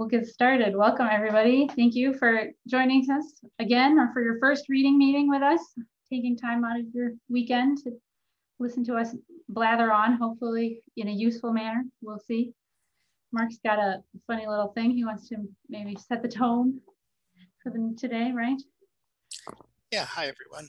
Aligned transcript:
we'll 0.00 0.08
get 0.08 0.26
started. 0.26 0.74
Welcome, 0.74 1.08
everybody. 1.12 1.68
Thank 1.76 1.94
you 1.94 2.14
for 2.14 2.44
joining 2.66 3.06
us 3.10 3.44
again 3.58 3.98
or 3.98 4.10
for 4.14 4.22
your 4.22 4.38
first 4.40 4.64
reading 4.70 4.96
meeting 4.96 5.28
with 5.28 5.42
us, 5.42 5.60
taking 6.10 6.38
time 6.38 6.64
out 6.64 6.80
of 6.80 6.86
your 6.94 7.10
weekend 7.28 7.76
to 7.84 7.90
listen 8.58 8.82
to 8.84 8.96
us 8.96 9.14
blather 9.50 9.92
on, 9.92 10.14
hopefully 10.14 10.82
in 10.96 11.08
a 11.08 11.12
useful 11.12 11.52
manner. 11.52 11.84
We'll 12.00 12.18
see. 12.18 12.54
Mark's 13.30 13.58
got 13.62 13.78
a 13.78 14.02
funny 14.26 14.46
little 14.46 14.68
thing. 14.68 14.90
He 14.92 15.04
wants 15.04 15.28
to 15.28 15.36
maybe 15.68 15.94
set 16.08 16.22
the 16.22 16.28
tone 16.28 16.80
for 17.62 17.68
them 17.68 17.94
today, 17.94 18.32
right? 18.34 18.56
Yeah, 19.92 20.06
hi, 20.06 20.22
everyone. 20.22 20.66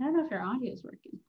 I 0.00 0.04
don't 0.04 0.16
know 0.16 0.24
if 0.24 0.30
your 0.30 0.40
audio 0.40 0.72
is 0.72 0.82
working. 0.82 1.19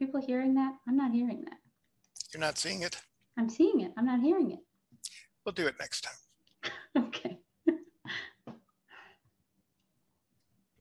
People 0.00 0.20
hearing 0.20 0.54
that? 0.54 0.72
I'm 0.88 0.96
not 0.96 1.12
hearing 1.12 1.42
that. 1.44 1.58
You're 2.32 2.40
not 2.40 2.58
seeing 2.58 2.82
it? 2.82 2.96
I'm 3.38 3.50
seeing 3.50 3.80
it. 3.80 3.92
I'm 3.96 4.06
not 4.06 4.20
hearing 4.20 4.50
it. 4.50 4.60
We'll 5.44 5.52
do 5.52 5.66
it 5.66 5.74
next 5.78 6.00
time. 6.00 7.04
okay. 7.06 7.38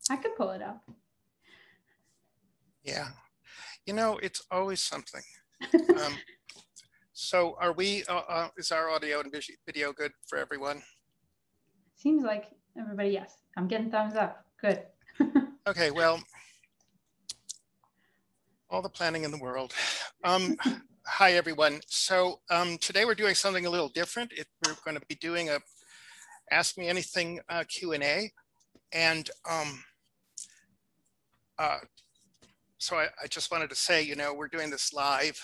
I 0.10 0.16
could 0.16 0.36
pull 0.36 0.50
it 0.52 0.62
up. 0.62 0.82
Yeah. 2.84 3.10
You 3.86 3.94
know, 3.94 4.18
it's 4.24 4.42
always 4.50 4.82
something. 4.82 5.22
um, 5.74 6.14
so 7.14 7.58
are 7.60 7.74
we, 7.74 8.06
uh, 8.06 8.22
uh, 8.28 8.48
is 8.58 8.72
our 8.72 8.90
audio 8.90 9.20
and 9.20 9.32
video 9.66 9.94
good 9.94 10.14
for 10.28 10.40
everyone? 10.40 10.82
Seems 11.96 12.24
like 12.24 12.46
everybody, 12.80 13.10
yes. 13.10 13.36
I'm 13.58 13.68
getting 13.68 13.92
thumbs 13.92 14.16
up. 14.16 14.46
Good. 14.62 14.84
okay, 15.68 15.92
well, 15.92 16.20
all 18.70 18.82
the 18.82 18.90
planning 18.90 19.24
in 19.24 19.32
the 19.32 19.38
world. 19.38 19.74
Um, 20.24 20.56
hi, 21.06 21.34
everyone. 21.34 21.82
So 21.88 22.40
um, 22.52 22.78
today 22.78 23.04
we're 23.04 23.16
doing 23.16 23.34
something 23.34 23.66
a 23.66 23.70
little 23.70 23.90
different. 23.90 24.32
It, 24.32 24.48
we're 24.66 24.76
going 24.86 25.00
to 25.00 25.06
be 25.08 25.16
doing 25.16 25.50
a 25.50 25.58
Ask 26.52 26.78
Me 26.78 26.88
Anything 26.88 27.40
uh, 27.50 27.64
Q&A. 27.68 28.32
And 28.92 29.30
um, 29.50 29.84
uh, 31.58 31.80
so 32.78 32.98
I, 32.98 33.08
I, 33.24 33.28
just 33.28 33.52
wanted 33.52 33.70
to 33.72 33.76
say, 33.76 34.04
you 34.04 34.16
know, 34.16 34.34
we're 34.34 34.48
doing 34.48 34.70
this 34.70 34.94
live 34.94 35.40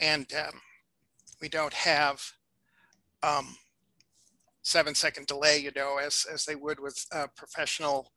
and 0.00 0.26
um, 0.34 0.60
we 1.40 1.48
don't 1.48 1.72
have 1.72 2.22
um, 3.22 3.54
seven 4.62 4.94
second 4.94 5.26
delay, 5.26 5.58
you 5.58 5.72
know, 5.76 5.98
as, 5.98 6.26
as 6.32 6.44
they 6.44 6.54
would 6.54 6.80
with 6.80 7.06
uh, 7.12 7.26
professional 7.36 8.12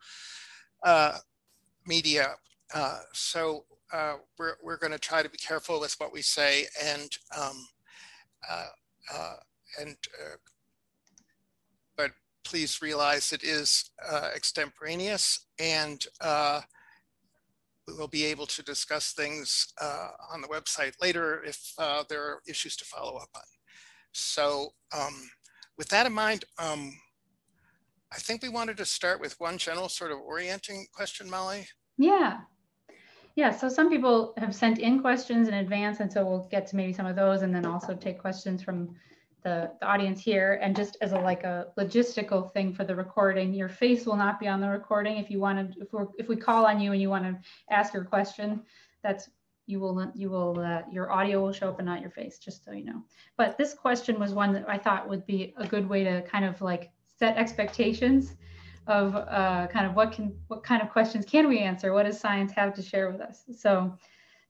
uh, 0.84 1.18
media. 1.86 2.36
Uh, 2.74 3.00
so 3.14 3.66
uh, 3.92 4.16
we're, 4.40 4.56
we're 4.64 4.78
going 4.78 4.92
to 4.92 5.00
try 5.00 5.22
to 5.22 5.30
be 5.30 5.38
careful 5.38 5.80
with 5.80 5.96
what 6.00 6.14
we 6.14 6.22
say 6.22 6.66
and 6.84 7.10
um, 7.38 7.68
uh, 8.50 8.68
uh, 9.14 9.36
and 9.80 9.96
uh, 10.22 10.36
but 11.98 12.12
please 12.44 12.82
realize 12.82 13.32
it 13.32 13.44
is 13.44 13.92
uh, 14.10 14.30
extemporaneous 14.36 15.48
and 15.60 16.06
we 17.88 17.94
will 17.94 18.08
be 18.08 18.24
able 18.24 18.46
to 18.46 18.64
discuss 18.64 19.12
things 19.12 19.74
on 20.32 20.42
the 20.42 20.48
website 20.48 20.94
later 21.02 21.44
if 21.44 21.74
there 22.08 22.24
are 22.24 22.42
issues 22.48 22.78
to 22.78 22.86
follow 22.86 23.18
up 23.18 23.30
on. 23.36 23.42
So 24.14 24.70
um, 24.96 25.30
with 25.78 25.90
that 25.90 26.06
in 26.06 26.14
mind, 26.14 26.46
um, 26.60 26.94
I 28.14 28.18
think 28.18 28.44
we 28.44 28.50
wanted 28.50 28.78
to 28.78 28.86
start 28.86 29.20
with 29.20 29.40
one 29.40 29.58
general 29.58 29.90
sort 29.90 30.12
of 30.12 30.20
orienting 30.20 30.86
question, 30.94 31.30
Molly. 31.30 31.68
Yeah, 31.98 32.42
yeah, 33.36 33.52
so 33.52 33.68
some 33.68 33.90
people 33.90 34.34
have 34.38 34.54
sent 34.54 34.78
in 34.78 35.02
questions 35.02 35.48
in 35.48 35.56
advance, 35.56 36.00
and 36.00 36.12
so 36.12 36.26
we'll 36.26 36.48
get 36.52 36.68
to 36.68 36.76
maybe 36.76 36.94
some 36.94 37.08
of 37.08 37.16
those, 37.16 37.42
and 37.42 37.54
then 37.54 37.66
also 37.66 37.96
take 37.96 38.20
questions 38.20 38.62
from 38.62 38.96
the, 39.44 39.72
the 39.80 39.88
audience 39.88 40.22
here. 40.22 40.60
And 40.62 40.76
just 40.76 40.98
as 41.02 41.14
a 41.14 41.20
like 41.20 41.44
a 41.44 41.68
logistical 41.78 42.52
thing 42.54 42.74
for 42.74 42.84
the 42.84 42.96
recording, 42.96 43.54
your 43.54 43.70
face 43.70 44.06
will 44.06 44.16
not 44.16 44.40
be 44.40 44.48
on 44.48 44.62
the 44.62 44.70
recording. 44.70 45.18
If 45.18 45.32
you 45.32 45.40
want 45.40 45.74
to, 45.74 45.82
if 45.82 45.94
we 45.94 46.00
if 46.18 46.28
we 46.28 46.36
call 46.36 46.66
on 46.66 46.80
you 46.80 46.92
and 46.92 47.02
you 47.02 47.10
want 47.10 47.26
to 47.26 47.38
ask 47.70 47.94
your 47.94 48.06
question, 48.06 48.62
that's 49.02 49.30
you 49.66 49.80
will 49.80 50.12
you 50.14 50.30
will 50.30 50.60
uh, 50.60 50.84
your 50.92 51.12
audio 51.12 51.42
will 51.42 51.54
show 51.54 51.70
up 51.70 51.80
and 51.80 51.88
not 51.88 52.02
your 52.02 52.12
face, 52.12 52.38
just 52.38 52.64
so 52.64 52.72
you 52.72 52.86
know. 52.86 53.02
But 53.36 53.58
this 53.58 53.74
question 53.74 54.20
was 54.20 54.34
one 54.34 54.54
that 54.54 54.70
I 54.70 54.78
thought 54.78 55.10
would 55.10 55.26
be 55.26 55.56
a 55.58 55.66
good 55.66 55.90
way 55.90 56.04
to 56.04 56.22
kind 56.22 56.46
of 56.46 56.62
like 56.62 56.92
set 57.20 57.38
expectations 57.38 58.36
of 58.88 59.16
uh, 59.16 59.68
kind 59.68 59.86
of 59.86 59.96
what 59.96 60.12
can 60.12 60.36
what 60.48 60.64
kind 60.64 60.82
of 60.82 60.90
questions 60.90 61.26
can 61.26 61.48
we 61.48 61.60
answer? 61.60 61.94
What 61.94 62.04
does 62.04 62.20
science 62.20 62.52
have 62.54 62.74
to 62.76 62.82
share 62.82 63.10
with 63.12 63.22
us? 63.22 63.44
So 63.58 63.98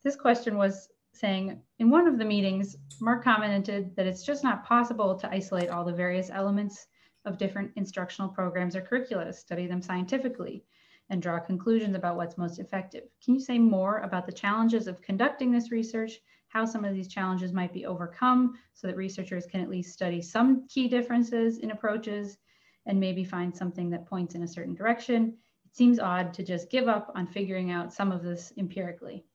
this 0.03 0.15
question 0.15 0.57
was 0.57 0.89
saying 1.13 1.61
in 1.79 1.89
one 1.89 2.07
of 2.07 2.17
the 2.17 2.25
meetings, 2.25 2.75
Mark 2.99 3.23
commented 3.23 3.95
that 3.95 4.07
it's 4.07 4.23
just 4.23 4.43
not 4.43 4.65
possible 4.65 5.15
to 5.15 5.29
isolate 5.29 5.69
all 5.69 5.85
the 5.85 5.93
various 5.93 6.29
elements 6.29 6.87
of 7.25 7.37
different 7.37 7.71
instructional 7.75 8.29
programs 8.29 8.75
or 8.75 8.81
curricula 8.81 9.31
study 9.31 9.67
them 9.67 9.81
scientifically 9.81 10.63
and 11.09 11.21
draw 11.21 11.39
conclusions 11.39 11.95
about 11.95 12.15
what's 12.15 12.37
most 12.37 12.59
effective. 12.59 13.03
Can 13.23 13.35
you 13.35 13.39
say 13.39 13.59
more 13.59 13.99
about 13.99 14.25
the 14.25 14.31
challenges 14.31 14.87
of 14.87 15.01
conducting 15.01 15.51
this 15.51 15.71
research, 15.71 16.19
how 16.47 16.65
some 16.65 16.85
of 16.85 16.93
these 16.93 17.07
challenges 17.07 17.53
might 17.53 17.73
be 17.73 17.85
overcome 17.85 18.55
so 18.73 18.87
that 18.87 18.97
researchers 18.97 19.45
can 19.45 19.61
at 19.61 19.69
least 19.69 19.93
study 19.93 20.21
some 20.21 20.67
key 20.67 20.87
differences 20.87 21.59
in 21.59 21.71
approaches 21.71 22.37
and 22.85 22.99
maybe 22.99 23.23
find 23.23 23.55
something 23.55 23.89
that 23.89 24.05
points 24.05 24.35
in 24.35 24.43
a 24.43 24.47
certain 24.47 24.73
direction. 24.73 25.37
It 25.65 25.75
seems 25.75 25.99
odd 25.99 26.33
to 26.35 26.43
just 26.43 26.69
give 26.69 26.87
up 26.87 27.11
on 27.15 27.27
figuring 27.27 27.71
out 27.71 27.93
some 27.93 28.11
of 28.11 28.23
this 28.23 28.53
empirically. 28.57 29.25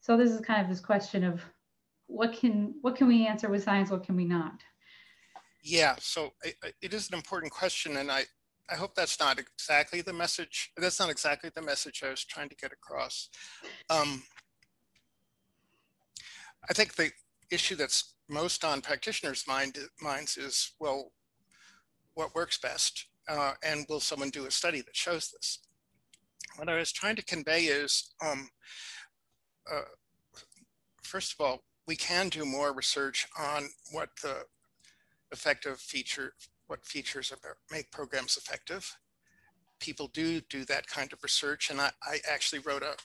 So 0.00 0.16
this 0.16 0.30
is 0.30 0.40
kind 0.40 0.62
of 0.62 0.68
this 0.68 0.80
question 0.80 1.24
of 1.24 1.42
what 2.06 2.32
can 2.32 2.74
what 2.82 2.96
can 2.96 3.08
we 3.08 3.26
answer 3.26 3.48
with 3.48 3.64
science, 3.64 3.90
what 3.90 4.04
can 4.04 4.16
we 4.16 4.24
not? 4.24 4.62
Yeah, 5.62 5.96
so 5.98 6.32
it 6.80 6.94
is 6.94 7.08
an 7.08 7.16
important 7.16 7.52
question, 7.52 7.96
and 7.96 8.10
I 8.10 8.24
I 8.70 8.74
hope 8.74 8.94
that's 8.94 9.20
not 9.20 9.38
exactly 9.38 10.00
the 10.00 10.12
message. 10.12 10.72
That's 10.76 10.98
not 10.98 11.10
exactly 11.10 11.50
the 11.54 11.62
message 11.62 12.02
I 12.04 12.10
was 12.10 12.24
trying 12.24 12.48
to 12.48 12.56
get 12.56 12.72
across. 12.72 13.28
Um, 13.90 14.22
I 16.68 16.72
think 16.72 16.94
the 16.94 17.10
issue 17.50 17.76
that's 17.76 18.14
most 18.28 18.64
on 18.64 18.80
practitioners' 18.80 19.44
mind, 19.46 19.78
minds 20.00 20.36
is, 20.36 20.72
well, 20.80 21.12
what 22.16 22.34
works 22.34 22.58
best 22.58 23.06
uh, 23.28 23.52
and 23.62 23.86
will 23.88 24.00
someone 24.00 24.30
do 24.30 24.46
a 24.46 24.50
study 24.50 24.80
that 24.80 24.96
shows 24.96 25.30
this? 25.30 25.60
What 26.56 26.68
I 26.68 26.76
was 26.76 26.90
trying 26.90 27.16
to 27.16 27.24
convey 27.24 27.64
is, 27.64 28.14
um, 28.24 28.48
uh, 29.70 29.82
first 31.02 31.34
of 31.34 31.44
all, 31.44 31.62
we 31.86 31.94
can 31.94 32.28
do 32.30 32.44
more 32.44 32.72
research 32.72 33.28
on 33.38 33.68
what 33.92 34.08
the 34.22 34.46
effective 35.30 35.78
feature, 35.78 36.32
what 36.66 36.84
features 36.86 37.32
make 37.70 37.92
programs 37.92 38.36
effective. 38.36 38.96
People 39.78 40.08
do 40.08 40.40
do 40.40 40.64
that 40.64 40.86
kind 40.86 41.12
of 41.12 41.22
research. 41.22 41.70
And 41.70 41.80
I, 41.80 41.90
I 42.02 42.18
actually 42.32 42.60
wrote 42.60 42.82
a, 42.82 42.96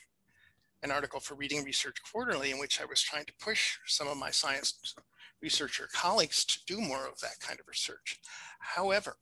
an 0.84 0.92
article 0.92 1.20
for 1.20 1.36
Reading 1.36 1.66
Research 1.66 1.98
Quarterly 2.10 2.52
in 2.52 2.60
which 2.60 2.80
I 2.82 2.86
was 2.86 3.02
trying 3.02 3.26
to 3.26 3.34
push 3.40 3.78
some 3.86 4.08
of 4.08 4.18
my 4.18 4.32
science 4.32 4.96
researcher 5.42 5.88
colleagues 5.94 6.46
to 6.46 6.60
do 6.68 6.80
more 6.80 7.08
of 7.08 7.20
that 7.20 7.40
kind 7.40 7.60
of 7.60 7.68
research. 7.68 8.20
However, 8.60 9.16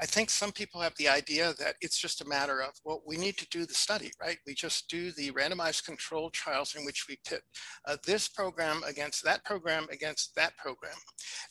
I 0.00 0.06
think 0.06 0.28
some 0.28 0.50
people 0.50 0.80
have 0.80 0.96
the 0.96 1.08
idea 1.08 1.54
that 1.60 1.76
it's 1.80 1.98
just 1.98 2.20
a 2.20 2.28
matter 2.28 2.60
of, 2.60 2.72
well, 2.84 3.02
we 3.06 3.16
need 3.16 3.36
to 3.38 3.48
do 3.48 3.64
the 3.64 3.74
study, 3.74 4.10
right? 4.20 4.38
We 4.44 4.54
just 4.54 4.88
do 4.88 5.12
the 5.12 5.30
randomized 5.30 5.84
controlled 5.84 6.32
trials 6.32 6.74
in 6.74 6.84
which 6.84 7.06
we 7.08 7.20
pit 7.24 7.42
uh, 7.86 7.96
this 8.04 8.26
program 8.26 8.82
against 8.84 9.22
that 9.24 9.44
program 9.44 9.86
against 9.92 10.34
that 10.34 10.56
program. 10.56 10.96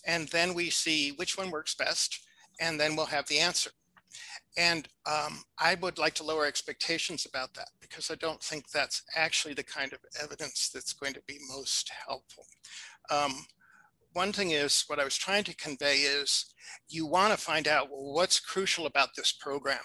And 0.05 0.27
then 0.29 0.53
we 0.53 0.69
see 0.69 1.11
which 1.11 1.38
one 1.38 1.51
works 1.51 1.73
best, 1.75 2.19
and 2.59 2.77
then 2.77 2.97
we'll 2.97 3.06
have 3.06 3.27
the 3.27 3.39
answer. 3.39 3.71
And 4.57 4.88
um, 5.06 5.44
I 5.60 5.75
would 5.75 5.98
like 5.98 6.13
to 6.15 6.24
lower 6.24 6.45
expectations 6.45 7.25
about 7.25 7.54
that 7.56 7.69
because 7.81 8.12
I 8.12 8.15
don't 8.15 8.42
think 8.42 8.69
that's 8.69 9.04
actually 9.15 9.54
the 9.54 9.63
kind 9.63 9.94
of 9.94 10.00
evidence 10.21 10.69
that's 10.74 10.94
going 10.94 11.13
to 11.13 11.21
be 11.27 11.38
most 11.50 11.92
helpful. 12.07 12.45
Um, 13.10 13.45
one 14.13 14.31
thing 14.31 14.51
is 14.51 14.83
what 14.88 15.00
I 15.00 15.04
was 15.04 15.18
trying 15.18 15.44
to 15.45 15.56
convey 15.56 15.95
is 15.95 16.54
you 16.88 17.06
want 17.06 17.33
to 17.33 17.44
find 17.44 17.68
out 17.68 17.89
well, 17.89 18.13
what's 18.13 18.39
crucial 18.39 18.86
about 18.86 19.10
this 19.15 19.31
program 19.31 19.80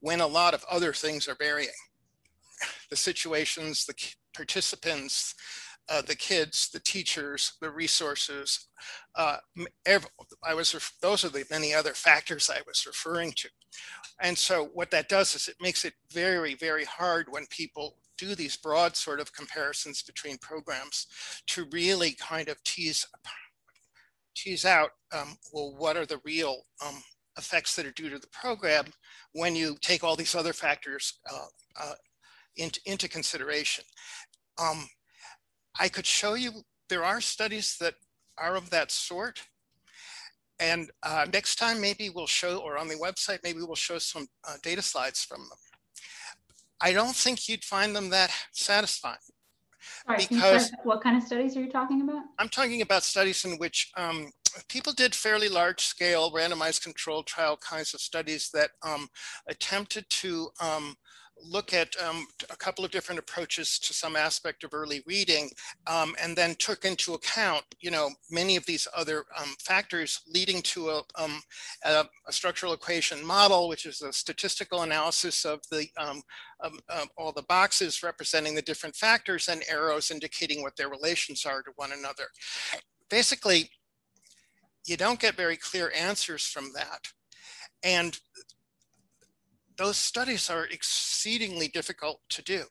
when 0.00 0.20
a 0.20 0.26
lot 0.26 0.54
of 0.54 0.64
other 0.70 0.92
things 0.92 1.28
are 1.28 1.36
varying. 1.38 1.70
The 2.90 2.96
situations, 2.96 3.86
the 3.86 3.94
participants, 4.34 5.34
uh, 5.90 6.02
the 6.02 6.14
kids, 6.14 6.68
the 6.72 6.80
teachers, 6.80 7.54
the 7.60 7.70
resources. 7.70 8.68
Uh, 9.14 9.38
I 10.46 10.54
was 10.54 10.94
those 11.00 11.24
are 11.24 11.28
the 11.28 11.44
many 11.50 11.74
other 11.74 11.94
factors 11.94 12.50
I 12.50 12.60
was 12.66 12.86
referring 12.86 13.32
to. 13.32 13.48
And 14.20 14.36
so 14.36 14.70
what 14.74 14.90
that 14.90 15.08
does 15.08 15.34
is 15.34 15.48
it 15.48 15.56
makes 15.60 15.84
it 15.84 15.94
very, 16.12 16.54
very 16.54 16.84
hard 16.84 17.26
when 17.30 17.46
people 17.46 17.96
do 18.16 18.34
these 18.34 18.56
broad 18.56 18.96
sort 18.96 19.20
of 19.20 19.32
comparisons 19.32 20.02
between 20.02 20.38
programs 20.38 21.06
to 21.46 21.66
really 21.72 22.12
kind 22.12 22.48
of 22.48 22.62
tease 22.64 23.06
tease 24.34 24.64
out, 24.64 24.90
um, 25.12 25.36
well, 25.52 25.74
what 25.76 25.96
are 25.96 26.06
the 26.06 26.20
real 26.24 26.62
um, 26.86 27.02
effects 27.38 27.74
that 27.76 27.86
are 27.86 27.92
due 27.92 28.10
to 28.10 28.18
the 28.18 28.28
program 28.28 28.86
when 29.32 29.56
you 29.56 29.76
take 29.80 30.04
all 30.04 30.16
these 30.16 30.34
other 30.34 30.52
factors 30.52 31.20
uh, 31.32 31.46
uh, 31.80 31.94
into, 32.56 32.80
into 32.84 33.08
consideration. 33.08 33.84
Um, 34.58 34.88
I 35.78 35.88
could 35.88 36.06
show 36.06 36.34
you, 36.34 36.62
there 36.88 37.04
are 37.04 37.20
studies 37.20 37.76
that 37.80 37.94
are 38.36 38.56
of 38.56 38.70
that 38.70 38.90
sort. 38.90 39.42
And 40.60 40.90
uh, 41.02 41.26
next 41.32 41.56
time, 41.56 41.80
maybe 41.80 42.10
we'll 42.10 42.26
show, 42.26 42.58
or 42.58 42.78
on 42.78 42.88
the 42.88 42.96
website, 42.96 43.38
maybe 43.44 43.60
we'll 43.60 43.76
show 43.76 43.98
some 43.98 44.26
uh, 44.48 44.56
data 44.62 44.82
slides 44.82 45.22
from 45.22 45.40
them. 45.40 45.58
I 46.80 46.92
don't 46.92 47.14
think 47.14 47.48
you'd 47.48 47.64
find 47.64 47.94
them 47.94 48.10
that 48.10 48.32
satisfying. 48.52 49.16
Right, 50.08 50.28
because 50.28 50.72
what 50.82 51.02
kind 51.02 51.16
of 51.16 51.22
studies 51.22 51.56
are 51.56 51.60
you 51.60 51.70
talking 51.70 52.02
about? 52.02 52.22
I'm 52.38 52.48
talking 52.48 52.82
about 52.82 53.04
studies 53.04 53.44
in 53.44 53.56
which 53.58 53.90
um, 53.96 54.30
people 54.68 54.92
did 54.92 55.14
fairly 55.14 55.48
large 55.48 55.80
scale 55.80 56.32
randomized 56.32 56.82
controlled 56.82 57.26
trial 57.26 57.56
kinds 57.56 57.94
of 57.94 58.00
studies 58.00 58.50
that 58.52 58.70
um, 58.82 59.08
attempted 59.48 60.08
to 60.10 60.50
um, 60.60 60.96
look 61.42 61.72
at 61.72 61.94
um, 62.02 62.26
a 62.50 62.56
couple 62.56 62.84
of 62.84 62.90
different 62.90 63.18
approaches 63.18 63.78
to 63.78 63.92
some 63.92 64.16
aspect 64.16 64.64
of 64.64 64.74
early 64.74 65.02
reading 65.06 65.50
um, 65.86 66.14
and 66.20 66.36
then 66.36 66.54
took 66.56 66.84
into 66.84 67.14
account, 67.14 67.64
you 67.80 67.90
know, 67.90 68.10
many 68.30 68.56
of 68.56 68.66
these 68.66 68.86
other 68.94 69.24
um, 69.38 69.54
factors 69.60 70.20
leading 70.32 70.62
to 70.62 70.90
a, 70.90 71.02
um, 71.16 71.40
a, 71.84 72.04
a, 72.26 72.32
structural 72.32 72.72
equation 72.72 73.24
model, 73.24 73.68
which 73.68 73.86
is 73.86 74.02
a 74.02 74.12
statistical 74.12 74.82
analysis 74.82 75.44
of 75.44 75.60
the 75.70 75.88
um, 75.98 76.22
all 77.16 77.32
the 77.32 77.42
boxes 77.42 78.02
representing 78.02 78.54
the 78.54 78.62
different 78.62 78.96
factors 78.96 79.48
and 79.48 79.62
arrows 79.70 80.10
indicating 80.10 80.62
what 80.62 80.76
their 80.76 80.88
relations 80.88 81.46
are 81.46 81.62
to 81.62 81.70
one 81.76 81.92
another. 81.92 82.24
Basically, 83.08 83.70
you 84.86 84.96
don't 84.96 85.20
get 85.20 85.36
very 85.36 85.56
clear 85.56 85.92
answers 85.96 86.44
from 86.44 86.72
that. 86.74 87.08
And 87.84 88.18
those 89.78 89.96
studies 89.96 90.50
are 90.50 90.66
exceedingly 90.66 91.68
difficult 91.68 92.20
to 92.30 92.42
do. 92.42 92.64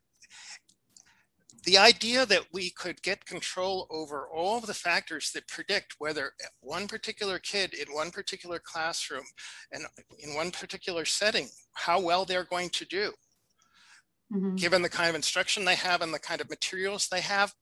The 1.63 1.77
idea 1.77 2.25
that 2.25 2.45
we 2.53 2.69
could 2.69 3.01
get 3.01 3.25
control 3.25 3.87
over 3.89 4.27
all 4.27 4.57
of 4.57 4.67
the 4.67 4.73
factors 4.73 5.31
that 5.33 5.47
predict 5.47 5.95
whether 5.99 6.33
one 6.61 6.87
particular 6.87 7.39
kid 7.39 7.73
in 7.73 7.93
one 7.93 8.11
particular 8.11 8.59
classroom 8.59 9.25
and 9.71 9.83
in 10.19 10.35
one 10.35 10.51
particular 10.51 11.03
setting, 11.03 11.49
how 11.73 11.99
well 11.99 12.25
they're 12.25 12.45
going 12.45 12.69
to 12.69 12.85
do, 12.85 13.11
mm-hmm. 14.33 14.55
given 14.55 14.81
the 14.81 14.89
kind 14.89 15.09
of 15.09 15.15
instruction 15.15 15.65
they 15.65 15.75
have 15.75 16.01
and 16.01 16.13
the 16.13 16.19
kind 16.19 16.39
of 16.39 16.49
materials 16.49 17.07
they 17.07 17.21
have, 17.21 17.53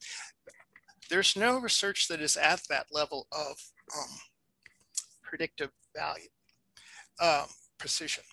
there's 1.10 1.36
no 1.36 1.60
research 1.60 2.08
that 2.08 2.22
is 2.22 2.38
at 2.38 2.62
that 2.70 2.88
level 2.92 3.28
of 3.32 3.56
um, 3.98 4.18
predictive 5.24 5.70
value, 5.96 6.30
um, 7.22 7.46
precision. 7.80 8.24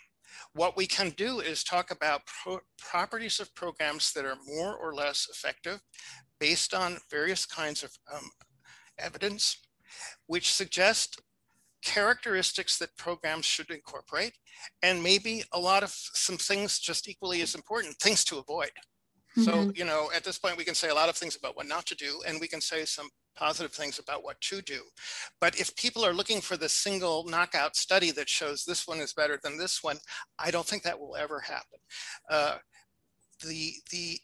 What 0.54 0.76
we 0.76 0.86
can 0.86 1.10
do 1.10 1.40
is 1.40 1.64
talk 1.64 1.90
about 1.90 2.26
pro 2.26 2.60
properties 2.78 3.40
of 3.40 3.54
programs 3.54 4.12
that 4.12 4.26
are 4.26 4.36
more 4.46 4.76
or 4.76 4.94
less 4.94 5.26
effective 5.30 5.80
based 6.38 6.74
on 6.74 6.98
various 7.10 7.46
kinds 7.46 7.82
of 7.82 7.90
um, 8.12 8.30
evidence, 8.98 9.56
which 10.26 10.52
suggest 10.52 11.22
characteristics 11.82 12.78
that 12.78 12.96
programs 12.96 13.44
should 13.44 13.70
incorporate, 13.70 14.34
and 14.82 15.02
maybe 15.02 15.42
a 15.52 15.58
lot 15.58 15.82
of 15.82 15.90
some 15.90 16.36
things 16.36 16.78
just 16.78 17.08
equally 17.08 17.40
as 17.42 17.54
important, 17.54 17.96
things 17.96 18.24
to 18.24 18.38
avoid. 18.38 18.70
Mm 19.36 19.42
-hmm. 19.42 19.44
So, 19.44 19.52
mm-hmm. 19.52 19.76
you 19.76 19.84
know, 19.84 20.10
at 20.12 20.24
this 20.24 20.38
point, 20.38 20.56
we 20.56 20.64
can 20.64 20.74
say 20.74 20.88
a 20.90 20.94
lot 20.94 21.08
of 21.08 21.18
things 21.18 21.36
about 21.36 21.56
what 21.56 21.66
not 21.66 21.86
to 21.86 21.94
do, 21.94 22.22
and 22.26 22.40
we 22.40 22.48
can 22.48 22.60
say 22.60 22.86
some 22.86 23.10
positive 23.34 23.72
things 23.72 23.98
about 23.98 24.22
what 24.22 24.40
to 24.40 24.60
do. 24.62 24.90
But 25.40 25.58
if 25.58 25.74
people 25.74 26.04
are 26.04 26.14
looking 26.14 26.40
for 26.42 26.56
the 26.56 26.68
single 26.68 27.24
knockout 27.24 27.76
study 27.76 28.10
that 28.12 28.28
shows 28.28 28.64
this 28.64 28.86
one 28.86 29.00
is 29.00 29.14
better 29.14 29.38
than 29.42 29.58
this 29.58 29.82
one, 29.82 29.98
I 30.38 30.50
don't 30.50 30.66
think 30.66 30.82
that 30.82 30.98
will 30.98 31.16
ever 31.16 31.40
happen. 31.40 31.78
Uh, 32.30 32.58
the, 33.40 33.74
the, 33.90 34.20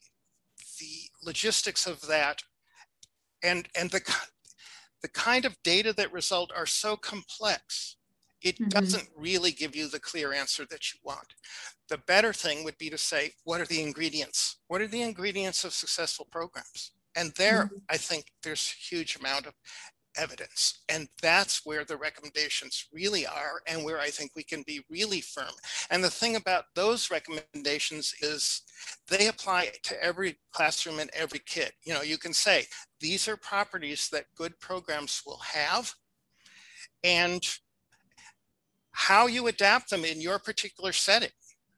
the 0.78 1.11
logistics 1.22 1.87
of 1.87 2.00
that 2.02 2.43
and, 3.43 3.69
and 3.75 3.90
the, 3.90 4.00
the 5.02 5.08
kind 5.08 5.44
of 5.44 5.56
data 5.62 5.93
that 5.94 6.12
result 6.12 6.52
are 6.54 6.66
so 6.66 6.96
complex, 6.96 7.96
it 8.40 8.58
mm 8.58 8.67
-hmm. 8.67 8.81
doesn't 8.81 9.11
really 9.17 9.52
give 9.52 9.76
you 9.76 9.88
the 9.88 10.00
clear 10.00 10.32
answer 10.32 10.67
that 10.67 10.93
you 10.93 11.00
want. 11.02 11.35
The 11.88 11.99
better 11.99 12.32
thing 12.32 12.64
would 12.64 12.79
be 12.79 12.90
to 12.90 12.99
say, 12.99 13.35
what 13.44 13.61
are 13.61 13.67
the 13.67 13.82
ingredients? 13.82 14.58
What 14.69 14.81
are 14.81 14.88
the 14.88 15.02
ingredients 15.02 15.64
of 15.64 15.75
successful 15.75 16.26
programs? 16.26 16.93
And 17.14 17.35
there, 17.35 17.64
mm-hmm. 17.64 17.94
I 17.94 17.99
think 17.99 18.25
there's 18.43 18.75
a 18.75 18.94
huge 18.94 19.17
amount 19.17 19.46
of 19.46 19.55
evidence. 20.17 20.81
And 20.88 21.08
that's 21.23 21.64
where 21.64 21.85
the 21.85 21.96
recommendations 21.96 22.87
really 22.93 23.26
are 23.26 23.61
and 23.67 23.85
where 23.85 24.00
I 24.00 24.11
think 24.11 24.32
we 24.35 24.43
can 24.43 24.62
be 24.62 24.85
really 24.90 25.20
firm. 25.20 25.55
And 25.90 26.02
the 26.02 26.11
thing 26.11 26.37
about 26.37 26.64
those 26.75 27.11
recommendations 27.11 28.14
is 28.20 28.62
they 29.08 29.29
apply 29.29 29.73
to 29.85 30.02
every 30.02 30.38
classroom 30.52 30.99
and 30.99 31.11
every 31.12 31.40
kid. 31.40 31.73
You 31.85 31.94
know, 31.94 32.02
you 32.02 32.19
can 32.19 32.32
say, 32.32 32.67
these 33.00 33.29
are 33.29 33.37
properties 33.37 34.08
that 34.11 34.35
good 34.37 34.58
programs 34.61 35.23
will 35.25 35.38
have 35.38 35.94
and 37.05 37.46
how 39.06 39.26
you 39.26 39.46
adapt 39.46 39.90
them 39.90 40.04
in 40.04 40.20
your 40.20 40.38
particular 40.38 40.92
setting, 40.92 41.30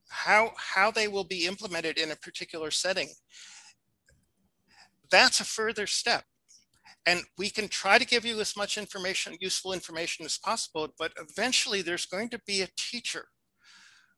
how, 0.08 0.52
how 0.56 0.90
they 0.90 1.06
will 1.06 1.24
be 1.24 1.46
implemented 1.46 1.98
in 1.98 2.10
a 2.10 2.16
particular 2.16 2.70
setting 2.70 3.08
that's 5.10 5.40
a 5.40 5.44
further 5.44 5.86
step. 5.86 6.24
And 7.06 7.22
we 7.38 7.50
can 7.50 7.68
try 7.68 7.98
to 7.98 8.06
give 8.06 8.24
you 8.24 8.40
as 8.40 8.56
much 8.56 8.78
information, 8.78 9.36
useful 9.40 9.72
information 9.72 10.24
as 10.24 10.38
possible, 10.38 10.88
but 10.98 11.12
eventually 11.18 11.82
there's 11.82 12.06
going 12.06 12.28
to 12.30 12.40
be 12.46 12.62
a 12.62 12.68
teacher 12.76 13.26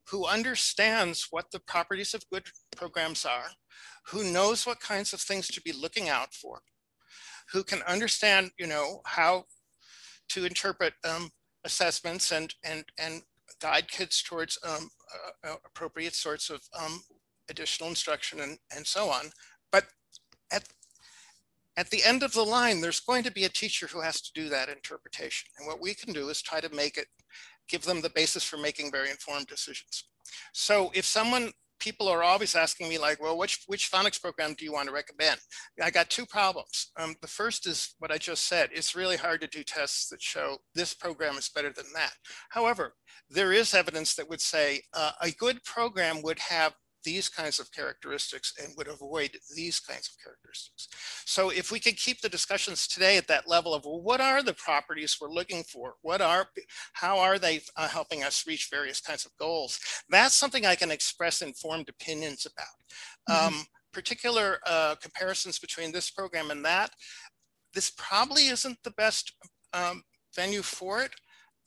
who 0.08 0.26
understands 0.26 1.28
what 1.30 1.50
the 1.52 1.60
properties 1.60 2.12
of 2.12 2.28
good 2.30 2.44
programs 2.76 3.24
are, 3.24 3.50
who 4.08 4.24
knows 4.24 4.66
what 4.66 4.80
kinds 4.80 5.12
of 5.12 5.20
things 5.20 5.46
to 5.48 5.62
be 5.62 5.72
looking 5.72 6.08
out 6.08 6.34
for, 6.34 6.60
who 7.52 7.62
can 7.62 7.82
understand, 7.82 8.50
you 8.58 8.66
know, 8.66 9.00
how 9.06 9.44
to 10.30 10.44
interpret 10.44 10.94
um, 11.08 11.30
assessments 11.64 12.32
and, 12.32 12.54
and, 12.64 12.84
and 12.98 13.22
guide 13.60 13.90
kids 13.90 14.22
towards 14.22 14.58
um, 14.64 14.90
uh, 15.44 15.54
appropriate 15.64 16.14
sorts 16.14 16.50
of 16.50 16.60
um, 16.78 17.02
additional 17.50 17.88
instruction 17.88 18.40
and, 18.40 18.58
and 18.74 18.86
so 18.86 19.08
on. 19.08 19.30
But 19.70 19.84
at 20.50 20.64
at 21.76 21.88
the 21.90 22.04
end 22.04 22.22
of 22.22 22.32
the 22.32 22.42
line, 22.42 22.80
there's 22.80 23.00
going 23.00 23.22
to 23.24 23.32
be 23.32 23.44
a 23.44 23.48
teacher 23.48 23.86
who 23.86 24.00
has 24.02 24.20
to 24.20 24.32
do 24.34 24.48
that 24.50 24.68
interpretation. 24.68 25.48
And 25.58 25.66
what 25.66 25.80
we 25.80 25.94
can 25.94 26.12
do 26.12 26.28
is 26.28 26.42
try 26.42 26.60
to 26.60 26.74
make 26.74 26.98
it, 26.98 27.06
give 27.68 27.82
them 27.82 28.02
the 28.02 28.10
basis 28.10 28.44
for 28.44 28.58
making 28.58 28.90
very 28.90 29.10
informed 29.10 29.46
decisions. 29.46 30.04
So 30.52 30.90
if 30.94 31.06
someone, 31.06 31.52
people 31.82 32.06
are 32.06 32.22
always 32.22 32.54
asking 32.54 32.88
me 32.88 32.96
like, 32.96 33.20
well, 33.20 33.36
which, 33.36 33.64
which 33.66 33.90
phonics 33.90 34.22
program 34.22 34.54
do 34.56 34.64
you 34.64 34.72
want 34.72 34.86
to 34.86 34.94
recommend? 34.94 35.40
I 35.82 35.90
got 35.90 36.10
two 36.10 36.24
problems. 36.24 36.92
Um, 36.96 37.16
the 37.20 37.26
first 37.26 37.66
is 37.66 37.96
what 37.98 38.12
I 38.12 38.18
just 38.18 38.46
said. 38.46 38.70
It's 38.72 38.94
really 38.94 39.16
hard 39.16 39.40
to 39.40 39.48
do 39.48 39.64
tests 39.64 40.08
that 40.10 40.22
show 40.22 40.58
this 40.76 40.94
program 40.94 41.36
is 41.36 41.48
better 41.48 41.72
than 41.72 41.86
that. 41.94 42.12
However, 42.50 42.94
there 43.28 43.52
is 43.52 43.74
evidence 43.74 44.14
that 44.14 44.28
would 44.28 44.40
say 44.40 44.82
uh, 44.94 45.10
a 45.20 45.32
good 45.32 45.64
program 45.64 46.22
would 46.22 46.38
have 46.38 46.74
these 47.04 47.28
kinds 47.28 47.58
of 47.58 47.72
characteristics 47.72 48.54
and 48.62 48.74
would 48.76 48.88
avoid 48.88 49.36
these 49.54 49.80
kinds 49.80 50.08
of 50.08 50.22
characteristics. 50.22 50.88
So 51.24 51.50
if 51.50 51.70
we 51.70 51.80
could 51.80 51.96
keep 51.96 52.20
the 52.20 52.28
discussions 52.28 52.86
today 52.86 53.16
at 53.16 53.28
that 53.28 53.48
level 53.48 53.74
of 53.74 53.84
well, 53.84 54.00
what 54.00 54.20
are 54.20 54.42
the 54.42 54.54
properties 54.54 55.18
we're 55.20 55.32
looking 55.32 55.64
for? 55.64 55.94
What 56.02 56.20
are, 56.20 56.46
how 56.94 57.18
are 57.18 57.38
they 57.38 57.60
uh, 57.76 57.88
helping 57.88 58.22
us 58.22 58.46
reach 58.46 58.68
various 58.70 59.00
kinds 59.00 59.26
of 59.26 59.36
goals? 59.38 59.78
That's 60.08 60.34
something 60.34 60.66
I 60.66 60.74
can 60.74 60.90
express 60.90 61.42
informed 61.42 61.88
opinions 61.88 62.46
about. 62.46 62.78
Mm 63.28 63.34
-hmm. 63.34 63.46
um, 63.46 63.66
particular 63.92 64.58
uh, 64.66 64.94
comparisons 65.02 65.58
between 65.58 65.92
this 65.92 66.10
program 66.10 66.50
and 66.50 66.64
that, 66.64 66.90
this 67.74 67.90
probably 67.90 68.48
isn't 68.48 68.82
the 68.82 68.94
best 68.96 69.32
um, 69.72 70.04
venue 70.34 70.62
for 70.62 71.02
it 71.04 71.12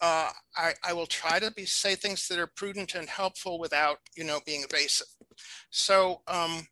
uh, 0.05 0.31
I, 0.55 0.73
I, 0.83 0.93
will 0.93 1.07
try 1.07 1.39
to 1.39 1.51
be 1.51 1.65
say 1.65 1.95
things 1.95 2.27
that 2.27 2.37
are 2.37 2.47
prudent 2.47 2.93
and 2.93 3.09
helpful 3.09 3.59
without, 3.59 3.97
you 4.15 4.23
know, 4.23 4.39
being 4.45 4.63
evasive. 4.69 5.07
So, 5.71 6.21
um, 6.27 6.67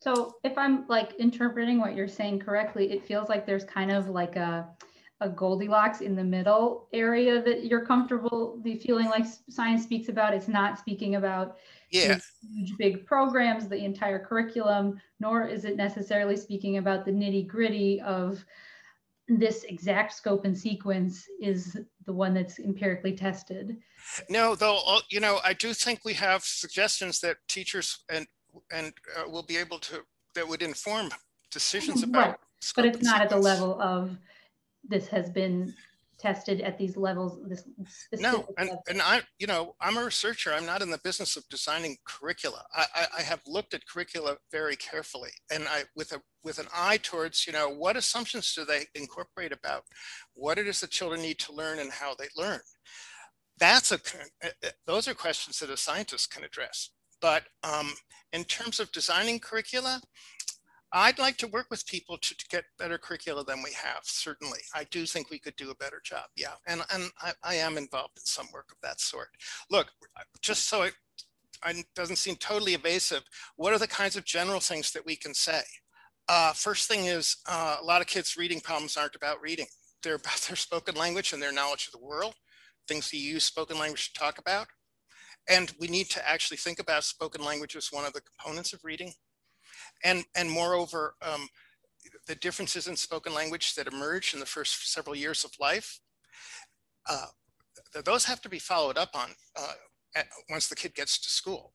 so 0.00 0.36
if 0.44 0.56
I'm 0.56 0.86
like 0.86 1.14
interpreting 1.18 1.80
what 1.80 1.96
you're 1.96 2.06
saying 2.06 2.40
correctly, 2.40 2.92
it 2.92 3.04
feels 3.04 3.28
like 3.28 3.44
there's 3.44 3.64
kind 3.64 3.90
of 3.90 4.08
like 4.08 4.36
a 4.36 4.68
a 5.22 5.28
Goldilocks 5.30 6.02
in 6.02 6.14
the 6.14 6.22
middle 6.22 6.88
area 6.92 7.42
that 7.42 7.64
you're 7.64 7.86
comfortable 7.86 8.60
the 8.62 8.76
feeling 8.76 9.06
like 9.06 9.24
science 9.48 9.82
speaks 9.82 10.08
about. 10.08 10.34
It's 10.34 10.46
not 10.46 10.78
speaking 10.78 11.14
about 11.14 11.56
yeah. 11.90 12.18
huge 12.42 12.76
big 12.76 13.06
programs, 13.06 13.66
the 13.66 13.82
entire 13.82 14.18
curriculum, 14.18 15.00
nor 15.18 15.48
is 15.48 15.64
it 15.64 15.76
necessarily 15.76 16.36
speaking 16.36 16.76
about 16.76 17.06
the 17.06 17.12
nitty 17.12 17.46
gritty 17.46 18.00
of 18.02 18.44
this 19.28 19.64
exact 19.64 20.12
scope 20.14 20.44
and 20.44 20.56
sequence 20.56 21.26
is 21.40 21.76
the 22.04 22.12
one 22.12 22.32
that's 22.32 22.58
empirically 22.58 23.12
tested. 23.12 23.76
No, 24.28 24.54
though, 24.54 24.80
uh, 24.86 25.00
you 25.08 25.20
know, 25.20 25.40
I 25.44 25.52
do 25.52 25.74
think 25.74 26.04
we 26.04 26.14
have 26.14 26.44
suggestions 26.44 27.20
that 27.20 27.38
teachers 27.48 28.04
and 28.08 28.26
and 28.72 28.92
uh, 29.18 29.28
will 29.28 29.42
be 29.42 29.56
able 29.56 29.78
to 29.78 30.02
that 30.34 30.46
would 30.46 30.62
inform 30.62 31.10
decisions 31.50 32.02
about. 32.02 32.28
Right. 32.28 32.36
But 32.74 32.86
it's 32.86 33.02
not 33.02 33.20
sequence. 33.20 33.22
at 33.22 33.28
the 33.30 33.38
level 33.38 33.80
of 33.80 34.16
this 34.88 35.08
has 35.08 35.28
been 35.28 35.74
tested 36.18 36.60
at 36.60 36.78
these 36.78 36.96
levels. 36.96 37.38
This 37.48 37.64
no, 38.20 38.46
and, 38.58 38.70
and 38.88 39.02
I, 39.02 39.22
you 39.38 39.46
know, 39.46 39.74
I'm 39.80 39.96
a 39.96 40.04
researcher. 40.04 40.52
I'm 40.52 40.66
not 40.66 40.82
in 40.82 40.90
the 40.90 40.98
business 40.98 41.36
of 41.36 41.48
designing 41.48 41.96
curricula. 42.04 42.64
I, 42.74 42.86
I, 42.94 43.06
I, 43.18 43.22
have 43.22 43.40
looked 43.46 43.74
at 43.74 43.86
curricula 43.86 44.36
very 44.50 44.76
carefully, 44.76 45.30
and 45.50 45.64
I 45.68 45.84
with 45.94 46.12
a 46.12 46.20
with 46.42 46.58
an 46.58 46.66
eye 46.74 46.98
towards, 46.98 47.46
you 47.46 47.52
know, 47.52 47.68
what 47.68 47.96
assumptions 47.96 48.54
do 48.54 48.64
they 48.64 48.84
incorporate 48.94 49.52
about 49.52 49.82
what 50.34 50.58
it 50.58 50.66
is 50.66 50.80
that 50.80 50.90
children 50.90 51.20
need 51.20 51.38
to 51.40 51.52
learn 51.52 51.78
and 51.78 51.90
how 51.90 52.14
they 52.14 52.28
learn. 52.36 52.60
That's 53.58 53.92
a 53.92 53.98
eh, 54.42 54.48
eh, 54.62 54.70
those 54.86 55.08
are 55.08 55.14
questions 55.14 55.58
that 55.58 55.70
a 55.70 55.76
scientist 55.76 56.32
can 56.32 56.44
address. 56.44 56.90
But 57.20 57.44
um, 57.64 57.92
in 58.32 58.44
terms 58.44 58.78
of 58.80 58.92
designing 58.92 59.40
curricula, 59.40 60.00
I'd 60.92 61.18
like 61.18 61.36
to 61.38 61.48
work 61.48 61.66
with 61.70 61.86
people 61.86 62.16
to, 62.18 62.36
to, 62.36 62.44
get 62.48 62.64
better 62.78 62.96
curricula 62.96 63.44
than 63.44 63.62
we 63.62 63.72
have, 63.72 64.00
certainly. 64.04 64.60
I 64.74 64.84
do 64.84 65.04
think 65.04 65.30
we 65.30 65.38
could 65.38 65.56
do 65.56 65.70
a 65.70 65.74
better 65.74 66.00
job, 66.04 66.26
yeah. 66.36 66.54
And, 66.66 66.82
and 66.92 67.10
I, 67.20 67.32
I 67.42 67.54
am 67.56 67.76
involved 67.76 68.18
in 68.18 68.24
some 68.24 68.46
work 68.52 68.68
of 68.70 68.78
that 68.82 69.00
sort. 69.00 69.28
Look, 69.70 69.88
just 70.42 70.68
so 70.68 70.82
it, 70.82 70.94
it 71.66 71.86
doesn't 71.94 72.16
seem 72.16 72.36
totally 72.36 72.74
evasive, 72.74 73.24
what 73.56 73.72
are 73.72 73.78
the 73.78 73.88
kinds 73.88 74.16
of 74.16 74.24
general 74.24 74.60
things 74.60 74.92
that 74.92 75.04
we 75.04 75.16
can 75.16 75.34
say? 75.34 75.62
Uh, 76.28 76.52
first 76.52 76.88
thing 76.88 77.06
is 77.06 77.36
uh, 77.48 77.76
a 77.80 77.84
lot 77.84 78.00
of 78.00 78.06
kids' 78.06 78.36
reading 78.36 78.60
problems 78.60 78.96
aren't 78.96 79.16
about 79.16 79.40
reading. 79.40 79.66
They're 80.02 80.14
about 80.14 80.40
their 80.48 80.56
spoken 80.56 80.94
language 80.94 81.32
and 81.32 81.42
their 81.42 81.52
knowledge 81.52 81.86
of 81.86 81.92
the 81.92 82.04
world, 82.04 82.34
things 82.86 83.12
you 83.12 83.20
use 83.20 83.44
spoken 83.44 83.78
language 83.78 84.12
to 84.12 84.18
talk 84.20 84.38
about. 84.38 84.68
And 85.48 85.72
we 85.78 85.86
need 85.88 86.10
to 86.10 86.28
actually 86.28 86.56
think 86.56 86.78
about 86.78 87.04
spoken 87.04 87.44
language 87.44 87.76
as 87.76 87.92
one 87.92 88.04
of 88.04 88.12
the 88.12 88.20
components 88.20 88.72
of 88.72 88.84
reading 88.84 89.12
and, 90.04 90.24
and 90.36 90.50
moreover, 90.50 91.14
um, 91.22 91.48
the 92.26 92.34
differences 92.36 92.88
in 92.88 92.96
spoken 92.96 93.34
language 93.34 93.74
that 93.74 93.86
emerge 93.86 94.34
in 94.34 94.40
the 94.40 94.46
first 94.46 94.92
several 94.92 95.16
years 95.16 95.44
of 95.44 95.50
life, 95.60 96.00
uh, 97.08 97.26
those 98.04 98.24
have 98.24 98.40
to 98.42 98.48
be 98.48 98.58
followed 98.58 98.98
up 98.98 99.10
on 99.14 99.30
uh, 99.58 99.72
at, 100.14 100.26
once 100.50 100.68
the 100.68 100.76
kid 100.76 100.94
gets 100.94 101.18
to 101.18 101.28
school. 101.28 101.72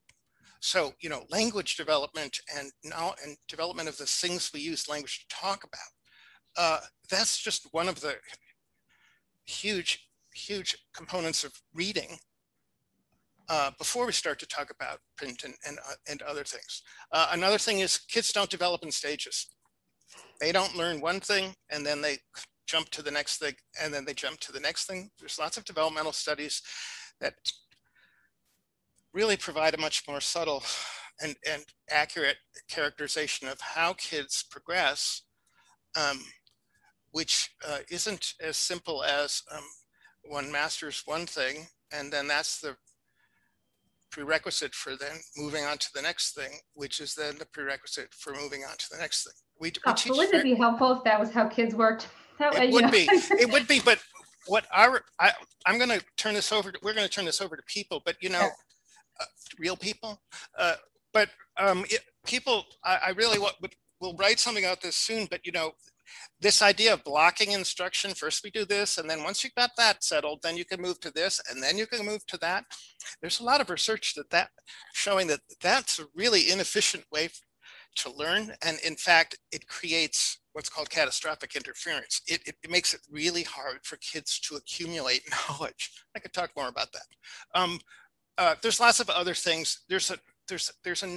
So, 0.59 0.93
you 0.99 1.09
know, 1.09 1.23
language 1.29 1.75
development 1.75 2.39
and 2.55 2.71
now 2.83 3.13
and 3.23 3.35
development 3.47 3.89
of 3.89 3.97
the 3.97 4.05
things 4.05 4.51
we 4.53 4.59
use 4.59 4.87
language 4.87 5.25
to 5.27 5.35
talk 5.35 5.63
about. 5.63 5.79
Uh, 6.55 6.85
that's 7.09 7.37
just 7.37 7.67
one 7.71 7.87
of 7.87 8.01
the 8.01 8.15
huge, 9.45 10.07
huge 10.33 10.77
components 10.93 11.43
of 11.43 11.53
reading 11.73 12.17
uh, 13.49 13.71
before 13.77 14.05
we 14.05 14.11
start 14.11 14.39
to 14.39 14.47
talk 14.47 14.71
about 14.71 14.99
print 15.17 15.43
and, 15.43 15.53
and, 15.67 15.77
uh, 15.79 15.93
and 16.07 16.21
other 16.21 16.43
things. 16.43 16.83
Uh, 17.11 17.27
another 17.31 17.57
thing 17.57 17.79
is 17.79 17.97
kids 17.97 18.31
don't 18.31 18.49
develop 18.49 18.83
in 18.83 18.91
stages. 18.91 19.47
They 20.39 20.51
don't 20.51 20.75
learn 20.75 21.01
one 21.01 21.19
thing 21.19 21.53
and 21.69 21.85
then 21.85 22.01
they 22.01 22.17
jump 22.67 22.89
to 22.89 23.01
the 23.01 23.11
next 23.11 23.37
thing 23.37 23.53
and 23.81 23.93
then 23.93 24.05
they 24.05 24.13
jump 24.13 24.39
to 24.41 24.51
the 24.51 24.59
next 24.59 24.85
thing. 24.85 25.11
There's 25.19 25.39
lots 25.39 25.57
of 25.57 25.65
developmental 25.65 26.13
studies 26.13 26.61
that 27.19 27.33
really 29.13 29.37
provide 29.37 29.73
a 29.73 29.77
much 29.77 30.07
more 30.07 30.21
subtle 30.21 30.63
and, 31.21 31.35
and 31.49 31.63
accurate 31.89 32.37
characterization 32.69 33.47
of 33.47 33.59
how 33.59 33.93
kids 33.93 34.43
progress, 34.49 35.23
um, 35.95 36.21
which 37.11 37.51
uh, 37.67 37.79
isn't 37.89 38.33
as 38.41 38.57
simple 38.57 39.03
as 39.03 39.43
um, 39.51 39.63
one 40.23 40.51
masters 40.51 41.03
one 41.05 41.25
thing 41.25 41.67
and 41.91 42.11
then 42.11 42.27
that's 42.27 42.61
the 42.61 42.75
prerequisite 44.11 44.75
for 44.75 44.95
then 44.95 45.17
moving 45.37 45.63
on 45.63 45.77
to 45.77 45.87
the 45.95 46.01
next 46.01 46.35
thing, 46.35 46.59
which 46.73 46.99
is 46.99 47.15
then 47.15 47.37
the 47.37 47.45
prerequisite 47.45 48.13
for 48.13 48.33
moving 48.33 48.63
on 48.63 48.77
to 48.77 48.85
the 48.91 48.97
next 48.97 49.23
thing. 49.23 49.33
We, 49.59 49.69
we 49.69 49.73
oh, 49.85 49.93
teach 49.93 50.11
wouldn't 50.11 50.33
it 50.33 50.43
be 50.43 50.55
helpful 50.55 50.91
if 50.91 51.03
that 51.03 51.19
was 51.19 51.31
how 51.31 51.47
kids 51.47 51.73
worked? 51.73 52.07
That 52.39 52.53
it 52.55 52.59
way, 52.59 52.71
would 52.71 52.85
know. 52.85 52.91
be. 52.91 53.09
It 53.39 53.51
would 53.51 53.67
be. 53.67 53.79
But 53.79 53.99
what 54.47 54.65
our 54.73 55.01
I, 55.19 55.31
I'm 55.65 55.77
going 55.77 55.89
to 55.89 56.03
turn 56.17 56.33
this 56.33 56.51
over. 56.51 56.71
To, 56.71 56.79
we're 56.83 56.93
going 56.93 57.07
to 57.07 57.13
turn 57.13 57.25
this 57.25 57.41
over 57.41 57.55
to 57.55 57.63
people. 57.67 58.01
But 58.05 58.15
you 58.21 58.29
know, 58.29 58.49
uh, 59.19 59.25
real 59.59 59.77
people. 59.77 60.21
Uh, 60.57 60.75
but 61.13 61.29
um, 61.57 61.85
it, 61.89 62.01
people, 62.25 62.65
I, 62.83 62.99
I 63.07 63.09
really 63.11 63.39
want. 63.39 63.55
We'll 63.99 64.15
write 64.15 64.39
something 64.39 64.65
about 64.65 64.81
this 64.81 64.95
soon. 64.95 65.27
But 65.29 65.45
you 65.45 65.51
know, 65.51 65.73
this 66.39 66.61
idea 66.61 66.93
of 66.93 67.03
blocking 67.03 67.51
instruction, 67.51 68.13
first 68.13 68.43
we 68.43 68.51
do 68.51 68.65
this, 68.65 68.97
and 68.97 69.09
then 69.09 69.23
once 69.23 69.43
you've 69.43 69.55
got 69.55 69.71
that 69.77 70.03
settled, 70.03 70.39
then 70.41 70.57
you 70.57 70.65
can 70.65 70.81
move 70.81 70.99
to 71.01 71.11
this, 71.11 71.41
and 71.49 71.61
then 71.61 71.77
you 71.77 71.85
can 71.85 72.05
move 72.05 72.25
to 72.27 72.37
that. 72.37 72.65
There's 73.21 73.39
a 73.39 73.43
lot 73.43 73.61
of 73.61 73.69
research 73.69 74.15
that 74.15 74.29
that 74.31 74.49
showing 74.93 75.27
that 75.27 75.41
that's 75.61 75.99
a 75.99 76.05
really 76.15 76.49
inefficient 76.51 77.05
way 77.11 77.29
to 77.97 78.11
learn. 78.11 78.53
And 78.65 78.79
in 78.85 78.95
fact, 78.95 79.37
it 79.51 79.67
creates 79.67 80.39
what's 80.53 80.69
called 80.69 80.89
catastrophic 80.89 81.55
interference. 81.55 82.21
It, 82.27 82.41
it, 82.45 82.55
it, 82.63 82.71
makes 82.71 82.93
it 82.93 83.01
really 83.09 83.43
hard 83.43 83.79
for 83.83 83.97
kids 83.97 84.39
to 84.41 84.55
accumulate 84.55 85.21
knowledge. 85.49 85.91
I 86.15 86.19
could 86.19 86.33
talk 86.33 86.51
more 86.55 86.67
about 86.67 86.91
that. 86.93 87.59
Um, 87.59 87.79
uh, 88.37 88.55
there's 88.61 88.79
lots 88.79 88.99
of 88.99 89.09
other 89.09 89.33
things. 89.33 89.81
There's 89.89 90.09
a 90.09 90.17
there's 90.47 90.71
there's 90.83 91.03
a 91.03 91.07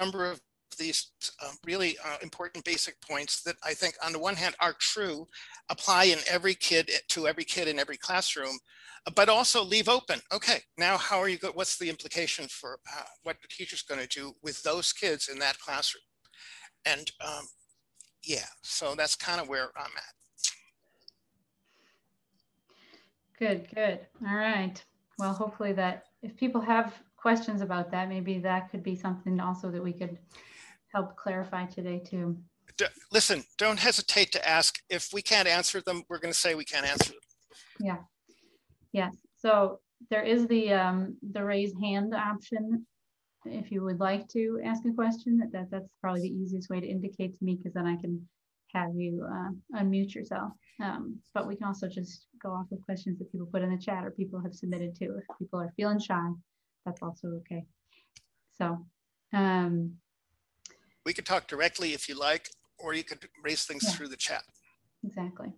number 0.00 0.30
of 0.30 0.40
these 0.76 1.12
uh, 1.42 1.52
really 1.64 1.96
uh, 2.04 2.16
important 2.22 2.64
basic 2.64 3.00
points 3.00 3.42
that 3.42 3.56
I 3.64 3.74
think 3.74 3.94
on 4.04 4.12
the 4.12 4.18
one 4.18 4.34
hand 4.34 4.54
are 4.60 4.74
true, 4.78 5.28
apply 5.70 6.04
in 6.04 6.18
every 6.30 6.54
kid 6.54 6.90
to 7.08 7.26
every 7.26 7.44
kid 7.44 7.68
in 7.68 7.78
every 7.78 7.96
classroom, 7.96 8.58
but 9.14 9.28
also 9.28 9.62
leave 9.62 9.88
open. 9.88 10.20
Okay, 10.32 10.60
now 10.78 10.96
how 10.96 11.18
are 11.18 11.28
you, 11.28 11.38
go 11.38 11.50
what's 11.52 11.78
the 11.78 11.88
implication 11.88 12.46
for 12.48 12.78
uh, 12.96 13.02
what 13.22 13.36
the 13.42 13.48
teacher's 13.48 13.82
gonna 13.82 14.06
do 14.06 14.34
with 14.42 14.62
those 14.62 14.92
kids 14.92 15.28
in 15.28 15.38
that 15.38 15.58
classroom? 15.58 16.02
And 16.84 17.10
um, 17.20 17.46
yeah, 18.24 18.46
so 18.62 18.94
that's 18.94 19.16
kind 19.16 19.40
of 19.40 19.48
where 19.48 19.70
I'm 19.76 19.92
at. 19.96 20.14
Good, 23.38 23.68
good. 23.74 24.00
All 24.28 24.36
right. 24.36 24.82
Well, 25.18 25.32
hopefully 25.32 25.72
that 25.72 26.04
if 26.22 26.36
people 26.36 26.60
have 26.60 26.94
questions 27.16 27.60
about 27.60 27.90
that, 27.90 28.08
maybe 28.08 28.38
that 28.38 28.70
could 28.70 28.82
be 28.82 28.94
something 28.94 29.40
also 29.40 29.70
that 29.70 29.82
we 29.82 29.92
could 29.92 30.18
help 30.92 31.16
clarify 31.16 31.66
today 31.66 32.00
too. 32.04 32.38
D 32.76 32.86
listen, 33.10 33.44
don't 33.58 33.78
hesitate 33.78 34.32
to 34.32 34.48
ask. 34.48 34.78
If 34.88 35.10
we 35.12 35.22
can't 35.22 35.48
answer 35.48 35.80
them, 35.80 36.04
we're 36.08 36.18
going 36.18 36.32
to 36.32 36.38
say 36.38 36.54
we 36.54 36.64
can't 36.64 36.86
answer 36.86 37.12
them. 37.12 37.20
Yeah. 37.80 37.98
Yes. 38.92 39.14
So 39.36 39.80
there 40.10 40.22
is 40.22 40.46
the 40.46 40.72
um, 40.72 41.16
the 41.32 41.44
raise 41.44 41.72
hand 41.82 42.14
option. 42.14 42.86
If 43.44 43.72
you 43.72 43.82
would 43.82 43.98
like 43.98 44.28
to 44.28 44.60
ask 44.64 44.84
a 44.84 44.92
question, 44.92 45.38
that, 45.38 45.50
that 45.52 45.70
that's 45.70 45.88
probably 46.00 46.22
the 46.22 46.28
easiest 46.28 46.70
way 46.70 46.80
to 46.80 46.86
indicate 46.86 47.36
to 47.36 47.44
me 47.44 47.56
because 47.56 47.74
then 47.74 47.86
I 47.86 47.96
can 47.96 48.26
have 48.74 48.94
you 48.94 49.26
uh, 49.30 49.80
unmute 49.82 50.14
yourself. 50.14 50.52
Um, 50.80 51.18
but 51.34 51.46
we 51.46 51.56
can 51.56 51.66
also 51.66 51.88
just 51.88 52.26
go 52.42 52.50
off 52.50 52.72
of 52.72 52.80
questions 52.82 53.18
that 53.18 53.30
people 53.30 53.48
put 53.52 53.62
in 53.62 53.70
the 53.70 53.78
chat 53.78 54.04
or 54.04 54.10
people 54.10 54.40
have 54.40 54.54
submitted 54.54 54.94
to. 54.96 55.04
If 55.04 55.24
people 55.38 55.60
are 55.60 55.72
feeling 55.76 56.00
shy, 56.00 56.28
that's 56.86 57.02
also 57.02 57.28
okay. 57.40 57.64
So 58.52 58.86
um, 59.32 59.94
we 61.04 61.12
could 61.12 61.26
talk 61.26 61.46
directly 61.46 61.92
if 61.92 62.08
you 62.08 62.18
like, 62.18 62.50
or 62.78 62.94
you 62.94 63.04
could 63.04 63.28
raise 63.42 63.64
things 63.64 63.84
yeah. 63.84 63.90
through 63.90 64.08
the 64.08 64.16
chat. 64.16 64.42
Exactly. 65.04 65.52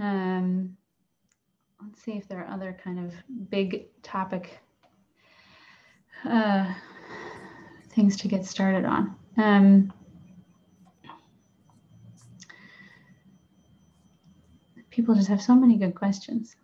Um, 0.00 0.76
let's 1.82 2.02
see 2.02 2.12
if 2.12 2.28
there 2.28 2.40
are 2.40 2.52
other 2.52 2.76
kind 2.82 2.98
of 2.98 3.14
big 3.50 3.86
topic 4.02 4.58
uh, 6.24 6.72
things 7.90 8.16
to 8.18 8.28
get 8.28 8.44
started 8.44 8.84
on. 8.84 9.14
Um, 9.36 9.92
people 14.90 15.14
just 15.14 15.28
have 15.28 15.42
so 15.42 15.54
many 15.54 15.76
good 15.76 15.94
questions. 15.94 16.56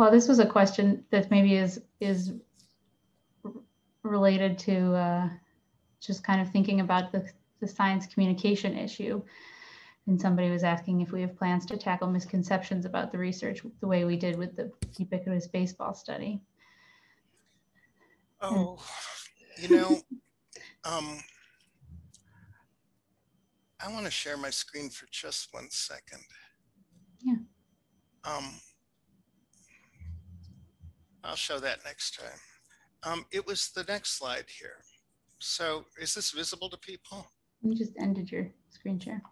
Well, 0.00 0.10
this 0.10 0.28
was 0.28 0.38
a 0.38 0.46
question 0.46 1.04
that 1.10 1.30
maybe 1.30 1.56
is 1.56 1.82
is 2.00 2.32
related 4.02 4.58
to 4.60 4.94
uh, 4.94 5.28
just 6.00 6.24
kind 6.24 6.40
of 6.40 6.50
thinking 6.50 6.80
about 6.80 7.12
the, 7.12 7.30
the 7.60 7.68
science 7.68 8.06
communication 8.06 8.78
issue. 8.78 9.20
And 10.06 10.18
somebody 10.18 10.48
was 10.48 10.64
asking 10.64 11.02
if 11.02 11.12
we 11.12 11.20
have 11.20 11.36
plans 11.36 11.66
to 11.66 11.76
tackle 11.76 12.08
misconceptions 12.08 12.86
about 12.86 13.12
the 13.12 13.18
research 13.18 13.60
the 13.80 13.86
way 13.86 14.06
we 14.06 14.16
did 14.16 14.38
with 14.38 14.56
the 14.56 14.72
ubiquitous 14.96 15.48
baseball 15.48 15.92
study. 15.92 16.40
Oh, 18.40 18.82
you 19.58 19.68
know, 19.68 20.00
um, 20.86 21.20
I 23.84 23.92
want 23.92 24.06
to 24.06 24.10
share 24.10 24.38
my 24.38 24.48
screen 24.48 24.88
for 24.88 25.06
just 25.10 25.52
one 25.52 25.68
second. 25.68 26.24
Yeah. 27.22 27.34
Um, 28.24 28.54
I'll 31.24 31.36
show 31.36 31.58
that 31.58 31.84
next 31.84 32.18
time. 32.18 32.38
Um, 33.02 33.26
it 33.32 33.46
was 33.46 33.70
the 33.70 33.84
next 33.84 34.18
slide 34.18 34.46
here. 34.48 34.76
So 35.38 35.86
is 36.00 36.14
this 36.14 36.30
visible 36.32 36.68
to 36.70 36.76
people? 36.78 37.26
You 37.62 37.74
just 37.74 37.92
ended 37.98 38.30
your 38.30 38.50
screen 38.70 38.98
share. 38.98 39.22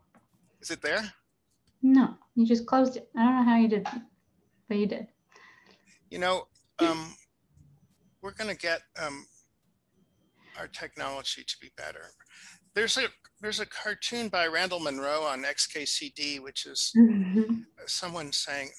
Is 0.60 0.70
it 0.70 0.82
there? 0.82 1.12
No, 1.82 2.14
you 2.34 2.44
just 2.46 2.66
closed 2.66 2.96
it. 2.96 3.08
I 3.16 3.24
don't 3.24 3.36
know 3.36 3.44
how 3.44 3.56
you 3.56 3.68
did, 3.68 3.86
but 4.68 4.76
you 4.76 4.86
did. 4.86 5.08
You 6.10 6.18
know, 6.18 6.48
um, 6.78 7.14
we're 8.22 8.32
going 8.32 8.50
to 8.50 8.60
get 8.60 8.80
um, 9.00 9.26
our 10.58 10.66
technology 10.66 11.44
to 11.46 11.56
be 11.60 11.70
better. 11.76 12.06
There's 12.74 12.96
a 12.96 13.06
there's 13.40 13.60
a 13.60 13.66
cartoon 13.66 14.28
by 14.28 14.48
Randall 14.48 14.80
Munroe 14.80 15.22
on 15.22 15.44
XKCD, 15.44 16.40
which 16.40 16.66
is 16.66 16.92
Mhm. 16.96 17.64
someone 17.86 18.32
saying, 18.32 18.70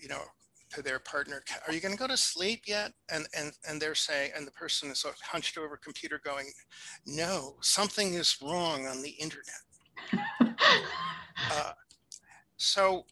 you 0.00 0.08
know, 0.08 0.22
to 0.76 0.82
their 0.82 0.98
partner, 0.98 1.42
"Are 1.66 1.72
you 1.72 1.80
going 1.80 1.92
to 1.92 1.98
go 1.98 2.06
to 2.06 2.16
sleep 2.16 2.64
yet?" 2.66 2.92
And 3.08 3.26
and 3.34 3.52
and 3.68 3.80
they're 3.80 3.94
saying, 3.94 4.32
and 4.36 4.46
the 4.46 4.52
person 4.52 4.90
is 4.90 5.00
sort 5.00 5.14
of 5.14 5.20
hunched 5.22 5.58
over 5.58 5.74
a 5.74 5.78
computer, 5.78 6.20
going, 6.22 6.52
"No, 7.06 7.56
something 7.62 8.14
is 8.14 8.36
wrong 8.42 8.86
on 8.86 9.02
the 9.02 9.10
internet." 9.10 9.62
Uh, 11.52 11.72
so 12.56 13.04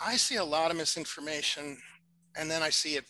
I 0.00 0.16
see 0.16 0.34
a 0.34 0.44
lot 0.44 0.72
of 0.72 0.76
misinformation, 0.76 1.78
and 2.36 2.50
then 2.50 2.60
I 2.60 2.70
see 2.70 2.96
it 2.96 3.04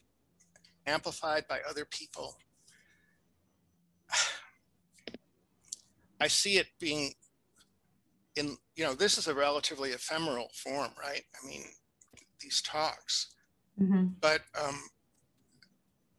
amplified 0.87 1.49
by 1.49 1.61
other 1.69 1.87
people. 1.87 2.37
I 6.21 6.29
see 6.29 6.59
it 6.59 6.67
being 6.79 7.15
in, 8.37 8.59
you 8.77 8.85
know, 8.85 8.95
this 8.95 9.17
is 9.17 9.27
a 9.27 9.35
relatively 9.35 9.93
ephemeral 9.93 10.50
form, 10.55 10.91
right? 11.00 11.25
I 11.43 11.47
mean, 11.47 11.65
these 12.41 12.62
talks, 12.62 13.35
Mhm. 13.79 14.17
but 14.21 14.43
um, 14.61 14.89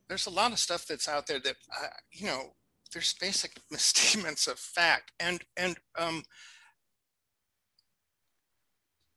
there's 0.08 0.26
a 0.28 0.32
lot 0.32 0.52
of 0.52 0.60
stuff 0.60 0.86
that's 0.88 1.08
out 1.08 1.28
there 1.28 1.40
that, 1.40 1.56
uh, 1.82 1.88
you 2.12 2.26
know, 2.28 2.54
there's 2.94 3.14
basic 3.14 3.54
misstatements 3.72 4.48
of 4.48 4.60
fact, 4.60 5.12
and 5.20 5.44
and 5.58 5.78
um, 5.98 6.24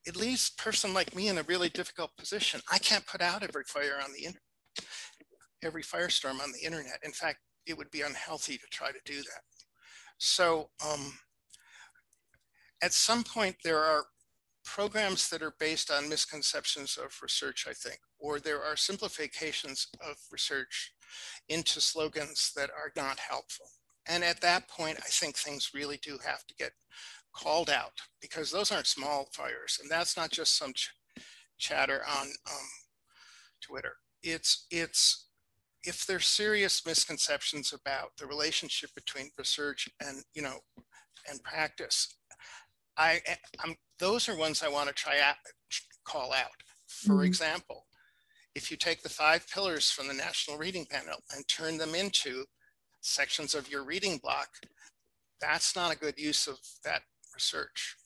it 0.05 0.17
leaves 0.17 0.51
a 0.59 0.63
person 0.63 0.93
like 0.95 1.15
me 1.15 1.29
in 1.29 1.39
a 1.39 1.43
really 1.45 1.69
difficult 1.69 2.17
position. 2.17 2.61
I 2.71 2.79
can't 2.79 3.07
put 3.07 3.21
out 3.21 3.43
every 3.43 3.65
fire 3.65 3.99
on 4.03 4.13
the 4.13 4.21
internet, 4.25 4.43
every 5.63 5.83
firestorm 5.83 6.41
on 6.43 6.53
the 6.53 6.65
internet. 6.65 6.99
In 7.03 7.13
fact, 7.13 7.39
it 7.67 7.77
would 7.77 7.91
be 7.91 8.03
unhealthy 8.03 8.59
to 8.59 8.67
try 8.71 8.91
to 8.91 8.99
do 9.05 9.17
that. 9.23 9.43
So 10.19 10.71
um, 10.87 11.13
at 12.83 12.93
some 12.93 13.25
point, 13.25 13.57
there 13.65 13.79
are 13.79 14.05
programs 14.65 15.29
that 15.31 15.43
are 15.43 15.55
based 15.59 15.91
on 15.91 16.09
misconceptions 16.09 16.97
of 16.97 17.19
research, 17.23 17.67
I 17.69 17.73
think, 17.73 17.99
or 18.19 18.39
there 18.39 18.63
are 18.63 18.77
simplifications 18.77 19.89
of 20.01 20.17
research 20.31 20.93
into 21.49 21.81
slogans 21.81 22.53
that 22.57 22.71
are 22.71 22.93
not 22.97 23.19
helpful. 23.19 23.67
And 24.07 24.25
at 24.25 24.41
that 24.41 24.69
point, 24.69 24.99
I 24.99 25.09
think 25.09 25.37
things 25.37 25.71
really 25.75 25.99
do 26.03 26.19
have 26.25 26.47
to 26.47 26.55
get 26.55 26.73
called 27.33 27.71
out 27.71 28.01
because 28.21 28.51
those 28.51 28.73
aren't 28.73 28.87
small 28.87 29.29
fires. 29.33 29.79
And 29.81 29.91
that's 29.91 30.17
not 30.17 30.31
just 30.31 30.57
some 30.57 30.73
ch- 30.73 30.91
chatter 31.59 32.03
on 32.07 32.27
um, 32.27 32.69
Twitter. 33.61 33.95
It's, 34.23 34.67
it's, 34.71 35.29
if 35.85 36.07
there's 36.07 36.27
serious 36.27 36.87
misconceptions 36.87 37.73
about 37.73 38.17
the 38.17 38.27
relationship 38.27 38.91
between 38.95 39.31
research 39.37 39.89
and, 40.01 40.23
you 40.35 40.43
know, 40.43 40.59
and 41.29 41.43
practice, 41.43 42.17
I, 43.03 43.21
I'm, 43.61 43.75
those 43.99 44.29
are 44.29 44.37
ones 44.37 44.63
I 44.63 44.69
want 44.69 44.89
to 44.89 44.95
try 44.95 45.19
out, 45.21 45.37
call 46.05 46.33
out. 46.33 46.63
For 46.87 47.17
Mhm. 47.17 47.27
example, 47.27 47.87
if 48.55 48.71
you 48.71 48.77
take 48.77 49.03
the 49.03 49.09
five 49.09 49.49
pillars 49.49 49.91
from 49.91 50.07
the 50.09 50.15
National 50.15 50.59
Reading 50.59 50.87
Panel 50.87 51.19
and 51.31 51.47
turn 51.49 51.79
them 51.79 51.95
into 51.95 52.47
sections 53.01 53.55
of 53.55 53.69
your 53.71 53.83
reading 53.85 54.19
block, 54.19 54.51
that's 55.41 55.75
not 55.75 55.93
a 55.93 55.97
good 55.99 56.19
use 56.19 56.47
of 56.47 56.59
that 56.85 57.03
research. 57.35 57.97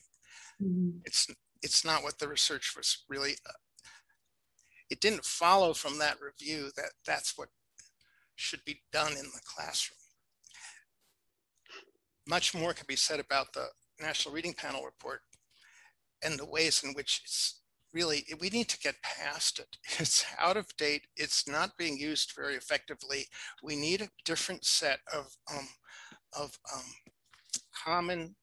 Mhm. 0.61 1.03
It's 1.05 1.27
it's 1.63 1.85
not 1.85 2.03
what 2.03 2.19
the 2.19 2.29
research 2.29 2.77
was 2.77 3.05
really. 3.09 3.37
Uh, 3.45 3.53
it 4.89 5.01
didn't 5.01 5.25
follow 5.25 5.75
from 5.75 5.99
that 5.99 6.21
review 6.21 6.71
that 6.77 6.93
that's 7.05 7.37
what 7.37 7.51
should 8.37 8.65
be 8.65 8.85
done 8.93 9.13
in 9.17 9.31
the 9.33 9.41
classroom. 9.45 9.99
Much 12.27 12.55
more 12.55 12.73
can 12.73 12.87
be 12.87 12.97
said 12.97 13.19
about 13.21 13.53
the 13.53 13.73
National 14.01 14.35
Reading 14.35 14.55
Panel 14.55 14.85
report 14.85 15.21
and 16.25 16.39
the 16.39 16.47
ways 16.47 16.83
in 16.85 16.93
which 16.95 17.21
it's 17.25 17.61
really 17.93 18.25
we 18.41 18.51
need 18.51 18.69
to 18.69 18.79
get 18.79 18.95
past 19.03 19.59
it. 19.59 19.77
It's 19.99 20.25
out 20.39 20.57
of 20.57 20.67
date. 20.77 21.07
It's 21.17 21.49
not 21.49 21.77
being 21.79 21.97
used 21.97 22.33
very 22.37 22.55
effectively. 22.55 23.27
We 23.63 23.77
need 23.77 24.03
a 24.03 24.09
different 24.25 24.65
set 24.65 25.01
of 25.13 25.27
um, 25.51 25.69
of 26.39 26.59
um, 26.75 26.83
common 27.85 28.35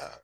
uh, 0.00 0.16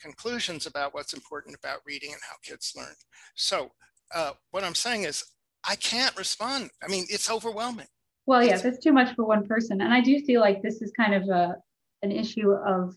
conclusions 0.00 0.66
about 0.66 0.94
what's 0.94 1.12
important 1.14 1.56
about 1.56 1.78
reading 1.86 2.12
and 2.12 2.20
how 2.28 2.36
kids 2.42 2.72
learn. 2.76 2.94
So 3.34 3.70
uh, 4.14 4.32
what 4.50 4.64
I'm 4.64 4.74
saying 4.74 5.04
is 5.04 5.24
I 5.66 5.76
can't 5.76 6.16
respond. 6.16 6.70
I 6.82 6.88
mean, 6.88 7.06
it's 7.08 7.30
overwhelming. 7.30 7.86
Well, 8.26 8.42
yeah, 8.42 8.48
It's- 8.54 8.62
that's 8.62 8.78
too 8.82 8.92
much 8.92 9.14
for 9.14 9.24
one 9.24 9.46
person. 9.46 9.80
And 9.80 9.92
I 9.92 10.00
do 10.00 10.20
feel 10.20 10.40
like 10.40 10.62
this 10.62 10.82
is 10.82 10.90
kind 10.92 11.14
of 11.14 11.28
a, 11.28 11.56
an 12.02 12.12
issue 12.12 12.52
of 12.52 12.96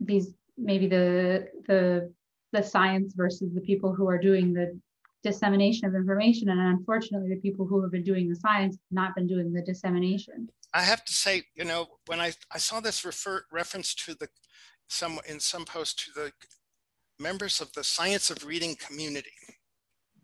these, 0.00 0.34
maybe 0.56 0.86
the, 0.86 1.48
the, 1.66 2.12
the 2.52 2.62
science 2.62 3.14
versus 3.14 3.52
the 3.54 3.60
people 3.60 3.94
who 3.94 4.08
are 4.08 4.18
doing 4.18 4.52
the 4.52 4.78
dissemination 5.22 5.86
of 5.86 5.94
information. 5.94 6.48
And 6.48 6.60
unfortunately, 6.60 7.28
the 7.28 7.40
people 7.40 7.66
who 7.66 7.82
have 7.82 7.90
been 7.90 8.04
doing 8.04 8.28
the 8.28 8.36
science 8.36 8.74
have 8.76 8.92
not 8.92 9.14
been 9.14 9.26
doing 9.26 9.52
the 9.52 9.62
dissemination. 9.62 10.48
I 10.72 10.82
have 10.82 11.04
to 11.04 11.12
say, 11.12 11.42
you 11.54 11.64
know, 11.64 11.88
when 12.06 12.20
I, 12.20 12.32
I 12.52 12.58
saw 12.58 12.80
this 12.80 13.04
refer 13.04 13.44
reference 13.52 13.94
to 13.94 14.14
the 14.14 14.28
some 14.88 15.20
in 15.28 15.38
some 15.38 15.64
post 15.64 16.00
to 16.00 16.12
the 16.12 16.32
members 17.20 17.60
of 17.60 17.72
the 17.72 17.84
science 17.84 18.30
of 18.30 18.44
reading 18.44 18.74
community. 18.76 19.30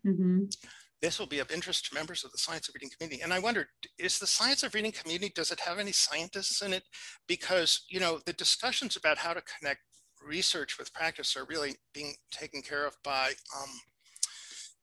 Mhm. 0.05 0.53
This 1.01 1.19
will 1.19 1.27
be 1.27 1.39
of 1.39 1.51
interest 1.51 1.85
to 1.85 1.95
members 1.95 2.23
of 2.23 2.31
the 2.31 2.37
science 2.37 2.67
of 2.67 2.75
reading 2.75 2.89
community. 2.89 3.21
And 3.21 3.31
I 3.31 3.39
wondered, 3.39 3.67
is 3.99 4.17
the 4.17 4.27
science 4.27 4.63
of 4.63 4.73
reading 4.73 4.91
community, 4.91 5.31
does 5.35 5.51
it 5.51 5.59
have 5.59 5.77
any 5.79 5.91
scientists 5.91 6.61
in 6.61 6.73
it? 6.73 6.83
Because, 7.27 7.85
you 7.89 7.99
know, 7.99 8.19
the 8.25 8.33
discussions 8.33 8.95
about 8.95 9.17
how 9.19 9.33
to 9.33 9.43
connect 9.59 9.81
research 10.25 10.77
with 10.79 10.93
practice 10.93 11.37
are 11.37 11.45
really 11.45 11.75
being 11.93 12.15
taken 12.31 12.61
care 12.61 12.85
of 12.87 12.97
by 13.03 13.33
um, 13.55 13.69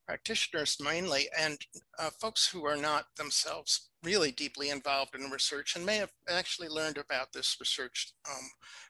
practitioners 0.06 0.76
mainly 0.82 1.28
and 1.38 1.58
uh, 1.98 2.10
folks 2.20 2.46
who 2.46 2.64
are 2.64 2.76
not 2.76 3.06
themselves 3.16 3.88
really 4.02 4.30
deeply 4.30 4.70
involved 4.70 5.14
in 5.14 5.30
research 5.30 5.76
and 5.76 5.84
may 5.84 5.96
have 5.96 6.12
actually 6.28 6.68
learned 6.68 6.98
about 6.98 7.32
this 7.32 7.56
research 7.58 8.12
um, 8.30 8.44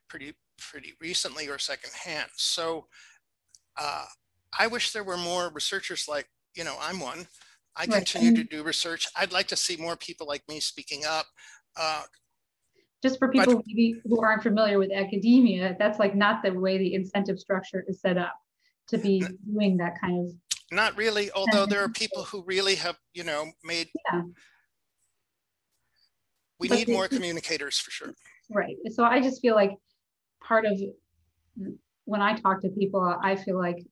pretty 0.08 0.34
pretty 0.58 0.92
recently 1.00 1.48
or 1.48 1.58
secondhand. 1.58 2.28
So 2.36 2.86
uh, 3.76 4.04
I 4.58 4.66
wish 4.66 4.92
there 4.92 5.04
were 5.04 5.16
more 5.16 5.50
researchers 5.52 6.06
like, 6.08 6.28
you 6.54 6.64
know, 6.64 6.76
I'm 6.80 7.00
one. 7.00 7.26
I 7.76 7.86
Right, 7.86 7.96
continue 7.96 8.34
to 8.36 8.44
do 8.44 8.62
research. 8.62 9.08
I'd 9.16 9.32
like 9.32 9.48
to 9.48 9.56
see 9.56 9.76
more 9.76 9.96
people 9.96 10.26
like 10.26 10.42
me 10.48 10.60
speaking 10.60 11.04
up. 11.04 11.26
Uh, 11.76 12.02
Just 13.02 13.18
for 13.18 13.28
people 13.28 13.62
maybe 13.66 14.00
who 14.04 14.20
aren't 14.22 14.42
familiar 14.42 14.78
with 14.78 14.92
academia, 14.92 15.74
that's 15.78 15.98
like 15.98 16.14
not 16.14 16.42
the 16.44 16.52
way 16.52 16.78
the 16.78 16.94
incentive 16.94 17.38
structure 17.40 17.84
is 17.88 18.00
set 18.00 18.16
up 18.16 18.34
to 18.88 18.98
be 18.98 19.26
doing 19.52 19.76
that 19.78 20.00
kind 20.00 20.28
of, 20.28 20.34
not 20.70 20.96
really, 20.96 21.30
although 21.32 21.66
there 21.66 21.82
are 21.82 21.88
people 21.88 22.22
who 22.24 22.42
really 22.44 22.76
have, 22.76 22.96
you 23.12 23.24
know, 23.24 23.50
made. 23.64 23.88
Yeah. 24.12 24.22
We 26.60 26.68
But 26.68 26.78
need 26.78 26.86
the- 26.86 26.92
more 26.92 27.08
communicators 27.08 27.78
for 27.78 27.90
sure. 27.90 28.14
right. 28.50 28.76
So 28.90 29.04
I 29.04 29.20
just 29.20 29.40
feel 29.42 29.54
like 29.56 29.72
part 30.40 30.64
of 30.64 30.80
when 32.04 32.22
I 32.22 32.36
talk 32.36 32.60
to 32.62 32.68
people, 32.68 33.00
I 33.02 33.34
feel 33.36 33.58
like 33.58 33.84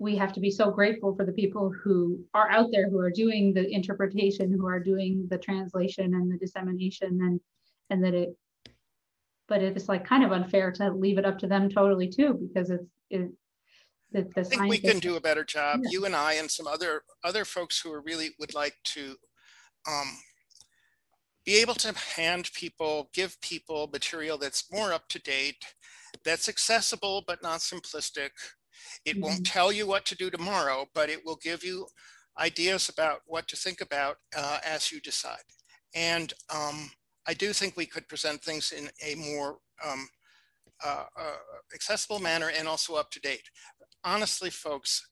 we 0.00 0.16
have 0.16 0.32
to 0.32 0.40
be 0.40 0.50
so 0.50 0.70
grateful 0.70 1.14
for 1.14 1.26
the 1.26 1.32
people 1.32 1.70
who 1.70 2.18
are 2.32 2.50
out 2.50 2.70
there 2.72 2.88
who 2.88 2.98
are 2.98 3.10
doing 3.10 3.52
the 3.52 3.70
interpretation, 3.70 4.50
who 4.50 4.66
are 4.66 4.80
doing 4.80 5.28
the 5.28 5.36
translation 5.36 6.14
and 6.14 6.32
the 6.32 6.38
dissemination 6.38 7.20
and 7.22 7.40
and 7.90 8.02
that 8.02 8.14
it 8.14 8.36
but 9.46 9.62
it's 9.62 9.88
like 9.88 10.06
kind 10.06 10.24
of 10.24 10.32
unfair 10.32 10.70
to 10.70 10.90
leave 10.92 11.18
it 11.18 11.26
up 11.26 11.38
to 11.40 11.46
them 11.46 11.68
totally 11.68 12.08
too 12.08 12.34
because 12.34 12.70
it's 12.70 12.86
it 13.10 13.30
that 14.12 14.34
the 14.34 14.40
I 14.40 14.44
think 14.44 14.62
we 14.62 14.78
can 14.78 14.98
do 14.98 15.16
a 15.16 15.20
better 15.20 15.44
job. 15.44 15.80
Yeah. 15.82 15.90
You 15.92 16.04
and 16.06 16.16
I 16.16 16.34
and 16.34 16.50
some 16.50 16.66
other 16.66 17.02
other 17.22 17.44
folks 17.44 17.80
who 17.80 17.92
are 17.92 18.00
really 18.00 18.30
would 18.38 18.54
like 18.54 18.76
to 18.94 19.16
um, 19.86 20.18
be 21.44 21.60
able 21.60 21.74
to 21.74 21.96
hand 22.16 22.50
people, 22.54 23.10
give 23.12 23.40
people 23.40 23.88
material 23.92 24.38
that's 24.38 24.72
more 24.72 24.92
up 24.92 25.08
to 25.08 25.18
date, 25.18 25.64
that's 26.24 26.48
accessible 26.48 27.22
but 27.26 27.42
not 27.42 27.60
simplistic. 27.60 28.30
It 29.04 29.20
won't 29.20 29.46
tell 29.46 29.72
you 29.72 29.86
what 29.86 30.04
to 30.06 30.16
do 30.16 30.30
tomorrow, 30.30 30.86
but 30.94 31.08
it 31.10 31.24
will 31.24 31.38
give 31.42 31.64
you 31.64 31.86
ideas 32.38 32.88
about 32.88 33.20
what 33.26 33.48
to 33.48 33.56
think 33.56 33.80
about 33.80 34.16
uh, 34.36 34.58
as 34.64 34.92
you 34.92 35.00
decide. 35.00 35.42
And 35.94 36.32
um, 36.54 36.90
I 37.26 37.34
do 37.34 37.52
think 37.52 37.76
we 37.76 37.86
could 37.86 38.08
present 38.08 38.42
things 38.42 38.72
in 38.72 38.88
a 39.04 39.14
more 39.16 39.58
um, 39.86 40.08
uh, 40.84 41.04
uh, 41.18 41.36
accessible 41.74 42.20
manner 42.20 42.50
and 42.56 42.66
also 42.66 42.94
up 42.94 43.10
to 43.10 43.20
date 43.20 43.48
honestly, 44.04 44.50
folks, 44.50 45.06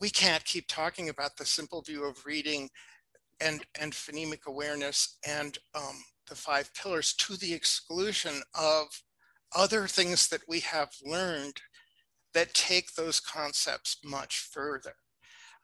we 0.00 0.10
can't 0.10 0.44
keep 0.44 0.66
talking 0.66 1.08
about 1.08 1.36
the 1.36 1.46
simple 1.46 1.82
view 1.82 2.04
of 2.04 2.24
reading 2.26 2.68
and, 3.40 3.64
and 3.80 3.92
phonemic 3.92 4.46
awareness 4.46 5.18
and 5.26 5.58
um, 5.74 6.02
the 6.28 6.34
five 6.34 6.72
pillars 6.74 7.14
to 7.14 7.36
the 7.36 7.52
exclusion 7.52 8.42
of 8.54 8.86
other 9.54 9.86
things 9.86 10.28
that 10.28 10.42
we 10.48 10.60
have 10.60 10.90
learned 11.04 11.60
that 12.34 12.54
take 12.54 12.94
those 12.94 13.20
concepts 13.20 13.98
much 14.04 14.38
further. 14.52 14.94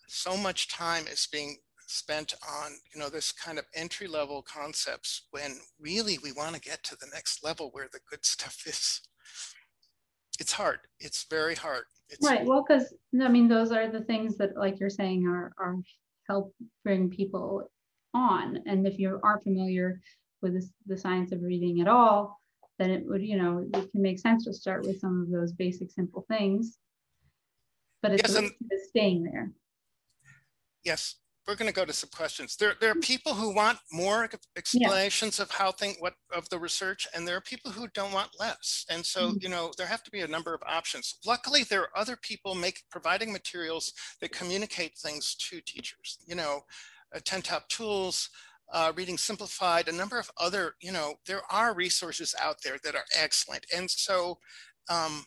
so 0.09 0.37
much 0.37 0.69
time 0.69 1.07
is 1.07 1.29
being 1.31 1.57
spent 1.87 2.35
on 2.47 2.73
you 2.95 3.01
know 3.01 3.09
this 3.09 3.33
kind 3.33 3.59
of 3.59 3.65
entry 3.75 4.07
level 4.07 4.43
concepts 4.43 5.27
when 5.31 5.59
really 5.81 6.19
we 6.23 6.33
want 6.33 6.55
to 6.55 6.61
get 6.61 6.83
to 6.83 6.95
the 7.01 7.07
next 7.15 7.43
level 7.43 7.71
where 7.73 7.89
the 7.93 8.01
good 8.11 8.25
stuff 8.35 8.63
is. 8.67 9.01
It's 10.39 10.53
hard. 10.53 10.79
It's 11.01 11.27
very 11.29 11.55
hard. 11.55 11.85
It's 12.11 12.27
right. 12.27 12.45
Well 12.47 12.65
because 12.67 12.95
i 13.23 13.29
mean 13.29 13.49
those 13.49 13.73
are 13.73 13.89
the 13.89 14.03
things 14.03 14.37
that 14.39 14.57
like 14.57 14.79
you're 14.79 14.91
saying 14.91 15.27
are 15.27 15.53
are 15.59 15.77
help 16.29 16.55
bring 16.85 17.11
people 17.11 17.71
on. 18.15 18.61
And 18.67 18.87
if 18.87 18.99
you 18.99 19.19
aren't 19.23 19.43
familiar 19.43 20.01
with 20.43 20.55
this, 20.55 20.71
the 20.87 20.97
science 20.97 21.33
of 21.33 21.43
reading 21.43 21.81
at 21.81 21.89
all 21.89 22.38
then 22.79 22.91
it 22.91 23.05
would 23.07 23.23
you 23.23 23.37
know 23.37 23.67
it 23.75 23.91
can 23.93 24.03
make 24.03 24.19
sense 24.19 24.45
to 24.45 24.53
start 24.55 24.85
with 24.87 25.01
some 25.01 25.23
of 25.23 25.31
those 25.31 25.53
basic 25.53 25.91
simple 25.91 26.25
things. 26.29 26.79
But 28.03 28.13
it's 28.13 28.23
Yes, 28.29 28.37
and- 28.37 28.53
staying 28.91 29.25
there. 29.25 29.53
Yes 30.85 31.17
we're 31.47 31.55
going 31.55 31.67
to 31.67 31.75
go 31.75 31.87
to 31.87 31.95
some 31.95 32.11
questions. 32.11 32.57
There 32.57 32.75
there 32.79 32.91
are 32.91 32.95
people 32.97 33.33
who 33.33 33.55
want 33.55 33.79
more 33.91 34.25
ex- 34.25 34.37
explanations 34.55 35.41
of 35.41 35.51
how 35.51 35.73
thing 35.73 35.95
what 35.99 36.13
of 36.31 36.47
the 36.51 36.59
research 36.59 37.09
and 37.15 37.27
there 37.27 37.37
are 37.37 37.41
people 37.41 37.71
who 37.71 37.89
don't 37.95 38.13
want 38.13 38.39
less. 38.39 38.85
And 38.91 39.05
so 39.05 39.31
Mhm. 39.33 39.43
you 39.43 39.49
know 39.49 39.73
there 39.79 39.87
have 39.87 40.03
to 40.05 40.11
be 40.11 40.21
a 40.21 40.29
number 40.29 40.53
of 40.53 40.63
options. 40.67 41.15
Luckily 41.25 41.65
there 41.65 41.81
are 41.85 41.97
other 41.99 42.17
people 42.17 42.55
make 42.55 42.85
providing 42.91 43.33
materials 43.33 43.95
that 44.21 44.31
communicate 44.31 44.99
things 44.99 45.35
to 45.37 45.63
teachers 45.63 46.19
you 46.27 46.35
know 46.35 46.67
uh, 47.15 47.21
10 47.25 47.41
top 47.41 47.67
tools 47.71 48.29
uh, 48.73 48.93
reading 48.97 49.17
simplified 49.19 49.89
a 49.89 49.93
number 49.93 50.19
of 50.19 50.31
other 50.39 50.75
you 50.81 50.93
know 50.93 51.15
there 51.27 51.43
are 51.51 51.75
resources 51.75 52.35
out 52.41 52.57
there 52.63 52.79
that 52.85 52.95
are 52.95 53.05
excellent. 53.19 53.65
And 53.77 53.91
so 53.91 54.39
um, 54.91 55.25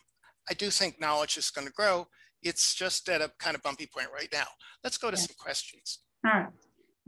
i 0.50 0.54
do 0.54 0.70
think 0.70 1.00
knowledge 1.00 1.36
is 1.36 1.50
going 1.50 1.66
to 1.66 1.72
grow. 1.72 2.06
It's 2.42 2.74
just 2.74 3.08
at 3.08 3.20
a 3.20 3.30
kind 3.38 3.54
of 3.54 3.62
bumpy 3.62 3.86
point 3.86 4.08
right 4.12 4.28
now. 4.32 4.46
Let's 4.82 4.98
go 4.98 5.10
to 5.10 5.16
Yeah. 5.16 5.22
some 5.26 5.36
questions. 5.38 6.00
All 6.24 6.32
right. 6.32 6.46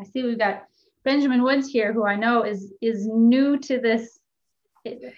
I 0.01 0.05
see 0.05 0.23
we've 0.23 0.39
got 0.39 0.65
benjamin 1.05 1.43
woods 1.43 1.69
here 1.69 1.93
who 1.93 2.07
i 2.07 2.17
know 2.17 2.45
is 2.45 2.73
is 2.81 3.07
new 3.07 3.59
to 3.59 3.79
this. 3.79 4.19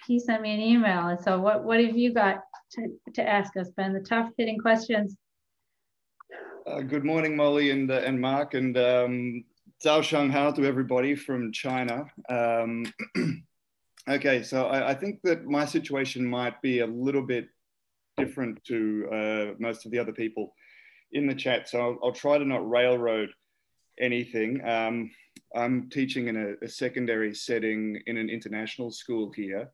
He 0.07 0.19
sent 0.19 0.41
me 0.41 0.53
an 0.53 0.59
email 0.61 1.07
and 1.07 1.19
so 1.19 1.39
what 1.39 1.63
what 1.63 1.79
have 1.83 1.97
you 1.97 2.13
got 2.13 2.41
to, 2.73 2.81
to 3.15 3.27
ask 3.27 3.55
us 3.57 3.69
ben? 3.77 3.93
The 3.93 4.01
tough 4.01 4.29
hitting 4.37 4.59
questions. 4.59 5.15
Uh, 6.65 6.81
good 6.81 7.05
morning, 7.05 7.35
Molly 7.35 7.71
and 7.71 7.89
uh, 7.89 8.01
and 8.05 8.19
Mark, 8.19 8.53
and 8.53 8.77
um, 8.77 9.43
Zhao 9.83 10.01
Shanghao 10.01 10.55
to 10.55 10.65
everybody 10.65 11.13
from 11.13 11.51
China. 11.51 12.05
Um, 12.29 12.91
okay, 14.09 14.41
so 14.41 14.65
I, 14.65 14.89
I 14.89 14.93
think 14.95 15.19
that 15.23 15.45
my 15.45 15.65
situation 15.65 16.25
might 16.25 16.59
be 16.63 16.79
a 16.79 16.87
little 16.87 17.21
bit 17.21 17.49
different 18.17 18.63
to 18.65 19.07
uh, 19.11 19.45
most 19.59 19.85
of 19.85 19.91
the 19.91 19.99
other 19.99 20.13
people 20.13 20.55
in 21.11 21.27
the 21.27 21.35
chat, 21.35 21.69
so 21.69 21.79
I'll, 21.79 21.99
I'll 22.05 22.11
try 22.11 22.39
to 22.39 22.45
not 22.45 22.67
railroad 22.67 23.29
anything. 23.99 24.67
Um, 24.67 25.11
I'm 25.55 25.89
teaching 25.91 26.27
in 26.27 26.37
a, 26.37 26.65
a 26.65 26.67
secondary 26.67 27.35
setting 27.35 28.01
in 28.07 28.17
an 28.17 28.31
international 28.31 28.89
school 28.89 29.31
here, 29.35 29.69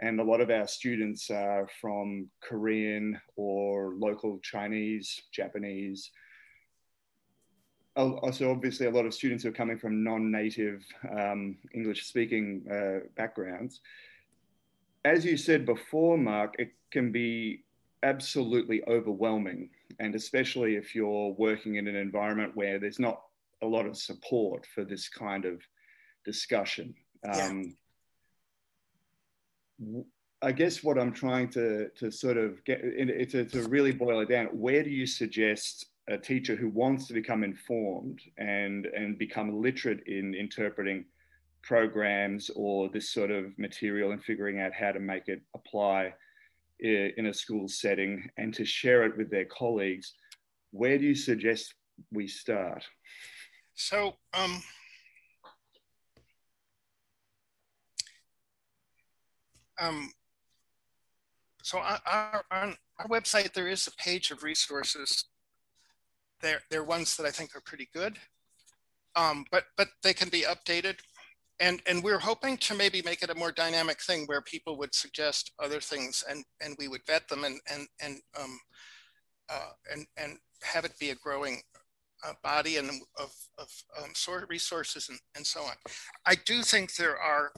and 0.00 0.18
a 0.18 0.24
lot 0.24 0.40
of 0.40 0.50
our 0.50 0.66
students 0.66 1.30
are 1.30 1.68
from 1.80 2.28
Korean 2.42 3.20
or 3.36 3.94
local 3.96 4.40
Chinese, 4.42 5.22
Japanese. 5.32 6.10
Al- 7.96 8.18
Also, 8.22 8.50
obviously, 8.50 8.86
a 8.86 8.90
lot 8.90 9.06
of 9.06 9.14
students 9.14 9.44
who 9.44 9.50
are 9.50 9.52
coming 9.52 9.78
from 9.78 10.02
non-native 10.02 10.84
um, 11.10 11.56
English-speaking 11.74 12.66
uh, 12.70 13.06
backgrounds. 13.16 13.80
As 15.04 15.24
you 15.24 15.36
said 15.36 15.66
before, 15.66 16.16
Mark, 16.16 16.56
it 16.58 16.72
can 16.90 17.12
be 17.12 17.64
absolutely 18.02 18.82
overwhelming, 18.88 19.70
and 19.98 20.14
especially 20.14 20.76
if 20.76 20.94
you're 20.94 21.32
working 21.32 21.76
in 21.76 21.88
an 21.88 21.96
environment 21.96 22.52
where 22.54 22.78
there's 22.78 22.98
not 22.98 23.22
a 23.62 23.66
lot 23.66 23.86
of 23.86 23.96
support 23.96 24.66
for 24.74 24.84
this 24.84 25.08
kind 25.08 25.44
of 25.44 25.60
discussion. 26.24 26.94
Yeah. 27.24 27.46
Um, 27.46 27.76
w- 29.80 30.04
I 30.42 30.52
guess 30.52 30.84
what 30.84 30.98
I'm 30.98 31.12
trying 31.12 31.48
to, 31.50 31.88
to 31.90 32.10
sort 32.10 32.36
of 32.36 32.62
get 32.64 32.82
to, 33.30 33.44
to 33.46 33.68
really 33.68 33.92
boil 33.92 34.20
it 34.20 34.28
down, 34.28 34.46
where 34.46 34.82
do 34.82 34.90
you 34.90 35.06
suggest 35.06 35.86
a 36.08 36.18
teacher 36.18 36.54
who 36.54 36.68
wants 36.68 37.06
to 37.06 37.14
become 37.14 37.44
informed 37.44 38.20
and, 38.36 38.86
and 38.86 39.18
become 39.18 39.62
literate 39.62 40.06
in 40.06 40.34
interpreting 40.34 41.04
programs 41.62 42.50
or 42.54 42.90
this 42.90 43.10
sort 43.10 43.30
of 43.30 43.58
material 43.58 44.12
and 44.12 44.22
figuring 44.22 44.60
out 44.60 44.72
how 44.72 44.92
to 44.92 45.00
make 45.00 45.28
it 45.28 45.40
apply 45.54 46.12
in 46.80 47.26
a 47.26 47.34
school 47.34 47.68
setting 47.68 48.28
and 48.36 48.52
to 48.52 48.64
share 48.64 49.04
it 49.04 49.16
with 49.16 49.30
their 49.30 49.46
colleagues, 49.46 50.14
where 50.72 50.98
do 50.98 51.04
you 51.04 51.14
suggest 51.14 51.74
we 52.12 52.26
start? 52.26 52.84
So, 53.74 54.16
um, 54.34 54.62
um, 59.80 60.10
so 61.62 61.78
on 61.78 61.98
our, 62.04 62.44
on 62.50 62.76
our 62.98 63.08
website, 63.08 63.54
there 63.54 63.68
is 63.68 63.86
a 63.86 63.92
page 63.92 64.30
of 64.30 64.42
resources. 64.42 65.24
They're, 66.44 66.60
they're 66.70 66.84
ones 66.84 67.16
that 67.16 67.24
I 67.26 67.30
think 67.30 67.56
are 67.56 67.62
pretty 67.62 67.88
good, 67.94 68.18
um, 69.16 69.46
but, 69.50 69.64
but 69.78 69.88
they 70.02 70.12
can 70.12 70.28
be 70.28 70.42
updated. 70.42 70.96
And, 71.58 71.80
and 71.86 72.04
we're 72.04 72.18
hoping 72.18 72.58
to 72.58 72.74
maybe 72.74 73.00
make 73.02 73.22
it 73.22 73.30
a 73.30 73.34
more 73.34 73.50
dynamic 73.50 74.02
thing 74.02 74.26
where 74.26 74.42
people 74.42 74.76
would 74.76 74.94
suggest 74.94 75.52
other 75.58 75.80
things 75.80 76.22
and, 76.28 76.44
and 76.60 76.76
we 76.78 76.86
would 76.88 77.06
vet 77.06 77.26
them 77.28 77.44
and, 77.44 77.60
and, 77.72 77.86
and, 78.02 78.20
um, 78.38 78.58
uh, 79.48 79.70
and, 79.90 80.06
and 80.18 80.36
have 80.62 80.84
it 80.84 80.98
be 80.98 81.10
a 81.10 81.14
growing 81.14 81.62
uh, 82.26 82.32
body 82.42 82.76
and 82.76 82.90
of, 83.18 83.32
of 83.56 83.68
um, 84.02 84.10
sort 84.14 84.46
resources 84.50 85.08
and, 85.08 85.18
and 85.36 85.46
so 85.46 85.60
on. 85.60 85.76
I 86.26 86.34
do 86.34 86.62
think 86.62 86.96
there 86.96 87.18
are, 87.18 87.52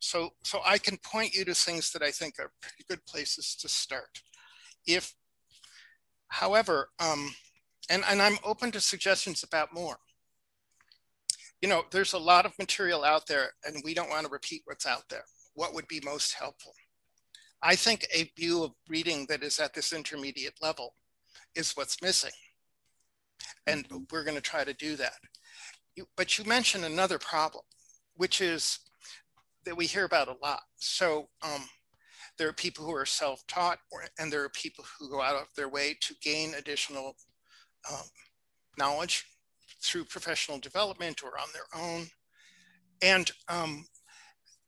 so, 0.00 0.30
so 0.42 0.60
I 0.66 0.76
can 0.76 0.98
point 0.98 1.32
you 1.34 1.46
to 1.46 1.54
things 1.54 1.92
that 1.92 2.02
I 2.02 2.10
think 2.10 2.34
are 2.38 2.52
pretty 2.60 2.84
good 2.88 3.06
places 3.06 3.56
to 3.56 3.68
start. 3.68 4.20
If, 4.86 5.14
however, 6.28 6.90
um, 6.98 7.32
and, 7.90 8.04
and 8.08 8.22
I'm 8.22 8.38
open 8.44 8.70
to 8.72 8.80
suggestions 8.80 9.42
about 9.42 9.74
more. 9.74 9.98
You 11.60 11.68
know, 11.68 11.84
there's 11.90 12.14
a 12.14 12.18
lot 12.18 12.46
of 12.46 12.58
material 12.58 13.04
out 13.04 13.26
there 13.26 13.50
and 13.66 13.82
we 13.84 13.92
don't 13.92 14.08
want 14.08 14.24
to 14.24 14.32
repeat 14.32 14.62
what's 14.64 14.86
out 14.86 15.02
there. 15.10 15.24
What 15.54 15.74
would 15.74 15.88
be 15.88 16.00
most 16.02 16.32
helpful? 16.32 16.72
I 17.62 17.76
think 17.76 18.06
a 18.14 18.30
view 18.38 18.64
of 18.64 18.70
reading 18.88 19.26
that 19.28 19.42
is 19.42 19.58
at 19.58 19.74
this 19.74 19.92
intermediate 19.92 20.54
level 20.62 20.94
is 21.54 21.72
what's 21.72 22.00
missing 22.00 22.30
and 23.66 23.86
we're 24.10 24.24
going 24.24 24.36
to 24.36 24.40
try 24.40 24.64
to 24.64 24.72
do 24.72 24.96
that. 24.96 25.16
You, 25.96 26.06
but 26.16 26.38
you 26.38 26.44
mentioned 26.44 26.84
another 26.84 27.18
problem, 27.18 27.64
which 28.14 28.40
is 28.40 28.78
that 29.66 29.76
we 29.76 29.86
hear 29.86 30.04
about 30.04 30.28
a 30.28 30.36
lot. 30.42 30.62
So 30.76 31.28
um, 31.42 31.62
there 32.38 32.48
are 32.48 32.54
people 32.54 32.84
who 32.84 32.94
are 32.94 33.04
self-taught, 33.04 33.78
and 34.18 34.32
there 34.32 34.44
are 34.44 34.50
people 34.50 34.84
who 34.98 35.10
go 35.10 35.20
out 35.20 35.36
of 35.36 35.48
their 35.56 35.68
way 35.68 35.96
to 36.00 36.14
gain 36.22 36.54
additional 36.54 37.16
um, 37.90 38.06
knowledge 38.78 39.24
through 39.82 40.04
professional 40.04 40.58
development 40.58 41.22
or 41.22 41.38
on 41.38 41.48
their 41.52 41.82
own, 41.82 42.06
and 43.02 43.30
um, 43.48 43.86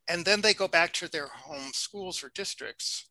and 0.08 0.24
then 0.24 0.40
they 0.40 0.54
go 0.54 0.68
back 0.68 0.92
to 0.94 1.08
their 1.08 1.28
home 1.28 1.70
schools 1.72 2.22
or 2.22 2.30
districts 2.34 3.06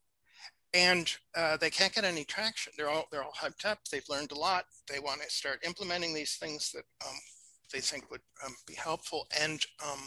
and 0.73 1.13
uh, 1.35 1.57
they 1.57 1.69
can't 1.69 1.93
get 1.93 2.05
any 2.05 2.23
traction. 2.23 2.71
They're 2.77 2.89
all 2.89 3.05
they're 3.11 3.23
all 3.23 3.33
hyped 3.37 3.65
up. 3.65 3.79
They've 3.91 4.07
learned 4.09 4.31
a 4.31 4.39
lot. 4.39 4.65
They 4.89 4.99
want 4.99 5.21
to 5.21 5.29
start 5.29 5.65
implementing 5.65 6.13
these 6.13 6.35
things 6.35 6.71
that 6.71 6.83
um, 7.05 7.15
they 7.73 7.79
think 7.79 8.09
would 8.09 8.21
um, 8.45 8.55
be 8.67 8.75
helpful, 8.75 9.27
and 9.39 9.61
um, 9.85 9.99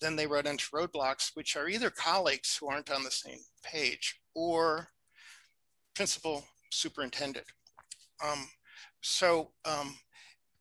then 0.00 0.16
they 0.16 0.26
run 0.26 0.46
into 0.46 0.70
roadblocks, 0.70 1.30
which 1.34 1.56
are 1.56 1.68
either 1.68 1.90
colleagues 1.90 2.56
who 2.56 2.68
aren't 2.68 2.90
on 2.90 3.04
the 3.04 3.10
same 3.10 3.38
page 3.62 4.20
or 4.34 4.88
principal 5.94 6.44
superintendent. 6.70 7.46
Um, 8.24 8.48
so 9.00 9.50
um, 9.64 9.96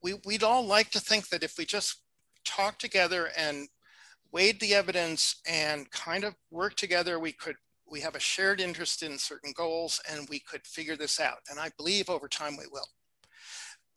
we 0.01 0.15
we'd 0.25 0.43
all 0.43 0.65
like 0.65 0.91
to 0.91 0.99
think 0.99 1.29
that 1.29 1.43
if 1.43 1.57
we 1.57 1.65
just 1.65 2.01
talk 2.45 2.79
together 2.79 3.29
and 3.37 3.67
weighed 4.31 4.59
the 4.59 4.73
evidence 4.73 5.41
and 5.47 5.89
kind 5.91 6.23
of 6.23 6.35
work 6.51 6.75
together, 6.75 7.19
we 7.19 7.31
could 7.31 7.55
we 7.91 7.99
have 8.01 8.15
a 8.15 8.19
shared 8.19 8.61
interest 8.61 9.03
in 9.03 9.17
certain 9.17 9.51
goals 9.55 10.01
and 10.09 10.27
we 10.29 10.39
could 10.39 10.65
figure 10.65 10.95
this 10.95 11.19
out. 11.19 11.39
And 11.49 11.59
I 11.59 11.71
believe 11.77 12.09
over 12.09 12.27
time 12.27 12.55
we 12.57 12.65
will. 12.71 12.87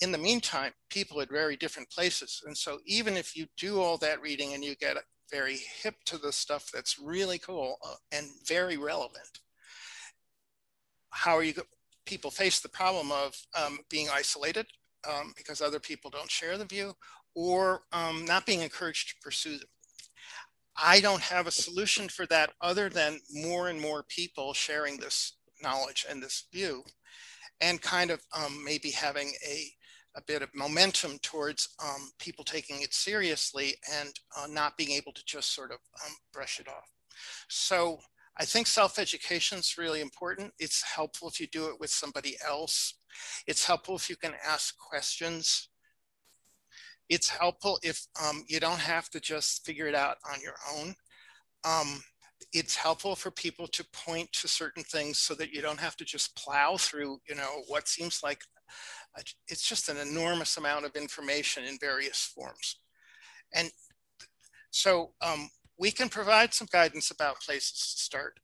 In 0.01 0.13
the 0.13 0.19
meantime, 0.19 0.73
people 0.91 1.21
at 1.21 1.31
very 1.31 1.57
different 1.57 1.91
places. 1.91 2.43
And 2.47 2.57
so 2.57 2.79
even 2.87 3.17
if 3.17 3.37
you 3.37 3.47
do 3.57 3.81
all 3.81 3.99
that 3.99 4.21
reading 4.21 4.55
and 4.55 4.65
you 4.65 4.75
get 4.75 4.97
very 5.31 5.59
hip 5.83 5.95
to 6.07 6.19
the 6.19 6.33
stuff 6.33 6.71
that's 6.73 6.99
really 6.99 7.39
cool 7.39 7.77
uh, 7.87 7.95
and 8.11 8.27
very 8.47 8.77
relevant, 8.77 9.41
how 11.11 11.37
are 11.37 11.43
you, 11.43 11.55
people 12.07 12.31
face 12.31 12.61
the 12.61 12.69
problem 12.69 13.11
of 13.13 13.35
um, 13.55 13.79
being 13.89 14.09
isolated 14.13 14.67
um, 15.09 15.33
because 15.37 15.61
other 15.61 15.81
people 15.81 16.11
don't 16.11 16.31
share 16.31 16.59
the 16.59 16.65
view 16.65 16.95
or 17.35 17.83
um, 17.93 18.25
not 18.25 18.47
being 18.47 18.61
encouraged 18.61 19.09
to 19.09 19.15
pursue 19.23 19.59
them. 19.59 19.69
I 20.77 21.01
don't 21.01 21.21
have 21.21 21.47
a 21.47 21.53
solution 21.53 22.09
for 22.09 22.27
that 22.27 22.53
other 22.61 22.89
than 22.89 23.21
more 23.31 23.69
and 23.69 23.81
more 23.81 24.05
people 24.09 24.55
sharing 24.55 24.97
this 24.97 25.37
knowledge 25.63 26.07
and 26.09 26.23
this 26.23 26.47
view 26.53 26.83
and 27.61 27.81
kind 27.81 28.11
of 28.11 28.21
um, 28.37 28.63
maybe 28.65 28.91
having 28.91 29.33
a 29.47 29.73
a 30.15 30.23
bit 30.27 30.43
of 30.43 30.55
momentum 30.55 31.19
towards 31.23 31.71
um, 31.83 32.11
people 32.19 32.45
taking 32.45 32.83
it 32.83 32.93
seriously 32.93 33.75
and 33.95 34.13
uh, 34.39 34.47
not 34.47 34.77
being 34.77 34.91
able 34.91 35.13
to 35.13 35.25
just 35.25 35.55
sort 35.55 35.71
of 35.71 35.79
um, 36.05 36.13
brush 36.35 36.61
it 36.61 36.69
off. 36.69 36.91
So 37.49 37.99
I 38.39 38.45
think 38.45 38.67
self-education 38.67 39.59
is 39.59 39.77
really 39.77 40.01
important. 40.01 40.53
It's 40.59 40.83
helpful 40.83 41.29
if 41.29 41.39
you 41.39 41.47
do 41.47 41.67
it 41.67 41.79
with 41.79 41.91
somebody 41.91 42.37
else. 42.47 42.95
It's 43.47 43.67
helpful 43.67 43.97
if 43.97 44.09
you 44.09 44.17
can 44.17 44.33
ask 44.47 44.77
questions. 44.79 45.69
It's 47.09 47.29
helpful 47.29 47.79
if 47.83 48.07
um, 48.23 48.45
you 48.49 48.59
don't 48.59 48.79
have 48.79 49.11
to 49.11 49.21
just 49.21 49.67
figure 49.67 49.87
it 49.87 49.95
out 49.95 50.17
on 50.33 50.41
your 50.41 50.55
own. 50.75 50.95
Um, 51.65 52.03
it's 52.53 52.75
helpful 52.75 53.15
for 53.15 53.31
people 53.31 53.67
to 53.69 53.85
point 53.93 54.33
to 54.33 54.49
certain 54.49 54.83
things 54.83 55.19
so 55.19 55.35
that 55.35 55.53
you 55.53 55.63
don't 55.63 55.81
have 55.81 55.97
to 55.97 56.05
just 56.05 56.35
plow 56.37 56.77
through, 56.77 57.19
you 57.29 57.35
know, 57.35 57.63
what 57.69 57.87
seems 57.87 58.23
like 58.23 58.43
a, 59.17 59.23
it's 59.49 59.69
just 59.69 59.89
an 59.89 59.99
enormous 59.99 60.57
amount 60.57 60.85
of 60.85 60.97
information 60.97 61.65
in 61.65 61.79
various 61.79 62.33
forms. 62.35 62.81
And 63.55 63.71
so 64.71 65.13
um, 65.21 65.51
we 65.83 65.91
can 65.91 66.09
provide 66.09 66.55
some 66.55 66.69
guidance 66.71 67.11
about 67.11 67.41
places 67.41 67.73
to 67.73 68.01
start. 68.01 68.39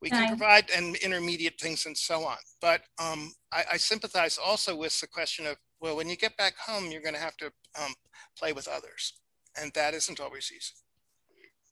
We 0.00 0.10
can 0.10 0.26
provide 0.26 0.68
and 0.76 0.96
intermediate 0.96 1.60
things 1.60 1.86
and 1.86 1.96
so 1.96 2.24
on. 2.24 2.38
But 2.60 2.80
um, 2.98 3.32
I, 3.52 3.62
I, 3.74 3.76
sympathize 3.76 4.36
also 4.36 4.74
with 4.74 5.00
the 5.00 5.06
question 5.06 5.46
of, 5.46 5.54
well, 5.80 5.96
when 5.96 6.08
you 6.08 6.16
get 6.16 6.36
back 6.36 6.54
home, 6.58 6.90
you're 6.90 7.00
going 7.00 7.14
to 7.14 7.20
have 7.20 7.36
to 7.36 7.52
um, 7.80 7.94
play 8.36 8.52
with 8.52 8.66
others. 8.66 9.12
And 9.56 9.70
that 9.74 9.94
isn't 9.94 10.18
always 10.18 10.50
easy. 10.50 10.74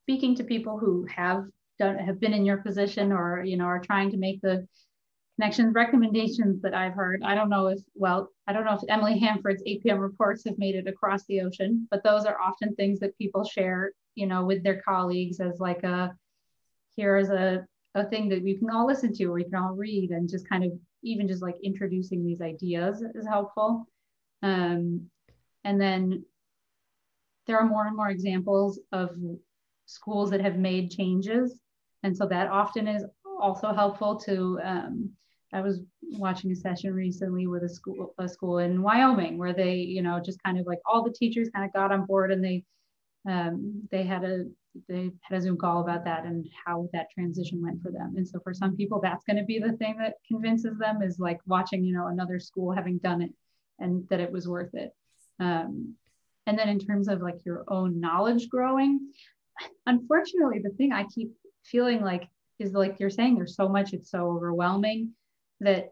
Speaking 0.03 0.37
to 0.37 0.45
people 0.45 0.79
who 0.79 1.09
have 1.13 1.47
done, 1.81 1.99
have 1.99 2.21
been 2.21 2.33
in 2.33 2.47
your 2.47 2.59
position 2.59 3.11
or, 3.11 3.43
you 3.45 3.57
know, 3.57 3.65
are 3.65 3.81
trying 3.81 4.13
to 4.13 4.17
make 4.17 4.41
the 4.43 4.65
connections, 5.41 5.75
recommendations 5.75 6.63
that 6.63 6.75
I've 6.75 6.95
heard, 6.95 7.23
I 7.25 7.35
don't 7.35 7.51
know 7.51 7.67
if, 7.67 7.81
well, 7.95 8.31
I 8.47 8.53
don't 8.53 8.65
know 8.65 8.75
if 8.75 8.83
Emily 8.89 9.19
Hanford's 9.19 9.65
APM 9.67 9.99
reports 9.99 10.45
have 10.47 10.59
made 10.59 10.77
it 10.77 10.87
across 10.87 11.25
the 11.25 11.41
ocean, 11.41 11.89
but 11.91 12.05
those 12.05 12.27
are 12.27 12.41
often 12.41 12.77
things 12.77 13.01
that 13.01 13.19
people 13.19 13.43
share 13.43 13.91
you 14.21 14.27
know, 14.27 14.45
with 14.45 14.63
their 14.63 14.83
colleagues 14.83 15.41
as 15.41 15.59
like 15.59 15.83
a, 15.83 16.15
here's 16.95 17.31
a, 17.31 17.67
a 17.95 18.05
thing 18.05 18.29
that 18.29 18.43
we 18.43 18.55
can 18.55 18.69
all 18.71 18.87
listen 18.87 19.13
to 19.15 19.25
or 19.25 19.33
we 19.33 19.45
can 19.45 19.55
all 19.55 19.75
read 19.75 20.11
and 20.11 20.29
just 20.29 20.47
kind 20.47 20.63
of 20.63 20.73
even 21.03 21.27
just 21.27 21.43
like 21.43 21.57
introducing 21.63 22.23
these 22.23 22.43
ideas 22.43 23.03
is 23.15 23.27
helpful. 23.27 23.87
Um, 24.43 25.07
and 25.65 25.81
then 25.81 26.25
there 27.47 27.59
are 27.59 27.67
more 27.67 27.87
and 27.87 27.97
more 27.97 28.11
examples 28.11 28.79
of 28.93 29.17
schools 29.87 30.31
that 30.31 30.43
have 30.43 30.59
made 30.59 30.91
changes. 30.91 31.59
And 32.03 32.15
so 32.15 32.27
that 32.27 32.49
often 32.49 32.87
is 32.87 33.05
also 33.41 33.73
helpful 33.73 34.17
to, 34.27 34.61
um, 34.63 35.11
I 35.53 35.63
was 35.63 35.81
watching 36.03 36.53
a 36.53 36.57
session 36.57 36.93
recently 36.95 37.47
with 37.47 37.65
a 37.65 37.69
school, 37.69 38.15
a 38.19 38.29
school 38.29 38.59
in 38.59 38.83
Wyoming 38.83 39.39
where 39.39 39.55
they, 39.55 39.77
you 39.77 40.03
know, 40.03 40.21
just 40.21 40.43
kind 40.43 40.59
of 40.61 40.67
like 40.67 40.79
all 40.85 41.03
the 41.03 41.11
teachers 41.13 41.49
kind 41.49 41.65
of 41.65 41.73
got 41.73 41.91
on 41.91 42.05
board 42.05 42.31
and 42.31 42.45
they 42.45 42.63
um, 43.29 43.89
they 43.91 44.05
had 44.05 44.25
a 44.25 44.45
they 44.89 45.11
had 45.23 45.39
a 45.39 45.41
Zoom 45.41 45.57
call 45.57 45.81
about 45.81 46.05
that 46.05 46.25
and 46.25 46.49
how 46.65 46.89
that 46.93 47.11
transition 47.11 47.61
went 47.61 47.83
for 47.83 47.91
them. 47.91 48.15
And 48.17 48.27
so 48.27 48.39
for 48.41 48.55
some 48.55 48.77
people, 48.77 49.01
that's 49.01 49.25
going 49.25 49.37
to 49.37 49.45
be 49.45 49.59
the 49.59 49.73
thing 49.73 49.97
that 49.99 50.15
convinces 50.29 50.79
them 50.79 51.03
is 51.03 51.19
like 51.19 51.41
watching, 51.47 51.85
you 51.85 51.93
know, 51.93 52.07
another 52.07 52.39
school 52.39 52.71
having 52.73 52.99
done 52.99 53.21
it 53.21 53.33
and 53.81 54.07
that 54.11 54.21
it 54.21 54.31
was 54.31 54.47
worth 54.47 54.73
it. 54.75 54.95
Um, 55.41 55.95
and 56.47 56.59
then 56.59 56.69
in 56.69 56.79
terms 56.79 57.09
of 57.09 57.21
like 57.21 57.45
your 57.45 57.65
own 57.69 58.01
knowledge 58.01 58.49
growing, 58.49 59.13
unfortunately, 59.87 60.61
the 60.63 60.71
thing 60.71 60.93
I 60.93 61.05
keep 61.13 61.33
feeling 61.65 62.01
like 62.01 62.29
is 62.59 62.73
like 62.73 63.01
you're 63.01 63.11
saying 63.11 63.35
there's 63.35 63.57
so 63.57 63.69
much, 63.69 63.93
it's 63.93 64.11
so 64.11 64.31
overwhelming 64.31 65.11
that, 65.61 65.91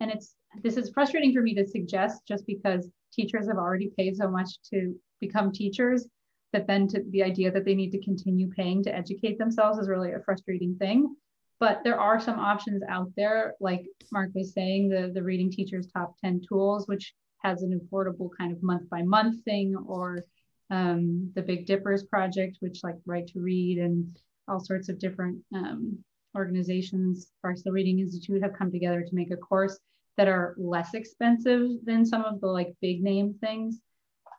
and 0.00 0.10
it's 0.10 0.34
this 0.62 0.76
is 0.76 0.90
frustrating 0.90 1.32
for 1.32 1.42
me 1.42 1.54
to 1.54 1.66
suggest 1.66 2.22
just 2.26 2.46
because 2.46 2.88
teachers 3.12 3.48
have 3.48 3.56
already 3.56 3.90
paid 3.96 4.16
so 4.16 4.28
much 4.28 4.48
to 4.70 4.94
become 5.20 5.52
teachers 5.52 6.06
that 6.52 6.66
then 6.66 6.86
to 6.88 7.02
the 7.10 7.22
idea 7.22 7.50
that 7.50 7.64
they 7.64 7.74
need 7.74 7.90
to 7.92 8.02
continue 8.02 8.48
paying 8.50 8.82
to 8.84 8.94
educate 8.94 9.38
themselves 9.38 9.78
is 9.78 9.88
really 9.88 10.12
a 10.12 10.20
frustrating 10.20 10.76
thing. 10.76 11.14
But 11.58 11.82
there 11.84 11.98
are 12.00 12.20
some 12.20 12.38
options 12.38 12.82
out 12.88 13.12
there, 13.16 13.54
like 13.60 13.86
Mark 14.10 14.30
was 14.34 14.52
saying, 14.52 14.88
the, 14.88 15.12
the 15.14 15.22
Reading 15.22 15.50
Teachers 15.50 15.86
Top 15.86 16.16
10 16.20 16.42
Tools, 16.48 16.88
which 16.88 17.14
has 17.38 17.62
an 17.62 17.78
affordable 17.78 18.30
kind 18.36 18.52
of 18.52 18.62
month 18.62 18.88
by 18.90 19.02
month 19.02 19.44
thing, 19.44 19.76
or 19.86 20.24
um, 20.70 21.30
the 21.34 21.42
Big 21.42 21.66
Dippers 21.66 22.04
Project, 22.04 22.56
which 22.60 22.82
like 22.82 22.96
Right 23.06 23.26
to 23.28 23.40
Read 23.40 23.78
and 23.78 24.16
all 24.48 24.58
sorts 24.58 24.88
of 24.88 24.98
different 24.98 25.38
um, 25.54 25.98
organizations, 26.36 27.28
Barstow 27.42 27.70
Reading 27.70 28.00
Institute 28.00 28.42
have 28.42 28.54
come 28.54 28.72
together 28.72 29.02
to 29.02 29.14
make 29.14 29.30
a 29.30 29.36
course 29.36 29.78
that 30.16 30.28
are 30.28 30.54
less 30.58 30.94
expensive 30.94 31.70
than 31.84 32.04
some 32.04 32.24
of 32.24 32.40
the 32.40 32.46
like 32.46 32.74
big 32.80 33.02
name 33.02 33.34
things. 33.40 33.80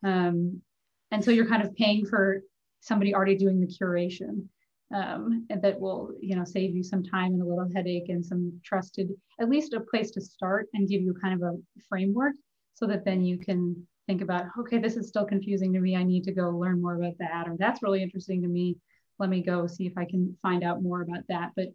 Um, 0.03 0.61
and 1.13 1.23
so 1.23 1.29
you're 1.29 1.47
kind 1.47 1.61
of 1.61 1.73
paying 1.75 2.05
for 2.05 2.41
somebody 2.81 3.13
already 3.13 3.37
doing 3.37 3.61
the 3.61 3.67
curation 3.67 4.45
um, 4.93 5.45
and 5.49 5.61
that 5.61 5.79
will 5.79 6.11
you 6.19 6.35
know 6.35 6.43
save 6.43 6.75
you 6.75 6.83
some 6.83 7.03
time 7.03 7.33
and 7.33 7.41
a 7.41 7.45
little 7.45 7.69
headache 7.73 8.09
and 8.09 8.25
some 8.25 8.51
trusted 8.65 9.09
at 9.39 9.49
least 9.49 9.73
a 9.73 9.79
place 9.79 10.11
to 10.11 10.19
start 10.19 10.67
and 10.73 10.89
give 10.89 11.01
you 11.01 11.13
kind 11.21 11.41
of 11.41 11.53
a 11.53 11.57
framework 11.87 12.33
so 12.73 12.85
that 12.87 13.05
then 13.05 13.23
you 13.23 13.37
can 13.37 13.75
think 14.07 14.21
about 14.21 14.45
okay 14.59 14.79
this 14.79 14.97
is 14.97 15.07
still 15.07 15.25
confusing 15.25 15.71
to 15.71 15.79
me. 15.79 15.95
I 15.95 16.03
need 16.03 16.23
to 16.25 16.33
go 16.33 16.49
learn 16.49 16.81
more 16.81 16.95
about 16.95 17.17
that 17.19 17.47
or 17.47 17.55
that's 17.57 17.83
really 17.83 18.03
interesting 18.03 18.41
to 18.41 18.47
me. 18.47 18.75
Let 19.19 19.29
me 19.29 19.41
go 19.41 19.67
see 19.67 19.85
if 19.85 19.97
i 19.97 20.05
can 20.05 20.35
find 20.41 20.63
out 20.63 20.81
more 20.81 21.01
about 21.01 21.23
that. 21.29 21.51
But 21.55 21.67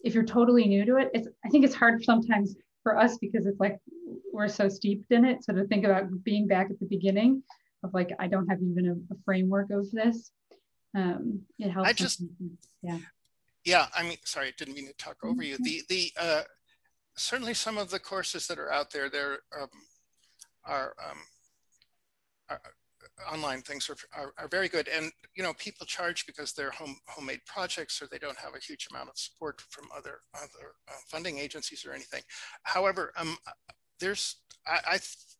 if 0.00 0.14
you're 0.14 0.24
totally 0.24 0.66
new 0.66 0.84
to 0.84 0.96
it 0.96 1.10
it's 1.14 1.28
i 1.44 1.48
think 1.48 1.64
it's 1.64 1.74
hard 1.74 2.04
sometimes 2.04 2.54
for 2.84 2.96
us 2.98 3.18
because 3.18 3.46
it's 3.46 3.58
like 3.58 3.78
we're 4.32 4.48
so 4.48 4.68
steeped 4.68 5.10
in 5.10 5.24
it. 5.24 5.44
So 5.44 5.52
to 5.52 5.64
think 5.66 5.84
about 5.84 6.04
being 6.22 6.46
back 6.46 6.70
at 6.70 6.78
the 6.78 6.86
beginning 6.86 7.42
of 7.84 7.94
like 7.94 8.10
I 8.18 8.26
don't 8.26 8.48
have 8.48 8.60
even 8.62 8.86
a, 8.88 9.14
a 9.14 9.16
framework 9.24 9.70
of 9.70 9.90
this. 9.90 10.30
Um, 10.94 11.42
it 11.58 11.70
helps. 11.70 11.88
I 11.88 11.92
just 11.92 12.22
yeah. 12.82 12.98
Yeah, 13.64 13.86
I 13.94 14.02
mean, 14.02 14.16
sorry, 14.24 14.48
I 14.48 14.52
didn't 14.56 14.74
mean 14.74 14.86
to 14.86 14.94
talk 14.94 15.16
over 15.22 15.42
you. 15.42 15.58
The 15.58 15.82
the 15.88 16.12
uh, 16.18 16.42
certainly 17.18 17.54
some 17.54 17.76
of 17.76 17.90
the 17.90 17.98
courses 17.98 18.46
that 18.46 18.58
are 18.58 18.72
out 18.72 18.90
there, 18.90 19.10
there 19.10 19.38
um, 19.60 19.68
are, 20.64 20.94
um, 21.04 21.18
are 22.48 22.60
online 23.30 23.60
things 23.62 23.90
are, 23.90 23.96
are, 24.16 24.32
are, 24.38 24.48
very 24.48 24.68
good. 24.68 24.88
And, 24.88 25.10
you 25.34 25.42
know, 25.42 25.52
people 25.54 25.86
charge 25.86 26.24
because 26.26 26.52
they're 26.52 26.70
home, 26.70 26.96
homemade 27.08 27.40
projects 27.46 28.00
or 28.00 28.06
they 28.06 28.18
don't 28.18 28.38
have 28.38 28.54
a 28.54 28.60
huge 28.60 28.86
amount 28.90 29.10
of 29.10 29.18
support 29.18 29.60
from 29.70 29.88
other, 29.96 30.20
other 30.34 30.74
uh, 30.88 30.92
funding 31.08 31.38
agencies 31.38 31.84
or 31.84 31.92
anything. 31.92 32.22
However, 32.62 33.12
um, 33.16 33.36
there's, 34.00 34.36
I, 34.66 34.78
I 34.86 34.98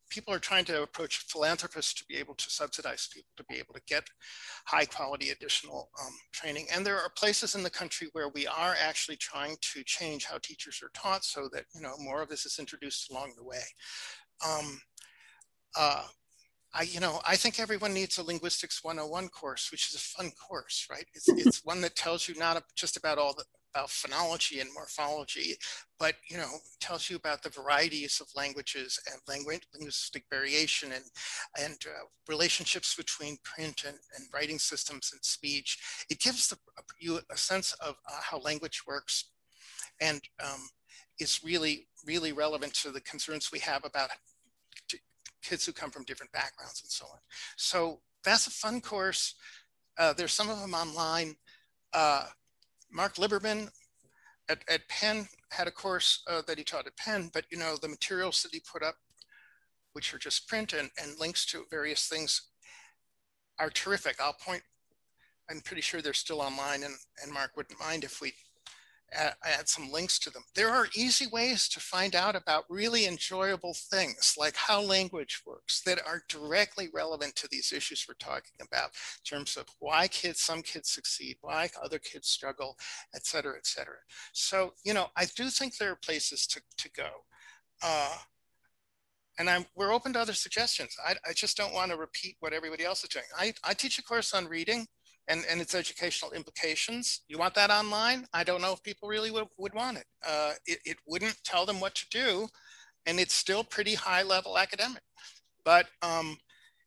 people 0.08 0.32
are 0.32 0.38
trying 0.38 0.64
to 0.66 0.82
approach 0.82 1.24
philanthropists 1.28 1.94
to 1.94 2.04
be 2.08 2.16
able 2.16 2.34
to 2.34 2.50
subsidize 2.50 3.08
people 3.12 3.30
to 3.36 3.44
be 3.44 3.56
able 3.56 3.74
to 3.74 3.80
get 3.86 4.04
high 4.66 4.84
quality 4.84 5.30
additional 5.30 5.90
um, 6.00 6.12
training. 6.32 6.66
And 6.74 6.84
there 6.84 6.98
are 6.98 7.10
places 7.16 7.54
in 7.54 7.62
the 7.62 7.70
country 7.70 8.08
where 8.12 8.28
we 8.28 8.46
are 8.46 8.74
actually 8.80 9.16
trying 9.16 9.56
to 9.72 9.82
change 9.84 10.24
how 10.24 10.38
teachers 10.38 10.80
are 10.82 10.90
taught 10.94 11.24
so 11.24 11.48
that, 11.52 11.64
you 11.74 11.80
know, 11.80 11.94
more 11.98 12.22
of 12.22 12.28
this 12.28 12.46
is 12.46 12.58
introduced 12.58 13.10
along 13.10 13.34
the 13.36 13.44
way. 13.44 13.62
Um, 14.46 14.80
uh, 15.76 16.04
I, 16.74 16.82
you 16.82 17.00
know, 17.00 17.20
I 17.26 17.36
think 17.36 17.58
everyone 17.58 17.94
needs 17.94 18.18
a 18.18 18.22
linguistics 18.22 18.84
101 18.84 19.28
course, 19.28 19.70
which 19.70 19.88
is 19.88 19.94
a 19.94 19.98
fun 19.98 20.30
course, 20.32 20.86
right? 20.90 21.06
It's, 21.14 21.28
it's 21.28 21.60
one 21.64 21.80
that 21.80 21.96
tells 21.96 22.28
you 22.28 22.34
not 22.34 22.62
just 22.76 22.96
about 22.96 23.18
all 23.18 23.34
the 23.34 23.44
about 23.74 23.88
phonology 23.88 24.60
and 24.60 24.70
morphology, 24.72 25.54
but 25.98 26.14
you 26.30 26.36
know, 26.36 26.48
tells 26.80 27.10
you 27.10 27.16
about 27.16 27.42
the 27.42 27.50
varieties 27.50 28.20
of 28.20 28.26
languages 28.34 28.98
and 29.10 29.20
language, 29.28 29.62
linguistic 29.74 30.24
variation 30.30 30.92
and, 30.92 31.04
and 31.58 31.76
uh, 31.86 32.04
relationships 32.28 32.94
between 32.94 33.36
print 33.44 33.84
and, 33.86 33.96
and 34.16 34.26
writing 34.32 34.58
systems 34.58 35.10
and 35.12 35.22
speech. 35.24 35.78
It 36.10 36.20
gives 36.20 36.48
the, 36.48 36.56
you 36.98 37.20
a 37.30 37.36
sense 37.36 37.72
of 37.74 37.96
uh, 38.10 38.20
how 38.22 38.38
language 38.38 38.82
works 38.86 39.30
and 40.00 40.20
um, 40.42 40.68
is 41.20 41.40
really, 41.44 41.88
really 42.06 42.32
relevant 42.32 42.72
to 42.72 42.90
the 42.90 43.00
concerns 43.00 43.50
we 43.52 43.58
have 43.60 43.84
about 43.84 44.10
kids 45.48 45.64
who 45.64 45.72
come 45.72 45.90
from 45.90 46.04
different 46.04 46.32
backgrounds 46.32 46.82
and 46.82 46.90
so 46.90 47.06
on. 47.06 47.18
So 47.56 48.00
that's 48.24 48.46
a 48.46 48.50
fun 48.50 48.80
course. 48.80 49.34
Uh, 49.96 50.12
there's 50.12 50.32
some 50.32 50.50
of 50.50 50.60
them 50.60 50.74
online. 50.74 51.36
Uh, 51.92 52.26
Mark 52.90 53.14
Liberman 53.16 53.70
at, 54.48 54.58
at 54.68 54.88
Penn 54.88 55.28
had 55.50 55.66
a 55.66 55.70
course 55.72 56.22
uh, 56.28 56.42
that 56.46 56.58
he 56.58 56.64
taught 56.64 56.86
at 56.86 56.96
Penn, 56.96 57.30
but 57.32 57.44
you 57.50 57.58
know, 57.58 57.76
the 57.76 57.88
materials 57.88 58.42
that 58.42 58.52
he 58.52 58.60
put 58.60 58.82
up, 58.82 58.96
which 59.92 60.12
are 60.14 60.18
just 60.18 60.48
print 60.48 60.72
and, 60.72 60.90
and 61.02 61.18
links 61.18 61.46
to 61.46 61.64
various 61.70 62.06
things 62.06 62.42
are 63.58 63.70
terrific. 63.70 64.16
I'll 64.20 64.34
point, 64.34 64.62
I'm 65.50 65.60
pretty 65.60 65.82
sure 65.82 66.00
they're 66.00 66.12
still 66.12 66.40
online 66.40 66.82
and, 66.82 66.94
and 67.22 67.32
Mark 67.32 67.52
wouldn't 67.56 67.80
mind 67.80 68.04
if 68.04 68.20
we 68.20 68.32
add, 69.12 69.34
add 69.44 69.68
some 69.68 69.90
links 69.90 70.18
to 70.20 70.30
them. 70.30 70.42
There 70.54 70.70
are 70.70 70.88
easy 70.96 71.26
ways 71.26 71.68
to 71.70 71.80
find 71.80 72.14
out 72.14 72.36
about 72.36 72.64
really 72.68 73.06
enjoyable 73.06 73.74
things 73.74 74.34
like 74.38 74.56
how 74.56 74.80
language 74.80 75.42
works 75.46 75.80
that 75.82 76.00
are 76.06 76.22
directly 76.28 76.88
relevant 76.92 77.36
to 77.36 77.48
these 77.50 77.72
issues 77.72 78.06
we're 78.08 78.14
talking 78.14 78.54
about 78.60 78.90
in 78.90 79.36
terms 79.36 79.56
of 79.56 79.66
why 79.78 80.08
kids, 80.08 80.40
some 80.40 80.62
kids 80.62 80.90
succeed, 80.90 81.36
why 81.40 81.68
other 81.82 81.98
kids 81.98 82.28
struggle, 82.28 82.76
et 83.14 83.26
cetera, 83.26 83.56
et 83.56 83.66
cetera. 83.66 83.96
So, 84.32 84.74
you 84.84 84.94
know, 84.94 85.08
I 85.16 85.26
do 85.36 85.50
think 85.50 85.76
there 85.76 85.92
are 85.92 85.96
places 85.96 86.46
to, 86.48 86.60
to 86.78 86.90
go. 86.90 87.08
Uh, 87.82 88.16
and 89.38 89.48
I'm, 89.48 89.66
we're 89.76 89.92
open 89.92 90.12
to 90.14 90.20
other 90.20 90.32
suggestions. 90.32 90.96
I, 91.06 91.14
I 91.28 91.32
just 91.32 91.56
don't 91.56 91.72
want 91.72 91.92
to 91.92 91.96
repeat 91.96 92.36
what 92.40 92.52
everybody 92.52 92.84
else 92.84 93.04
is 93.04 93.10
doing. 93.10 93.24
I, 93.38 93.54
I 93.62 93.72
teach 93.72 93.98
a 93.98 94.02
course 94.02 94.34
on 94.34 94.46
reading 94.46 94.86
and, 95.28 95.44
and 95.48 95.60
its 95.60 95.74
educational 95.74 96.32
implications. 96.32 97.20
You 97.28 97.38
want 97.38 97.54
that 97.54 97.70
online? 97.70 98.26
I 98.32 98.42
don't 98.42 98.62
know 98.62 98.72
if 98.72 98.82
people 98.82 99.08
really 99.08 99.30
would, 99.30 99.46
would 99.58 99.74
want 99.74 99.98
it. 99.98 100.06
Uh, 100.26 100.54
it. 100.66 100.78
It 100.84 100.96
wouldn't 101.06 101.38
tell 101.44 101.66
them 101.66 101.80
what 101.80 101.94
to 101.94 102.06
do, 102.10 102.48
and 103.06 103.20
it's 103.20 103.34
still 103.34 103.62
pretty 103.62 103.94
high 103.94 104.22
level 104.22 104.58
academic. 104.58 105.02
But 105.64 105.86
um, 106.02 106.38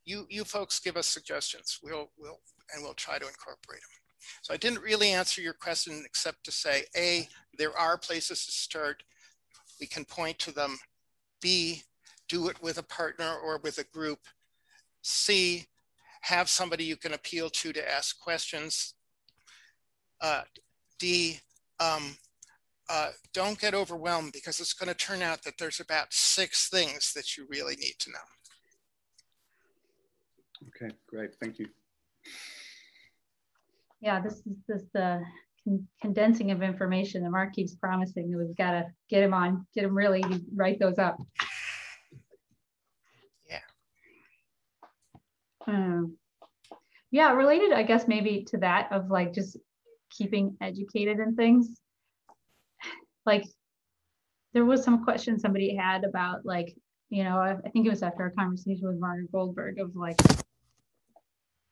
you, 0.06 0.26
you 0.30 0.44
folks 0.44 0.80
give 0.80 0.98
us 0.98 1.08
suggestions. 1.08 1.80
We'll, 1.84 2.10
we'll, 2.18 2.40
and 2.74 2.84
we'll 2.84 2.96
try 2.96 3.20
to 3.20 3.28
incorporate 3.28 3.82
them. 3.82 4.02
So 4.42 4.54
I 4.54 4.58
didn't 4.58 4.82
really 4.82 5.10
answer 5.10 5.42
your 5.42 5.54
question 5.54 6.04
except 6.06 6.44
to 6.46 6.52
say, 6.52 6.84
A, 6.96 7.28
there 7.58 7.78
are 7.78 7.98
places 7.98 8.46
to 8.46 8.52
start. 8.52 9.04
We 9.80 9.88
can 9.88 10.06
point 10.06 10.40
to 10.40 10.52
them. 10.52 10.78
B, 11.42 11.84
do 12.30 12.48
it 12.50 12.62
with 12.62 12.78
a 12.78 12.84
partner 12.84 13.36
or 13.44 13.60
with 13.64 13.78
a 13.80 13.84
group. 13.84 14.20
C, 15.02 15.66
have 16.22 16.50
somebody 16.50 16.84
you 16.84 16.98
can 16.98 17.14
appeal 17.14 17.50
to 17.50 17.74
to 17.74 17.92
ask 17.92 18.20
questions. 18.20 18.94
Uh, 20.22 20.42
D, 21.00 21.40
um, 21.80 22.16
uh, 22.90 23.10
don't 23.34 23.60
get 23.60 23.74
overwhelmed 23.74 24.34
because 24.34 24.60
it's 24.60 24.74
going 24.74 24.90
to 24.90 24.96
turn 24.96 25.22
out 25.22 25.44
that 25.44 25.58
there's 25.58 25.80
about 25.80 26.08
six 26.12 26.70
things 26.70 27.14
that 27.14 27.38
you 27.38 27.48
really 27.50 27.76
need 27.76 27.96
to 28.00 28.12
know. 28.12 28.18
Okay, 30.68 30.94
great. 31.08 31.32
Thank 31.40 31.58
you. 31.58 31.68
Yeah, 34.02 34.20
this 34.20 34.34
is 34.34 34.58
this 34.68 34.84
the 34.94 35.24
con 35.64 35.88
condensing 36.02 36.52
of 36.52 36.62
information 36.62 37.24
that 37.24 37.32
Mark 37.32 37.54
keeps 37.54 37.76
promising. 37.76 38.36
We've 38.36 38.56
got 38.58 38.72
to 38.72 38.86
get 39.10 39.24
him 39.24 39.34
on, 39.34 39.66
get 39.74 39.86
him 39.86 39.96
really 39.96 40.24
write 40.56 40.80
those 40.80 40.98
up. 41.00 41.18
Um, 45.68 46.18
yeah, 47.12 47.32
related, 47.34 47.74
I 47.74 47.84
guess, 47.84 48.08
maybe 48.08 48.46
to 48.50 48.58
that 48.60 48.92
of 48.92 49.10
like 49.10 49.34
just 49.34 49.58
keeping 50.10 50.58
educated 50.62 51.20
in 51.20 51.36
things. 51.36 51.80
Like, 53.26 53.46
there 54.54 54.66
was 54.66 54.84
some 54.84 55.04
question 55.04 55.40
somebody 55.40 55.76
had 55.76 56.04
about 56.04 56.46
like, 56.46 56.76
you 57.10 57.24
know, 57.24 57.38
I, 57.38 57.56
I 57.66 57.70
think 57.70 57.86
it 57.86 57.90
was 57.90 58.04
after 58.04 58.26
a 58.26 58.32
conversation 58.32 58.88
with 58.88 59.00
Margaret 59.00 59.32
Goldberg 59.32 59.80
of 59.80 59.96
like, 59.96 60.20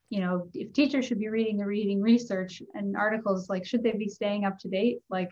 you 0.10 0.22
know, 0.22 0.50
if 0.54 0.74
teachers 0.74 1.06
should 1.06 1.20
be 1.20 1.30
reading 1.30 1.58
the 1.58 1.66
reading 1.66 2.02
research 2.02 2.62
and 2.74 2.98
articles, 2.98 3.50
like, 3.50 3.66
should 3.66 3.84
they 3.84 3.92
be 3.92 4.10
staying 4.10 4.44
up 4.44 4.58
to 4.60 4.68
date? 4.68 5.00
Like, 5.10 5.30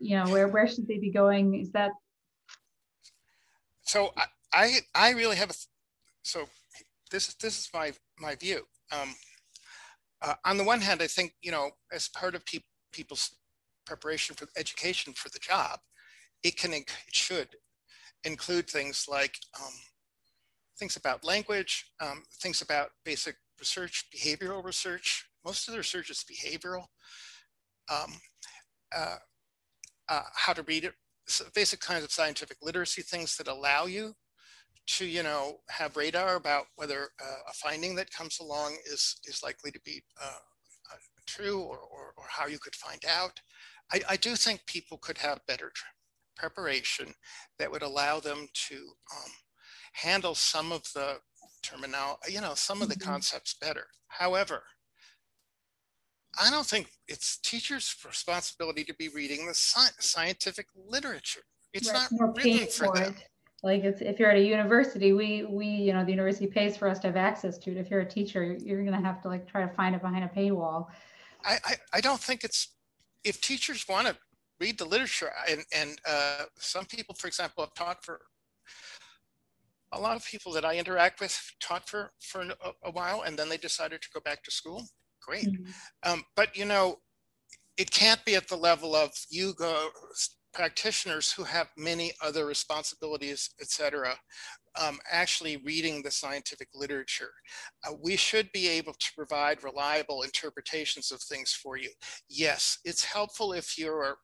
you 0.00 0.16
know, 0.16 0.24
where 0.30 0.48
where 0.48 0.66
should 0.66 0.88
they 0.88 0.98
be 0.98 1.10
going? 1.10 1.60
Is 1.60 1.70
that 1.72 1.92
so? 3.82 4.12
I 4.16 4.26
I, 4.52 4.78
I 4.94 5.10
really 5.12 5.36
have 5.36 5.50
a 5.50 5.54
so 6.22 6.48
this 7.10 7.28
is 7.28 7.34
this 7.36 7.58
is 7.58 7.70
my 7.72 7.92
my 8.18 8.34
view. 8.34 8.62
Um, 8.92 9.14
uh, 10.22 10.34
on 10.44 10.56
the 10.56 10.64
one 10.64 10.80
hand, 10.80 11.02
I 11.02 11.06
think 11.06 11.34
you 11.42 11.50
know, 11.50 11.70
as 11.92 12.08
part 12.08 12.34
of 12.34 12.44
pe- 12.46 12.60
people's 12.92 13.34
preparation 13.86 14.34
for 14.34 14.48
education 14.56 15.12
for 15.12 15.28
the 15.28 15.38
job, 15.38 15.80
it 16.42 16.56
can 16.56 16.72
it 16.72 16.90
should 17.12 17.48
include 18.24 18.68
things 18.68 19.06
like 19.08 19.36
um, 19.60 19.72
things 20.78 20.96
about 20.96 21.24
language, 21.24 21.90
um, 22.00 22.22
things 22.40 22.62
about 22.62 22.90
basic 23.04 23.36
research, 23.58 24.06
behavioral 24.14 24.64
research. 24.64 25.26
Most 25.44 25.68
of 25.68 25.72
the 25.72 25.78
research 25.78 26.10
is 26.10 26.24
behavioral. 26.24 26.86
Um, 27.88 28.14
uh, 28.96 29.16
uh, 30.08 30.22
how 30.34 30.52
to 30.52 30.62
read 30.62 30.84
it, 30.84 30.94
so 31.26 31.44
basic 31.54 31.80
kinds 31.80 32.04
of 32.04 32.12
scientific 32.12 32.58
literacy 32.62 33.02
things 33.02 33.36
that 33.36 33.48
allow 33.48 33.86
you 33.86 34.14
to 34.86 35.04
you 35.04 35.22
know 35.22 35.58
have 35.68 35.96
radar 35.96 36.36
about 36.36 36.66
whether 36.76 37.08
uh, 37.22 37.50
a 37.50 37.52
finding 37.54 37.94
that 37.96 38.10
comes 38.10 38.38
along 38.40 38.76
is 38.86 39.16
is 39.26 39.42
likely 39.42 39.70
to 39.70 39.80
be 39.84 40.02
uh, 40.22 40.38
uh, 40.92 40.96
true 41.26 41.60
or, 41.60 41.78
or, 41.78 42.14
or, 42.16 42.24
how 42.28 42.46
you 42.46 42.58
could 42.58 42.74
find 42.74 43.02
out. 43.08 43.40
I, 43.92 44.00
I 44.10 44.16
do 44.16 44.36
think 44.36 44.64
people 44.66 44.98
could 44.98 45.18
have 45.18 45.40
better 45.46 45.72
preparation 46.36 47.14
that 47.58 47.70
would 47.70 47.82
allow 47.82 48.20
them 48.20 48.46
to 48.68 48.74
um, 48.76 49.32
handle 49.92 50.34
some 50.34 50.70
of 50.70 50.82
the 50.94 51.18
terminal, 51.62 52.18
you 52.28 52.40
know, 52.40 52.54
some 52.54 52.82
of 52.82 52.88
the 52.88 52.94
mm-hmm. 52.94 53.10
concepts 53.10 53.54
better. 53.60 53.86
However, 54.08 54.62
I 56.38 56.50
don't 56.50 56.66
think 56.66 56.90
it's 57.08 57.38
teachers' 57.38 57.94
responsibility 58.06 58.84
to 58.84 58.94
be 58.94 59.08
reading 59.08 59.46
the 59.46 59.54
sci 59.54 59.88
scientific 59.98 60.66
literature. 60.76 61.40
It's 61.72 61.90
right. 61.90 62.08
not 62.10 62.36
written 62.36 62.66
for, 62.66 62.86
for 62.86 62.94
them. 62.94 63.14
It. 63.14 63.24
Like 63.62 63.84
it's, 63.84 64.00
if 64.00 64.18
you're 64.20 64.30
at 64.30 64.36
a 64.36 64.42
university, 64.42 65.12
we, 65.12 65.44
we, 65.44 65.66
you 65.66 65.92
know, 65.92 66.04
the 66.04 66.10
university 66.10 66.46
pays 66.46 66.76
for 66.76 66.88
us 66.88 66.98
to 67.00 67.08
have 67.08 67.16
access 67.16 67.56
to 67.58 67.70
it. 67.70 67.78
If 67.78 67.90
you're 67.90 68.00
a 68.00 68.08
teacher, 68.08 68.56
you're 68.60 68.82
going 68.84 68.94
to 68.94 69.04
have 69.04 69.20
to 69.22 69.28
like 69.28 69.48
try 69.48 69.62
to 69.62 69.72
find 69.74 69.94
it 69.94 70.02
behind 70.02 70.24
a 70.24 70.28
paywall. 70.28 70.88
I, 71.44 71.58
I, 71.64 71.74
I 71.94 72.00
don't 72.00 72.20
think 72.20 72.44
it's, 72.44 72.68
if 73.24 73.40
teachers 73.40 73.86
want 73.88 74.06
to 74.06 74.16
read 74.60 74.78
the 74.78 74.84
literature 74.84 75.30
and, 75.50 75.64
and 75.74 76.00
uh, 76.06 76.44
some 76.58 76.84
people, 76.84 77.14
for 77.14 77.26
example, 77.26 77.64
have 77.64 77.74
taught 77.74 78.04
for 78.04 78.20
a 79.92 80.00
lot 80.00 80.16
of 80.16 80.24
people 80.24 80.52
that 80.52 80.64
I 80.64 80.76
interact 80.76 81.20
with 81.20 81.52
taught 81.58 81.88
for, 81.88 82.12
for 82.20 82.42
a, 82.42 82.70
a 82.84 82.90
while 82.90 83.22
and 83.22 83.38
then 83.38 83.48
they 83.48 83.56
decided 83.56 84.02
to 84.02 84.08
go 84.12 84.20
back 84.20 84.44
to 84.44 84.50
school. 84.50 84.84
Great. 85.26 85.46
Mm-hmm. 85.46 86.12
Um, 86.12 86.24
but 86.36 86.56
you 86.56 86.66
know, 86.66 86.98
it 87.76 87.90
can't 87.90 88.24
be 88.24 88.36
at 88.36 88.48
the 88.48 88.56
level 88.56 88.94
of 88.94 89.10
you 89.28 89.54
go 89.54 89.88
practitioners 90.56 91.30
who 91.32 91.44
have 91.44 91.68
many 91.90 92.08
other 92.26 92.46
responsibilities, 92.46 93.50
et 93.60 93.70
cetera, 93.78 94.12
um, 94.82 94.98
actually 95.10 95.56
reading 95.58 96.02
the 96.02 96.10
scientific 96.10 96.68
literature. 96.74 97.32
Uh, 97.84 97.92
we 98.02 98.16
should 98.16 98.48
be 98.52 98.66
able 98.78 98.94
to 98.94 99.10
provide 99.14 99.62
reliable 99.62 100.22
interpretations 100.22 101.12
of 101.12 101.20
things 101.22 101.52
for 101.52 101.76
you. 101.76 101.90
Yes, 102.28 102.78
it's 102.84 103.04
helpful 103.04 103.52
if 103.52 103.78
you're 103.78 104.16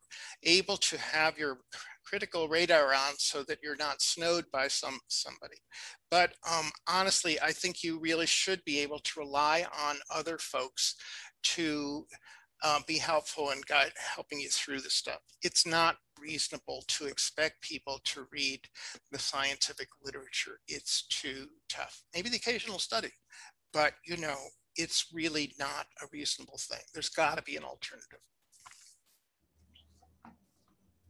able 0.43 0.77
to 0.77 0.97
have 0.97 1.37
your 1.37 1.59
critical 2.09 2.47
radar 2.47 2.93
on 2.93 3.13
so 3.17 3.43
that 3.43 3.59
you're 3.63 3.85
not 3.87 4.01
snowed 4.01 4.45
by 4.51 4.67
some 4.67 4.99
somebody. 5.07 5.59
But 6.11 6.29
um, 6.51 6.69
honestly, 6.87 7.39
I 7.39 7.51
think 7.51 7.83
you 7.83 7.99
really 7.99 8.27
should 8.27 8.61
be 8.65 8.79
able 8.79 8.99
to 8.99 9.19
rely 9.19 9.65
on 9.87 9.95
other 10.13 10.37
folks 10.37 10.95
to 11.55 12.05
uh, 12.63 12.79
be 12.87 12.97
helpful 12.97 13.51
in 13.51 13.61
guide, 13.67 13.91
helping 14.15 14.39
you 14.39 14.49
through 14.49 14.79
the 14.79 14.89
stuff. 14.89 15.19
It's 15.41 15.67
not 15.67 15.97
reasonable 16.19 16.83
to 16.87 17.05
expect 17.05 17.61
people 17.61 17.99
to 18.05 18.25
read 18.31 18.61
the 19.11 19.19
scientific 19.19 19.89
literature. 20.03 20.59
It's 20.67 21.05
too 21.07 21.47
tough. 21.67 22.03
Maybe 22.15 22.29
the 22.29 22.37
occasional 22.37 22.79
study, 22.79 23.11
but 23.73 23.93
you 24.05 24.17
know, 24.17 24.37
it's 24.75 25.07
really 25.13 25.53
not 25.59 25.87
a 26.01 26.07
reasonable 26.11 26.57
thing. 26.57 26.79
There's 26.93 27.09
got 27.09 27.37
to 27.37 27.43
be 27.43 27.57
an 27.57 27.63
alternative. 27.63 28.19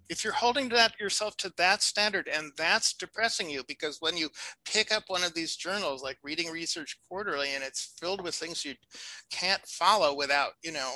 If 0.10 0.24
you're 0.24 0.34
holding 0.34 0.70
that 0.70 1.00
yourself 1.00 1.38
to 1.38 1.54
that 1.58 1.82
standard 1.82 2.28
and 2.28 2.52
that's 2.58 2.94
depressing 2.94 3.50
you 3.50 3.64
because 3.68 3.98
when 4.00 4.18
you 4.18 4.30
pick 4.66 4.92
up 4.92 5.04
one 5.08 5.24
of 5.24 5.34
these 5.34 5.56
journals 5.56 6.04
like 6.04 6.18
Reading 6.24 6.52
Research 6.52 6.98
Quarterly 7.08 7.56
and 7.56 7.64
it's 7.64 7.96
filled 8.00 8.22
with 8.22 8.36
things 8.36 8.66
you 8.66 8.76
can't 9.32 9.66
follow 9.66 10.14
without, 10.14 10.52
you 10.62 10.74
know, 10.74 10.92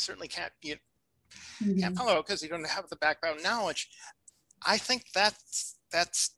certainly 0.00 0.28
can't 0.28 0.52
you 0.62 0.76
mm-hmm. 1.62 1.80
can't 1.80 1.96
follow 1.96 2.22
because 2.22 2.42
you 2.42 2.48
don't 2.48 2.66
have 2.66 2.88
the 2.88 2.96
background 2.96 3.42
knowledge. 3.42 3.88
I 4.66 4.78
think 4.78 5.06
that's 5.14 5.76
that's 5.92 6.36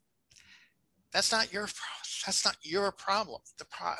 that's 1.11 1.31
not 1.31 1.51
your 1.51 1.67
that's 2.25 2.45
not 2.45 2.57
your 2.61 2.91
problem. 2.91 3.41
The 3.57 3.65
pro 3.65 3.93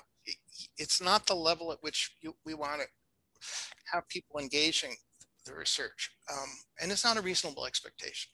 it's 0.77 1.01
not 1.01 1.25
the 1.25 1.35
level 1.35 1.71
at 1.71 1.79
which 1.81 2.15
you, 2.21 2.35
we 2.45 2.53
want 2.53 2.81
to 2.81 2.87
have 3.91 4.07
people 4.07 4.39
engaging 4.39 4.95
the 5.45 5.53
research, 5.53 6.11
um, 6.31 6.47
and 6.81 6.91
it's 6.91 7.03
not 7.03 7.17
a 7.17 7.21
reasonable 7.21 7.65
expectation. 7.65 8.31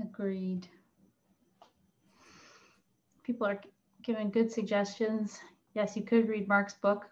Agreed. 0.00 0.66
People 3.24 3.46
are 3.46 3.60
giving 4.02 4.30
good 4.30 4.50
suggestions. 4.50 5.38
Yes, 5.74 5.96
you 5.96 6.02
could 6.02 6.28
read 6.28 6.48
Mark's 6.48 6.74
book. 6.74 7.06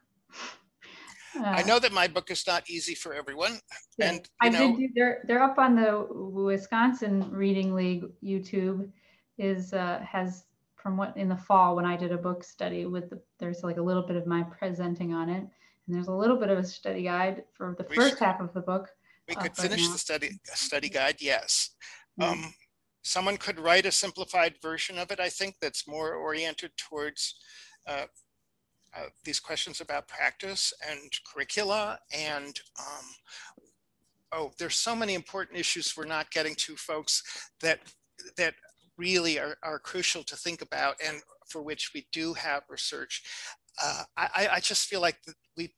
Uh, 1.36 1.42
I 1.42 1.62
know 1.62 1.78
that 1.80 1.92
my 1.92 2.06
book 2.06 2.30
is 2.30 2.46
not 2.46 2.70
easy 2.70 2.94
for 2.94 3.12
everyone. 3.12 3.58
Yeah, 3.98 4.12
and 4.12 4.28
I 4.40 4.48
know, 4.48 4.76
did 4.76 4.76
do, 4.76 4.88
they're 4.94 5.24
they're 5.26 5.42
up 5.42 5.58
on 5.58 5.74
the 5.74 6.06
Wisconsin 6.10 7.28
Reading 7.30 7.74
League 7.74 8.04
YouTube 8.22 8.88
is 9.36 9.72
uh, 9.72 10.00
has 10.08 10.44
from 10.76 10.96
what 10.96 11.16
in 11.16 11.28
the 11.28 11.36
fall 11.36 11.74
when 11.76 11.86
I 11.86 11.96
did 11.96 12.12
a 12.12 12.18
book 12.18 12.44
study 12.44 12.84
with 12.84 13.10
the, 13.10 13.20
there's 13.40 13.64
like 13.64 13.78
a 13.78 13.82
little 13.82 14.02
bit 14.02 14.16
of 14.16 14.26
my 14.26 14.42
presenting 14.42 15.14
on 15.14 15.28
it 15.28 15.44
and 15.86 15.94
there's 15.94 16.08
a 16.08 16.12
little 16.12 16.36
bit 16.36 16.50
of 16.50 16.58
a 16.58 16.64
study 16.64 17.02
guide 17.02 17.44
for 17.54 17.74
the 17.76 17.84
first 17.84 18.10
should, 18.10 18.18
half 18.18 18.40
of 18.40 18.52
the 18.54 18.60
book. 18.60 18.88
We 19.28 19.34
could 19.34 19.56
finish 19.56 19.88
the 19.88 19.98
study 19.98 20.40
study 20.44 20.88
guide, 20.88 21.16
yes. 21.20 21.70
Um, 22.20 22.54
someone 23.02 23.36
could 23.36 23.58
write 23.58 23.86
a 23.86 23.92
simplified 23.92 24.54
version 24.62 24.98
of 24.98 25.10
it, 25.10 25.20
I 25.20 25.28
think, 25.28 25.56
that's 25.60 25.88
more 25.88 26.14
oriented 26.14 26.72
towards 26.76 27.36
uh, 27.86 28.04
uh, 28.96 29.06
these 29.24 29.40
questions 29.40 29.80
about 29.80 30.08
practice 30.08 30.72
and 30.88 31.00
curricula 31.26 31.98
and 32.12 32.60
um, 32.78 33.04
oh, 34.34 34.52
there's 34.58 34.76
so 34.76 34.94
many 34.96 35.14
important 35.14 35.58
issues 35.58 35.96
we're 35.96 36.04
not 36.04 36.30
getting 36.30 36.54
to, 36.56 36.76
folks, 36.76 37.22
that 37.60 37.80
that 38.36 38.54
really 38.96 39.38
are, 39.38 39.56
are 39.62 39.78
crucial 39.78 40.22
to 40.22 40.36
think 40.36 40.62
about 40.62 40.96
and 41.04 41.20
for 41.48 41.62
which 41.62 41.90
we 41.94 42.06
do 42.12 42.32
have 42.32 42.62
research. 42.68 43.22
Uh, 43.82 44.04
I, 44.16 44.48
I 44.52 44.60
just 44.60 44.86
feel 44.86 45.00
like 45.00 45.18
we 45.56 45.74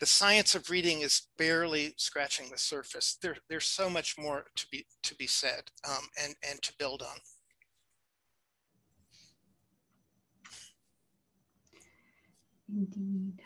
the 0.00 0.06
science 0.06 0.54
of 0.54 0.70
reading 0.70 1.02
is 1.02 1.28
barely 1.36 1.94
scratching 1.96 2.50
the 2.50 2.58
surface. 2.58 3.16
There, 3.22 3.36
there's 3.48 3.66
so 3.66 3.88
much 3.88 4.16
more 4.18 4.44
to 4.56 4.66
be 4.72 4.86
to 5.02 5.14
be 5.16 5.26
said 5.26 5.62
um, 5.88 6.08
and 6.22 6.34
and 6.48 6.60
to 6.62 6.72
build 6.78 7.02
on. 7.02 7.18
Indeed. 12.68 13.40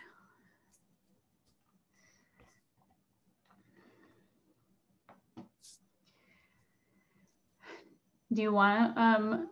Do 8.32 8.42
you 8.42 8.52
want 8.52 8.94
to 8.96 9.00
um, 9.00 9.50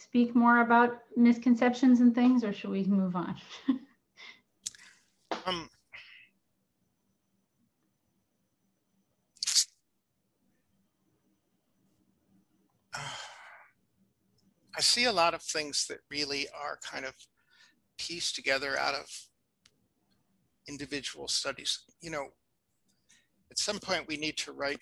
speak 0.00 0.34
more 0.34 0.60
about 0.60 1.00
misconceptions 1.16 2.00
and 2.00 2.14
things, 2.14 2.44
or 2.44 2.52
should 2.52 2.70
we 2.70 2.84
move 2.84 3.16
on? 3.16 3.34
um, 5.46 5.68
I 14.76 14.80
see 14.80 15.04
a 15.04 15.12
lot 15.12 15.34
of 15.34 15.42
things 15.42 15.86
that 15.88 15.98
really 16.08 16.46
are 16.54 16.78
kind 16.82 17.04
of 17.04 17.14
pieced 18.02 18.34
together 18.34 18.76
out 18.78 18.94
of 18.94 19.06
individual 20.68 21.28
studies. 21.28 21.84
You 22.00 22.10
know, 22.10 22.26
at 23.50 23.58
some 23.58 23.78
point 23.78 24.08
we 24.08 24.16
need 24.16 24.36
to 24.38 24.52
write 24.52 24.80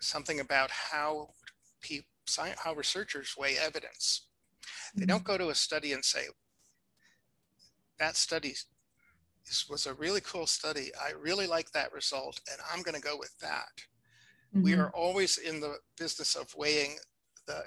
something 0.00 0.40
about 0.40 0.70
how 0.70 1.28
people, 1.80 2.08
how 2.56 2.74
researchers 2.74 3.34
weigh 3.38 3.56
evidence. 3.58 4.26
They 4.96 5.06
don't 5.06 5.18
mm-hmm. 5.18 5.32
go 5.32 5.38
to 5.38 5.50
a 5.50 5.54
study 5.54 5.92
and 5.92 6.04
say, 6.04 6.24
that 7.98 8.16
study 8.16 8.54
is, 9.46 9.66
was 9.68 9.86
a 9.86 9.94
really 9.94 10.20
cool 10.22 10.46
study. 10.46 10.90
I 11.00 11.12
really 11.12 11.46
like 11.46 11.70
that 11.72 11.92
result, 11.92 12.40
and 12.50 12.60
I'm 12.72 12.82
going 12.82 13.00
to 13.00 13.00
go 13.00 13.16
with 13.18 13.36
that. 13.40 13.74
Mm-hmm. 14.54 14.62
We 14.62 14.74
are 14.74 14.90
always 14.90 15.38
in 15.38 15.60
the 15.60 15.76
business 15.98 16.34
of 16.34 16.52
weighing 16.56 16.96
the, 17.46 17.62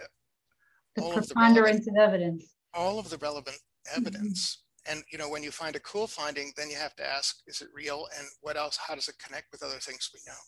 the 0.95 1.03
all 1.03 1.13
preponderance 1.13 1.87
of, 1.87 1.93
the 1.93 1.99
relevant, 1.99 2.13
of 2.13 2.13
evidence. 2.13 2.53
All 2.73 2.99
of 2.99 3.09
the 3.09 3.17
relevant 3.17 3.57
evidence. 3.95 4.57
Mm-hmm. 4.57 4.63
And 4.89 5.03
you 5.11 5.17
know, 5.17 5.29
when 5.29 5.43
you 5.43 5.51
find 5.51 5.75
a 5.75 5.81
cool 5.81 6.07
finding, 6.07 6.53
then 6.55 6.69
you 6.69 6.77
have 6.77 6.95
to 6.95 7.05
ask, 7.05 7.41
is 7.45 7.61
it 7.61 7.67
real? 7.73 8.07
And 8.17 8.27
what 8.41 8.55
else? 8.55 8.77
How 8.77 8.95
does 8.95 9.09
it 9.09 9.15
connect 9.19 9.51
with 9.51 9.63
other 9.63 9.79
things 9.79 10.09
we 10.13 10.21
know? 10.25 10.39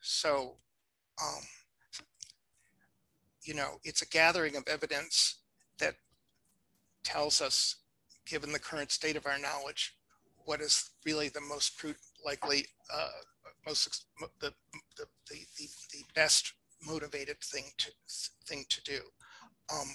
So, 0.00 0.56
um, 1.20 1.42
you 3.42 3.54
know, 3.54 3.78
it's 3.84 4.02
a 4.02 4.08
gathering 4.08 4.56
of 4.56 4.64
evidence 4.68 5.40
that 5.78 5.94
tells 7.04 7.40
us, 7.40 7.76
given 8.26 8.52
the 8.52 8.58
current 8.58 8.92
state 8.92 9.16
of 9.16 9.26
our 9.26 9.38
knowledge, 9.38 9.94
what 10.44 10.60
is 10.60 10.90
really 11.04 11.28
the 11.28 11.40
most 11.40 11.84
likely, 12.24 12.66
uh, 12.92 13.08
most 13.66 14.06
the, 14.20 14.28
the, 14.40 15.04
the, 15.28 15.36
the, 15.58 16.04
best 16.14 16.52
motivated 16.84 17.38
thing 17.40 17.64
to 17.78 17.90
thing 18.46 18.64
to 18.68 18.82
do. 18.82 19.00
Um, 19.72 19.88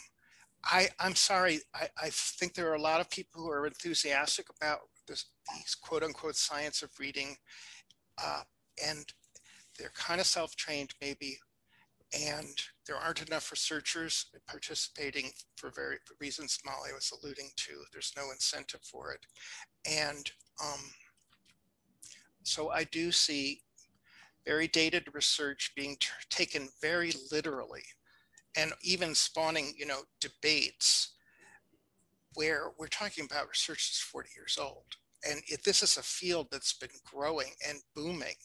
I, 0.69 0.89
I'm 0.99 1.15
sorry, 1.15 1.61
I, 1.73 1.87
I 2.01 2.09
think 2.11 2.53
there 2.53 2.69
are 2.69 2.75
a 2.75 2.81
lot 2.81 2.99
of 2.99 3.09
people 3.09 3.41
who 3.41 3.49
are 3.49 3.65
enthusiastic 3.65 4.47
about 4.55 4.79
this, 5.07 5.25
these 5.53 5.75
quote 5.75 6.03
unquote 6.03 6.35
science 6.35 6.81
of 6.81 6.91
reading, 6.99 7.37
uh, 8.21 8.41
and 8.85 9.05
they're 9.77 9.91
kind 9.95 10.19
of 10.19 10.27
self-trained 10.27 10.93
maybe, 11.01 11.37
and 12.13 12.49
there 12.85 12.97
aren't 12.97 13.25
enough 13.25 13.51
researchers 13.51 14.25
participating 14.47 15.31
for 15.55 15.71
very 15.71 15.97
reasons 16.19 16.59
Molly 16.65 16.89
was 16.93 17.11
alluding 17.11 17.49
to. 17.55 17.71
There's 17.93 18.13
no 18.17 18.31
incentive 18.31 18.81
for 18.83 19.13
it. 19.13 19.25
And 19.89 20.29
um, 20.61 20.79
so 22.43 22.71
I 22.71 22.83
do 22.85 23.11
see 23.11 23.61
very 24.45 24.67
dated 24.67 25.13
research 25.13 25.73
being 25.75 25.97
taken 26.29 26.69
very 26.81 27.13
literally 27.31 27.83
and 28.57 28.73
even 28.81 29.13
spawning, 29.13 29.73
you 29.77 29.85
know, 29.85 30.01
debates 30.19 31.13
where 32.33 32.71
we're 32.77 32.87
talking 32.87 33.25
about 33.25 33.47
research 33.47 33.89
that's 33.89 33.99
40 33.99 34.29
years 34.35 34.57
old. 34.59 34.85
And 35.27 35.41
if 35.47 35.63
this 35.63 35.83
is 35.83 35.97
a 35.97 36.03
field 36.03 36.47
that's 36.51 36.73
been 36.73 36.89
growing 37.05 37.51
and 37.67 37.79
booming. 37.95 38.35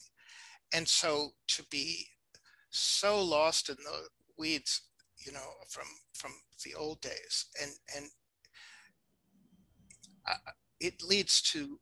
And 0.75 0.87
so 0.87 1.31
to 1.49 1.65
be 1.71 2.07
so 2.71 3.23
lost 3.23 3.69
in 3.69 3.77
the 3.77 4.09
weeds, 4.39 4.83
you 5.19 5.33
know, 5.33 5.51
from 5.69 5.85
from 6.15 6.33
the 6.65 6.75
old 6.75 7.01
days, 7.01 7.47
and 7.61 7.71
and 7.95 8.07
uh, 10.29 10.53
it 10.81 11.03
leads 11.03 11.43
to 11.43 11.79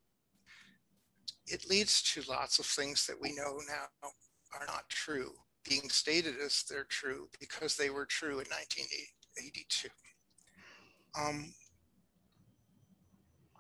it 1.47 1.69
leads 1.71 2.03
to 2.03 2.29
lots 2.29 2.59
of 2.59 2.67
things 2.67 3.07
that 3.07 3.21
we 3.21 3.33
know 3.33 3.61
now 3.69 4.11
are 4.59 4.67
not 4.67 4.89
true 4.89 5.33
being 5.69 5.89
stated 5.91 6.35
as 6.45 6.65
they're 6.69 6.85
true 6.85 7.29
because 7.39 7.77
they 7.77 7.91
were 7.91 8.07
true 8.07 8.41
in 8.41 8.47
1982. 8.47 9.89
Um, 11.19 11.53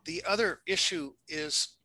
the 0.05 0.22
other 0.26 0.61
issue 0.66 1.12
is 1.28 1.76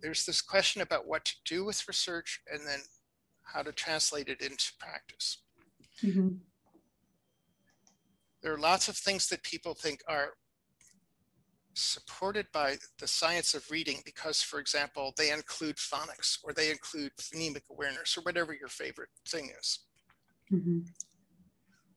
there's 0.00 0.26
this 0.26 0.40
question 0.40 0.82
about 0.82 1.06
what 1.06 1.24
to 1.24 1.34
do 1.44 1.64
with 1.64 1.86
research 1.88 2.40
and 2.52 2.60
then 2.66 2.80
how 3.42 3.62
to 3.62 3.72
translate 3.72 4.28
it 4.28 4.40
into 4.40 4.72
practice. 4.78 5.42
Mm-hmm. 6.04 6.28
There 8.42 8.54
are 8.54 8.58
lots 8.58 8.88
of 8.88 8.96
things 8.96 9.28
that 9.28 9.42
people 9.42 9.74
think 9.74 10.00
are 10.06 10.34
supported 11.80 12.46
by 12.52 12.76
the 12.98 13.06
science 13.06 13.54
of 13.54 13.70
reading 13.70 14.00
because, 14.04 14.42
for 14.42 14.60
example, 14.60 15.12
they 15.16 15.30
include 15.30 15.76
phonics 15.76 16.38
or 16.42 16.52
they 16.52 16.70
include 16.70 17.12
phonemic 17.20 17.62
awareness 17.70 18.16
or 18.16 18.22
whatever 18.22 18.52
your 18.54 18.68
favorite 18.68 19.10
thing 19.26 19.50
is. 19.58 19.80
Mm-hmm. 20.52 20.80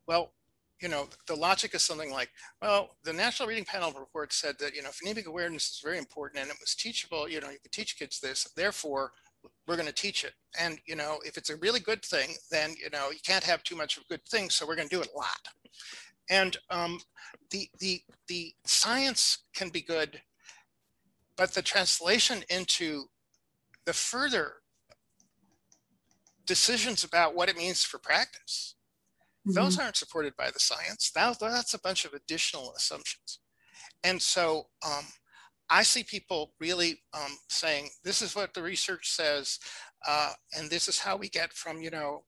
Well, 0.07 0.33
you 0.81 0.89
know, 0.89 1.07
the 1.27 1.35
logic 1.35 1.75
is 1.75 1.83
something 1.83 2.11
like, 2.11 2.29
well, 2.61 2.95
the 3.03 3.13
National 3.13 3.47
Reading 3.47 3.65
Panel 3.65 3.91
report 3.91 4.33
said 4.33 4.55
that, 4.59 4.75
you 4.75 4.81
know, 4.81 4.89
phonemic 4.89 5.25
awareness 5.25 5.69
is 5.69 5.81
very 5.83 5.97
important 5.97 6.41
and 6.41 6.49
it 6.49 6.57
was 6.59 6.75
teachable, 6.75 7.29
you 7.29 7.39
know, 7.39 7.49
you 7.49 7.59
could 7.61 7.71
teach 7.71 7.97
kids 7.99 8.19
this, 8.19 8.47
therefore 8.55 9.11
we're 9.67 9.75
going 9.75 9.87
to 9.87 9.93
teach 9.93 10.23
it. 10.23 10.33
And, 10.59 10.79
you 10.85 10.95
know, 10.95 11.19
if 11.23 11.37
it's 11.37 11.49
a 11.49 11.55
really 11.57 11.79
good 11.79 12.03
thing, 12.03 12.35
then, 12.49 12.75
you 12.81 12.89
know, 12.91 13.11
you 13.11 13.19
can't 13.25 13.43
have 13.43 13.63
too 13.63 13.75
much 13.75 13.97
of 13.97 14.03
a 14.03 14.07
good 14.07 14.25
thing. 14.27 14.49
So 14.49 14.67
we're 14.67 14.75
going 14.75 14.89
to 14.89 14.95
do 14.95 15.01
it 15.01 15.09
a 15.13 15.17
lot. 15.17 15.47
And 16.31 16.57
um, 16.69 16.99
the, 17.51 17.69
the, 17.79 18.01
the 18.27 18.53
science 18.65 19.39
can 19.53 19.69
be 19.69 19.81
good, 19.81 20.21
but 21.37 21.53
the 21.53 21.61
translation 21.61 22.43
into 22.49 23.03
the 23.85 23.93
further 23.93 24.53
decisions 26.45 27.03
about 27.03 27.35
what 27.35 27.49
it 27.49 27.57
means 27.57 27.83
for 27.83 27.99
practice, 27.99 28.75
mm-hmm. 29.45 29.53
those 29.53 29.77
aren't 29.77 29.97
supported 29.97 30.33
by 30.37 30.49
the 30.49 30.59
science. 30.59 31.11
That, 31.13 31.37
that's 31.39 31.73
a 31.73 31.81
bunch 31.81 32.05
of 32.05 32.13
additional 32.13 32.73
assumptions. 32.77 33.39
And 34.03 34.21
so 34.21 34.67
um, 34.85 35.05
I 35.69 35.83
see 35.83 36.03
people 36.03 36.53
really 36.61 37.01
um, 37.13 37.37
saying, 37.49 37.89
this 38.05 38.21
is 38.21 38.35
what 38.37 38.53
the 38.53 38.63
research 38.63 39.11
says, 39.11 39.59
uh, 40.07 40.31
and 40.57 40.69
this 40.69 40.87
is 40.87 40.97
how 40.97 41.17
we 41.17 41.27
get 41.27 41.51
from, 41.51 41.81
you 41.81 41.91
know, 41.91 42.23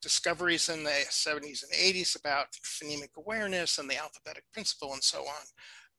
discoveries 0.00 0.68
in 0.68 0.84
the 0.84 1.04
70s 1.10 1.64
and 1.64 1.72
80s 1.72 2.18
about 2.18 2.52
phonemic 2.64 3.16
awareness 3.16 3.78
and 3.78 3.88
the 3.90 3.96
alphabetic 3.96 4.44
principle 4.52 4.92
and 4.92 5.02
so 5.02 5.20
on 5.22 5.44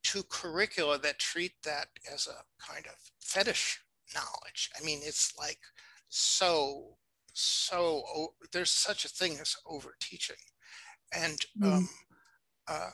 to 0.04 0.24
curricula 0.24 0.98
that 1.00 1.20
treat 1.20 1.52
that 1.64 1.88
as 2.12 2.28
a 2.28 2.72
kind 2.72 2.86
of 2.88 2.96
fetish 3.20 3.80
knowledge. 4.14 4.70
I 4.80 4.84
mean, 4.86 5.00
it's 5.04 5.34
like 5.38 5.60
so, 6.08 6.98
so, 7.34 8.04
oh, 8.16 8.34
there's 8.52 8.72
such 8.72 9.06
a 9.06 9.10
thing 9.10 9.38
as 9.40 9.56
over 9.66 9.96
teaching. 10.00 10.38
And 11.14 11.38
mm. 11.60 11.74
um, 11.74 11.90
uh, 12.68 12.92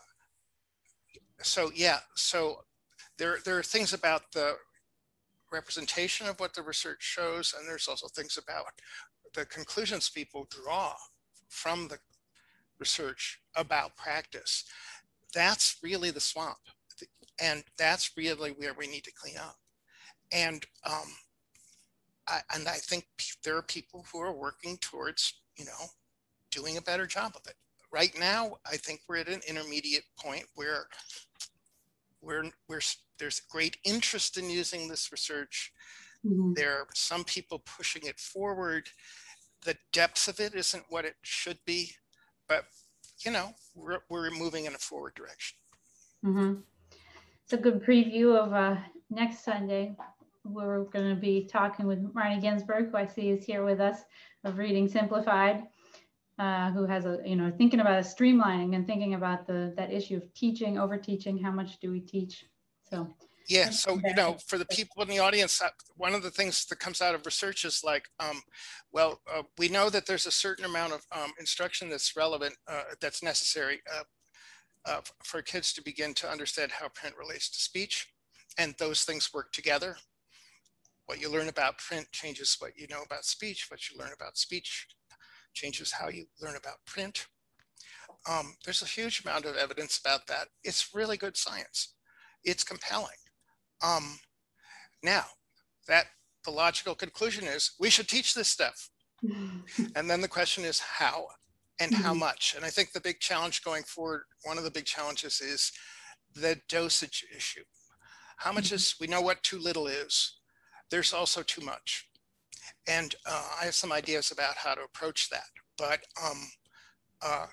so, 1.42 1.72
yeah, 1.76 2.00
so 2.16 2.62
there, 3.18 3.38
there 3.46 3.58
are 3.58 3.64
things 3.64 3.94
about 3.94 4.32
the 4.34 4.56
representation 5.52 6.28
of 6.28 6.40
what 6.40 6.54
the 6.54 6.62
research 6.62 7.02
shows, 7.02 7.54
and 7.58 7.68
there's 7.68 7.88
also 7.88 8.08
things 8.08 8.38
about 8.38 8.66
the 9.36 9.46
conclusions 9.46 10.10
people 10.10 10.48
draw 10.50 10.94
from 11.50 11.88
the 11.88 12.00
research 12.80 13.40
about 13.56 13.96
practice, 13.96 14.64
that's 15.34 15.78
really 15.84 16.12
the 16.12 16.20
swamp. 16.20 16.58
And 17.40 17.64
that's 17.78 18.12
really 18.16 18.52
where 18.52 18.74
we 18.74 18.88
need 18.88 19.04
to 19.04 19.12
clean 19.12 19.38
up. 19.38 19.58
And 20.32 20.66
um, 20.86 21.10
I, 22.28 22.40
and 22.54 22.68
I 22.68 22.76
think 22.76 23.06
there 23.44 23.58
are 23.58 23.62
people 23.62 24.06
who 24.12 24.22
are 24.22 24.34
working 24.34 24.78
towards, 24.78 25.42
you 25.58 25.66
know, 25.66 25.90
doing 26.52 26.78
a 26.78 26.82
better 26.82 27.06
job 27.06 27.34
of 27.36 27.46
it. 27.48 27.56
Right 27.92 28.18
now, 28.18 28.56
I 28.66 28.78
think 28.78 29.02
we're 29.08 29.18
at 29.18 29.28
an 29.28 29.42
intermediate 29.48 30.06
point 30.18 30.46
where 30.56 30.88
we're, 32.22 32.46
we're, 32.68 32.82
there's 33.20 33.42
great 33.42 33.78
interest 33.84 34.38
in 34.38 34.50
using 34.50 34.88
this 34.88 35.12
research. 35.12 35.74
Mhm. 36.26 36.56
There 36.56 36.80
are 36.80 36.88
some 36.94 37.24
people 37.24 37.60
pushing 37.60 38.04
it 38.06 38.20
forward. 38.20 38.90
The 39.66 39.76
depth 39.92 40.28
of 40.28 40.40
it 40.40 40.54
isn't 40.54 40.86
what 40.90 41.06
it 41.06 41.16
should 41.24 41.58
be, 41.66 41.92
but 42.48 42.66
you 43.26 43.32
know, 43.32 43.54
we're, 43.74 44.00
we're 44.10 44.30
moving 44.30 44.66
in 44.66 44.76
a 44.76 44.78
forward 44.78 45.16
direction. 45.16 45.58
Mhm. 46.24 46.64
It's 47.44 47.54
a 47.54 47.58
good 47.58 47.84
preview 47.84 48.36
of 48.36 48.54
uh, 48.54 48.78
next 49.10 49.44
Sunday. 49.44 49.96
We're 50.44 50.84
going 50.86 51.10
to 51.14 51.20
be 51.20 51.48
talking 51.52 51.88
with 51.88 52.14
Marnie 52.14 52.42
Ginsburg, 52.42 52.92
who 52.92 52.98
I 52.98 53.06
see 53.06 53.30
is 53.30 53.44
here 53.44 53.64
with 53.64 53.80
us, 53.80 54.04
of 54.44 54.58
Reading 54.58 54.88
Simplified, 54.88 55.64
uh, 56.38 56.72
who 56.72 56.86
has 56.86 57.06
a 57.06 57.20
you 57.26 57.36
know 57.36 57.52
thinking 57.58 57.80
about 57.80 58.00
a 58.00 58.04
streamlining 58.04 58.76
and 58.76 58.86
thinking 58.86 59.14
about 59.16 59.48
the 59.48 59.74
that 59.78 59.92
issue 59.92 60.18
of 60.18 60.34
teaching, 60.34 60.78
over 60.78 60.98
teaching. 60.98 61.38
How 61.38 61.52
much 61.52 61.80
do 61.80 61.92
we 61.92 62.00
teach? 62.00 62.46
So 62.90 63.16
Yeah, 63.48 63.70
so 63.70 64.00
you, 64.04 64.16
know, 64.16 64.38
for 64.48 64.58
the 64.58 64.66
people 64.66 65.04
in 65.04 65.08
the 65.08 65.20
audience, 65.20 65.62
uh, 65.62 65.70
one 65.98 66.16
of 66.16 66.24
the 66.24 66.32
things 66.32 66.66
that 66.66 66.80
comes 66.80 67.00
out 67.00 67.14
of 67.14 67.26
research 67.26 67.64
is 67.64 67.84
like, 67.84 68.08
um, 68.20 68.42
well, 68.92 69.22
uh, 69.32 69.44
we 69.60 69.70
know 69.70 69.90
that 69.92 70.08
there's 70.08 70.26
a 70.26 70.32
certain 70.32 70.66
amount 70.66 70.94
of 70.94 71.06
um, 71.12 71.32
instruction 71.40 71.88
that's 71.90 72.16
relevant, 72.16 72.56
uh, 72.68 72.82
that's 73.02 73.22
necessary 73.22 73.82
uh, 73.94 74.04
uh, 74.90 75.02
for 75.24 75.44
kids 75.44 75.74
to 75.74 75.84
begin 75.84 76.14
to 76.16 76.30
understand 76.30 76.72
how 76.72 76.88
print 76.90 77.16
relates 77.18 77.50
to 77.52 77.60
speech, 77.60 78.08
and 78.58 78.74
those 78.80 79.04
things 79.04 79.32
work 79.32 79.52
together. 79.52 79.96
What 81.06 81.22
you 81.22 81.32
learn 81.32 81.50
about 81.50 81.78
print 81.78 82.08
changes 82.12 82.58
what 82.60 82.72
you 82.76 82.88
know 82.90 83.04
about 83.06 83.26
speech. 83.26 83.68
What 83.70 83.90
you 83.90 84.00
learn 84.00 84.12
about 84.14 84.38
speech 84.38 84.88
changes 85.54 85.92
how 85.92 86.10
you 86.10 86.26
learn 86.42 86.56
about 86.56 86.78
print. 86.88 87.28
Um, 88.28 88.56
there's 88.64 88.82
a 88.82 88.88
huge 88.88 89.22
amount 89.24 89.46
of 89.46 89.56
evidence 89.56 90.00
about 90.04 90.26
that. 90.28 90.48
It's 90.64 90.96
really 90.96 91.18
good 91.18 91.38
science. 91.38 91.94
It's 92.44 92.64
compelling. 92.64 93.18
Um, 93.86 94.20
now, 95.04 95.26
that 95.88 96.06
the 96.44 96.52
logical 96.52 96.96
conclusion 96.96 97.46
is 97.46 97.72
we 97.80 97.90
should 97.90 98.08
teach 98.08 98.34
this 98.34 98.48
stuff. 98.50 98.90
And 99.96 100.10
then 100.10 100.22
the 100.22 100.28
question 100.28 100.64
is 100.66 100.80
how 100.80 101.28
and 101.80 101.94
how 101.94 102.14
Mhm. 102.14 102.20
much. 102.20 102.54
And 102.56 102.66
I 102.66 102.70
think 102.70 102.92
the 102.92 103.02
big 103.02 103.20
challenge 103.20 103.64
going 103.64 103.84
forward, 103.84 104.24
one 104.44 104.58
of 104.58 104.64
the 104.64 104.72
big 104.72 104.86
challenges 104.86 105.42
is 105.42 105.72
the 106.34 106.62
dosage 106.70 107.26
issue. 107.36 107.64
How 108.38 108.52
much 108.52 108.72
is, 108.72 108.96
we 109.00 109.08
know 109.08 109.22
what 109.22 109.44
too 109.44 109.60
little 109.60 109.88
is. 109.88 110.40
There's 110.92 111.14
also 111.14 111.44
too 111.44 111.62
much. 111.62 112.10
And 112.88 113.16
uh, 113.26 113.50
I 113.60 113.66
have 113.66 113.76
some 113.76 113.92
ideas 113.92 114.32
about 114.32 114.56
how 114.58 114.76
to 114.76 114.84
approach 114.84 115.30
that. 115.30 115.50
But 115.78 116.00
um, 116.22 116.52
uh, 117.22 117.48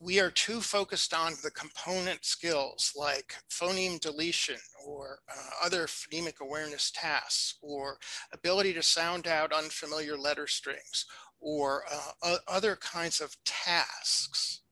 we 0.00 0.18
are 0.18 0.30
too 0.30 0.62
focused 0.62 1.12
on 1.12 1.34
the 1.42 1.50
component 1.50 2.24
skills 2.24 2.92
like 2.96 3.34
phoneme 3.50 4.00
deletion 4.00 4.56
or 4.84 5.18
uh, 5.30 5.66
other 5.66 5.86
phonemic 5.86 6.40
awareness 6.40 6.90
tasks 6.90 7.58
or 7.60 7.98
ability 8.32 8.72
to 8.72 8.82
sound 8.82 9.26
out 9.26 9.52
unfamiliar 9.52 10.16
letter 10.16 10.46
strings 10.46 11.04
or 11.38 11.84
uh, 12.22 12.36
other 12.48 12.76
kinds 12.76 13.20
of 13.20 13.36
tasks. 13.44 14.62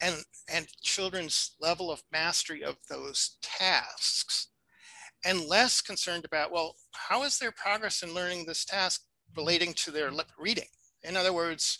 And 0.00 0.16
and 0.52 0.66
children's 0.82 1.52
level 1.58 1.90
of 1.90 2.02
mastery 2.12 2.62
of 2.62 2.76
those 2.90 3.38
tasks 3.40 4.48
and 5.24 5.46
less 5.46 5.80
concerned 5.80 6.26
about 6.26 6.52
well 6.52 6.74
how 6.92 7.22
is 7.22 7.38
their 7.38 7.50
progress 7.52 8.02
in 8.02 8.12
learning 8.12 8.44
this 8.44 8.66
task 8.66 9.04
relating 9.34 9.72
to 9.72 9.90
their 9.90 10.10
reading? 10.38 10.68
In 11.02 11.16
other 11.16 11.32
words 11.32 11.78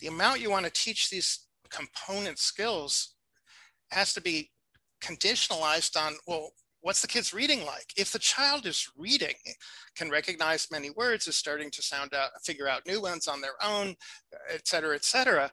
the 0.00 0.08
amount 0.08 0.40
you 0.40 0.50
want 0.50 0.64
to 0.64 0.72
teach 0.72 1.08
these 1.08 1.47
component 1.70 2.38
skills 2.38 3.14
has 3.90 4.12
to 4.14 4.20
be 4.20 4.50
conditionalized 5.02 5.96
on 5.96 6.14
well 6.26 6.50
what's 6.80 7.00
the 7.00 7.08
kid's 7.08 7.34
reading 7.34 7.64
like? 7.64 7.92
If 7.96 8.12
the 8.12 8.18
child 8.18 8.66
is 8.66 8.88
reading 8.96 9.34
can 9.96 10.10
recognize 10.10 10.68
many 10.70 10.90
words 10.90 11.26
is 11.26 11.36
starting 11.36 11.70
to 11.72 11.82
sound 11.82 12.14
out 12.14 12.30
figure 12.44 12.68
out 12.68 12.86
new 12.86 13.02
ones 13.02 13.26
on 13.26 13.40
their 13.40 13.62
own 13.62 13.94
et 14.50 14.66
cetera 14.66 14.94
et 14.94 15.04
cetera. 15.04 15.50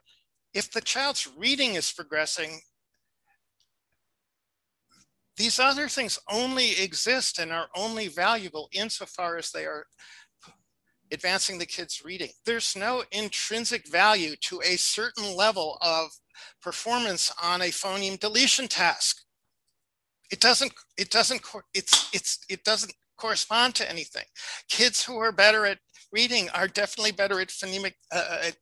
If 0.54 0.70
the 0.70 0.80
child's 0.80 1.28
reading 1.36 1.74
is 1.74 1.92
progressing 1.92 2.60
these 5.36 5.58
other 5.58 5.88
things 5.88 6.18
only 6.30 6.80
exist 6.80 7.38
and 7.38 7.52
are 7.52 7.68
only 7.76 8.08
valuable 8.08 8.68
insofar 8.72 9.36
as 9.36 9.50
they 9.50 9.66
are 9.66 9.86
advancing 11.12 11.58
the 11.58 11.66
kids 11.66 12.02
reading. 12.04 12.30
There's 12.44 12.76
no 12.76 13.04
intrinsic 13.12 13.88
value 13.88 14.36
to 14.42 14.60
a 14.64 14.76
certain 14.76 15.36
level 15.36 15.78
of 15.82 16.10
performance 16.62 17.32
on 17.42 17.62
a 17.62 17.66
phoneme 17.66 18.18
deletion 18.18 18.68
task. 18.68 19.22
It 20.30 20.40
doesn't 20.40 20.72
it 20.98 21.10
doesn't 21.10 21.42
it's 21.74 22.10
it's 22.12 22.40
it 22.48 22.64
doesn't 22.64 22.92
correspond 23.16 23.74
to 23.76 23.90
anything. 23.90 24.24
Kids 24.68 25.04
who 25.04 25.16
are 25.18 25.32
better 25.32 25.64
at 25.66 25.78
reading 26.12 26.50
are 26.50 26.68
definitely 26.68 27.12
better 27.12 27.40
at 27.40 27.48
phonemic 27.48 27.94
uh, 28.12 28.38
at 28.42 28.56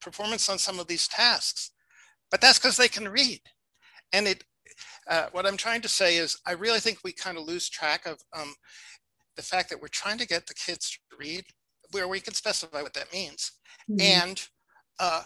performance 0.00 0.48
on 0.48 0.58
some 0.58 0.78
of 0.78 0.86
these 0.86 1.08
tasks 1.08 1.72
but 2.30 2.40
that's 2.40 2.58
because 2.58 2.76
they 2.76 2.88
can 2.88 3.08
read. 3.08 3.40
And 4.12 4.26
it 4.28 4.44
uh, 5.08 5.26
what 5.32 5.46
i'm 5.46 5.56
trying 5.56 5.80
to 5.80 5.88
say 5.88 6.16
is 6.16 6.38
i 6.46 6.52
really 6.52 6.78
think 6.78 6.98
we 7.02 7.12
kind 7.12 7.36
of 7.36 7.44
lose 7.44 7.68
track 7.68 8.06
of 8.06 8.20
um, 8.36 8.54
the 9.36 9.42
fact 9.42 9.68
that 9.68 9.80
we're 9.80 9.88
trying 9.88 10.18
to 10.18 10.26
get 10.26 10.46
the 10.46 10.54
kids 10.54 10.90
to 10.90 11.16
read 11.18 11.44
where 11.92 12.08
we 12.08 12.20
can 12.20 12.34
specify 12.34 12.82
what 12.82 12.94
that 12.94 13.12
means 13.12 13.52
Mhm. 13.88 14.00
and 14.00 14.48
uh, 14.98 15.24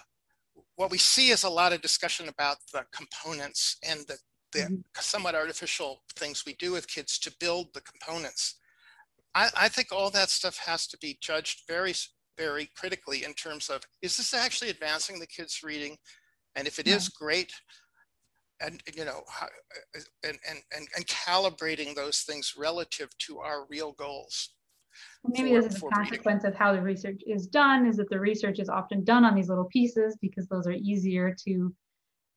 what 0.76 0.90
we 0.90 0.98
see 0.98 1.30
is 1.30 1.44
a 1.44 1.50
lot 1.50 1.72
of 1.72 1.80
discussion 1.80 2.28
about 2.28 2.58
the 2.72 2.86
components 2.92 3.76
and 3.82 4.00
the, 4.06 4.18
the 4.52 4.60
Mhm. 4.60 4.84
somewhat 5.00 5.34
artificial 5.34 6.04
things 6.14 6.44
we 6.46 6.54
do 6.54 6.72
with 6.72 6.86
kids 6.88 7.18
to 7.18 7.32
build 7.40 7.74
the 7.74 7.80
components. 7.80 8.60
I, 9.34 9.50
I 9.56 9.68
think 9.68 9.90
all 9.90 10.10
that 10.10 10.30
stuff 10.30 10.58
has 10.58 10.86
to 10.88 10.98
be 10.98 11.18
judged 11.20 11.62
very, 11.66 11.94
very 12.38 12.66
critically 12.66 13.24
in 13.24 13.34
terms 13.34 13.68
of, 13.68 13.82
is 14.00 14.16
this 14.16 14.32
actually 14.32 14.70
advancing 14.70 15.18
the 15.18 15.26
kids' 15.26 15.62
reading? 15.64 15.98
And 16.54 16.68
if 16.68 16.78
it 16.78 16.86
is, 16.86 17.08
great. 17.08 17.52
And, 18.60 18.80
you 18.94 19.04
know, 19.04 19.24
uh, 19.40 19.46
and, 20.22 20.38
and, 20.48 20.62
and, 20.74 20.88
and 20.96 21.06
calibrating 21.08 21.94
those 21.94 22.22
things 22.22 22.54
relative 22.56 23.10
to 23.18 23.40
our 23.40 23.66
real 23.66 23.92
goals. 23.92 24.53
Maybe 25.26 25.50
for- 25.50 25.62
this 25.62 25.66
is 25.70 25.76
a 25.76 25.80
for 25.80 25.88
reading. 25.88 26.04
consequence 26.04 26.44
of 26.44 26.54
how 26.54 26.72
the 26.72 26.82
research 26.82 27.20
is 27.26 27.46
done, 27.46 27.86
is 27.86 27.96
that 27.96 28.10
the 28.10 28.20
research 28.20 28.58
is 28.58 28.68
often 28.68 29.04
done 29.04 29.24
on 29.24 29.34
these 29.34 29.48
little 29.48 29.64
pieces 29.66 30.16
because 30.20 30.46
those 30.48 30.66
are 30.66 30.72
easier 30.72 31.34
to 31.46 31.74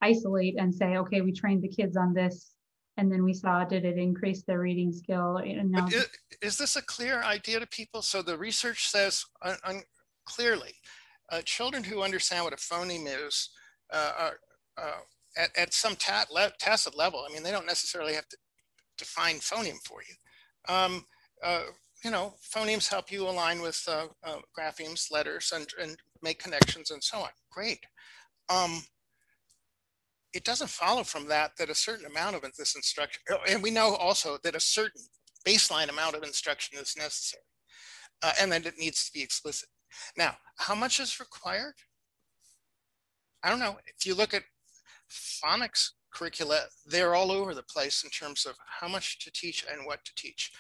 isolate 0.02 0.56
and 0.60 0.74
say, 0.74 0.98
okay, 0.98 1.22
we 1.22 1.32
trained 1.34 1.64
the 1.64 1.68
kids 1.68 1.98
on 1.98 2.14
this. 2.14 2.54
And 2.98 3.12
then 3.12 3.24
we 3.24 3.34
saw, 3.34 3.64
did 3.64 3.86
it 3.86 3.98
increase 3.98 4.44
their 4.44 4.60
reading 4.60 4.92
skill? 4.92 5.40
You 5.46 5.64
know, 5.64 5.82
But 5.84 5.94
i- 5.96 6.46
is 6.46 6.58
this 6.58 6.76
a 6.76 6.82
clear 6.82 7.22
idea 7.22 7.60
to 7.60 7.68
people? 7.68 8.02
So 8.02 8.22
the 8.22 8.38
research 8.38 8.88
says 8.90 9.26
un- 9.44 9.58
un- 9.64 9.84
clearly, 10.26 10.74
uh, 11.30 11.42
children 11.44 11.84
who 11.84 12.02
understand 12.02 12.44
what 12.44 12.54
a 12.54 12.58
phoneme 12.58 13.08
is 13.28 13.50
uh, 13.92 14.14
are 14.18 14.40
uh, 14.78 15.00
at, 15.38 15.56
at 15.58 15.74
some 15.74 15.96
ta- 15.96 16.26
le- 16.32 16.52
tacit 16.60 16.96
level. 16.98 17.26
I 17.28 17.32
mean, 17.34 17.44
they 17.44 17.52
don't 17.52 17.66
necessarily 17.66 18.14
have 18.16 18.28
to 18.30 18.38
define 18.98 19.36
phoneme 19.36 19.78
for 19.86 20.02
you. 20.02 20.16
Um, 20.74 21.06
uh, 21.44 21.64
you 22.04 22.12
know, 22.12 22.34
phonemes 22.54 22.90
help 22.90 23.12
you 23.12 23.28
align 23.28 23.62
with 23.62 23.84
uh, 23.88 24.08
uh, 24.24 24.38
graphemes, 24.58 25.12
letters, 25.12 25.52
and, 25.54 25.68
and 25.82 25.98
make 26.22 26.40
connections 26.40 26.92
and 26.92 27.04
so 27.04 27.20
on. 27.20 27.30
Great. 27.52 27.80
Um, 28.50 28.82
it 30.34 30.44
doesn't 30.44 30.70
follow 30.70 31.04
from 31.04 31.28
that 31.28 31.58
that 31.58 31.70
a 31.70 31.76
certain 31.76 32.06
amount 32.06 32.36
of 32.36 32.44
this 32.58 32.76
instruction, 32.76 33.22
oh, 33.32 33.38
and 33.50 33.64
we 33.64 33.72
know 33.72 33.96
also 33.96 34.38
that 34.44 34.56
a 34.56 34.60
certain 34.60 35.02
baseline 35.46 35.90
amount 35.90 36.16
of 36.16 36.24
instruction 36.24 36.78
is 36.80 36.96
necessary 36.98 37.44
uh, 38.22 38.34
and 38.40 38.52
that 38.52 38.66
it 38.66 38.78
needs 38.78 39.06
to 39.06 39.14
be 39.14 39.24
explicit. 39.24 39.70
Now, 40.18 40.36
how 40.58 40.76
much 40.76 41.00
is 41.00 41.20
required? 41.20 41.76
I 43.44 43.50
don't 43.50 43.60
know. 43.60 43.78
If 43.98 44.06
you 44.06 44.14
look 44.14 44.34
at 44.34 44.44
phonics 45.10 45.92
curricula, 46.14 46.66
they're 46.86 47.16
all 47.16 47.32
over 47.32 47.54
the 47.54 47.64
place 47.64 48.04
in 48.04 48.10
terms 48.10 48.46
of 48.46 48.56
how 48.80 48.88
much 48.88 49.20
to 49.20 49.32
teach 49.32 49.66
and 49.72 49.86
what 49.86 50.04
to 50.06 50.14
teach. 50.16 50.52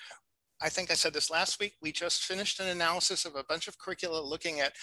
I 0.61 0.69
think 0.69 0.89
I 0.89 0.95
said 0.95 1.13
this 1.13 1.29
last 1.29 1.59
week. 1.59 1.75
We 1.81 1.91
just 1.91 2.23
finished 2.23 2.59
an 2.59 2.67
analysis 2.67 3.25
of 3.25 3.35
a 3.35 3.43
bunch 3.43 3.67
of 3.67 3.77
curricula 3.77 4.21
looking 4.21 4.59
at 4.59 4.73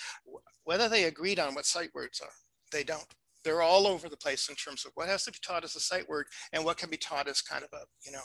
whether 0.64 0.88
they 0.88 1.04
agreed 1.04 1.38
on 1.38 1.54
what 1.54 1.66
sight 1.66 1.90
words 1.94 2.20
are. 2.20 2.32
They 2.70 2.84
don't. 2.84 3.06
They're 3.42 3.62
all 3.62 3.86
over 3.86 4.08
the 4.08 4.16
place 4.16 4.48
in 4.48 4.54
terms 4.54 4.84
of 4.86 4.92
what 4.94 5.08
has 5.08 5.24
to 5.24 5.32
be 5.32 5.38
taught 5.44 5.64
as 5.64 5.76
a 5.76 5.80
sight 5.80 6.08
word 6.08 6.26
and 6.52 6.64
what 6.64 6.78
can 6.78 6.90
be 6.90 6.96
taught 6.96 7.28
as 7.28 7.42
kind 7.42 7.64
of 7.64 7.70
a, 7.72 7.84
you 8.06 8.12
know, 8.12 8.24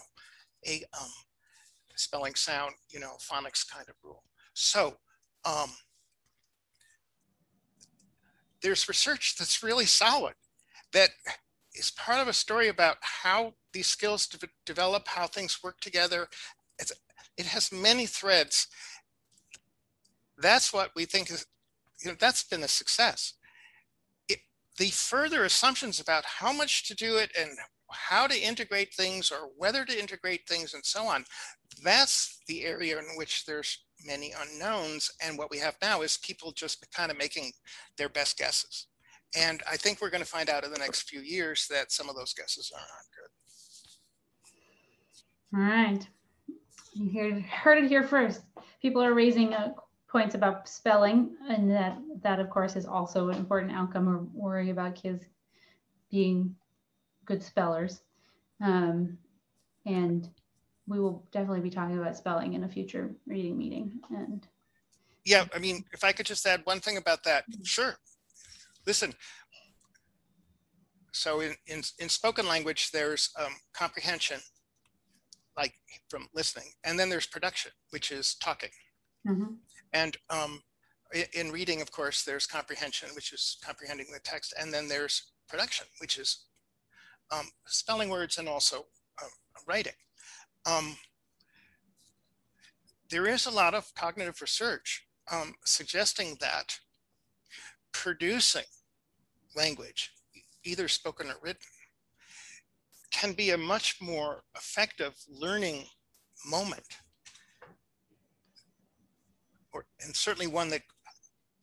a 0.68 0.84
um, 1.00 1.10
spelling 1.96 2.36
sound, 2.36 2.76
you 2.90 3.00
know, 3.00 3.14
phonics 3.20 3.70
kind 3.70 3.88
of 3.90 3.96
rule. 4.04 4.24
So 4.54 4.96
um, 5.44 5.72
there's 8.62 8.88
research 8.88 9.36
that's 9.38 9.64
really 9.64 9.86
solid 9.86 10.36
that 10.94 11.10
is 11.76 11.92
part 11.92 12.20
of 12.20 12.28
a 12.28 12.34
story 12.34 12.68
about 12.68 12.98
how 13.02 13.54
these 13.74 13.88
skills 13.88 14.28
de- 14.28 14.48
develop, 14.66 15.08
how 15.08 15.28
things 15.28 15.60
work 15.64 15.80
together. 15.80 16.28
It's, 16.80 16.92
it 17.40 17.46
has 17.46 17.72
many 17.72 18.06
threads. 18.06 18.68
That's 20.38 20.74
what 20.74 20.92
we 20.94 21.06
think 21.06 21.32
is, 21.32 21.46
you 22.04 22.12
know, 22.12 22.18
that's 22.20 22.44
been 22.44 22.64
a 22.64 22.68
success. 22.68 23.34
It, 24.28 24.40
the 24.78 24.90
further 24.90 25.46
assumptions 25.46 26.02
about 26.02 26.26
how 26.26 26.52
much 26.52 26.86
to 26.90 26.96
do 26.96 27.16
it 27.16 27.32
and 27.40 27.52
how 27.90 28.28
to 28.28 28.38
integrate 28.38 28.94
things 28.94 29.32
or 29.32 29.52
whether 29.58 29.86
to 29.86 30.00
integrate 30.00 30.48
things 30.50 30.74
and 30.74 30.86
so 30.86 31.06
on, 31.06 31.24
that's 31.82 32.40
the 32.48 32.66
area 32.66 33.00
in 33.00 33.06
which 33.16 33.46
there's 33.46 33.86
many 34.06 34.34
unknowns. 34.38 35.10
And 35.24 35.38
what 35.38 35.50
we 35.50 35.60
have 35.60 35.78
now 35.82 36.02
is 36.02 36.18
people 36.18 36.52
just 36.52 36.86
kind 36.94 37.10
of 37.10 37.18
making 37.18 37.54
their 37.98 38.10
best 38.10 38.38
guesses. 38.38 38.88
And 39.34 39.64
I 39.70 39.78
think 39.78 40.02
we're 40.02 40.10
going 40.10 40.24
to 40.24 40.30
find 40.30 40.50
out 40.50 40.66
in 40.66 40.74
the 40.74 40.80
next 40.80 41.10
few 41.10 41.22
years 41.22 41.68
that 41.70 41.94
some 41.94 42.10
of 42.10 42.18
those 42.18 42.34
guesses 42.34 42.70
are 42.76 42.82
not 42.82 43.06
good. 43.16 43.30
All 45.58 45.64
right. 45.64 46.08
You 46.94 47.44
heard 47.50 47.84
it 47.84 47.88
here 47.88 48.04
first. 48.04 48.42
People 48.82 49.04
are 49.04 49.14
raising 49.14 49.54
uh, 49.54 49.74
points 50.08 50.36
about 50.36 50.68
spelling, 50.68 51.36
and 51.48 51.70
that 51.72 51.98
that 52.22 52.40
of 52.40 52.50
course 52.50 52.76
is 52.76 52.86
also 52.86 53.30
an 53.30 53.38
important 53.38 53.72
outcome. 53.72 54.06
We're 54.06 54.44
worrying 54.44 54.72
about 54.72 54.96
kids 54.96 55.26
being 56.10 56.56
good 57.26 57.44
spellers, 57.44 58.02
um, 58.62 59.18
and 59.86 60.28
we 60.88 61.00
will 61.00 61.24
definitely 61.32 61.62
be 61.62 61.70
talking 61.70 62.00
about 62.00 62.18
spelling 62.18 62.54
in 62.54 62.64
a 62.64 62.68
future 62.68 63.12
reading 63.28 63.58
meeting. 63.58 64.00
And 64.10 64.48
yeah, 65.24 65.46
I 65.54 65.60
mean, 65.60 65.86
if 65.94 66.04
I 66.04 66.12
could 66.12 66.26
just 66.26 66.46
add 66.46 66.62
one 66.66 66.80
thing 66.80 66.98
about 66.98 67.24
that, 67.24 67.46
sure. 67.64 67.96
Listen, 68.88 69.14
so 71.12 71.42
in, 71.42 71.56
in, 71.68 71.84
in 72.00 72.10
spoken 72.10 72.48
language, 72.48 72.92
there's 72.92 73.30
um, 73.38 73.54
comprehension, 73.74 74.40
like 75.60 75.74
from 76.10 76.28
listening, 76.34 76.72
and 76.86 76.98
then 76.98 77.10
there's 77.10 77.28
production, 77.28 77.72
which 77.92 78.12
is 78.12 78.36
talking. 78.36 78.70
Mm-hmm. 79.28 79.54
And 79.94 80.18
um, 80.30 80.64
in 81.34 81.52
reading, 81.52 81.82
of 81.82 81.92
course, 81.92 82.24
there's 82.24 82.48
comprehension, 82.48 83.10
which 83.14 83.34
is 83.34 83.58
comprehending 83.64 84.08
the 84.14 84.20
text, 84.20 84.54
and 84.60 84.74
then 84.74 84.88
there's 84.88 85.32
production, 85.50 85.86
which 86.00 86.18
is 86.18 86.46
um, 87.32 87.48
spelling 87.68 88.10
words 88.10 88.38
and 88.38 88.48
also 88.48 88.86
uh, 89.22 89.28
writing. 89.68 89.94
Um, 90.66 90.96
there 93.10 93.28
is 93.28 93.46
a 93.46 93.52
lot 93.52 93.74
of 93.74 93.94
cognitive 93.96 94.42
research 94.42 95.06
um, 95.32 95.56
suggesting 95.66 96.38
that 96.40 96.80
producing 97.92 98.70
language, 99.56 100.14
either 100.64 100.88
spoken 100.88 101.28
or 101.28 101.36
written, 101.42 101.62
can 103.12 103.34
be 103.34 103.52
a 103.52 103.58
much 103.58 103.98
more 104.02 104.44
effective 104.56 105.14
learning 105.28 105.86
moment 106.46 106.86
or, 109.74 109.86
and 110.02 110.16
certainly 110.16 110.48
one 110.48 110.70
that 110.70 110.82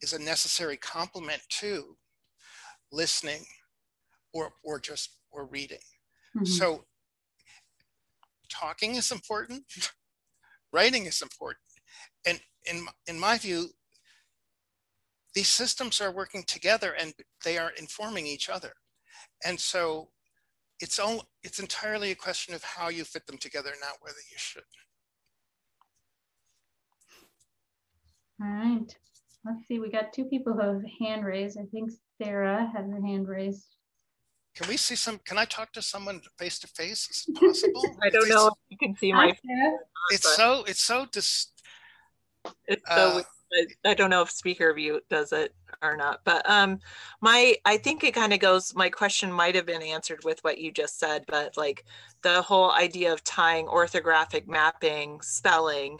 is 0.01 0.13
a 0.13 0.19
necessary 0.19 0.77
complement 0.77 1.41
to 1.49 1.97
listening 2.91 3.43
or, 4.33 4.51
or 4.63 4.79
just 4.79 5.17
or 5.31 5.45
reading. 5.45 5.79
Mm-hmm. 6.35 6.45
So 6.45 6.85
talking 8.49 8.95
is 8.95 9.11
important, 9.11 9.63
writing 10.73 11.05
is 11.05 11.21
important. 11.21 11.63
And 12.25 12.39
in, 12.69 12.85
in 13.07 13.19
my 13.19 13.37
view, 13.37 13.67
these 15.33 15.47
systems 15.47 16.01
are 16.01 16.11
working 16.11 16.43
together 16.43 16.95
and 16.99 17.13
they 17.43 17.57
are 17.57 17.71
informing 17.77 18.25
each 18.25 18.49
other. 18.49 18.73
And 19.45 19.59
so 19.59 20.09
it's, 20.79 20.99
all, 20.99 21.25
it's 21.43 21.59
entirely 21.59 22.11
a 22.11 22.15
question 22.15 22.53
of 22.53 22.63
how 22.63 22.89
you 22.89 23.03
fit 23.03 23.25
them 23.27 23.37
together, 23.37 23.71
not 23.81 23.97
whether 24.01 24.17
you 24.31 24.37
should. 24.37 24.63
All 28.41 28.47
right. 28.47 28.95
Let's 29.45 29.67
see. 29.67 29.79
We 29.79 29.89
got 29.89 30.13
two 30.13 30.25
people 30.25 30.53
who 30.53 30.59
have 30.61 30.81
hand 30.99 31.25
raised. 31.25 31.57
I 31.59 31.65
think 31.71 31.91
Sarah 32.21 32.69
has 32.75 32.85
her 32.89 33.01
hand 33.01 33.27
raised. 33.27 33.65
Can 34.55 34.67
we 34.67 34.77
see 34.77 34.95
some? 34.95 35.19
Can 35.23 35.37
I 35.37 35.45
talk 35.45 35.71
to 35.73 35.81
someone 35.81 36.19
face 36.37 36.59
to 36.59 36.67
face? 36.67 37.07
Is 37.09 37.25
it 37.27 37.35
possible? 37.39 37.83
I 38.03 38.09
don't 38.09 38.27
know 38.27 38.47
if 38.47 38.53
you 38.69 38.77
can 38.77 38.95
see 38.95 39.13
my. 39.13 39.31
It's 40.11 40.35
so. 40.35 40.63
It's 40.67 40.83
so 40.83 41.05
dis. 41.11 41.51
It's 42.67 42.83
so. 42.89 43.19
Uh, 43.19 43.21
I 43.85 43.93
don't 43.93 44.09
know 44.09 44.21
if 44.21 44.31
speaker 44.31 44.73
view 44.73 45.01
does 45.09 45.31
it 45.31 45.53
or 45.81 45.95
not, 45.95 46.21
but 46.23 46.47
um, 46.49 46.79
my 47.21 47.55
I 47.65 47.77
think 47.77 48.03
it 48.03 48.13
kind 48.13 48.33
of 48.33 48.39
goes. 48.39 48.75
My 48.75 48.89
question 48.89 49.31
might 49.31 49.55
have 49.55 49.65
been 49.65 49.81
answered 49.81 50.23
with 50.23 50.43
what 50.43 50.57
you 50.57 50.71
just 50.71 50.99
said, 50.99 51.23
but 51.27 51.57
like 51.57 51.85
the 52.21 52.41
whole 52.41 52.71
idea 52.71 53.13
of 53.13 53.23
tying 53.23 53.67
orthographic 53.67 54.47
mapping, 54.47 55.21
spelling, 55.21 55.99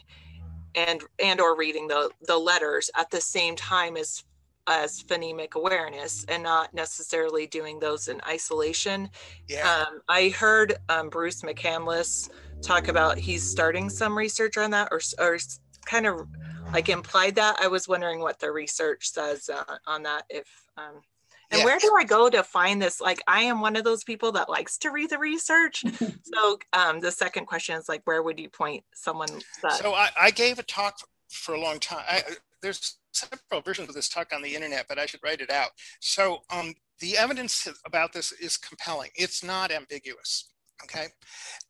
and 0.76 1.04
and 1.24 1.40
or 1.40 1.58
reading 1.58 1.88
the 1.88 2.10
the 2.28 2.38
letters 2.38 2.90
at 2.98 3.10
the 3.10 3.22
same 3.22 3.56
time 3.56 3.98
as 3.98 4.24
as 4.68 5.02
phonemic 5.04 5.54
awareness 5.56 6.26
and 6.28 6.44
not 6.44 6.74
necessarily 6.74 7.48
doing 7.48 7.80
those 7.80 8.10
in 8.10 8.20
isolation. 8.28 9.10
Yeah. 9.48 9.86
Um, 9.88 10.02
I 10.10 10.30
heard 10.30 10.76
um, 10.90 11.10
Bruce 11.10 11.42
McCandliss 11.42 12.30
talk 12.62 12.88
about 12.90 13.18
he's 13.18 13.50
starting 13.50 13.90
some 13.90 14.18
research 14.18 14.58
on 14.58 14.72
that 14.72 14.90
or, 14.92 15.00
or 15.20 15.38
kind 15.86 16.06
of 16.06 16.28
like 16.74 16.90
implied 16.90 17.36
that. 17.36 17.58
I 17.60 17.68
was 17.68 17.88
wondering 17.88 18.20
what 18.20 18.40
the 18.40 18.52
research 18.52 19.12
says 19.12 19.50
uh, 19.50 19.78
on 19.86 20.04
that. 20.04 20.24
If 20.30 20.48
um, 20.78 21.02
and 21.50 21.60
yeah. 21.60 21.66
where 21.66 21.80
do 21.80 21.94
I 21.98 22.04
go 22.04 22.30
to 22.30 22.44
find 22.44 22.82
this? 22.82 23.00
Like, 23.00 23.22
I 23.26 23.44
am 23.44 23.62
one 23.62 23.78
of 23.78 23.86
those 23.86 24.04
people 24.04 24.34
that 24.34 24.50
likes 24.50 24.78
to 24.80 24.92
read 24.92 25.10
the 25.10 25.18
research. 25.18 25.84
so 26.24 26.60
um, 26.74 27.00
the 27.00 27.12
second 27.12 27.46
question 27.46 27.78
is 27.78 27.88
like, 27.88 28.02
where 28.04 28.22
would 28.22 28.38
you 28.38 28.50
point 28.50 28.84
someone? 28.94 29.30
That- 29.62 29.74
so 29.74 29.94
I, 29.94 30.10
I 30.20 30.32
gave 30.32 30.60
a 30.60 30.64
talk 30.64 30.98
for 31.30 31.56
a 31.56 31.62
long 31.62 31.80
time. 31.80 32.04
I, 32.08 32.22
there's 32.62 32.98
several 33.14 33.62
versions 33.62 33.88
of 33.88 33.96
this 33.96 34.10
talk 34.10 34.34
on 34.34 34.42
the 34.42 34.54
internet, 34.54 34.88
but 34.90 35.00
I 35.00 35.06
should 35.06 35.22
write 35.24 35.40
it 35.40 35.50
out. 35.50 35.70
So 36.02 36.40
um, 36.50 36.74
the 37.00 37.18
evidence 37.18 37.68
about 37.86 38.12
this 38.12 38.34
is 38.34 38.58
compelling. 38.58 39.12
It's 39.16 39.44
not 39.44 39.72
ambiguous. 39.72 40.52
Okay. 40.84 41.08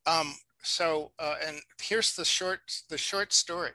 Um, 0.06 0.34
so 0.64 1.12
uh, 1.20 1.36
and 1.45 1.58
here's 1.82 2.16
the 2.16 2.26
short 2.26 2.60
the 2.89 2.98
short 2.98 3.32
story. 3.32 3.72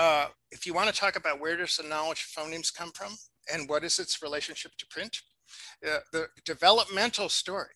Uh, 0.00 0.28
if 0.50 0.64
you 0.64 0.72
want 0.72 0.88
to 0.88 0.98
talk 0.98 1.14
about 1.14 1.40
where 1.40 1.58
does 1.58 1.76
the 1.76 1.86
knowledge 1.86 2.24
of 2.24 2.42
phonemes 2.42 2.72
come 2.74 2.90
from 2.92 3.12
and 3.52 3.68
what 3.68 3.84
is 3.84 3.98
its 3.98 4.22
relationship 4.22 4.72
to 4.78 4.86
print, 4.86 5.20
uh, 5.86 5.98
the 6.10 6.26
developmental 6.46 7.28
story 7.28 7.74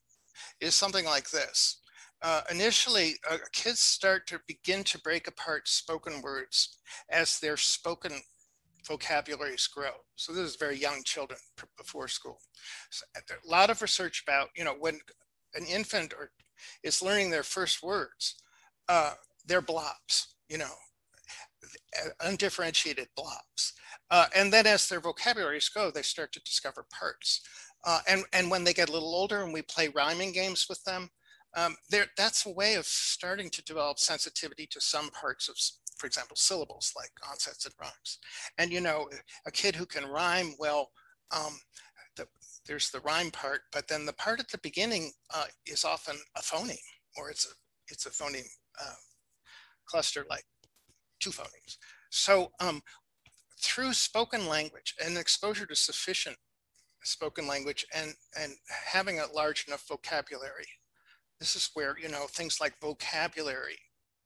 is 0.58 0.74
something 0.74 1.04
like 1.04 1.28
this. 1.28 1.82
Uh, 2.22 2.40
initially, 2.50 3.16
uh, 3.30 3.36
kids 3.52 3.80
start 3.80 4.26
to 4.26 4.40
begin 4.48 4.82
to 4.82 4.98
break 5.02 5.28
apart 5.28 5.68
spoken 5.68 6.22
words 6.22 6.78
as 7.10 7.38
their 7.40 7.58
spoken 7.58 8.12
vocabularies 8.88 9.66
grow. 9.66 9.92
So 10.16 10.32
this 10.32 10.48
is 10.48 10.56
very 10.56 10.78
young 10.78 11.02
children 11.04 11.38
before 11.76 12.08
school. 12.08 12.38
So 12.88 13.04
a 13.18 13.50
lot 13.50 13.68
of 13.68 13.82
research 13.82 14.24
about, 14.26 14.48
you 14.56 14.64
know, 14.64 14.76
when 14.80 14.98
an 15.54 15.66
infant 15.66 16.14
or 16.18 16.30
is 16.82 17.02
learning 17.02 17.28
their 17.28 17.42
first 17.42 17.82
words, 17.82 18.36
uh, 18.88 19.12
they're 19.44 19.60
blobs, 19.60 20.36
you 20.48 20.56
know, 20.56 20.72
undifferentiated 22.20 23.08
blobs. 23.16 23.72
Uh, 24.10 24.26
and 24.34 24.52
then 24.52 24.66
as 24.66 24.88
their 24.88 25.00
vocabularies 25.00 25.68
go, 25.68 25.90
they 25.90 26.02
start 26.02 26.32
to 26.32 26.40
discover 26.40 26.86
parts. 26.92 27.40
Uh, 27.84 28.00
and, 28.08 28.24
and 28.32 28.50
when 28.50 28.64
they 28.64 28.72
get 28.72 28.88
a 28.88 28.92
little 28.92 29.14
older 29.14 29.42
and 29.42 29.52
we 29.52 29.62
play 29.62 29.88
rhyming 29.88 30.32
games 30.32 30.66
with 30.68 30.82
them, 30.84 31.10
um, 31.56 31.76
that's 32.16 32.46
a 32.46 32.50
way 32.50 32.74
of 32.74 32.84
starting 32.84 33.48
to 33.50 33.62
develop 33.62 33.98
sensitivity 33.98 34.66
to 34.66 34.80
some 34.80 35.10
parts 35.10 35.48
of 35.48 35.56
for 35.96 36.06
example, 36.06 36.36
syllables 36.36 36.92
like 36.96 37.10
onsets 37.30 37.66
and 37.66 37.74
rhymes. 37.80 38.18
And 38.58 38.72
you 38.72 38.80
know, 38.80 39.08
a 39.46 39.50
kid 39.50 39.76
who 39.76 39.86
can 39.86 40.06
rhyme, 40.06 40.54
well, 40.58 40.90
um, 41.34 41.58
the, 42.16 42.26
there's 42.66 42.90
the 42.90 43.00
rhyme 43.00 43.30
part, 43.30 43.62
but 43.72 43.88
then 43.88 44.06
the 44.06 44.12
part 44.12 44.40
at 44.40 44.48
the 44.48 44.58
beginning 44.58 45.12
uh, 45.34 45.46
is 45.66 45.84
often 45.84 46.16
a 46.36 46.40
phoneme, 46.40 46.76
or 47.16 47.30
it's 47.30 47.46
a 47.46 47.54
it's 47.88 48.06
a 48.06 48.10
phoneme 48.10 48.48
uh, 48.80 48.94
cluster 49.86 50.24
like 50.30 50.44
two 51.24 51.30
phonemes. 51.30 51.78
So 52.10 52.52
um, 52.60 52.82
through 53.60 53.94
spoken 53.94 54.46
language 54.46 54.94
and 55.02 55.16
exposure 55.16 55.66
to 55.66 55.74
sufficient 55.74 56.36
spoken 57.02 57.46
language 57.46 57.84
and 57.94 58.14
and 58.38 58.52
having 58.86 59.20
a 59.20 59.32
large 59.34 59.66
enough 59.66 59.86
vocabulary, 59.88 60.68
this 61.40 61.56
is 61.56 61.70
where 61.74 61.96
you 61.98 62.08
know 62.08 62.26
things 62.28 62.60
like 62.60 62.80
vocabulary 62.80 63.78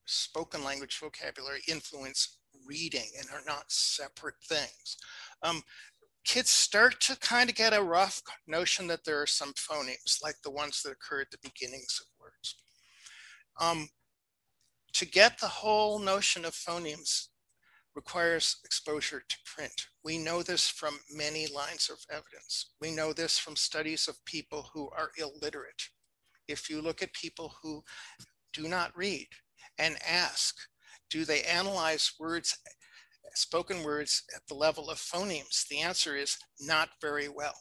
spoken 0.06 0.64
language 0.64 0.98
vocabulary 0.98 1.60
influence 1.68 2.38
reading 2.66 3.06
and 3.18 3.28
are 3.30 3.44
not 3.46 3.64
separate 3.68 4.40
things. 4.48 4.96
Um, 5.42 5.62
kids 6.24 6.50
start 6.50 7.00
to 7.00 7.16
kind 7.20 7.48
of 7.48 7.56
get 7.56 7.72
a 7.72 7.82
rough 7.82 8.22
notion 8.46 8.86
that 8.88 9.04
there 9.04 9.20
are 9.22 9.26
some 9.26 9.52
phonemes 9.52 10.22
like 10.22 10.36
the 10.42 10.50
ones 10.50 10.82
that 10.82 10.92
occur 10.92 11.22
at 11.22 11.30
the 11.30 11.38
beginnings 11.42 12.00
of 12.00 12.06
words. 12.20 12.56
Um, 13.60 13.88
to 14.98 15.06
get 15.06 15.38
the 15.38 15.46
whole 15.48 15.98
notion 16.00 16.44
of 16.44 16.52
phonemes 16.54 17.28
requires 17.94 18.56
exposure 18.64 19.22
to 19.28 19.36
print. 19.44 19.86
We 20.04 20.18
know 20.18 20.42
this 20.42 20.68
from 20.68 20.98
many 21.12 21.46
lines 21.46 21.88
of 21.90 21.98
evidence. 22.10 22.72
We 22.80 22.90
know 22.90 23.12
this 23.12 23.38
from 23.38 23.56
studies 23.56 24.08
of 24.08 24.24
people 24.24 24.70
who 24.74 24.90
are 24.90 25.10
illiterate. 25.16 25.82
If 26.48 26.68
you 26.68 26.82
look 26.82 27.02
at 27.02 27.12
people 27.12 27.54
who 27.62 27.84
do 28.52 28.68
not 28.68 28.96
read, 28.96 29.28
and 29.78 29.96
ask, 30.08 30.56
do 31.10 31.24
they 31.24 31.42
analyze 31.42 32.12
words, 32.18 32.58
spoken 33.34 33.84
words 33.84 34.24
at 34.34 34.42
the 34.48 34.54
level 34.54 34.90
of 34.90 34.98
phonemes? 34.98 35.68
The 35.68 35.78
answer 35.78 36.16
is 36.16 36.38
not 36.60 36.88
very 37.00 37.28
well. 37.28 37.54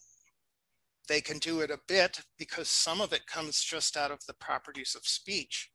they 1.08 1.22
can 1.22 1.38
do 1.40 1.62
it 1.62 1.72
a 1.72 1.80
bit 1.88 2.22
because 2.38 2.68
some 2.70 3.02
of 3.02 3.14
it 3.14 3.28
comes 3.28 3.62
just 3.64 3.96
out 3.98 4.12
of 4.12 4.20
the 4.28 4.34
properties 4.34 4.96
of 4.96 5.06
speech. 5.06 5.70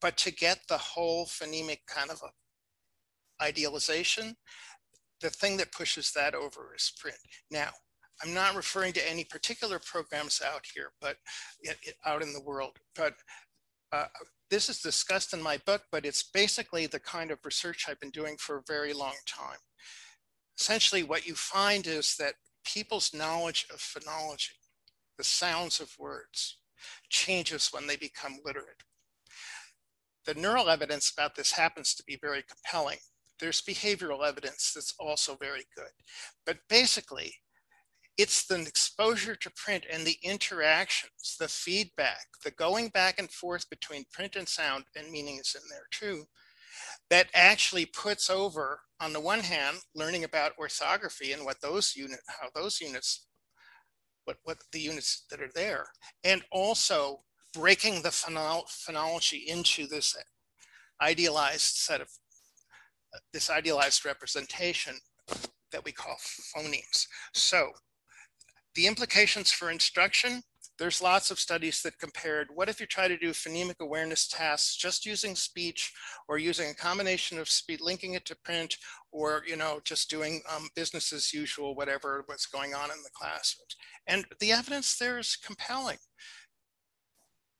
But 0.00 0.16
to 0.18 0.32
get 0.32 0.60
the 0.68 0.78
whole 0.78 1.26
phonemic 1.26 1.80
kind 1.86 2.10
of 2.10 2.20
idealization, 3.40 4.36
the 5.20 5.30
thing 5.30 5.56
that 5.58 5.72
pushes 5.72 6.12
that 6.12 6.34
over 6.34 6.74
is 6.76 6.92
print. 6.98 7.16
Now, 7.50 7.70
I'm 8.22 8.34
not 8.34 8.54
referring 8.54 8.92
to 8.94 9.10
any 9.10 9.24
particular 9.24 9.78
programs 9.78 10.40
out 10.44 10.64
here, 10.74 10.92
but 11.00 11.16
it, 11.60 11.76
it, 11.82 11.94
out 12.06 12.22
in 12.22 12.32
the 12.32 12.42
world, 12.42 12.78
but 12.94 13.14
uh, 13.92 14.06
this 14.50 14.68
is 14.68 14.80
discussed 14.80 15.32
in 15.32 15.42
my 15.42 15.58
book, 15.66 15.82
but 15.90 16.04
it's 16.04 16.22
basically 16.22 16.86
the 16.86 17.00
kind 17.00 17.30
of 17.30 17.38
research 17.44 17.86
I've 17.88 18.00
been 18.00 18.10
doing 18.10 18.36
for 18.38 18.58
a 18.58 18.62
very 18.66 18.92
long 18.92 19.14
time. 19.26 19.58
Essentially, 20.58 21.02
what 21.02 21.26
you 21.26 21.34
find 21.34 21.86
is 21.86 22.16
that 22.16 22.34
people's 22.64 23.12
knowledge 23.14 23.66
of 23.72 23.78
phonology, 23.78 24.54
the 25.18 25.24
sounds 25.24 25.80
of 25.80 25.92
words, 25.98 26.58
changes 27.08 27.70
when 27.72 27.86
they 27.86 27.96
become 27.96 28.38
literate. 28.44 28.82
The 30.26 30.34
neural 30.34 30.70
evidence 30.70 31.10
about 31.10 31.34
this 31.34 31.52
happens 31.52 31.94
to 31.94 32.04
be 32.06 32.18
very 32.20 32.42
compelling. 32.42 32.98
There's 33.40 33.60
behavioral 33.60 34.26
evidence 34.26 34.72
that's 34.74 34.94
also 34.98 35.36
very 35.36 35.64
good. 35.76 35.90
But 36.46 36.58
basically, 36.68 37.34
it's 38.16 38.46
the 38.46 38.60
exposure 38.60 39.34
to 39.34 39.50
print 39.50 39.84
and 39.90 40.06
the 40.06 40.16
interactions, 40.22 41.36
the 41.38 41.48
feedback, 41.48 42.26
the 42.44 42.52
going 42.52 42.88
back 42.88 43.18
and 43.18 43.30
forth 43.30 43.68
between 43.68 44.04
print 44.12 44.36
and 44.36 44.48
sound, 44.48 44.84
and 44.96 45.10
meaning 45.10 45.38
is 45.38 45.56
in 45.56 45.68
there 45.68 45.88
too, 45.90 46.24
that 47.10 47.28
actually 47.34 47.86
puts 47.86 48.30
over, 48.30 48.80
on 49.00 49.12
the 49.12 49.20
one 49.20 49.40
hand, 49.40 49.78
learning 49.94 50.24
about 50.24 50.52
orthography 50.58 51.32
and 51.32 51.44
what 51.44 51.60
those 51.60 51.94
unit, 51.96 52.20
how 52.40 52.48
those 52.54 52.80
units, 52.80 53.26
what, 54.24 54.36
what 54.44 54.58
the 54.72 54.80
units 54.80 55.24
that 55.30 55.42
are 55.42 55.50
there, 55.54 55.86
and 56.22 56.42
also 56.50 57.24
breaking 57.54 58.02
the 58.02 58.10
phonolo 58.10 58.64
phonology 58.66 59.46
into 59.46 59.86
this 59.86 60.16
idealized 61.00 61.76
set 61.76 62.00
of, 62.00 62.08
this 63.32 63.50
idealized 63.50 64.04
representation 64.04 64.94
that 65.72 65.84
we 65.84 65.92
call 65.92 66.16
phonemes. 66.56 67.06
So 67.32 67.70
the 68.74 68.86
implications 68.86 69.50
for 69.52 69.70
instruction, 69.70 70.42
there's 70.78 71.00
lots 71.00 71.30
of 71.30 71.38
studies 71.38 71.82
that 71.82 71.98
compared 71.98 72.48
what 72.52 72.68
if 72.68 72.80
you 72.80 72.86
try 72.86 73.06
to 73.06 73.16
do 73.16 73.30
phonemic 73.30 73.78
awareness 73.80 74.26
tasks 74.26 74.74
just 74.74 75.06
using 75.06 75.36
speech 75.36 75.92
or 76.28 76.38
using 76.38 76.70
a 76.70 76.74
combination 76.74 77.38
of 77.38 77.48
speech, 77.48 77.80
linking 77.80 78.14
it 78.14 78.24
to 78.24 78.36
print 78.44 78.76
or, 79.12 79.44
you 79.46 79.56
know, 79.56 79.80
just 79.84 80.10
doing 80.10 80.42
um, 80.52 80.68
business 80.74 81.12
as 81.12 81.32
usual, 81.32 81.76
whatever, 81.76 82.24
what's 82.26 82.46
going 82.46 82.74
on 82.74 82.90
in 82.90 83.02
the 83.04 83.10
classroom. 83.14 83.66
And 84.08 84.26
the 84.40 84.50
evidence 84.50 84.98
there 84.98 85.18
is 85.18 85.36
compelling. 85.36 85.98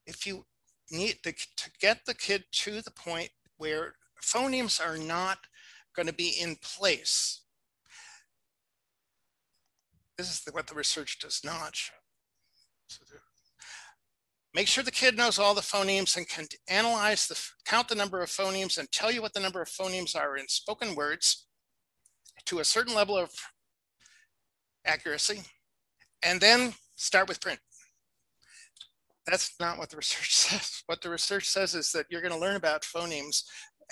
If 0.07 0.27
you 0.27 0.45
need 0.91 1.19
to, 1.23 1.33
to 1.33 1.71
get 1.81 2.01
the 2.07 2.15
kid 2.15 2.45
to 2.53 2.83
the 2.83 2.91
point 2.91 3.31
where 3.57 3.95
phonemes 4.23 4.85
are 4.85 4.99
not 4.99 5.39
going 5.95 6.07
to 6.07 6.13
be 6.13 6.37
in 6.41 6.57
place 6.57 7.45
this 10.17 10.31
is 10.31 10.43
what 10.53 10.67
the 10.67 10.75
research 10.75 11.19
does 11.19 11.41
not 11.45 11.75
show. 11.75 11.95
Make 14.55 14.69
sure 14.69 14.85
the 14.85 14.93
kid 14.93 15.17
knows 15.17 15.39
all 15.39 15.55
the 15.55 15.61
phonemes 15.61 16.17
and 16.17 16.29
can 16.29 16.47
analyze 16.69 17.27
the, 17.27 17.41
count 17.65 17.89
the 17.89 17.97
number 17.97 18.23
of 18.23 18.29
phonemes 18.29 18.79
and 18.79 18.91
tell 18.93 19.11
you 19.11 19.21
what 19.21 19.35
the 19.35 19.41
number 19.41 19.61
of 19.61 19.69
phonemes 19.69 20.15
are 20.15 20.37
in 20.37 20.47
spoken 20.47 20.95
words 20.95 21.47
to 22.47 22.61
a 22.61 22.65
certain 22.65 22.95
level 22.95 23.17
of 23.17 23.31
accuracy, 24.87 25.43
and 26.23 26.41
then 26.41 26.75
start 26.95 27.27
with 27.27 27.41
print. 27.41 27.59
That's 29.27 29.55
not 29.59 29.79
what 29.79 29.91
the 29.91 29.97
research 30.05 30.35
says. 30.35 30.83
What 30.87 31.03
the 31.03 31.11
research 31.11 31.49
says 31.49 31.75
is 31.75 31.93
that 31.93 32.07
you're 32.11 32.23
going 32.23 32.35
to 32.35 32.39
learn 32.39 32.57
about 32.57 32.83
phonemes 32.83 33.45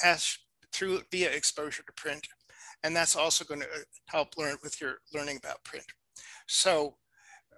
as 0.05 0.39
through 0.73 1.03
via 1.11 1.31
exposure 1.31 1.83
to 1.83 1.93
print. 1.93 2.27
And 2.83 2.97
that's 2.97 3.17
also 3.17 3.45
going 3.45 3.61
to 3.61 3.69
help 4.07 4.37
learn 4.37 4.57
with 4.63 4.81
your 4.81 4.97
learning 5.15 5.37
about 5.37 5.63
print. 5.65 5.85
So 6.49 6.97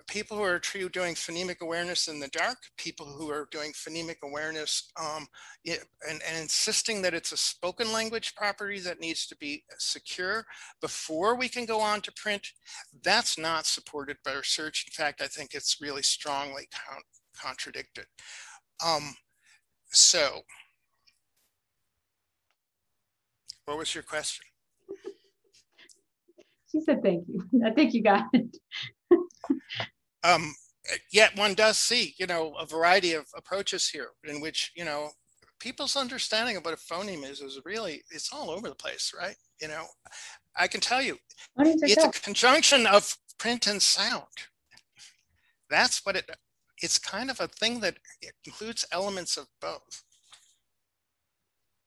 people 0.07 0.37
who 0.37 0.43
are 0.43 0.59
doing 0.93 1.15
phonemic 1.15 1.61
awareness 1.61 2.09
in 2.09 2.21
the 2.21 2.29
dark, 2.29 2.59
people 2.77 3.07
who 3.07 3.31
are 3.31 3.49
doing 3.51 3.73
phonemic 3.73 4.17
awareness 4.23 4.91
um, 5.01 5.27
and, 5.67 5.81
and, 6.09 6.43
insisting 6.43 7.01
that 7.03 7.15
it's 7.15 7.33
a 7.33 7.37
spoken 7.37 7.93
language 7.93 8.35
property 8.35 8.81
that 8.81 9.01
needs 9.01 9.27
to 9.27 9.37
be 9.37 9.65
secure 9.79 10.45
before 10.81 11.37
we 11.37 11.49
can 11.49 11.65
go 11.65 11.81
on 11.81 12.01
to 12.03 12.13
print, 12.13 12.47
that's 13.03 13.39
not 13.39 13.67
supported 13.67 14.17
by 14.25 14.35
research. 14.35 14.85
In 14.87 14.93
fact, 14.93 15.23
I 15.23 15.27
think 15.27 15.55
it's 15.55 15.81
really 15.81 16.03
strongly 16.03 16.69
con 17.41 17.51
contradicted. 17.51 18.07
Um, 18.85 19.15
so, 19.91 20.41
what 23.67 23.79
was 23.79 23.95
your 23.95 24.03
question? 24.03 24.45
She 26.71 26.81
said, 26.81 27.03
thank 27.03 27.25
you. 27.29 27.63
I 27.67 27.71
think 27.71 27.95
you 27.95 28.03
got 28.03 28.25
it. 28.33 28.57
um, 30.25 30.53
yet 31.13 31.37
one 31.39 31.55
does 31.55 31.79
see, 31.79 32.15
you 32.19 32.27
know, 32.27 32.55
a 32.59 32.67
variety 32.67 33.13
of 33.13 33.27
approaches 33.37 33.89
here 33.89 34.09
in 34.25 34.41
which, 34.41 34.73
you 34.75 34.85
know, 34.85 35.11
people's 35.61 35.97
understanding 35.97 36.57
of 36.57 36.65
what 36.65 36.75
a 36.75 36.77
phoneme 36.77 37.25
is 37.25 37.41
is 37.41 37.61
really, 37.65 38.03
it's 38.11 38.33
all 38.33 38.51
over 38.51 38.69
the 38.69 38.75
place, 38.75 39.13
right? 39.17 39.37
You 39.63 39.69
know, 39.69 39.85
I 40.59 40.67
can 40.67 40.81
tell 40.81 41.01
you, 41.01 41.17
it's 41.59 42.05
a 42.05 42.21
conjunction 42.21 42.87
of 42.87 43.17
print 43.39 43.67
and 43.67 43.81
sound. 43.81 44.25
That's 45.71 46.05
what 46.05 46.17
it, 46.17 46.29
it's 46.85 46.99
kind 46.99 47.31
of 47.31 47.41
a 47.41 47.49
thing 47.49 47.81
that 47.81 47.97
includes 48.45 48.85
elements 48.93 49.39
of 49.39 49.47
both. 49.59 50.03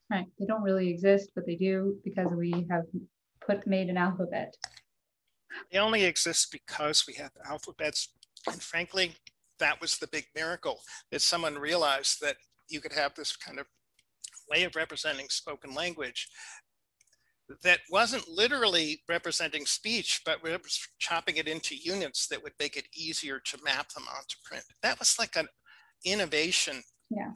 Right, 0.10 0.26
they 0.39 0.45
don't 0.48 0.64
really 0.64 0.89
exist, 0.89 1.30
but 1.36 1.45
they 1.45 1.56
do 1.56 1.98
because 2.04 2.32
we 2.32 2.66
have 2.72 2.86
put 3.45 3.68
made 3.68 3.89
an 3.89 3.98
alphabet. 3.98 4.56
They 5.72 5.78
only 5.78 6.04
exist 6.04 6.52
because 6.52 7.06
we 7.08 7.14
have 7.16 7.32
alphabets. 7.48 8.10
And 8.48 8.62
frankly, 8.62 9.16
that 9.60 9.80
was 9.80 9.98
the 9.98 10.08
big 10.08 10.26
miracle 10.36 10.80
that 11.12 11.22
someone 11.22 11.56
realized 11.60 12.20
that 12.22 12.38
you 12.68 12.80
could 12.80 12.93
have 12.93 13.14
this 13.14 13.36
kind 13.36 13.60
of 13.60 13.68
way 14.50 14.64
of 14.64 14.76
representing 14.76 15.28
spoken 15.30 15.76
language 15.76 16.28
that 17.64 17.80
wasn't 17.89 18.28
literally 18.28 19.02
representing 19.08 19.66
speech, 19.66 20.22
but 20.26 20.43
was 20.43 20.88
chopping 21.00 21.38
it 21.38 21.48
into 21.48 21.76
units 21.76 22.28
that 22.28 22.41
would 22.43 22.54
make 22.60 22.76
it 22.76 22.88
easier 22.93 23.39
to 23.39 23.58
map 23.64 23.89
them 23.89 24.04
onto 24.10 24.36
print. 24.43 24.64
That 24.84 25.00
was 25.00 25.18
like 25.18 25.36
an 25.36 25.48
innovation. 26.06 26.84
Yeah. 27.10 27.32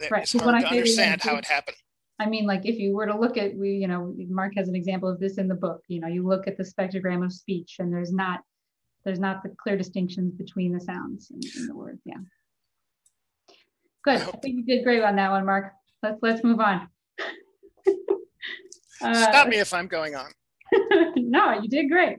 That 0.00 0.10
right. 0.10 0.32
hard 0.32 0.62
to 0.62 0.68
understand 0.68 1.22
how 1.22 1.36
it 1.36 1.46
happened. 1.46 1.76
I 2.18 2.26
mean, 2.26 2.46
like 2.46 2.66
if 2.66 2.78
you 2.78 2.94
were 2.94 3.06
to 3.06 3.18
look 3.18 3.36
at, 3.36 3.54
we, 3.56 3.70
you 3.70 3.88
know, 3.88 4.14
Mark 4.28 4.52
has 4.56 4.68
an 4.68 4.74
example 4.74 5.08
of 5.08 5.18
this 5.18 5.38
in 5.38 5.48
the 5.48 5.54
book. 5.54 5.82
You 5.88 6.00
know, 6.00 6.08
you 6.08 6.26
look 6.26 6.46
at 6.46 6.56
the 6.56 6.64
spectrogram 6.64 7.24
of 7.24 7.32
speech, 7.32 7.76
and 7.78 7.92
there's 7.92 8.12
not, 8.12 8.40
there's 9.04 9.18
not 9.18 9.42
the 9.42 9.50
clear 9.60 9.76
distinctions 9.76 10.32
between 10.34 10.72
the 10.72 10.80
sounds 10.80 11.30
in, 11.30 11.40
in 11.60 11.66
the 11.66 11.74
words. 11.74 12.00
Yeah. 12.04 12.18
Good. 14.04 14.20
I 14.20 14.38
think 14.42 14.56
you 14.56 14.64
did 14.64 14.84
great 14.84 15.02
on 15.02 15.16
that 15.16 15.30
one, 15.30 15.46
Mark. 15.46 15.72
Let's 16.02 16.18
let's 16.22 16.44
move 16.44 16.60
on. 16.60 16.88
uh, 19.02 19.30
Stop 19.30 19.48
me 19.48 19.58
if 19.58 19.72
I'm 19.74 19.86
going 19.86 20.14
on. 20.14 20.30
no, 21.16 21.60
you 21.60 21.68
did 21.68 21.90
great. 21.90 22.18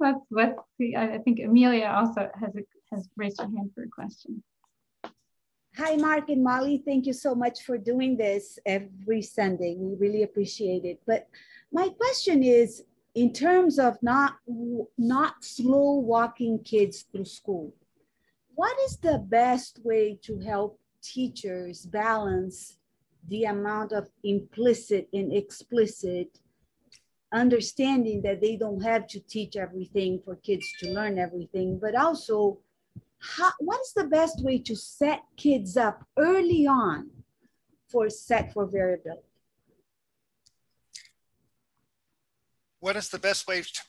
Let's 0.00 0.20
let's 0.30 0.58
see. 0.78 0.94
I, 0.94 1.14
I 1.14 1.18
think 1.18 1.40
Amelia 1.40 1.86
also 1.86 2.30
has 2.40 2.54
a, 2.56 2.62
has 2.94 3.08
raised 3.16 3.40
her 3.40 3.46
hand 3.46 3.70
for 3.74 3.82
a 3.82 3.88
question. 3.88 4.42
Hi, 5.76 5.96
Mark 5.96 6.28
and 6.28 6.44
Molly. 6.44 6.82
Thank 6.84 7.04
you 7.04 7.12
so 7.12 7.34
much 7.34 7.62
for 7.64 7.76
doing 7.76 8.16
this 8.16 8.60
every 8.64 9.22
Sunday. 9.22 9.74
We 9.76 9.96
really 9.96 10.22
appreciate 10.22 10.84
it. 10.84 11.00
But 11.04 11.28
my 11.72 11.88
question 11.88 12.44
is, 12.44 12.84
in 13.16 13.32
terms 13.32 13.80
of 13.80 14.00
not, 14.00 14.36
not 14.96 15.42
slow 15.42 15.94
walking 15.94 16.60
kids 16.60 17.02
through 17.02 17.24
school, 17.24 17.74
what 18.54 18.76
is 18.86 18.98
the 18.98 19.18
best 19.18 19.80
way 19.82 20.16
to 20.22 20.38
help 20.38 20.78
teachers 21.02 21.84
balance 21.86 22.78
the 23.28 23.44
amount 23.44 23.92
of 23.92 24.08
implicit 24.22 25.08
and 25.12 25.32
explicit 25.32 26.38
understanding 27.32 28.22
that 28.22 28.40
they 28.40 28.56
don't 28.56 28.82
have 28.82 29.06
to 29.08 29.20
teach 29.20 29.56
everything 29.56 30.20
for 30.24 30.36
kids 30.36 30.66
to 30.78 30.90
learn 30.90 31.18
everything, 31.18 31.78
but 31.78 31.94
also 31.94 32.58
how, 33.18 33.50
what 33.58 33.80
is 33.80 33.92
the 33.94 34.04
best 34.04 34.42
way 34.42 34.58
to 34.58 34.76
set 34.76 35.22
kids 35.36 35.76
up 35.76 36.04
early 36.16 36.66
on 36.66 37.10
for 37.88 38.08
set 38.08 38.52
for 38.52 38.66
variability? 38.66 39.22
What 42.80 42.96
is 42.96 43.08
the 43.08 43.18
best 43.18 43.48
way 43.48 43.62
to 43.62 43.80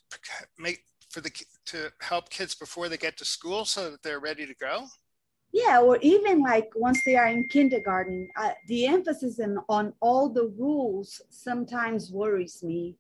make 0.57 0.83
for 1.09 1.21
the 1.21 1.31
to 1.65 1.91
help 1.99 2.29
kids 2.29 2.55
before 2.55 2.88
they 2.88 2.97
get 2.97 3.17
to 3.17 3.25
school 3.25 3.65
so 3.65 3.91
that 3.91 4.01
they're 4.01 4.19
ready 4.19 4.45
to 4.45 4.55
go? 4.55 4.88
Yeah, 5.56 5.80
or 5.80 5.97
even 6.01 6.41
like 6.41 6.70
once 6.76 7.01
they 7.06 7.16
are 7.16 7.28
in 7.28 7.47
kindergarten, 7.47 8.28
uh, 8.36 8.49
the 8.68 8.88
emphasis 8.88 9.39
in, 9.39 9.58
on 9.70 9.93
all 10.01 10.28
the 10.28 10.53
rules 10.60 11.22
sometimes 11.30 12.12
worries 12.12 12.62
me 12.62 12.97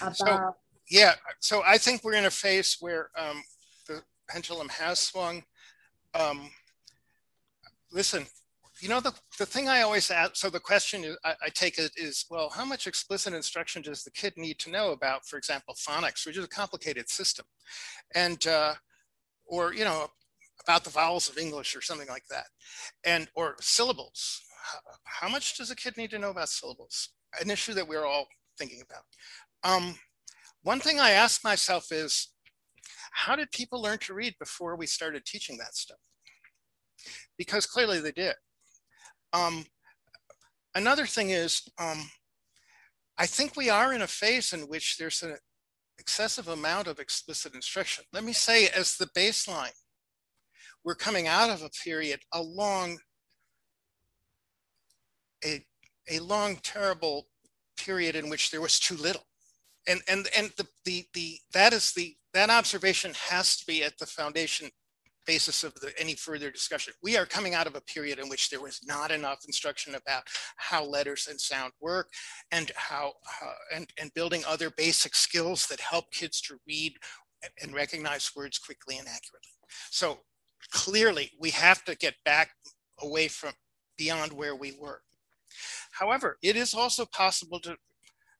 about. 0.00 0.16
So, 0.16 0.56
yeah, 0.90 1.14
so 1.38 1.62
I 1.64 1.78
think 1.78 2.02
we're 2.02 2.14
in 2.14 2.24
a 2.24 2.30
phase 2.30 2.76
where 2.80 3.10
um, 3.16 3.40
the 3.86 4.02
pendulum 4.28 4.68
has 4.70 4.98
swung. 4.98 5.44
Um, 6.12 6.50
listen, 7.92 8.26
you 8.80 8.88
know, 8.88 8.98
the, 8.98 9.14
the 9.38 9.46
thing 9.46 9.68
I 9.68 9.82
always 9.82 10.10
ask, 10.10 10.34
so 10.34 10.50
the 10.50 10.58
question 10.58 11.04
is, 11.04 11.16
I, 11.24 11.34
I, 11.44 11.48
take 11.50 11.78
it 11.78 11.92
is, 11.96 12.24
well, 12.28 12.50
how 12.50 12.64
much 12.64 12.88
explicit 12.88 13.32
instruction 13.32 13.80
does 13.80 14.02
the 14.02 14.10
kid 14.10 14.32
need 14.36 14.58
to 14.58 14.70
know 14.70 14.90
about, 14.90 15.24
for 15.24 15.36
example, 15.36 15.74
phonics, 15.74 16.26
which 16.26 16.36
is 16.36 16.44
a 16.44 16.48
complicated 16.48 17.08
system, 17.08 17.46
and, 18.12 18.44
uh, 18.48 18.74
or, 19.46 19.72
you 19.72 19.84
know, 19.84 20.08
about 20.62 20.84
the 20.84 20.90
vowels 20.90 21.28
of 21.28 21.38
English 21.38 21.74
or 21.76 21.80
something 21.80 22.08
like 22.08 22.26
that, 22.30 22.46
and, 23.04 23.28
or 23.34 23.56
syllables. 23.60 24.40
How, 25.04 25.28
much 25.28 25.56
does 25.56 25.70
a 25.70 25.76
kid 25.76 25.96
need 25.96 26.10
to 26.10 26.18
know 26.18 26.30
about 26.30 26.48
syllables? 26.48 27.10
An 27.40 27.50
issue 27.50 27.74
that 27.74 27.88
we're 27.88 28.06
all 28.06 28.26
thinking 28.58 28.82
about. 28.82 29.02
Um, 29.64 29.96
one 30.62 30.80
thing 30.80 31.00
I 31.00 31.10
ask 31.10 31.42
myself 31.42 31.90
is, 31.90 32.28
how 33.12 33.36
did 33.36 33.50
people 33.50 33.82
learn 33.82 33.98
to 33.98 34.14
read 34.14 34.34
before 34.38 34.76
we 34.76 34.86
started 34.86 35.24
teaching 35.24 35.58
that 35.58 35.74
stuff? 35.74 35.98
Because 37.36 37.66
clearly 37.66 38.00
they 38.00 38.12
did. 38.12 38.34
Um, 39.32 39.64
another 40.74 41.06
thing 41.06 41.30
is, 41.30 41.62
um, 41.78 42.10
I 43.18 43.26
think 43.26 43.56
we 43.56 43.70
are 43.70 43.92
in 43.92 44.02
a 44.02 44.06
phase 44.06 44.52
in 44.52 44.60
which 44.62 44.96
there's 44.96 45.22
an 45.22 45.36
excessive 45.98 46.48
amount 46.48 46.86
of 46.86 46.98
explicit 46.98 47.54
instruction. 47.54 48.04
Let 48.12 48.24
me 48.24 48.32
say 48.32 48.68
as 48.68 48.96
the 48.96 49.06
baseline, 49.16 49.72
we're 50.84 50.94
coming 50.94 51.26
out 51.26 51.50
of 51.50 51.62
a 51.62 51.70
period, 51.84 52.20
a 52.32 52.42
long, 52.42 52.98
a, 55.44 55.64
a 56.10 56.18
long, 56.20 56.56
terrible 56.62 57.26
period 57.76 58.16
in 58.16 58.28
which 58.28 58.50
there 58.50 58.60
was 58.60 58.78
too 58.78 58.96
little. 58.96 59.26
And, 59.88 60.00
and, 60.08 60.28
and 60.36 60.52
the, 60.56 60.66
the, 60.84 61.04
the, 61.14 61.38
that 61.52 61.72
is 61.72 61.92
the, 61.92 62.14
that 62.34 62.50
observation 62.50 63.12
has 63.28 63.56
to 63.56 63.66
be 63.66 63.82
at 63.82 63.98
the 63.98 64.06
foundation 64.06 64.70
basis 65.26 65.62
of 65.62 65.74
the, 65.76 65.92
any 65.98 66.14
further 66.14 66.50
discussion. 66.50 66.94
We 67.02 67.16
are 67.16 67.26
coming 67.26 67.54
out 67.54 67.66
of 67.66 67.76
a 67.76 67.80
period 67.80 68.18
in 68.18 68.28
which 68.28 68.50
there 68.50 68.60
was 68.60 68.80
not 68.84 69.10
enough 69.10 69.40
instruction 69.46 69.94
about 69.94 70.24
how 70.56 70.84
letters 70.84 71.28
and 71.30 71.40
sound 71.40 71.72
work 71.80 72.08
and 72.50 72.70
how 72.74 73.12
uh, 73.42 73.52
and, 73.74 73.86
and 74.00 74.12
building 74.14 74.42
other 74.46 74.70
basic 74.70 75.14
skills 75.14 75.66
that 75.68 75.80
help 75.80 76.10
kids 76.12 76.40
to 76.42 76.58
read 76.66 76.94
and 77.62 77.74
recognize 77.74 78.32
words 78.36 78.58
quickly 78.58 78.98
and 78.98 79.06
accurately. 79.08 79.50
So 79.90 80.18
clearly 80.70 81.30
we 81.40 81.50
have 81.50 81.84
to 81.84 81.96
get 81.96 82.14
back 82.24 82.50
away 83.00 83.28
from 83.28 83.52
beyond 83.98 84.32
where 84.32 84.56
we 84.56 84.76
were. 84.80 85.02
However, 85.92 86.38
it 86.42 86.56
is 86.56 86.74
also 86.74 87.04
possible 87.06 87.60
to 87.60 87.76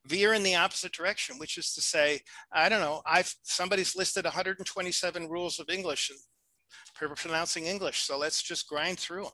veer 0.07 0.33
in 0.35 0.43
the 0.43 0.55
opposite 0.55 0.93
direction, 0.93 1.39
which 1.39 1.59
is 1.59 1.73
to 1.75 1.81
say, 1.81 2.21
I 2.53 2.69
don't 2.69 2.81
know, 2.81 3.03
I've 3.07 3.35
somebody's 3.43 3.95
listed 3.95 4.25
127 4.25 5.29
rules 5.29 5.59
of 5.59 5.69
English 5.69 6.11
pronouncing 6.95 7.67
English. 7.67 8.03
So 8.03 8.19
let's 8.19 8.43
just 8.43 8.69
grind 8.69 8.99
through 8.99 9.25
them. 9.25 9.33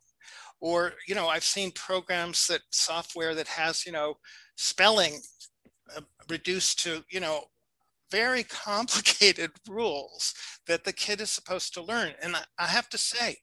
Or, 0.61 0.95
you 1.07 1.15
know, 1.15 1.29
I've 1.29 1.45
seen 1.45 1.71
programs 1.73 2.47
that 2.49 2.63
software 2.71 3.35
that 3.35 3.47
has, 3.47 3.87
you 3.87 3.93
know, 3.93 4.15
spelling 4.57 5.21
uh, 5.97 6.01
reduced 6.29 6.83
to, 6.83 7.05
you 7.11 7.21
know, 7.21 7.45
very 8.11 8.43
complicated 8.45 9.51
rules 9.69 10.35
that 10.67 10.85
the 10.85 10.93
kid 10.93 11.21
is 11.21 11.31
supposed 11.31 11.75
to 11.75 11.83
learn. 11.83 12.13
And 12.23 12.37
I, 12.59 12.67
have 12.67 12.89
to 12.91 12.99
say, 12.99 13.37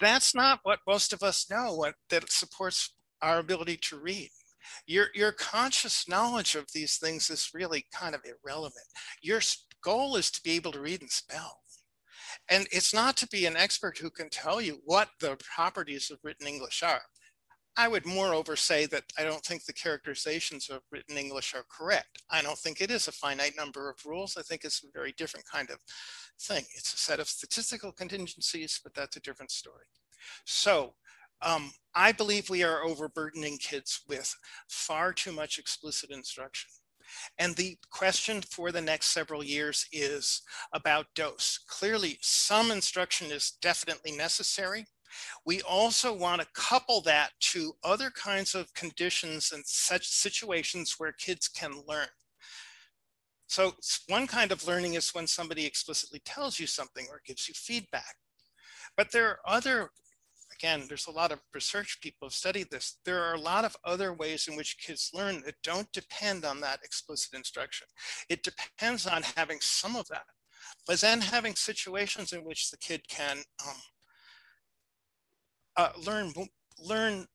that's 0.00 0.34
not 0.34 0.60
what 0.62 0.80
most 0.86 1.12
of 1.12 1.22
us 1.22 1.46
know 1.50 1.74
what, 1.74 1.94
that 2.10 2.30
supports 2.30 2.94
our 3.22 3.38
ability 3.38 3.78
to 3.78 3.98
read. 3.98 4.30
Your, 4.86 5.06
your 5.14 5.32
conscious 5.32 6.08
knowledge 6.08 6.54
of 6.54 6.66
these 6.74 6.98
things 6.98 7.30
is 7.30 7.50
really 7.54 7.86
kind 7.94 8.14
of 8.14 8.22
irrelevant. 8.24 8.86
Your 9.22 9.40
goal 9.82 10.16
is 10.16 10.30
to 10.32 10.42
be 10.42 10.52
able 10.52 10.72
to 10.72 10.80
read 10.80 11.00
and 11.00 11.10
spell. 11.10 11.60
And 12.48 12.66
it's 12.70 12.94
not 12.94 13.16
to 13.18 13.28
be 13.28 13.46
an 13.46 13.56
expert 13.56 13.98
who 13.98 14.10
can 14.10 14.28
tell 14.28 14.60
you 14.60 14.80
what 14.84 15.08
the 15.20 15.36
properties 15.54 16.10
of 16.10 16.18
written 16.22 16.46
English 16.46 16.82
are. 16.82 17.02
I 17.76 17.88
would 17.88 18.06
moreover 18.06 18.56
say 18.56 18.86
that 18.86 19.04
I 19.18 19.24
don't 19.24 19.44
think 19.44 19.64
the 19.64 19.72
characterizations 19.72 20.70
of 20.70 20.80
written 20.90 21.18
English 21.18 21.54
are 21.54 21.64
correct. 21.68 22.22
I 22.30 22.40
don't 22.40 22.58
think 22.58 22.80
it 22.80 22.90
is 22.90 23.06
a 23.06 23.12
finite 23.12 23.56
number 23.56 23.90
of 23.90 24.04
rules. 24.06 24.36
I 24.38 24.42
think 24.42 24.64
it's 24.64 24.82
a 24.82 24.98
very 24.98 25.12
different 25.12 25.46
kind 25.46 25.68
of 25.70 25.78
thing. 26.40 26.64
It's 26.74 26.94
a 26.94 26.98
set 26.98 27.20
of 27.20 27.28
statistical 27.28 27.92
contingencies, 27.92 28.80
but 28.82 28.94
that's 28.94 29.16
a 29.16 29.20
different 29.20 29.50
story. 29.50 29.86
So 30.46 30.94
um, 31.42 31.72
I 31.94 32.12
believe 32.12 32.48
we 32.48 32.62
are 32.62 32.82
overburdening 32.82 33.58
kids 33.58 34.00
with 34.08 34.34
far 34.68 35.12
too 35.12 35.32
much 35.32 35.58
explicit 35.58 36.10
instruction. 36.10 36.70
And 37.38 37.54
the 37.54 37.76
question 37.90 38.42
for 38.42 38.72
the 38.72 38.80
next 38.80 39.08
several 39.08 39.44
years 39.44 39.86
is 39.92 40.42
about 40.72 41.14
dose. 41.14 41.58
Clearly, 41.68 42.18
some 42.20 42.70
instruction 42.70 43.30
is 43.30 43.52
definitely 43.62 44.12
necessary. 44.12 44.86
We 45.44 45.62
also 45.62 46.12
want 46.12 46.40
to 46.40 46.48
couple 46.54 47.00
that 47.02 47.30
to 47.40 47.74
other 47.84 48.10
kinds 48.10 48.54
of 48.54 48.72
conditions 48.74 49.52
and 49.52 49.64
such 49.66 50.06
situations 50.06 50.96
where 50.98 51.12
kids 51.12 51.48
can 51.48 51.82
learn. 51.86 52.08
So 53.48 53.74
one 54.08 54.26
kind 54.26 54.50
of 54.50 54.66
learning 54.66 54.94
is 54.94 55.14
when 55.14 55.26
somebody 55.26 55.64
explicitly 55.66 56.20
tells 56.24 56.58
you 56.58 56.66
something 56.66 57.06
or 57.10 57.22
gives 57.24 57.48
you 57.48 57.54
feedback. 57.54 58.16
But 58.96 59.12
there 59.12 59.28
are 59.28 59.38
other 59.46 59.90
again, 60.56 60.84
there's 60.88 61.06
a 61.06 61.12
lot 61.12 61.32
of 61.32 61.40
research 61.52 61.98
people 62.00 62.28
have 62.28 62.32
studied 62.32 62.70
this. 62.70 62.98
There 63.04 63.22
are 63.22 63.34
a 63.34 63.40
lot 63.40 63.64
of 63.64 63.76
other 63.84 64.12
ways 64.12 64.48
in 64.48 64.56
which 64.56 64.78
kids 64.78 65.10
learn 65.12 65.42
that 65.44 65.56
don't 65.62 65.90
depend 65.92 66.44
on 66.44 66.60
that 66.60 66.80
explicit 66.82 67.34
instruction. 67.34 67.86
It 68.28 68.42
depends 68.42 69.06
on 69.06 69.22
having 69.36 69.58
some 69.60 69.96
of 69.96 70.08
that, 70.08 70.24
but 70.86 71.00
then 71.00 71.20
having 71.20 71.54
situations 71.54 72.32
in 72.32 72.44
which 72.44 72.70
the 72.70 72.78
kid 72.78 73.06
can 73.08 73.38
um, 73.66 73.74
uh, 75.76 75.90
learn 76.04 76.32
learn 76.78 77.26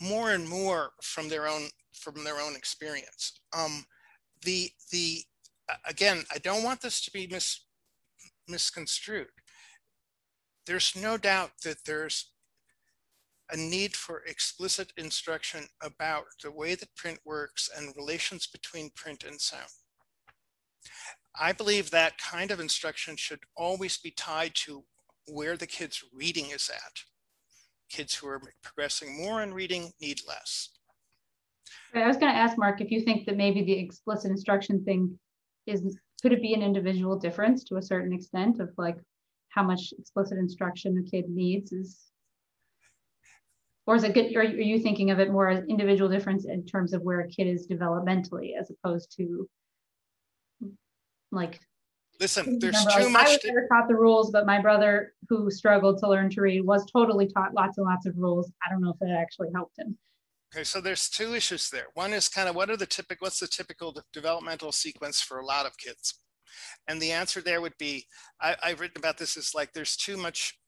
more 0.00 0.32
and 0.32 0.48
more 0.48 0.90
from 1.02 1.28
their 1.28 1.46
own 1.46 1.68
from 1.92 2.24
their 2.24 2.40
own 2.40 2.56
experience. 2.56 3.40
Um, 3.52 3.84
the 4.42 4.70
the 4.90 5.22
again, 5.86 6.24
I 6.34 6.38
don't 6.38 6.64
want 6.64 6.80
this 6.80 7.04
to 7.04 7.10
be 7.10 7.26
mis, 7.26 7.60
misconstrued 8.48 9.28
there's 10.70 10.94
no 10.94 11.16
doubt 11.16 11.50
that 11.64 11.84
there's 11.84 12.30
a 13.50 13.56
need 13.56 13.96
for 13.96 14.22
explicit 14.24 14.92
instruction 14.96 15.66
about 15.82 16.26
the 16.42 16.52
way 16.52 16.76
that 16.76 16.94
print 16.94 17.18
works 17.24 17.68
and 17.76 17.92
relations 17.96 18.46
between 18.46 18.90
print 18.94 19.24
and 19.24 19.40
sound. 19.40 19.66
I 21.38 21.50
believe 21.50 21.90
that 21.90 22.18
kind 22.18 22.52
of 22.52 22.60
instruction 22.60 23.16
should 23.16 23.40
always 23.56 23.98
be 23.98 24.12
tied 24.12 24.54
to 24.66 24.84
where 25.26 25.56
the 25.56 25.66
kid's 25.66 26.04
reading 26.12 26.50
is 26.50 26.70
at. 26.72 27.02
Kids 27.90 28.14
who 28.14 28.28
are 28.28 28.40
progressing 28.62 29.16
more 29.22 29.42
in 29.42 29.52
reading 29.52 29.92
need 30.00 30.20
less. 30.26 30.70
I 31.94 32.06
was 32.06 32.16
going 32.16 32.32
to 32.32 32.38
ask 32.38 32.56
Mark 32.56 32.80
if 32.80 32.90
you 32.90 33.00
think 33.02 33.26
that 33.26 33.36
maybe 33.36 33.64
the 33.64 33.72
explicit 33.72 34.30
instruction 34.30 34.84
thing 34.84 35.18
is 35.66 35.98
could 36.22 36.32
it 36.32 36.42
be 36.42 36.54
an 36.54 36.62
individual 36.62 37.18
difference 37.18 37.64
to 37.64 37.76
a 37.76 37.82
certain 37.82 38.12
extent 38.12 38.60
of 38.60 38.70
like 38.76 38.96
how 39.48 39.62
much 39.62 39.92
explicit 39.98 40.38
instruction 40.38 41.04
a 41.04 41.10
kid 41.10 41.28
needs 41.28 41.72
is 41.72 41.98
or 43.86 43.96
is 43.96 44.04
it 44.04 44.14
good 44.14 44.34
are 44.36 44.44
you 44.44 44.78
thinking 44.78 45.10
of 45.10 45.18
it 45.18 45.32
more 45.32 45.48
as 45.48 45.64
individual 45.68 46.08
difference 46.08 46.46
in 46.46 46.64
terms 46.64 46.92
of 46.92 47.02
where 47.02 47.20
a 47.20 47.28
kid 47.28 47.46
is 47.46 47.66
developmentally 47.66 48.50
as 48.58 48.70
opposed 48.70 49.14
to 49.16 49.48
like 51.32 51.60
listen 52.20 52.58
there's 52.58 52.84
too 52.84 53.08
much 53.08 53.26
i 53.26 53.30
was 53.30 53.44
never 53.44 53.66
taught 53.66 53.88
the 53.88 53.94
rules 53.94 54.30
but 54.30 54.46
my 54.46 54.60
brother 54.60 55.14
who 55.30 55.48
struggled 55.48 55.96
to 55.98 56.08
learn 56.08 56.28
to 56.28 56.40
read 56.40 56.60
was 56.66 56.84
totally 56.90 57.26
taught 57.26 57.54
lots 57.54 57.78
and 57.78 57.86
lots 57.86 58.04
of 58.04 58.18
rules. 58.18 58.50
I 58.66 58.70
don't 58.70 58.82
know 58.82 58.90
if 58.90 58.98
that 58.98 59.16
actually 59.16 59.48
helped 59.54 59.78
him. 59.78 59.96
Okay 60.52 60.64
so 60.64 60.80
there's 60.80 61.08
two 61.08 61.34
issues 61.34 61.70
there. 61.70 61.86
One 61.94 62.12
is 62.12 62.28
kind 62.28 62.48
of 62.48 62.56
what 62.56 62.68
are 62.68 62.76
the 62.76 62.84
typical 62.84 63.26
what's 63.26 63.38
the 63.38 63.46
typical 63.46 63.96
developmental 64.12 64.72
sequence 64.72 65.20
for 65.20 65.38
a 65.38 65.46
lot 65.46 65.66
of 65.66 65.78
kids? 65.78 66.18
And 66.88 67.00
the 67.00 67.12
answer 67.12 67.40
there 67.40 67.60
would 67.60 67.78
be 67.78 68.06
I, 68.40 68.56
I've 68.62 68.80
written 68.80 68.98
about 68.98 69.18
this 69.18 69.36
is 69.36 69.54
like 69.54 69.72
there's 69.72 69.96
too 69.96 70.16
much 70.16 70.58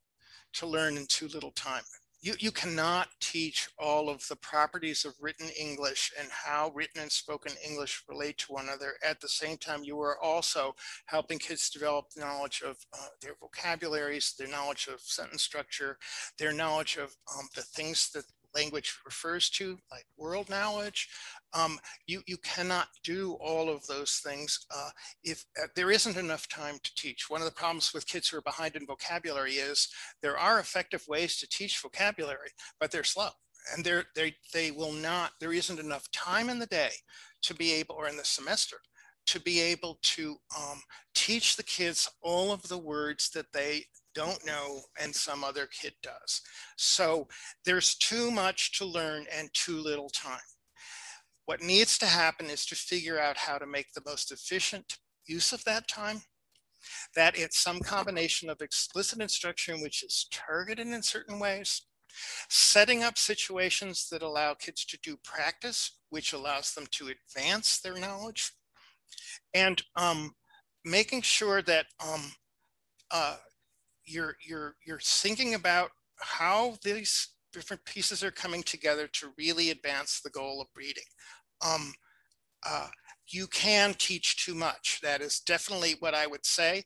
to 0.55 0.67
learn 0.67 0.97
in 0.97 1.07
too 1.07 1.27
little 1.27 1.51
time. 1.51 1.83
You, 2.23 2.35
you 2.39 2.53
cannot 2.53 3.09
teach 3.19 3.69
all 3.81 4.09
of 4.09 4.27
the 4.29 4.37
properties 4.37 5.05
of 5.05 5.15
written 5.21 5.49
English 5.59 6.13
and 6.19 6.29
how 6.31 6.71
written 6.73 7.03
and 7.03 7.11
spoken 7.11 7.53
English 7.69 8.05
relate 8.09 8.39
to 8.39 8.53
one 8.53 8.67
another. 8.67 8.93
At 9.05 9.21
the 9.21 9.29
same 9.29 9.57
time, 9.57 9.83
you 9.83 10.01
are 10.01 10.23
also 10.23 10.77
helping 11.07 11.41
kids 11.41 11.69
develop 11.69 12.07
knowledge 12.17 12.63
of 12.65 12.77
uh, 12.95 13.09
their 13.21 13.35
vocabularies, 13.41 14.35
their 14.39 14.47
knowledge 14.47 14.87
of 14.87 15.01
sentence 15.01 15.43
structure, 15.43 15.99
their 16.39 16.53
knowledge 16.53 16.97
of 16.97 17.13
um, 17.37 17.49
the 17.57 17.63
things 17.63 18.11
that 18.15 18.25
language 18.55 19.01
refers 19.05 19.51
to, 19.51 19.79
like 19.91 20.07
world 20.17 20.49
knowledge. 20.49 21.09
Um, 21.55 21.79
you, 22.07 22.23
you 22.27 22.37
cannot 22.39 22.89
do 23.05 23.37
all 23.41 23.69
of 23.69 23.87
those 23.87 24.21
things 24.25 24.67
uh, 24.75 24.91
if 25.23 25.45
uh, 25.63 25.67
there 25.77 25.91
isn't 25.91 26.17
enough 26.17 26.49
time 26.49 26.77
to 26.83 26.95
teach. 26.97 27.29
One 27.29 27.41
of 27.41 27.47
the 27.47 27.55
problems 27.55 27.93
with 27.93 28.07
kids 28.07 28.29
who 28.29 28.39
are 28.39 28.43
behind 28.43 28.77
in 28.77 28.87
vocabulary 28.87 29.53
is 29.53 29.89
there 30.23 30.39
are 30.39 30.61
effective 30.61 31.05
ways 31.09 31.37
to 31.39 31.49
teach 31.49 31.79
vocabulary, 31.79 32.49
but 32.81 32.91
they're 32.91 33.05
slow 33.05 33.29
and 33.75 33.85
they're, 33.85 34.05
they, 34.15 34.35
they 34.53 34.71
will 34.71 34.93
not, 34.93 35.33
there 35.41 35.53
isn't 35.53 35.79
enough 35.79 36.11
time 36.11 36.49
in 36.49 36.59
the 36.59 36.67
day 36.67 36.91
to 37.43 37.55
be 37.55 37.73
able, 37.73 37.95
or 37.95 38.09
in 38.09 38.17
the 38.17 38.25
semester, 38.25 38.79
to 39.27 39.41
be 39.41 39.61
able 39.61 39.99
to 40.03 40.37
um, 40.59 40.81
teach 41.15 41.57
the 41.57 41.63
kids 41.63 42.09
all 42.23 42.53
of 42.53 42.67
the 42.69 42.79
words 42.79 43.31
that 43.31 43.53
they 43.53 43.85
don't 44.15 44.45
know 44.45 44.81
and 45.01 45.15
some 45.15 45.45
other 45.45 45.67
kid 45.67 45.95
does. 46.03 46.43
So 46.77 47.29
there's 47.65 47.95
too 47.95 48.31
much 48.31 48.79
to 48.79 48.85
learn 48.85 49.27
and 49.35 49.49
too 49.55 49.79
little 49.79 50.11
time. 50.11 50.41
What 51.53 51.61
needs 51.61 51.99
to 51.99 52.07
happen 52.07 52.47
is 52.47 52.65
to 52.65 52.75
figure 52.75 53.21
out 53.21 53.37
how 53.37 53.59
to 53.59 53.67
make 53.67 53.93
the 53.93 54.01
most 54.07 54.33
efficient 54.33 54.97
use 55.27 55.53
of 55.53 55.63
that 55.65 55.87
time 55.87 56.23
that 57.15 57.39
it's 57.39 57.59
some 57.59 57.81
combination 57.81 58.49
of 58.49 58.63
explicit 58.63 59.21
instruction, 59.21 59.83
which 59.83 60.03
is 60.03 60.27
targeted 60.33 60.87
in 60.87 61.03
certain 61.03 61.39
ways, 61.39 61.83
setting 62.49 63.03
up 63.03 63.19
situations 63.19 64.09
that 64.11 64.23
allow 64.23 64.55
kids 64.55 64.87
to 64.87 64.99
do 65.03 65.19
practice, 65.23 65.99
which 66.09 66.33
allows 66.33 66.73
them 66.73 66.87
to 66.93 67.11
advance 67.11 67.81
their 67.81 67.99
knowledge, 67.99 68.53
and 69.53 69.83
um, 69.97 70.33
making 70.87 71.21
sure 71.21 71.61
that 71.61 71.85
um, 72.03 72.33
uh, 73.11 73.37
you're, 74.07 74.37
you're, 74.49 74.77
you're 74.87 75.01
thinking 75.01 75.53
about 75.53 75.91
how 76.19 76.79
these 76.83 77.29
different 77.53 77.85
pieces 77.85 78.25
are 78.25 78.31
coming 78.31 78.63
together 78.63 79.07
to 79.07 79.35
really 79.37 79.69
advance 79.69 80.23
the 80.25 80.31
goal 80.31 80.59
of 80.63 80.69
reading. 80.75 81.05
Um, 81.65 81.93
uh, 82.67 82.89
you 83.29 83.47
can 83.47 83.95
teach 83.95 84.45
too 84.45 84.55
much. 84.55 85.01
That 85.03 85.21
is 85.21 85.41
definitely 85.41 85.97
what 86.01 86.15
I 86.15 86.27
would 86.27 86.45
say. 86.45 86.83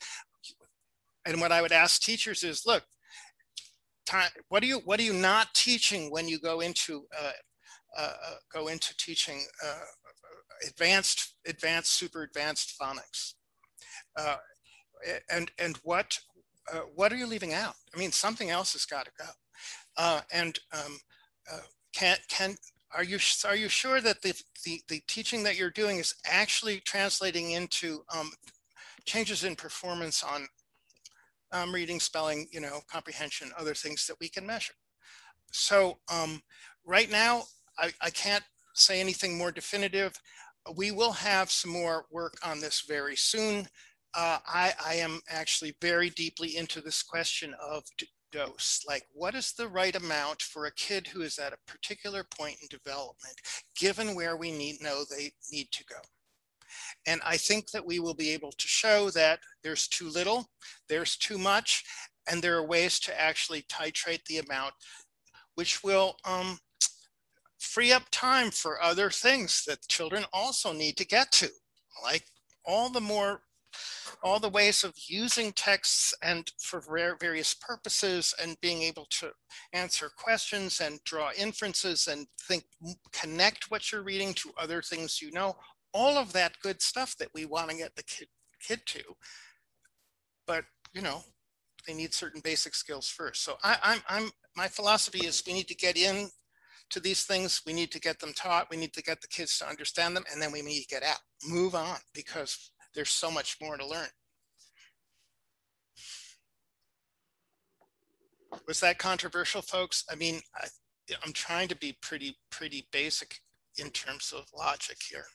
And 1.27 1.41
what 1.41 1.53
I 1.53 1.61
would 1.61 1.72
ask 1.72 2.01
teachers 2.01 2.45
is, 2.45 2.62
look, 2.66 2.85
time, 4.07 4.31
what 4.49 4.62
are 4.62 4.66
you 4.66 4.79
what 4.85 5.01
are 5.01 5.05
you 5.05 5.12
not 5.12 5.53
teaching 5.55 6.11
when 6.11 6.29
you 6.29 6.39
go 6.39 6.61
into 6.61 7.05
uh, 7.18 7.33
uh, 7.99 8.12
uh 8.27 8.35
go 8.53 8.68
into 8.68 8.97
teaching 8.97 9.45
uh, 9.64 9.81
advanced 10.68 11.35
advanced 11.47 11.93
super 11.93 12.22
advanced 12.22 12.74
phonics? 12.81 13.35
Uh, 14.16 14.37
and 15.31 15.51
and 15.59 15.79
what 15.83 16.18
what 16.95 17.12
are 17.12 17.16
you 17.16 17.27
leaving 17.27 17.53
out? 17.53 17.74
I 17.95 17.99
mean, 17.99 18.12
something 18.12 18.51
else 18.51 18.72
has 18.72 18.87
got 18.87 19.07
to 19.07 19.11
go. 19.18 20.20
and 20.33 20.59
um, 20.72 20.99
can 21.93 22.16
can 22.29 22.57
are 22.97 23.05
you 23.05 23.19
are 23.45 23.57
you 23.57 23.69
sure 23.69 24.01
that 24.01 24.23
the, 24.23 24.35
the, 24.65 24.81
the 24.89 25.03
teaching 25.07 25.43
that 25.43 25.59
you're 25.59 25.71
doing 25.71 25.99
is 25.99 26.15
actually 26.27 26.81
translating 26.81 27.53
into 27.53 28.03
um, 28.17 28.31
changes 29.05 29.45
in 29.45 29.55
performance 29.55 30.25
on 30.25 30.47
um, 31.53 31.73
reading, 31.73 32.01
spelling, 32.01 32.47
you 32.51 32.61
know, 32.61 32.81
comprehension, 32.91 33.53
other 33.59 33.75
things 33.75 34.07
that 34.07 34.17
we 34.21 34.29
can 34.29 34.47
measure. 34.47 34.75
So 35.53 35.99
um, 36.13 36.43
right 36.85 37.11
now, 37.11 37.45
I, 37.79 37.93
I 38.01 38.11
can't 38.11 38.45
say 38.75 39.01
anything 39.01 39.37
more 39.37 39.53
definitive. 39.53 40.15
We 40.75 40.91
will 40.91 41.13
have 41.13 41.51
some 41.51 41.71
more 41.71 42.07
work 42.11 42.35
on 42.43 42.61
this 42.61 42.83
very 42.89 43.17
soon. 43.17 43.69
Uh, 44.15 44.39
I, 44.47 44.73
I, 44.85 44.95
am 44.95 45.21
actually 45.29 45.77
very 45.83 46.09
deeply 46.09 46.57
into 46.57 46.81
this 46.81 47.03
question 47.03 47.55
of 47.61 47.85
dose? 48.33 48.83
Like 48.87 49.05
what 49.12 49.35
is 49.35 49.53
the 49.53 49.68
right 49.68 49.95
amount 49.95 50.43
for 50.43 50.66
a 50.66 50.74
kid 50.74 51.07
who 51.09 51.22
is 51.22 51.39
at 51.39 51.53
a 51.53 51.70
particular 51.70 52.24
point 52.37 52.57
in 52.61 52.68
development 52.68 53.37
given 53.79 54.14
where 54.14 54.37
we 54.37 54.51
need 54.51 54.83
know 54.83 55.05
they 55.05 55.33
need 55.51 55.70
to 55.72 55.85
go? 55.85 55.97
And 57.07 57.20
i 57.24 57.37
think 57.37 57.70
that 57.70 57.87
we 57.87 58.01
will 58.01 58.14
be 58.14 58.31
able 58.31 58.53
to 58.53 58.68
show 58.68 59.09
that 59.11 59.39
there's 59.62 59.89
too 59.89 60.09
little 60.09 60.47
there's 60.89 61.16
too 61.16 61.39
much 61.39 61.85
and 62.29 62.43
there 62.43 62.57
are 62.57 62.66
ways 62.66 62.99
to 63.01 63.20
actually 63.20 63.62
titrate 63.62 64.24
the 64.24 64.39
amount 64.39 64.74
which 65.55 65.83
will 65.83 66.16
um, 66.24 66.59
free 67.59 67.93
up 67.93 68.05
time 68.11 68.51
for 68.51 68.83
other 68.83 69.11
things 69.11 69.64
that 69.66 69.89
children 69.89 70.24
also 70.33 70.72
need 70.72 70.97
to 70.97 71.07
get 71.07 71.33
to 71.33 71.49
like 72.03 72.24
all 72.64 72.91
the 72.91 73.01
more 73.01 73.41
all 74.22 74.39
the 74.39 74.49
ways 74.49 74.85
of 74.85 74.95
using 75.09 75.53
texts 75.53 76.14
and 76.22 76.51
for 76.59 76.81
various 77.20 77.55
purposes 77.55 78.35
and 78.43 78.61
being 78.61 78.83
able 78.83 79.07
to 79.11 79.31
answer 79.72 80.11
questions 80.16 80.81
and 80.81 81.03
draw 81.05 81.31
inferences 81.37 82.09
and 82.09 82.27
think 82.43 82.64
connect 83.12 83.70
what 83.70 83.93
you're 83.93 84.03
reading 84.03 84.35
to 84.35 84.51
other 84.59 84.83
things 84.83 85.20
you 85.20 85.31
know. 85.33 85.57
All 85.93 86.18
of 86.18 86.33
that 86.33 86.61
good 86.62 86.83
stuff 86.83 87.16
that 87.18 87.29
we 87.35 87.47
want 87.47 87.70
to 87.70 87.77
get 87.77 87.97
the 87.97 88.03
kid 88.03 88.29
kid 88.61 88.81
to. 88.87 89.03
But 90.47 90.64
you 90.93 91.03
know 91.03 91.22
they 91.87 91.95
need 91.95 92.14
certain 92.14 92.41
basic 92.43 92.74
skills 92.74 93.09
first. 93.09 93.45
So 93.45 93.57
I, 93.62 93.77
I'm, 93.83 94.01
I'm 94.09 94.31
my 94.57 94.68
philosophy 94.68 95.27
is 95.27 95.43
we 95.47 95.53
need 95.53 95.68
to 95.68 95.77
get 95.77 95.97
in 95.97 96.29
to 96.91 97.01
these 97.01 97.24
things. 97.24 97.62
We 97.66 97.72
need 97.72 97.91
to 97.93 98.01
get 98.01 98.18
them 98.18 98.33
taught. 98.33 98.70
We 98.70 98.77
need 98.77 98.93
to 98.95 99.03
get 99.03 99.20
the 99.20 99.29
kids 99.29 99.59
to 99.59 99.68
understand 99.68 100.16
them 100.16 100.24
and 100.33 100.41
then 100.41 100.53
we 100.53 100.62
need 100.62 100.83
to 100.83 100.89
get 100.89 101.03
out. 101.03 101.18
Move 101.47 101.74
on 101.74 101.99
because 102.14 102.70
there's 102.97 103.11
so 103.11 103.31
much 103.31 103.59
more 103.61 103.77
to 103.77 103.87
learn. 103.87 104.09
Was 108.67 108.81
that 108.81 108.99
controversial, 108.99 109.63
folks? 109.63 110.05
I 110.11 110.17
mean, 110.17 110.41
I, 110.57 110.67
I'm 111.25 111.33
trying 111.33 111.69
to 111.69 111.77
be 111.77 111.97
pretty, 112.01 112.39
pretty 112.51 112.89
basic 112.91 113.39
in 113.79 113.91
terms 113.91 114.33
of 114.37 114.47
logic 114.57 114.97
here. 115.09 115.27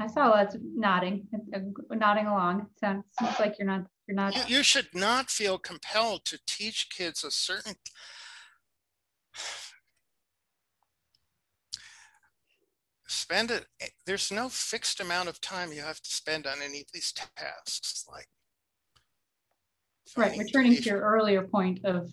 I 0.00 0.06
saw 0.06 0.30
lots 0.30 0.54
of 0.54 0.62
nodding, 0.64 1.28
nodding 1.90 2.26
along. 2.26 2.60
It 2.60 2.66
sounds, 2.80 3.04
seems 3.20 3.38
like 3.38 3.56
you're 3.58 3.68
not, 3.68 3.84
you're 4.08 4.16
not. 4.16 4.34
You, 4.34 4.56
you 4.56 4.62
should 4.62 4.88
not 4.94 5.30
feel 5.30 5.58
compelled 5.58 6.24
to 6.24 6.38
teach 6.46 6.88
kids 6.88 7.22
a 7.22 7.30
certain 7.30 7.74
spend 13.30 13.50
it 13.50 13.66
eh, 13.80 13.86
there's 14.06 14.32
no 14.32 14.48
fixed 14.48 15.00
amount 15.00 15.28
of 15.28 15.40
time 15.40 15.72
you 15.72 15.82
have 15.82 16.00
to 16.00 16.10
spend 16.10 16.46
on 16.46 16.58
any 16.62 16.80
of 16.80 16.86
these 16.92 17.12
tasks 17.36 18.04
like 18.10 18.26
right 20.16 20.36
returning 20.36 20.74
to 20.74 20.82
your 20.82 21.00
earlier 21.00 21.42
point 21.42 21.78
of 21.84 22.10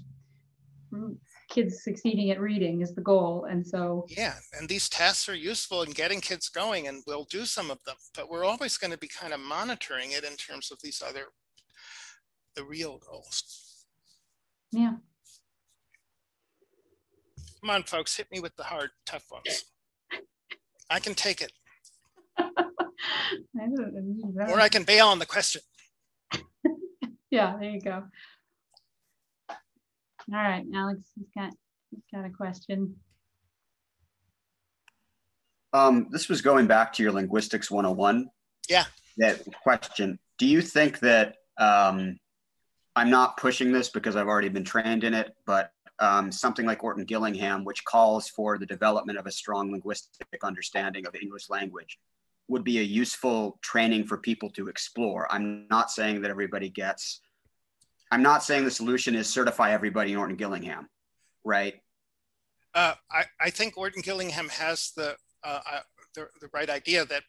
kids 1.49 1.83
succeeding 1.83 2.29
at 2.29 2.39
reading 2.39 2.81
is 2.81 2.93
the 2.93 3.01
goal 3.01 3.47
and 3.49 3.65
so 3.65 4.05
yeah 4.09 4.35
and 4.59 4.69
these 4.69 4.87
tasks 4.87 5.27
are 5.27 5.35
useful 5.35 5.81
in 5.81 5.91
getting 5.91 6.21
kids 6.21 6.49
going 6.49 6.87
and 6.87 7.03
we'll 7.07 7.25
do 7.31 7.45
some 7.45 7.71
of 7.71 7.83
them 7.85 7.95
but 8.13 8.29
we're 8.29 8.45
always 8.45 8.77
going 8.77 8.91
to 8.91 8.97
be 8.97 9.07
kind 9.07 9.33
of 9.33 9.39
monitoring 9.39 10.11
it 10.11 10.23
in 10.23 10.35
terms 10.35 10.71
of 10.71 10.77
these 10.83 11.01
other 11.05 11.25
the 12.55 12.63
real 12.63 12.97
goals. 12.97 13.85
Yeah. 14.71 14.95
Come 17.61 17.69
on 17.69 17.83
folks 17.83 18.17
hit 18.17 18.31
me 18.31 18.39
with 18.39 18.55
the 18.55 18.63
hard 18.63 18.89
tough 19.05 19.25
ones 19.31 19.65
I 20.89 20.99
can 20.99 21.13
take 21.13 21.41
it. 21.41 21.51
or 24.37 24.59
I 24.59 24.69
can 24.69 24.83
bail 24.83 25.07
on 25.07 25.19
the 25.19 25.25
question. 25.25 25.61
yeah, 27.31 27.55
there 27.59 27.69
you 27.69 27.81
go. 27.81 28.03
All 29.49 29.57
right, 30.29 30.65
Alex 30.75 31.01
he's 31.15 31.27
got 31.35 31.53
he's 31.91 32.03
got 32.13 32.25
a 32.25 32.29
question. 32.29 32.95
Um, 35.73 36.07
this 36.11 36.27
was 36.27 36.41
going 36.41 36.67
back 36.67 36.93
to 36.93 37.03
your 37.03 37.11
linguistics 37.11 37.69
101. 37.69 38.29
Yeah. 38.69 38.85
That 39.17 39.41
question. 39.63 40.19
Do 40.37 40.45
you 40.45 40.61
think 40.61 40.99
that 40.99 41.35
um, 41.57 42.17
I'm 42.95 43.09
not 43.09 43.37
pushing 43.37 43.71
this 43.71 43.89
because 43.89 44.15
I've 44.15 44.27
already 44.27 44.49
been 44.49 44.63
trained 44.63 45.03
in 45.03 45.13
it, 45.13 45.35
but 45.45 45.71
um, 45.99 46.31
something 46.31 46.65
like 46.65 46.83
Orton 46.83 47.05
Gillingham, 47.05 47.63
which 47.63 47.83
calls 47.85 48.27
for 48.29 48.57
the 48.57 48.65
development 48.65 49.17
of 49.17 49.25
a 49.25 49.31
strong 49.31 49.71
linguistic 49.71 50.43
understanding 50.43 51.05
of 51.05 51.13
the 51.13 51.19
English 51.19 51.49
language, 51.49 51.97
would 52.47 52.63
be 52.63 52.79
a 52.79 52.83
useful 52.83 53.59
training 53.61 54.05
for 54.05 54.17
people 54.17 54.49
to 54.51 54.67
explore. 54.67 55.31
I'm 55.31 55.67
not 55.69 55.91
saying 55.91 56.21
that 56.21 56.31
everybody 56.31 56.69
gets, 56.69 57.21
I'm 58.11 58.21
not 58.21 58.43
saying 58.43 58.63
the 58.63 58.71
solution 58.71 59.15
is 59.15 59.27
certify 59.27 59.71
everybody 59.71 60.13
in 60.13 60.17
Orton 60.17 60.35
Gillingham, 60.35 60.87
right? 61.43 61.75
Uh, 62.73 62.93
I, 63.11 63.25
I 63.41 63.49
think 63.49 63.77
Orton 63.77 64.01
Gillingham 64.01 64.49
has 64.49 64.91
the, 64.95 65.15
uh, 65.43 65.59
uh, 65.69 65.79
the, 66.15 66.27
the, 66.41 66.49
right 66.53 66.69
idea 66.69 67.05
that 67.05 67.23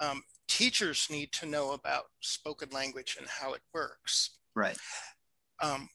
um, 0.00 0.22
teachers 0.48 1.06
need 1.10 1.30
to 1.32 1.46
know 1.46 1.72
about 1.72 2.04
spoken 2.20 2.70
language 2.70 3.16
and 3.18 3.28
how 3.28 3.52
it 3.52 3.60
works. 3.74 4.38
Right. 4.54 4.76
Um, 5.62 5.88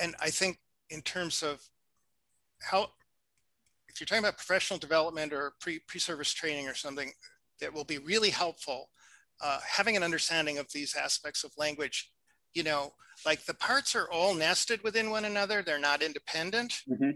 and 0.00 0.14
I 0.20 0.30
think 0.30 0.58
in 0.88 1.02
terms 1.02 1.42
of 1.42 1.62
how, 2.62 2.90
if 3.88 4.00
you're 4.00 4.06
talking 4.06 4.24
about 4.24 4.36
professional 4.36 4.78
development 4.78 5.32
or 5.32 5.52
pre, 5.60 5.78
pre-service 5.80 6.32
training 6.32 6.68
or 6.68 6.74
something 6.74 7.12
that 7.60 7.72
will 7.72 7.84
be 7.84 7.98
really 7.98 8.30
helpful, 8.30 8.90
uh, 9.42 9.58
having 9.66 9.96
an 9.96 10.02
understanding 10.02 10.58
of 10.58 10.70
these 10.72 10.94
aspects 10.94 11.44
of 11.44 11.52
language, 11.56 12.10
you 12.54 12.62
know, 12.62 12.92
like 13.24 13.44
the 13.44 13.54
parts 13.54 13.94
are 13.94 14.10
all 14.10 14.34
nested 14.34 14.82
within 14.82 15.10
one 15.10 15.24
another, 15.24 15.62
they're 15.62 15.78
not 15.78 16.02
independent. 16.02 16.82
Mm-hmm. 16.88 17.10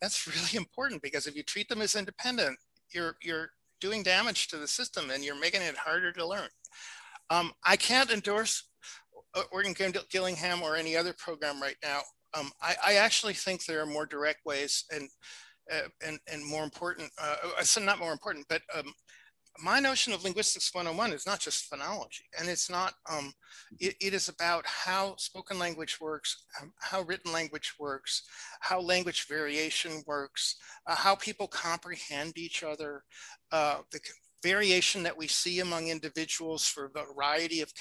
That's 0.00 0.26
really 0.26 0.56
important 0.56 1.02
because 1.02 1.26
if 1.26 1.36
you 1.36 1.42
treat 1.42 1.68
them 1.68 1.82
as 1.82 1.96
independent, 1.96 2.58
you're, 2.90 3.16
you're 3.22 3.50
doing 3.80 4.02
damage 4.02 4.48
to 4.48 4.56
the 4.56 4.68
system 4.68 5.10
and 5.10 5.24
you're 5.24 5.38
making 5.38 5.62
it 5.62 5.76
harder 5.76 6.12
to 6.12 6.26
learn. 6.26 6.48
Um, 7.30 7.52
I 7.64 7.76
can't 7.76 8.10
endorse 8.10 8.67
uh, 9.34 9.42
Orton 9.52 9.74
Gillingham 10.10 10.62
or 10.62 10.76
any 10.76 10.96
other 10.96 11.14
program 11.14 11.60
right 11.60 11.76
now. 11.82 12.00
Um, 12.34 12.50
I, 12.60 12.76
I, 12.84 12.94
actually 12.94 13.32
think 13.32 13.64
there 13.64 13.80
are 13.80 13.86
more 13.86 14.04
direct 14.04 14.44
ways 14.44 14.84
and 14.92 15.08
uh, 15.72 15.88
and 16.06 16.18
and 16.30 16.44
more 16.44 16.62
important. 16.62 17.10
Uh, 17.20 17.36
so 17.62 17.80
not 17.80 17.98
more 17.98 18.12
important, 18.12 18.44
but 18.48 18.60
um, 18.76 18.92
my 19.60 19.80
notion 19.80 20.12
of 20.12 20.22
linguistics 20.22 20.72
101 20.72 21.12
is 21.12 21.26
not 21.26 21.40
just 21.40 21.70
phonology 21.70 22.22
and 22.38 22.48
it's 22.48 22.70
not 22.70 22.94
um, 23.10 23.32
it, 23.80 23.96
it 24.00 24.14
is 24.14 24.28
about 24.28 24.64
how 24.66 25.14
spoken 25.16 25.58
language 25.58 25.98
works 26.00 26.44
um, 26.60 26.72
how 26.80 27.02
written 27.02 27.32
language 27.32 27.74
works 27.78 28.22
how 28.60 28.80
language 28.80 29.26
variation 29.28 30.02
works 30.06 30.56
uh, 30.86 30.94
how 30.94 31.14
people 31.14 31.48
comprehend 31.48 32.36
each 32.38 32.62
other 32.62 33.02
uh, 33.50 33.78
the 33.90 34.00
variation 34.42 35.02
that 35.02 35.16
we 35.16 35.26
see 35.26 35.60
among 35.60 35.88
individuals 35.88 36.66
for 36.66 36.86
a 36.86 37.12
variety 37.12 37.60
of 37.60 37.72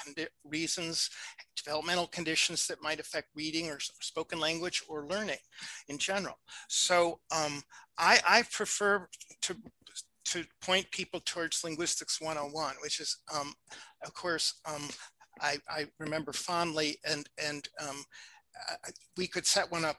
reasons 0.44 1.10
developmental 1.56 2.08
conditions 2.08 2.68
that 2.68 2.82
might 2.82 3.00
affect 3.00 3.28
reading 3.36 3.70
or 3.70 3.80
spoken 3.80 4.40
language 4.40 4.84
or 4.88 5.08
learning 5.08 5.38
in 5.90 5.98
general 5.98 6.38
so 6.68 7.20
um, 7.36 7.62
I, 7.98 8.20
I 8.28 8.44
prefer 8.52 9.08
to 9.42 9.56
to 10.26 10.44
point 10.62 10.92
people 10.92 11.22
towards 11.24 11.64
linguistics 11.64 12.20
101, 12.20 12.76
which 12.82 13.00
is, 13.00 13.18
um, 13.34 13.54
of 14.06 14.14
course, 14.14 14.56
um, 14.66 14.90
I, 15.40 15.58
I, 15.70 15.86
remember 16.00 16.34
fondly, 16.34 16.98
and 17.10 17.30
and 17.42 17.68
um, 17.82 18.04
we 19.16 19.28
could 19.28 19.46
set 19.46 19.72
one 19.72 19.86
up. 19.86 19.98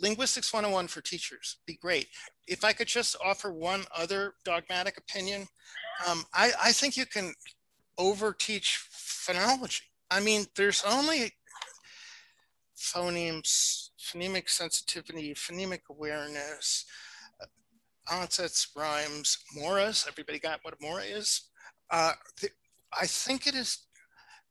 Linguistics 0.00 0.52
101 0.52 0.88
for 0.88 1.00
teachers, 1.00 1.58
be 1.66 1.74
great. 1.74 2.08
If 2.48 2.64
I 2.64 2.72
could 2.72 2.88
just 2.88 3.16
offer 3.24 3.52
one 3.52 3.84
other 3.96 4.34
dogmatic 4.44 4.98
opinion, 4.98 5.46
um, 6.08 6.24
I, 6.34 6.52
I 6.62 6.72
think 6.72 6.96
you 6.96 7.06
can 7.06 7.32
overteach 7.98 8.78
phonology. 8.92 9.82
I 10.10 10.20
mean, 10.20 10.46
there's 10.56 10.84
only 10.84 11.32
phonemes, 12.76 13.90
phonemic 14.00 14.50
sensitivity, 14.50 15.34
phonemic 15.34 15.80
awareness, 15.88 16.84
onsets, 18.10 18.68
rhymes, 18.76 19.38
moras. 19.54 20.06
Everybody 20.08 20.38
got 20.38 20.60
what 20.62 20.74
a 20.74 20.76
mora 20.80 21.04
is? 21.04 21.42
Uh, 21.90 22.12
I 22.98 23.06
think 23.06 23.46
it 23.46 23.54
is, 23.54 23.86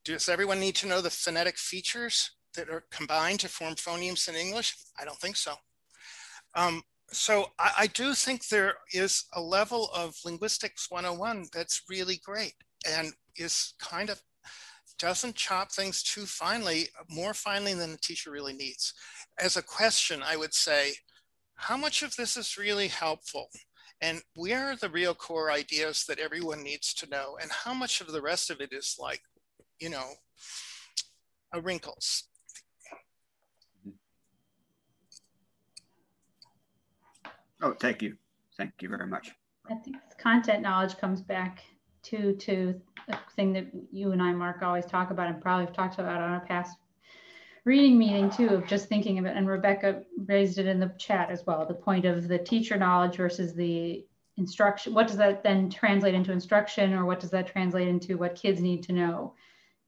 does 0.04 0.30
everyone 0.30 0.60
need 0.60 0.76
to 0.76 0.88
know 0.88 1.02
the 1.02 1.10
phonetic 1.10 1.58
features 1.58 2.32
that 2.56 2.70
are 2.70 2.86
combined 2.92 3.40
to 3.42 3.50
form 3.50 3.76
phonemes 3.76 4.28
in 4.28 4.36
English? 4.36 4.76
I 5.00 5.06
don't 5.06 5.18
think 5.18 5.36
so. 5.36 5.56
Um, 6.56 6.84
so 7.12 7.48
I, 7.60 7.72
I, 7.80 7.88
do 7.88 8.14
think 8.14 8.48
there 8.48 8.76
is 8.92 9.26
a 9.34 9.42
level 9.42 9.90
of 9.94 10.16
linguistics 10.26 10.90
101 10.90 11.48
that's 11.54 11.84
really 11.90 12.20
great 12.24 12.54
and 12.88 13.14
is 13.36 13.74
kind 13.80 14.10
of 14.10 14.22
doesn't 15.00 15.36
chop 15.36 15.72
things 15.72 16.04
too 16.04 16.26
finely, 16.26 16.88
more 17.10 17.34
finely 17.34 17.74
than 17.74 17.92
the 17.92 17.98
teacher 17.98 18.32
really 18.32 18.54
needs. 18.54 18.94
As 19.40 19.58
a 19.58 19.62
question, 19.62 20.22
I 20.24 20.38
would 20.38 20.54
say, 20.54 20.94
how 21.56 21.78
much 21.78 22.04
of 22.04 22.16
this 22.16 22.38
is 22.38 22.58
really 22.58 22.88
helpful? 22.88 23.50
And 24.02 24.22
where 24.36 24.72
are 24.72 24.76
the 24.76 24.90
real 24.90 25.14
core 25.14 25.52
ideas 25.52 26.06
that 26.08 26.20
everyone 26.20 26.64
needs 26.64 26.94
to 26.96 27.10
know? 27.10 27.38
And 27.42 27.52
how 27.52 27.74
much 27.74 28.02
of 28.02 28.12
the 28.12 28.22
rest 28.22 28.50
of 28.50 28.62
it 28.62 28.74
is 28.74 28.98
like, 29.00 29.22
you 29.80 29.90
know, 29.90 30.12
wrinkles? 31.62 32.28
Oh, 37.64 37.74
thank 37.80 38.02
you. 38.02 38.18
Thank 38.58 38.74
you 38.82 38.90
very 38.90 39.08
much. 39.08 39.32
I 39.72 39.76
think 39.76 39.96
content 40.18 40.62
knowledge 40.62 40.98
comes 40.98 41.22
back 41.22 41.64
to 42.04 42.34
to 42.36 42.80
the 43.08 43.18
thing 43.36 43.54
that 43.54 43.68
you 43.92 44.12
and 44.12 44.22
I, 44.22 44.34
Mark, 44.34 44.62
always 44.62 44.86
talk 44.86 45.10
about 45.10 45.30
and 45.30 45.42
probably 45.42 45.66
have 45.66 45.74
talked 45.74 45.98
about 45.98 46.22
on 46.22 46.36
a 46.36 46.40
past 46.42 46.78
reading 47.66 47.98
meeting 47.98 48.30
too 48.30 48.50
of 48.50 48.68
just 48.68 48.90
thinking 48.90 49.18
of 49.20 49.26
it 49.26 49.38
and 49.38 49.48
rebecca 49.48 50.04
raised 50.26 50.58
it 50.58 50.68
in 50.68 50.80
the 50.80 50.94
chat 50.98 51.30
as 51.30 51.46
well 51.46 51.66
the 51.66 51.74
point 51.74 52.04
of 52.04 52.28
the 52.28 52.38
teacher 52.38 52.76
knowledge 52.76 53.16
versus 53.16 53.54
the 53.54 54.06
instruction 54.36 54.94
what 54.94 55.08
does 55.08 55.16
that 55.16 55.44
then 55.44 55.70
translate 55.70 56.14
into 56.14 56.32
instruction 56.32 56.94
or 56.94 57.06
what 57.06 57.20
does 57.22 57.30
that 57.30 57.48
translate 57.48 57.88
into 57.88 58.18
what 58.18 58.36
kids 58.36 58.60
need 58.60 58.84
to 58.84 58.92
know 58.92 59.34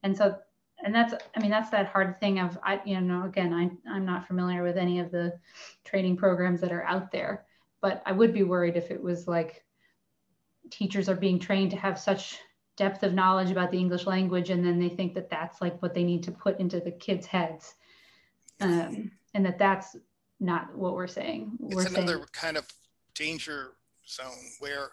and 0.03 0.15
so 0.15 0.37
and 0.85 0.95
that's 0.95 1.13
i 1.35 1.39
mean 1.41 1.51
that's 1.51 1.69
that 1.69 1.87
hard 1.87 2.17
thing 2.19 2.39
of 2.39 2.57
i 2.63 2.79
you 2.85 3.01
know 3.01 3.25
again 3.25 3.53
I, 3.53 3.69
i'm 3.93 4.05
not 4.05 4.25
familiar 4.25 4.63
with 4.63 4.77
any 4.77 4.99
of 4.99 5.11
the 5.11 5.37
training 5.83 6.15
programs 6.15 6.61
that 6.61 6.71
are 6.71 6.83
out 6.83 7.11
there 7.11 7.45
but 7.85 8.01
i 8.05 8.11
would 8.11 8.33
be 8.33 8.43
worried 8.43 8.75
if 8.75 8.91
it 8.91 9.01
was 9.01 9.27
like 9.27 9.63
teachers 10.71 11.09
are 11.09 11.15
being 11.25 11.39
trained 11.39 11.71
to 11.71 11.77
have 11.77 11.99
such 11.99 12.39
depth 12.75 13.03
of 13.03 13.13
knowledge 13.13 13.51
about 13.51 13.71
the 13.71 13.77
English 13.77 14.05
language, 14.05 14.49
and 14.49 14.65
then 14.65 14.79
they 14.79 14.89
think 14.89 15.13
that 15.13 15.29
that's 15.29 15.61
like 15.61 15.81
what 15.81 15.93
they 15.93 16.03
need 16.03 16.23
to 16.23 16.31
put 16.31 16.59
into 16.59 16.79
the 16.79 16.91
kids' 16.91 17.25
heads, 17.25 17.75
um, 18.61 19.11
and 19.33 19.45
that 19.45 19.57
that's 19.57 19.95
not 20.39 20.75
what 20.75 20.93
we're 20.93 21.07
saying. 21.07 21.51
It's 21.63 21.75
we're 21.75 21.87
another 21.87 22.15
saying, 22.15 22.25
kind 22.33 22.57
of 22.57 22.67
danger 23.13 23.73
zone 24.07 24.51
where 24.59 24.89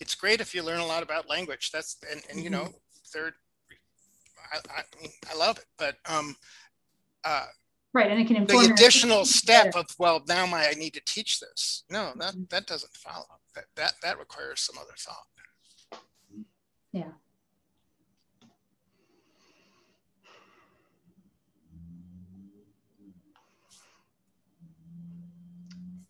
it's 0.00 0.14
great 0.14 0.40
if 0.40 0.54
you 0.54 0.62
learn 0.62 0.80
a 0.80 0.86
lot 0.86 1.02
about 1.02 1.28
language. 1.28 1.70
That's 1.72 1.96
and, 2.10 2.22
and 2.30 2.42
you 2.42 2.50
know 2.50 2.64
mm-hmm. 2.64 2.72
they're 3.12 3.34
I, 4.52 4.58
I, 4.78 5.32
I 5.32 5.36
love 5.36 5.58
it, 5.58 5.66
but 5.76 5.96
um, 6.06 6.36
uh, 7.24 7.46
right, 7.94 8.10
and 8.10 8.20
it 8.20 8.26
can 8.26 8.36
inform 8.36 8.66
the 8.66 8.72
additional 8.72 9.24
step 9.24 9.66
better. 9.66 9.78
of 9.78 9.86
well 9.98 10.22
now 10.28 10.44
my 10.46 10.66
I 10.66 10.74
need 10.74 10.94
to 10.94 11.02
teach 11.06 11.40
this. 11.40 11.84
No, 11.88 12.12
that 12.18 12.32
mm-hmm. 12.32 12.42
that 12.50 12.66
doesn't 12.66 12.92
follow. 12.92 13.24
That 13.54 13.64
that 13.76 13.94
that 14.02 14.18
requires 14.18 14.60
some 14.60 14.76
other 14.78 14.94
thought. 14.98 15.26
Yeah. 16.92 17.10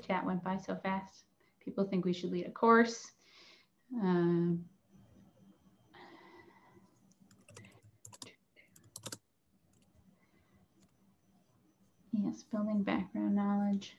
Chat 0.06 0.26
went 0.26 0.44
by 0.44 0.58
so 0.58 0.76
fast. 0.76 1.24
People 1.64 1.84
think 1.84 2.04
we 2.04 2.12
should 2.12 2.30
lead 2.30 2.46
a 2.46 2.50
course. 2.50 3.10
Um, 3.94 4.64
yes, 12.12 12.43
building 12.54 12.84
background 12.84 13.34
knowledge. 13.34 13.96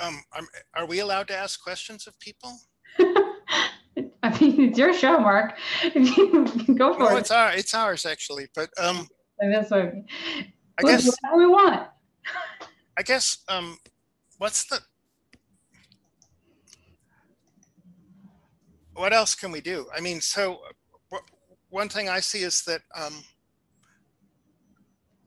Um, 0.00 0.22
I'm, 0.34 0.46
are 0.74 0.86
we 0.86 1.00
allowed 1.00 1.28
to 1.28 1.36
ask 1.36 1.62
questions 1.62 2.06
of 2.06 2.18
people? 2.20 2.58
I 4.22 4.38
mean, 4.38 4.68
it's 4.68 4.78
your 4.78 4.92
show, 4.92 5.18
Mark. 5.18 5.54
Go 5.94 6.92
for 6.92 6.98
no, 6.98 7.16
it. 7.16 7.20
It's 7.20 7.30
our, 7.30 7.52
it's 7.54 7.74
ours 7.74 8.04
actually, 8.04 8.48
but 8.54 8.68
um, 8.78 9.08
that's 9.40 9.70
what 9.70 9.92
I 10.78 10.82
guess 10.82 11.10
we 11.36 11.46
want. 11.46 11.88
I 12.98 13.02
guess 13.02 13.38
um, 13.48 13.78
what's 14.36 14.66
the 14.66 14.78
what 18.94 19.12
else 19.12 19.34
can 19.34 19.50
we 19.52 19.60
do? 19.60 19.86
I 19.96 20.00
mean, 20.00 20.20
so 20.20 20.60
one 21.70 21.88
thing 21.88 22.08
I 22.08 22.20
see 22.20 22.42
is 22.42 22.62
that 22.62 22.82
um, 22.94 23.22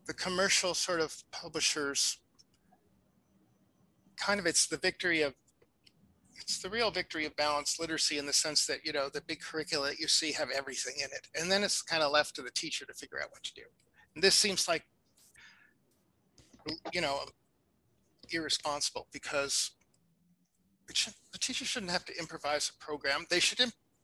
the 0.07 0.13
commercial 0.13 0.73
sort 0.73 0.99
of 0.99 1.15
publishers 1.31 2.17
kind 4.17 4.39
of 4.39 4.45
it's 4.45 4.67
the 4.67 4.77
victory 4.77 5.21
of 5.21 5.33
it's 6.35 6.61
the 6.61 6.69
real 6.69 6.91
victory 6.91 7.25
of 7.25 7.35
balanced 7.35 7.79
literacy 7.79 8.17
in 8.17 8.25
the 8.25 8.33
sense 8.33 8.65
that 8.65 8.83
you 8.83 8.91
know 8.91 9.09
the 9.09 9.21
big 9.21 9.41
curricula 9.41 9.89
that 9.89 9.99
you 9.99 10.07
see 10.07 10.31
have 10.31 10.49
everything 10.49 10.95
in 10.97 11.05
it. 11.05 11.27
And 11.39 11.51
then 11.51 11.63
it's 11.63 11.81
kind 11.81 12.01
of 12.01 12.11
left 12.11 12.35
to 12.35 12.41
the 12.41 12.51
teacher 12.51 12.85
to 12.85 12.93
figure 12.93 13.21
out 13.21 13.31
what 13.31 13.43
to 13.43 13.53
do. 13.53 13.61
And 14.15 14.23
this 14.23 14.35
seems 14.35 14.67
like 14.67 14.83
you 16.93 17.01
know 17.01 17.19
irresponsible 18.31 19.07
because 19.11 19.71
should, 20.93 21.13
the 21.31 21.37
teacher 21.37 21.63
shouldn't 21.63 21.91
have 21.91 22.05
to 22.05 22.17
improvise 22.19 22.69
a 22.69 22.83
program. 22.83 23.25
They 23.29 23.39
should 23.39 23.59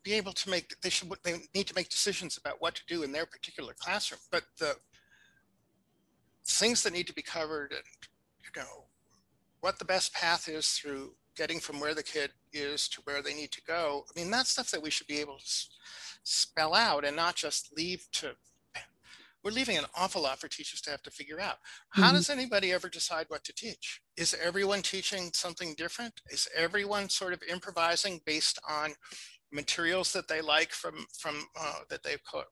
be 0.08 0.14
able 0.14 0.34
to 0.34 0.50
make 0.50 0.80
they 0.82 0.90
should 0.90 1.10
they 1.24 1.36
need 1.54 1.68
to 1.68 1.76
make 1.76 1.90
decisions 1.90 2.38
about 2.38 2.62
what 2.62 2.76
to 2.76 2.86
do 2.88 3.04
in 3.04 3.12
their 3.12 3.26
particular 3.26 3.74
classroom 3.78 4.22
but 4.32 4.44
the 4.58 4.74
things 6.46 6.82
that 6.84 6.94
need 6.94 7.08
to 7.08 7.14
be 7.14 7.22
covered 7.22 7.72
and 7.72 7.84
you 8.44 8.62
know 8.62 8.86
what 9.60 9.80
the 9.80 9.86
best 9.86 10.14
path 10.14 10.48
is 10.48 10.70
through 10.70 11.12
getting 11.36 11.60
from 11.60 11.80
where 11.80 11.94
the 11.94 12.04
kid 12.04 12.32
is 12.52 12.88
to 12.90 13.02
where 13.02 13.22
they 13.22 13.34
need 13.34 13.52
to 13.52 13.62
go. 13.62 14.06
I 14.10 14.20
mean, 14.20 14.32
that's 14.32 14.50
stuff 14.50 14.72
that 14.72 14.82
we 14.82 14.90
should 14.90 15.08
be 15.08 15.20
able 15.20 15.38
to 15.38 15.66
spell 16.24 16.74
out 16.74 17.06
and 17.06 17.16
not 17.16 17.36
just 17.36 17.76
leave 17.78 18.08
to. 18.14 18.36
We're 19.44 19.52
leaving 19.52 19.78
an 19.78 19.86
awful 19.96 20.24
lot 20.24 20.40
for 20.40 20.48
teachers 20.48 20.82
to 20.82 20.90
have 20.90 21.04
to 21.04 21.12
figure 21.12 21.40
out. 21.40 21.58
How 21.90 22.08
mm-hmm. 22.08 22.16
does 22.16 22.30
anybody 22.30 22.74
ever 22.74 22.90
decide 22.90 23.28
what 23.30 23.44
to 23.46 23.54
teach? 23.54 24.02
Is 24.18 24.36
everyone 24.44 24.82
teaching 24.82 25.30
something 25.34 25.76
different? 25.78 26.22
Is 26.30 26.50
everyone 26.56 27.08
sort 27.08 27.34
of 27.34 27.42
improvising 27.50 28.20
based 28.26 28.60
on 28.68 28.94
materials 29.52 30.12
that 30.14 30.28
they 30.28 30.42
like 30.42 30.72
from 30.72 31.06
from 31.18 31.46
uh, 31.60 31.80
that 31.90 32.04
they've 32.04 32.24
co- 32.30 32.44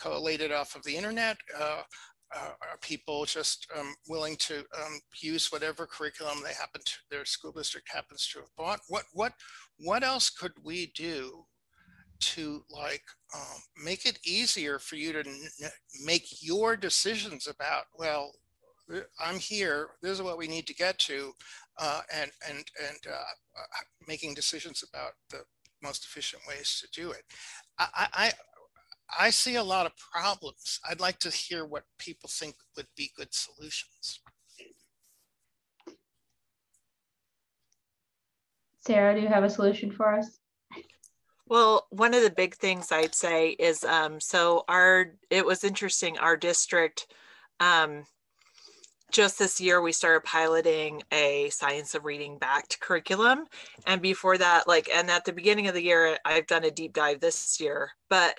collated 0.00 0.52
off 0.52 0.76
of 0.76 0.82
the 0.84 0.96
internet? 0.96 1.36
Uh, 1.58 1.82
uh, 2.34 2.50
are 2.62 2.78
people 2.80 3.24
just 3.24 3.66
um, 3.76 3.92
willing 4.08 4.36
to 4.36 4.58
um, 4.58 5.00
use 5.20 5.50
whatever 5.50 5.84
curriculum 5.84 6.38
they 6.44 6.54
happen 6.54 6.80
to 6.84 6.94
their 7.10 7.24
school 7.24 7.50
district 7.50 7.88
happens 7.92 8.28
to 8.28 8.38
have 8.38 8.48
bought 8.56 8.78
what 8.86 9.02
what 9.12 9.32
what 9.78 10.04
else 10.04 10.30
could 10.30 10.52
we 10.62 10.92
do 10.94 11.44
to 12.20 12.62
like 12.70 13.02
um, 13.34 13.60
make 13.84 14.06
it 14.06 14.20
easier 14.24 14.78
for 14.78 14.94
you 14.94 15.12
to 15.12 15.24
make 16.04 16.40
your 16.40 16.76
decisions 16.76 17.48
about 17.48 17.86
well 17.98 18.30
I'm 19.24 19.38
here. 19.38 19.90
This 20.02 20.12
is 20.12 20.22
what 20.22 20.38
we 20.38 20.48
need 20.48 20.66
to 20.66 20.74
get 20.74 20.98
to, 21.00 21.32
uh, 21.78 22.00
and 22.12 22.30
and 22.48 22.58
and 22.58 22.98
uh, 23.08 23.12
uh, 23.12 23.82
making 24.06 24.34
decisions 24.34 24.82
about 24.88 25.12
the 25.30 25.42
most 25.82 26.04
efficient 26.04 26.42
ways 26.48 26.82
to 26.82 27.00
do 27.00 27.10
it. 27.10 27.22
I, 27.78 28.08
I 28.12 28.32
I 29.18 29.30
see 29.30 29.56
a 29.56 29.62
lot 29.62 29.86
of 29.86 29.92
problems. 29.96 30.80
I'd 30.88 31.00
like 31.00 31.18
to 31.20 31.30
hear 31.30 31.64
what 31.64 31.84
people 31.98 32.30
think 32.32 32.54
would 32.76 32.86
be 32.96 33.10
good 33.16 33.32
solutions. 33.32 34.20
Sarah, 38.78 39.14
do 39.14 39.20
you 39.20 39.28
have 39.28 39.44
a 39.44 39.50
solution 39.50 39.90
for 39.90 40.14
us? 40.14 40.38
Well, 41.46 41.86
one 41.90 42.14
of 42.14 42.22
the 42.22 42.30
big 42.30 42.54
things 42.54 42.92
I'd 42.92 43.14
say 43.14 43.50
is 43.50 43.82
um, 43.84 44.20
so 44.20 44.64
our 44.68 45.14
it 45.30 45.44
was 45.44 45.64
interesting. 45.64 46.16
Our 46.18 46.36
district 46.36 47.06
um, 47.58 48.04
just 49.12 49.38
this 49.38 49.60
year 49.60 49.80
we 49.80 49.92
started 49.92 50.24
piloting 50.24 51.02
a 51.12 51.48
science 51.50 51.94
of 51.94 52.04
reading 52.04 52.38
backed 52.38 52.80
curriculum 52.80 53.44
and 53.86 54.00
before 54.00 54.38
that 54.38 54.66
like 54.68 54.88
and 54.94 55.10
at 55.10 55.24
the 55.24 55.32
beginning 55.32 55.68
of 55.68 55.74
the 55.74 55.82
year 55.82 56.18
i've 56.24 56.46
done 56.46 56.64
a 56.64 56.70
deep 56.70 56.92
dive 56.92 57.20
this 57.20 57.60
year 57.60 57.90
but 58.08 58.38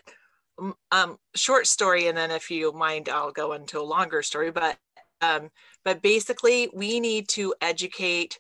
um 0.91 1.18
short 1.35 1.68
story 1.68 2.07
and 2.07 2.18
then 2.18 2.31
if 2.31 2.52
you 2.52 2.72
mind 2.73 3.10
i'll 3.10 3.31
go 3.31 3.53
into 3.53 3.80
a 3.80 3.84
longer 3.84 4.22
story 4.22 4.52
but 4.52 4.77
um 5.22 5.49
but 5.84 6.02
basically 6.02 6.69
we 6.73 6.99
need 6.99 7.27
to 7.27 7.53
educate 7.61 8.39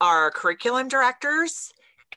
our 0.00 0.30
curriculum 0.30 0.88
directors 0.88 1.72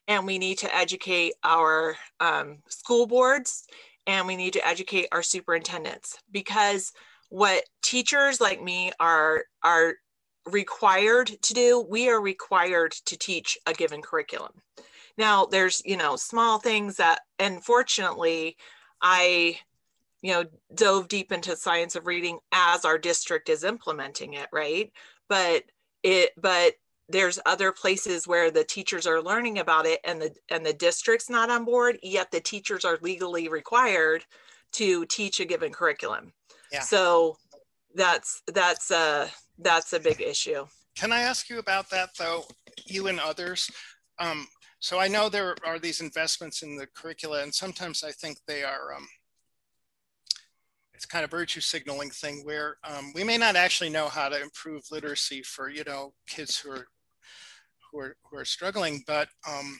and 0.08 0.26
we 0.26 0.38
need 0.38 0.58
to 0.60 0.76
educate 0.76 1.34
our 1.44 1.96
um, 2.20 2.58
school 2.68 3.08
boards 3.08 3.66
and 4.08 4.28
we 4.28 4.36
need 4.36 4.54
to 4.54 4.68
educate 4.68 5.08
our 5.12 5.24
superintendents 5.24 6.18
because 6.32 6.92
what 7.30 7.64
teachers 7.82 8.40
like 8.40 8.62
me 8.62 8.92
are 9.00 9.46
are 9.64 9.96
required 10.46 11.28
to 11.42 11.54
do 11.54 11.86
we 11.90 12.10
are 12.10 12.22
required 12.22 12.92
to 13.06 13.18
teach 13.18 13.58
a 13.66 13.74
given 13.74 14.02
curriculum. 14.02 14.52
Now 15.18 15.46
there's 15.46 15.82
you 15.86 15.98
know 15.98 16.16
small 16.16 16.60
things 16.60 16.98
that 16.98 17.22
unfortunately 17.40 18.58
i 19.02 19.58
you 20.22 20.34
know 20.34 20.46
dove 20.74 21.08
deep 21.08 21.32
into 21.32 21.56
science 21.56 21.96
of 21.96 22.08
reading 22.08 22.40
as 22.52 22.86
our 22.86 22.98
district 22.98 23.50
is 23.50 23.64
implementing 23.64 24.34
it 24.34 24.48
right? 24.52 24.92
But 25.30 25.64
it 26.04 26.32
but 26.38 26.76
there's 27.10 27.40
other 27.46 27.72
places 27.72 28.28
where 28.28 28.50
the 28.50 28.64
teachers 28.64 29.06
are 29.06 29.22
learning 29.22 29.60
about 29.60 29.86
it 29.86 30.00
and 30.04 30.22
the 30.22 30.34
and 30.50 30.66
the 30.66 30.74
district's 30.74 31.30
not 31.30 31.50
on 31.50 31.66
board 31.66 31.98
yet 32.02 32.32
the 32.32 32.40
teachers 32.40 32.86
are 32.86 33.00
legally 33.02 33.48
required 33.48 34.24
to 34.72 35.06
teach 35.06 35.40
a 35.40 35.46
given 35.46 35.72
curriculum 35.72 36.34
yeah. 36.72 36.82
so 36.82 37.38
that's 37.94 38.42
that's 38.48 38.92
a 38.92 39.30
that's 39.60 39.94
a 39.94 40.00
big 40.00 40.22
issue. 40.22 40.66
Can 40.96 41.12
i 41.12 41.22
ask 41.22 41.50
you 41.50 41.60
about 41.60 41.90
that 41.90 42.10
though? 42.18 42.46
You 42.86 43.08
and 43.08 43.20
others? 43.20 43.70
Um, 44.20 44.48
so 44.80 45.00
i 45.00 45.08
know 45.08 45.30
there 45.30 45.56
are 45.66 45.80
these 45.80 46.00
investments 46.00 46.62
in 46.62 46.78
the 46.78 46.88
curricula 46.88 47.42
and 47.42 47.54
sometimes 47.54 48.04
i 48.04 48.12
think 48.12 48.38
they 48.48 48.64
are 48.64 48.94
um, 48.96 49.08
it's 50.94 51.06
kind 51.06 51.26
of 51.26 51.32
virtue 51.32 51.60
signaling 51.60 52.10
thing 52.10 52.42
where 52.46 52.78
um, 52.84 53.12
we 53.14 53.24
may 53.24 53.38
not 53.38 53.56
actually 53.56 53.90
know 53.90 54.08
how 54.08 54.30
to 54.30 54.42
improve 54.42 54.84
literacy 54.92 55.42
for 55.42 55.70
you 55.70 55.84
know 55.86 56.14
kids 56.28 56.58
who 56.58 56.72
are 56.72 56.88
who 57.96 58.02
are, 58.02 58.18
who 58.30 58.38
are 58.38 58.46
struggling, 58.46 59.04
but 59.08 59.30
um, 59.48 59.78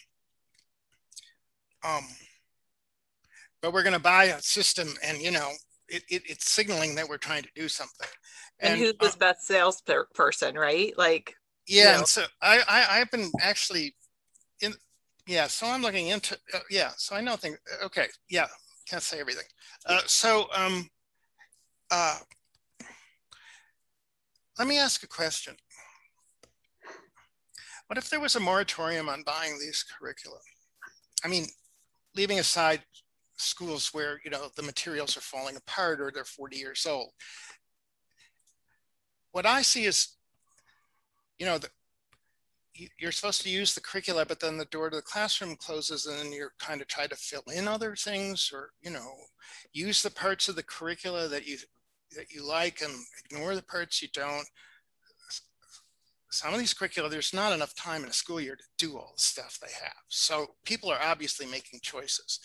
um, 1.84 2.04
but 3.62 3.74
we're 3.74 3.84
going 3.84 3.94
to 3.94 4.00
buy 4.00 4.26
a 4.26 4.42
system, 4.42 4.88
and 5.04 5.20
you 5.20 5.32
know, 5.32 5.52
it, 5.88 6.04
it, 6.10 6.24
it's 6.26 6.50
signaling 6.50 6.96
that 6.96 7.08
we're 7.08 7.18
trying 7.18 7.44
to 7.44 7.50
do 7.56 7.68
something. 7.68 8.08
And, 8.60 8.74
and 8.74 8.82
who's 8.82 8.94
the 9.00 9.08
uh, 9.08 9.20
best 9.20 9.48
salesperson, 9.48 10.56
right? 10.56 10.98
Like, 10.98 11.36
yeah. 11.68 11.84
You 11.84 11.92
know. 11.92 11.98
And 12.00 12.08
so 12.08 12.24
I, 12.42 12.62
I 12.68 13.00
I've 13.00 13.12
been 13.12 13.32
actually 13.42 13.96
in, 14.62 14.74
yeah. 15.28 15.48
So 15.48 15.68
I'm 15.68 15.82
looking 15.82 16.08
into 16.08 16.38
uh, 16.54 16.60
yeah. 16.70 16.92
So 16.98 17.16
I 17.16 17.22
know 17.22 17.36
things. 17.36 17.58
Okay, 17.84 18.08
yeah. 18.30 18.48
Can't 18.88 19.02
say 19.02 19.20
everything. 19.20 19.46
Uh, 19.86 20.02
so 20.06 20.48
um, 20.56 20.90
uh, 21.90 22.20
let 24.60 24.68
me 24.68 24.78
ask 24.78 25.04
a 25.04 25.08
question. 25.08 25.56
What 27.88 27.98
if 27.98 28.10
there 28.10 28.20
was 28.20 28.36
a 28.36 28.40
moratorium 28.40 29.10
on 29.10 29.24
buying 29.24 29.58
these 29.60 29.84
curricula? 29.84 30.38
I 31.24 31.28
mean, 31.28 31.46
leaving 32.16 32.40
aside 32.40 32.84
schools 33.38 33.90
where 33.94 34.20
you 34.24 34.32
know 34.32 34.50
the 34.56 34.64
materials 34.64 35.18
are 35.18 35.22
falling 35.22 35.56
apart 35.56 36.02
or 36.02 36.12
they're 36.14 36.26
40 36.26 36.58
years 36.58 36.86
old. 36.86 37.12
What 39.32 39.46
I 39.46 39.62
see 39.64 39.86
is, 39.86 40.16
you 41.38 41.46
know, 41.46 41.58
the, 41.58 41.68
you're 42.98 43.12
supposed 43.12 43.42
to 43.42 43.50
use 43.50 43.76
the 43.76 43.82
curricula, 43.82 44.26
but 44.26 44.40
then 44.40 44.58
the 44.58 44.66
door 44.66 44.90
to 44.90 44.96
the 44.96 45.02
classroom 45.02 45.56
closes 45.58 46.06
and 46.06 46.18
then 46.18 46.32
you're 46.32 46.54
kind 46.60 46.82
of 46.82 46.88
trying 46.88 47.10
to 47.10 47.16
fill 47.16 47.44
in 47.54 47.68
other 47.68 47.96
things 47.96 48.50
or, 48.54 48.72
you 48.82 48.92
know, 48.92 49.12
use 49.74 50.02
the 50.02 50.12
parts 50.12 50.48
of 50.48 50.56
the 50.56 50.64
curricula 50.64 51.28
that 51.28 51.46
you 51.46 51.58
that 52.16 52.32
you 52.32 52.48
like 52.48 52.82
and 52.82 52.94
ignore 53.26 53.56
the 53.56 53.64
parts 53.64 54.02
you 54.02 54.08
don't 54.14 54.48
some 56.36 56.54
of 56.54 56.60
these 56.60 56.74
curricula, 56.74 57.10
there's 57.10 57.34
not 57.34 57.54
enough 57.54 57.74
time 57.76 58.04
in 58.04 58.10
a 58.10 58.14
school 58.14 58.42
year 58.42 58.56
to 58.56 58.64
do 58.78 58.98
all 58.98 59.14
the 59.16 59.22
stuff 59.22 59.58
they 59.62 59.72
have. 59.82 59.96
So 60.10 60.48
people 60.66 60.92
are 60.92 61.02
obviously 61.02 61.46
making 61.46 61.80
choices. 61.82 62.40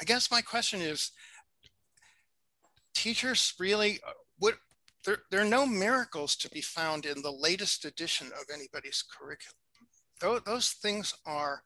I 0.00 0.04
guess 0.04 0.30
my 0.30 0.40
question 0.40 0.80
is, 0.80 1.12
teachers 2.94 3.54
really, 3.58 4.00
uh, 4.06 4.12
would, 4.40 4.54
there, 5.04 5.18
there 5.30 5.40
are 5.40 5.48
no 5.48 5.66
miracles 5.66 6.36
to 6.36 6.48
be 6.50 6.60
found 6.60 7.06
in 7.06 7.22
the 7.22 7.30
latest 7.30 7.84
edition 7.84 8.28
of 8.28 8.46
anybody's 8.52 9.02
curriculum. 9.02 9.56
Those, 10.20 10.40
those 10.46 10.68
things 10.70 11.14
are 11.26 11.62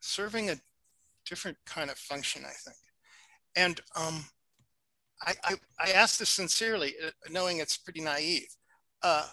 serving 0.00 0.50
a 0.50 0.56
different 1.26 1.56
kind 1.66 1.90
of 1.90 1.98
function, 1.98 2.42
I 2.44 2.52
think. 2.64 2.76
And 3.56 3.80
um, 3.96 4.24
I, 5.22 5.34
I, 5.44 5.54
I 5.80 5.90
ask 5.90 6.18
this 6.18 6.28
sincerely, 6.28 6.94
uh, 7.04 7.10
knowing 7.30 7.58
it's 7.58 7.76
pretty 7.76 8.00
naive. 8.00 8.48
Uh, 9.02 9.26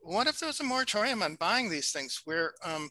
what 0.00 0.26
if 0.26 0.38
there 0.38 0.46
was 0.46 0.60
a 0.60 0.64
moratorium 0.64 1.22
on 1.22 1.34
buying 1.34 1.68
these 1.68 1.90
things 1.90 2.22
where 2.24 2.54
um, 2.64 2.88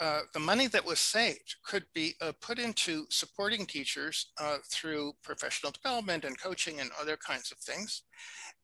uh, 0.00 0.20
the 0.32 0.40
money 0.40 0.66
that 0.66 0.84
was 0.84 0.98
saved 0.98 1.56
could 1.64 1.84
be 1.94 2.14
uh, 2.20 2.32
put 2.40 2.58
into 2.58 3.06
supporting 3.10 3.64
teachers 3.64 4.32
uh, 4.40 4.58
through 4.68 5.12
professional 5.22 5.72
development 5.72 6.24
and 6.24 6.40
coaching 6.40 6.80
and 6.80 6.90
other 7.00 7.16
kinds 7.16 7.52
of 7.52 7.58
things. 7.58 8.02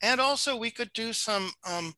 And 0.03 0.21
also 0.21 0.57
we 0.57 0.71
could 0.71 0.93
do 0.93 1.13
some, 1.13 1.53
um, 1.65 1.95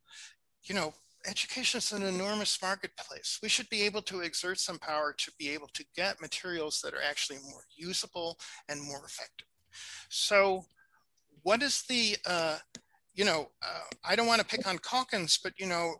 you 0.64 0.74
know, 0.74 0.92
education 1.26 1.78
is 1.78 1.92
an 1.92 2.02
enormous 2.02 2.60
marketplace. 2.60 3.38
We 3.42 3.48
should 3.48 3.68
be 3.70 3.82
able 3.82 4.02
to 4.02 4.20
exert 4.20 4.58
some 4.58 4.78
power 4.78 5.14
to 5.16 5.32
be 5.38 5.50
able 5.50 5.68
to 5.74 5.84
get 5.94 6.20
materials 6.20 6.80
that 6.82 6.94
are 6.94 7.02
actually 7.02 7.38
more 7.50 7.62
usable 7.76 8.38
and 8.68 8.82
more 8.82 9.04
effective. 9.04 9.46
So 10.08 10.66
what 11.42 11.62
is 11.62 11.82
the, 11.88 12.16
uh, 12.26 12.58
you 13.14 13.24
know, 13.24 13.50
uh, 13.62 13.84
I 14.04 14.16
don't 14.16 14.26
want 14.26 14.40
to 14.40 14.46
pick 14.46 14.66
on 14.66 14.78
Calkins, 14.78 15.38
but 15.42 15.52
you 15.58 15.66
know, 15.66 15.94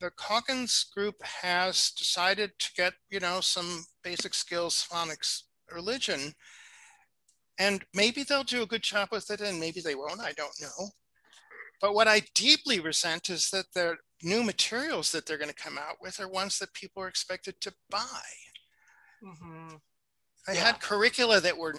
the 0.00 0.10
Calkins 0.10 0.86
group 0.94 1.22
has 1.22 1.92
decided 1.96 2.52
to 2.58 2.70
get, 2.76 2.94
you 3.10 3.20
know, 3.20 3.40
some 3.40 3.84
basic 4.02 4.34
skills 4.34 4.86
phonics 4.90 5.42
religion. 5.72 6.34
And 7.58 7.84
maybe 7.94 8.22
they'll 8.22 8.44
do 8.44 8.62
a 8.62 8.66
good 8.66 8.82
job 8.82 9.08
with 9.10 9.30
it 9.30 9.40
and 9.40 9.58
maybe 9.58 9.80
they 9.80 9.94
won't, 9.94 10.20
I 10.20 10.32
don't 10.32 10.60
know. 10.60 10.90
But 11.80 11.94
what 11.94 12.08
I 12.08 12.22
deeply 12.34 12.80
resent 12.80 13.30
is 13.30 13.50
that 13.50 13.66
the 13.74 13.96
new 14.22 14.42
materials 14.42 15.12
that 15.12 15.26
they're 15.26 15.38
going 15.38 15.50
to 15.50 15.54
come 15.54 15.78
out 15.78 15.96
with 16.00 16.20
are 16.20 16.28
ones 16.28 16.58
that 16.58 16.72
people 16.72 17.02
are 17.02 17.08
expected 17.08 17.60
to 17.60 17.72
buy. 17.90 18.22
Mm-hmm. 19.22 19.76
They 20.46 20.54
yeah. 20.54 20.64
had 20.64 20.80
curricula 20.80 21.40
that 21.40 21.56
were 21.56 21.74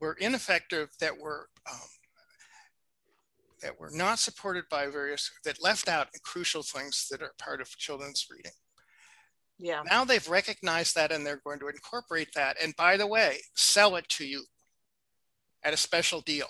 were 0.00 0.14
ineffective, 0.14 0.90
that 0.98 1.16
were 1.16 1.48
um, 1.70 1.78
that 3.62 3.78
were 3.78 3.90
not 3.92 4.18
supported 4.18 4.64
by 4.70 4.86
various, 4.88 5.30
that 5.44 5.62
left 5.62 5.88
out 5.88 6.08
crucial 6.24 6.62
things 6.62 7.06
that 7.10 7.22
are 7.22 7.32
part 7.38 7.60
of 7.60 7.68
children's 7.78 8.26
reading. 8.30 8.52
Yeah. 9.58 9.82
Now 9.88 10.04
they've 10.04 10.28
recognized 10.28 10.96
that 10.96 11.12
and 11.12 11.24
they're 11.24 11.40
going 11.44 11.60
to 11.60 11.68
incorporate 11.68 12.34
that. 12.34 12.56
And 12.62 12.74
by 12.76 12.96
the 12.96 13.06
way, 13.06 13.38
sell 13.54 13.96
it 13.96 14.08
to 14.10 14.26
you 14.26 14.44
at 15.62 15.72
a 15.72 15.76
special 15.76 16.20
deal. 16.20 16.48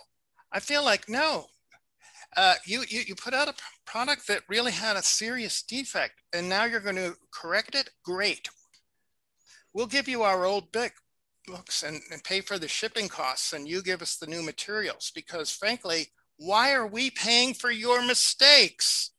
I 0.51 0.61
feel 0.61 0.85
like, 0.85 1.09
no, 1.09 1.47
uh, 2.37 2.55
you, 2.65 2.85
you, 2.89 3.03
you 3.07 3.15
put 3.15 3.35
out 3.35 3.49
a 3.49 3.55
product 3.85 4.27
that 4.29 4.43
really 4.49 4.73
had 4.73 4.97
a 4.97 5.03
serious 5.03 5.63
defect 5.63 6.23
and 6.35 6.49
now 6.49 6.65
you're 6.65 6.81
going 6.81 6.97
to 6.97 7.15
correct 7.33 7.75
it. 7.75 7.91
Great. 8.05 8.49
We'll 9.75 9.87
give 9.87 10.09
you 10.09 10.23
our 10.23 10.45
old 10.47 10.73
book, 10.73 10.93
books 11.47 11.83
and, 11.83 12.01
and 12.11 12.25
pay 12.25 12.41
for 12.41 12.59
the 12.59 12.69
shipping 12.69 13.09
costs 13.09 13.53
and 13.53 13.69
you 13.69 13.83
give 13.83 14.01
us 14.01 14.17
the 14.17 14.27
new 14.27 14.43
materials 14.43 15.13
because 15.15 15.51
frankly, 15.51 16.07
why 16.45 16.73
are 16.73 16.87
we 16.87 17.11
paying 17.11 17.55
for 17.55 17.71
your 17.71 18.05
mistakes? 18.05 19.11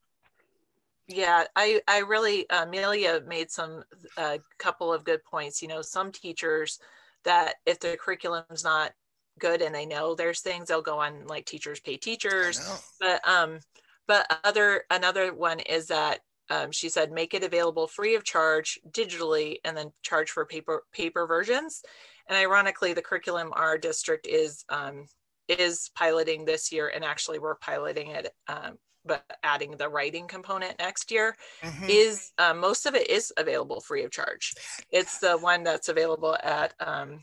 Yeah, 1.07 1.45
I, 1.55 1.81
I 1.87 1.99
really, 1.99 2.45
Amelia 2.49 3.21
made 3.27 3.51
some, 3.51 3.83
a 4.17 4.21
uh, 4.21 4.37
couple 4.57 4.93
of 4.93 5.03
good 5.03 5.23
points. 5.23 5.61
You 5.61 5.67
know, 5.67 5.81
some 5.81 6.11
teachers 6.11 6.79
that 7.23 7.55
if 7.65 7.79
the 7.79 7.97
curriculum's 7.97 8.63
not 8.63 8.91
good 9.39 9.61
and 9.61 9.73
they 9.73 9.85
know 9.85 10.15
there's 10.15 10.41
things 10.41 10.67
they'll 10.67 10.81
go 10.81 10.99
on 10.99 11.25
like 11.25 11.45
teachers 11.45 11.79
pay 11.79 11.97
teachers 11.97 12.83
but 12.99 13.27
um 13.27 13.59
but 14.07 14.25
other 14.43 14.83
another 14.91 15.33
one 15.33 15.59
is 15.59 15.87
that 15.87 16.19
um, 16.49 16.71
she 16.71 16.89
said 16.89 17.11
make 17.11 17.33
it 17.33 17.43
available 17.43 17.87
free 17.87 18.15
of 18.15 18.23
charge 18.23 18.79
digitally 18.91 19.57
and 19.65 19.75
then 19.75 19.91
charge 20.03 20.29
for 20.29 20.45
paper 20.45 20.83
paper 20.91 21.25
versions 21.25 21.81
and 22.29 22.37
ironically 22.37 22.93
the 22.93 23.01
curriculum 23.01 23.51
our 23.53 23.77
district 23.77 24.27
is 24.27 24.65
um, 24.69 25.05
is 25.48 25.90
piloting 25.95 26.45
this 26.45 26.72
year 26.72 26.90
and 26.94 27.03
actually 27.03 27.40
we're 27.40 27.56
piloting 27.56 28.07
it 28.11 28.34
um, 28.48 28.78
but 29.06 29.24
adding 29.44 29.72
the 29.72 29.88
writing 29.90 30.28
component 30.28 30.78
next 30.80 31.11
year 31.11 31.36
Mhm. 31.61 31.90
is 31.90 32.32
um, 32.38 32.60
most 32.60 32.86
of 32.86 32.95
it 32.95 33.10
is 33.10 33.34
available 33.38 33.82
free 33.82 34.03
of 34.03 34.11
charge 34.11 34.53
it's 34.91 35.20
the 35.20 35.38
one 35.38 35.64
that's 35.64 35.90
available 35.90 36.38
at 36.41 36.74
um, 36.80 37.20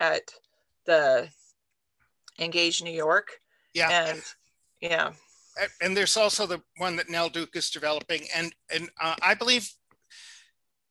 at 0.00 0.32
the 0.86 1.28
engage 2.38 2.82
new 2.82 2.90
york 2.90 3.40
Yeah. 3.74 3.90
and 3.90 4.22
yeah 4.80 5.12
and 5.80 5.96
there's 5.96 6.16
also 6.16 6.46
the 6.46 6.62
one 6.76 6.96
that 6.96 7.10
Nell 7.10 7.28
Duke 7.28 7.56
is 7.56 7.68
developing. 7.68 8.22
And, 8.32 8.54
and 8.72 8.88
uh, 9.00 9.16
I 9.20 9.34
believe 9.34 9.68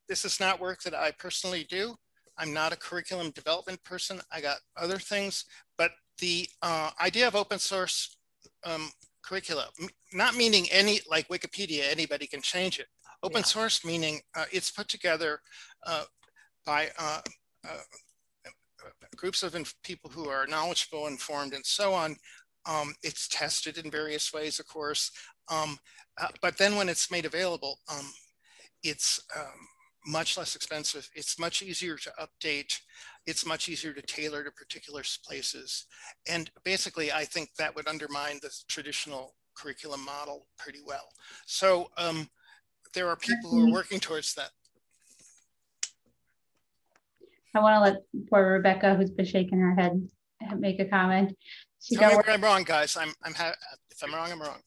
this 0.10 0.26
is 0.26 0.40
not 0.41 0.60
work 0.60 0.82
that 0.82 0.94
I 0.94 1.12
personally 1.12 1.64
do. 1.64 1.95
I'm 2.38 2.54
not 2.54 2.74
a 2.74 2.78
curriculum 2.78 3.32
development 3.32 3.84
person. 3.84 4.22
I 4.32 4.41
got 4.41 4.58
other 4.76 4.99
things, 4.99 5.45
but 5.78 5.91
the 6.19 6.48
uh, 6.61 6.91
idea 7.02 7.27
of 7.27 7.35
open 7.35 7.60
source 7.60 8.18
um, 8.64 8.89
curricula, 9.22 9.68
not 10.14 10.35
meaning 10.35 10.68
any 10.72 11.02
like 11.10 11.27
Wikipedia, 11.27 11.84
anybody 11.91 12.27
can 12.27 12.41
change 12.41 12.80
it. 12.80 12.88
Open 13.23 13.39
Yeah. 13.39 13.45
source 13.45 13.84
meaning 13.84 14.22
uh, 14.35 14.45
it's 14.52 14.72
put 14.72 14.88
together 14.88 15.41
uh, 15.85 16.06
by 16.65 16.91
uh, 16.99 17.22
uh, 17.68 17.81
groups 19.15 19.44
of 19.44 19.56
people 19.84 20.10
who 20.10 20.30
are 20.30 20.48
knowledgeable, 20.48 21.07
informed, 21.07 21.53
and 21.53 21.65
so 21.65 21.94
on. 21.94 22.15
Um, 22.65 22.94
it's 23.03 23.27
tested 23.27 23.77
in 23.77 23.89
various 23.89 24.34
ways, 24.34 24.60
of 24.60 24.68
course. 24.68 25.11
Um, 25.49 25.80
uh, 26.19 26.27
but 26.41 26.57
then 26.57 26.76
when 26.76 26.89
it's 26.89 27.10
made 27.11 27.26
available, 27.26 27.80
um, 27.89 28.11
it's 28.84 29.22
um, 29.35 29.68
much 30.07 30.38
less 30.38 30.55
expensive. 30.55 31.09
It's 31.13 31.38
much 31.38 31.61
easier 31.61 31.97
to 31.97 32.11
update. 32.19 32.79
It's 33.25 33.45
much 33.45 33.67
easier 33.67 33.91
to 33.93 34.01
tailor 34.01 34.43
to 34.43 34.51
particular 34.51 35.03
places. 35.25 35.85
And 36.27 36.49
basically, 36.63 37.11
I 37.11 37.25
think 37.25 37.49
that 37.59 37.75
would 37.75 37.88
undermine 37.88 38.39
the 38.41 38.49
traditional 38.69 39.35
curriculum 39.55 40.03
model 40.05 40.47
pretty 40.57 40.79
well. 40.85 41.09
So 41.45 41.89
um, 41.97 42.29
there 42.93 43.09
are 43.09 43.17
people 43.17 43.51
who 43.51 43.69
are 43.69 43.73
working 43.73 43.99
towards 43.99 44.34
that. 44.35 44.49
I 47.53 47.59
want 47.59 47.75
to 47.75 47.81
let 47.81 48.27
poor 48.29 48.53
Rebecca, 48.53 48.95
who's 48.95 49.09
been 49.09 49.25
shaking 49.25 49.59
her 49.59 49.75
head, 49.75 50.07
make 50.57 50.79
a 50.79 50.85
comment. 50.85 51.35
She 51.81 51.95
Tell 51.95 52.11
got, 52.11 52.25
where 52.25 52.34
I'm 52.35 52.41
wrong, 52.41 52.63
guys. 52.63 52.95
I'm, 52.95 53.13
I'm 53.23 53.34
ha- 53.34 53.55
if 53.91 54.03
I'm 54.03 54.13
wrong, 54.13 54.31
I'm 54.31 54.41
wrong. 54.41 54.59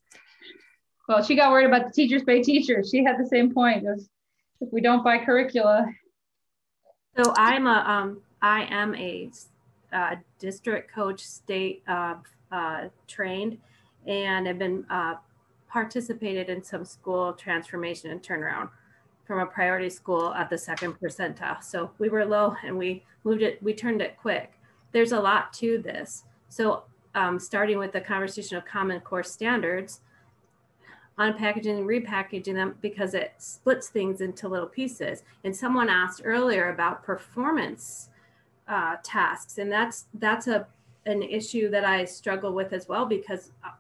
well, 1.09 1.23
she 1.23 1.35
got 1.37 1.51
worried 1.51 1.67
about 1.67 1.87
the 1.87 1.93
teachers 1.93 2.25
pay 2.25 2.43
teachers. 2.43 2.91
She 2.91 3.05
had 3.05 3.17
the 3.19 3.27
same 3.27 3.55
point. 3.55 3.85
It 3.85 3.91
was, 3.91 4.09
if 4.61 4.73
we 4.73 4.81
don't 4.81 5.03
buy 5.03 5.19
curricula, 5.25 5.87
So 7.17 7.35
I'm 7.37 7.67
a, 7.67 7.85
um, 7.87 8.21
I 8.41 8.67
am 8.71 8.95
a, 8.95 9.31
uh, 9.93 10.17
district 10.39 10.93
coach, 10.95 11.21
state, 11.21 11.83
uh, 11.89 12.17
uh, 12.53 12.89
trained, 13.09 13.59
and 14.07 14.47
have 14.47 14.59
been, 14.59 14.87
uh, 14.89 15.17
participated 15.69 16.49
in 16.49 16.63
some 16.63 16.85
school 16.85 17.33
transformation 17.33 18.11
and 18.11 18.23
turnaround 18.23 18.69
from 19.25 19.41
a 19.41 19.47
priority 19.47 19.91
school 19.91 20.33
at 20.35 20.51
the 20.51 20.59
second 20.59 20.95
percentile. 21.01 21.63
So 21.63 21.91
we 21.99 22.09
were 22.09 22.25
low 22.25 22.57
and 22.65 22.77
we 22.77 23.05
moved 23.25 23.43
it, 23.43 23.63
we 23.63 23.75
turned 23.75 24.03
it 24.03 24.17
quick. 24.17 24.53
There's 24.93 25.13
a 25.13 25.21
lot 25.21 25.53
to 25.55 25.79
this. 25.79 26.25
So, 26.49 26.85
um, 27.15 27.39
starting 27.41 27.79
with 27.79 27.93
the 27.93 28.01
conversation 28.01 28.57
of 28.57 28.65
common 28.65 29.01
core 29.01 29.25
standards, 29.25 30.01
unpackaging 31.19 31.79
and 31.79 31.87
repackaging 31.87 32.55
them 32.55 32.77
because 32.81 33.15
it 33.15 33.33
splits 33.39 33.89
things 33.89 34.21
into 34.21 34.49
little 34.49 34.69
pieces. 34.69 35.23
And 35.45 35.55
someone 35.55 35.89
asked 35.89 36.23
earlier 36.25 36.71
about 36.71 37.03
performance 37.03 38.09
uh, 38.69 38.97
tasks, 39.03 39.59
and 39.59 39.71
that's 39.71 40.07
that's 40.15 40.47
a 40.47 40.67
an 41.07 41.23
issue 41.23 41.71
that 41.71 41.85
I 41.85 42.05
struggle 42.05 42.53
with 42.53 42.73
as 42.73 42.87
well 42.87 43.07
because 43.07 43.53
uh, 43.65 43.71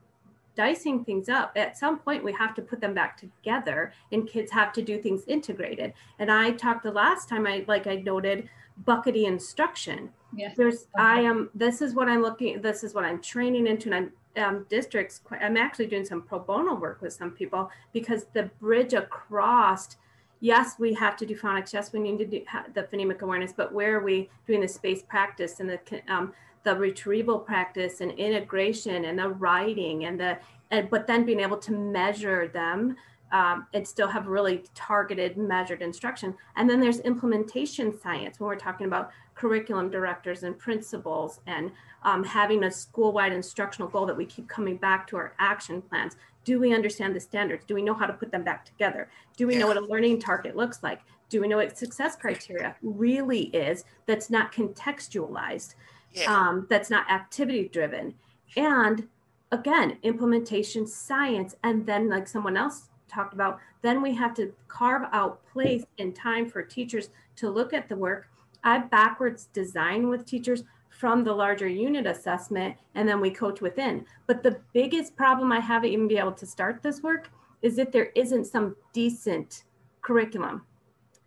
dicing 0.57 1.05
things 1.05 1.29
up 1.29 1.53
at 1.55 1.79
some 1.79 1.99
point 1.99 2.25
we 2.25 2.33
have 2.33 2.55
to 2.55 2.63
put 2.63 2.81
them 2.81 2.95
back 2.95 3.17
together, 3.17 3.93
and 4.13 4.29
kids 4.29 4.51
have 4.51 4.73
to 4.75 4.83
do 4.83 5.01
things 5.01 5.23
integrated. 5.27 5.95
And 6.19 6.31
I 6.31 6.53
talked 6.53 6.83
the 6.83 6.93
last 6.93 7.29
time 7.29 7.47
I 7.47 7.65
like 7.69 7.87
I 7.87 7.97
noted 7.97 8.49
buckety 8.87 9.25
instruction 9.27 10.11
yes. 10.35 10.55
there's 10.57 10.87
i 10.97 11.21
am 11.21 11.51
this 11.55 11.83
is 11.83 11.95
what 11.95 12.09
i'm 12.09 12.23
looking 12.23 12.61
this 12.63 12.83
is 12.83 12.95
what 12.95 13.05
i'm 13.05 13.21
training 13.21 13.67
into 13.67 13.89
and 13.89 13.95
i'm 13.95 14.13
um, 14.37 14.67
districts 14.69 15.21
i'm 15.41 15.57
actually 15.57 15.87
doing 15.87 16.05
some 16.05 16.23
pro 16.23 16.39
bono 16.39 16.75
work 16.75 17.01
with 17.03 17.13
some 17.13 17.31
people 17.31 17.71
because 17.93 18.27
the 18.33 18.45
bridge 18.61 18.93
across 18.93 19.97
yes 20.41 20.77
we 20.79 20.95
have 20.95 21.17
to 21.17 21.27
do 21.27 21.37
phonics 21.37 21.73
yes 21.73 21.93
we 21.93 22.01
need 22.01 22.19
to 22.19 22.27
do 22.27 22.43
the 22.75 22.83
phonemic 22.85 23.23
awareness 23.23 23.53
but 23.53 23.73
where 23.73 23.99
are 23.99 24.05
we 24.05 24.29
doing 24.47 24.61
the 24.61 24.69
space 24.69 25.03
practice 25.03 25.61
and 25.61 25.69
the 25.69 25.81
um, 26.09 26.33
the 26.63 26.75
retrieval 26.75 27.39
practice 27.39 28.01
and 28.01 28.13
integration 28.13 29.07
and 29.07 29.19
the 29.19 29.29
writing 29.29 30.05
and 30.05 30.21
the 30.21 30.39
and 30.71 30.89
but 30.91 31.07
then 31.07 31.25
being 31.25 31.41
able 31.41 31.57
to 31.57 31.73
measure 31.73 32.49
them 32.49 32.97
um, 33.33 33.67
and 33.75 33.87
still 33.87 34.09
have 34.09 34.27
really 34.27 34.65
targeted 34.75 35.37
measured 35.37 35.83
instruction. 35.83 36.35
And 36.57 36.69
then 36.69 36.81
there's 36.81 37.01
implementation 37.01 37.99
science 37.99 38.41
when 38.41 38.49
we're 38.49 38.57
talking 38.57 38.87
about 38.87 39.11
curriculum 39.41 39.89
directors 39.89 40.43
and 40.43 40.59
principals 40.59 41.41
and 41.47 41.73
um, 42.03 42.23
having 42.23 42.65
a 42.65 42.71
school-wide 42.71 43.33
instructional 43.33 43.89
goal 43.89 44.05
that 44.05 44.17
we 44.17 44.27
keep 44.27 44.47
coming 44.49 44.77
back 44.77 45.07
to 45.07 45.17
our 45.17 45.33
action 45.39 45.81
plans. 45.81 46.17
Do 46.45 46.61
we 46.61 46.75
understand 46.75 47.17
the 47.17 47.21
standards? 47.21 47.65
Do 47.67 47.75
we 47.75 47.81
know 47.83 47.95
how 47.95 48.05
to 48.07 48.13
put 48.13 48.31
them 48.31 48.45
back 48.45 48.67
together? 48.67 49.09
Do 49.39 49.47
we 49.47 49.57
know 49.57 49.67
what 49.67 49.79
a 49.79 49.81
learning 49.81 50.21
target 50.21 50.57
looks 50.57 50.83
like? 50.83 51.01
Do 51.31 51.41
we 51.41 51.49
know 51.49 51.57
what 51.57 51.79
success 51.79 52.17
criteria 52.17 52.77
really 52.83 53.45
is 53.45 53.85
that's 54.07 54.29
not 54.29 54.53
contextualized 54.53 55.75
Yeah. 56.13 56.35
um, 56.35 56.67
that's 56.69 56.91
not 56.91 57.09
activity 57.11 57.69
driven 57.69 58.15
and 58.57 59.07
again 59.53 59.99
implementation 60.03 60.85
science 60.87 61.55
and 61.63 61.87
then 61.87 62.09
like 62.09 62.27
someone 62.27 62.57
else 62.57 62.89
talked 63.07 63.33
about 63.33 63.61
then 63.83 64.03
we 64.03 64.13
have 64.15 64.35
to 64.35 64.53
carve 64.67 65.05
out 65.13 65.41
place 65.53 65.85
and 66.01 66.15
time 66.17 66.51
for 66.51 66.63
teachers 66.63 67.11
to 67.37 67.49
look 67.49 67.73
at 67.73 67.89
the 67.89 67.95
work 67.97 68.30
i 68.65 68.79
backwards 68.79 69.47
design 69.47 70.09
with 70.09 70.27
teachers 70.27 70.65
from 71.01 71.25
the 71.25 71.33
larger 71.33 71.67
unit 71.69 72.07
assessment 72.07 72.77
and 72.95 73.09
then 73.09 73.21
we 73.21 73.31
coach 73.31 73.63
within. 73.63 74.05
But 74.27 74.43
the 74.43 74.61
biggest 74.75 75.17
problem 75.17 75.51
i 75.51 75.59
have 75.59 75.85
even 75.85 76.09
be 76.09 76.19
able 76.19 76.33
to 76.33 76.47
start 76.47 76.83
this 76.83 77.03
work 77.03 77.31
is 77.63 77.77
that 77.77 77.91
there 77.91 78.11
isn't 78.15 78.45
some 78.45 78.77
decent 78.93 79.65
curriculum. 80.03 80.63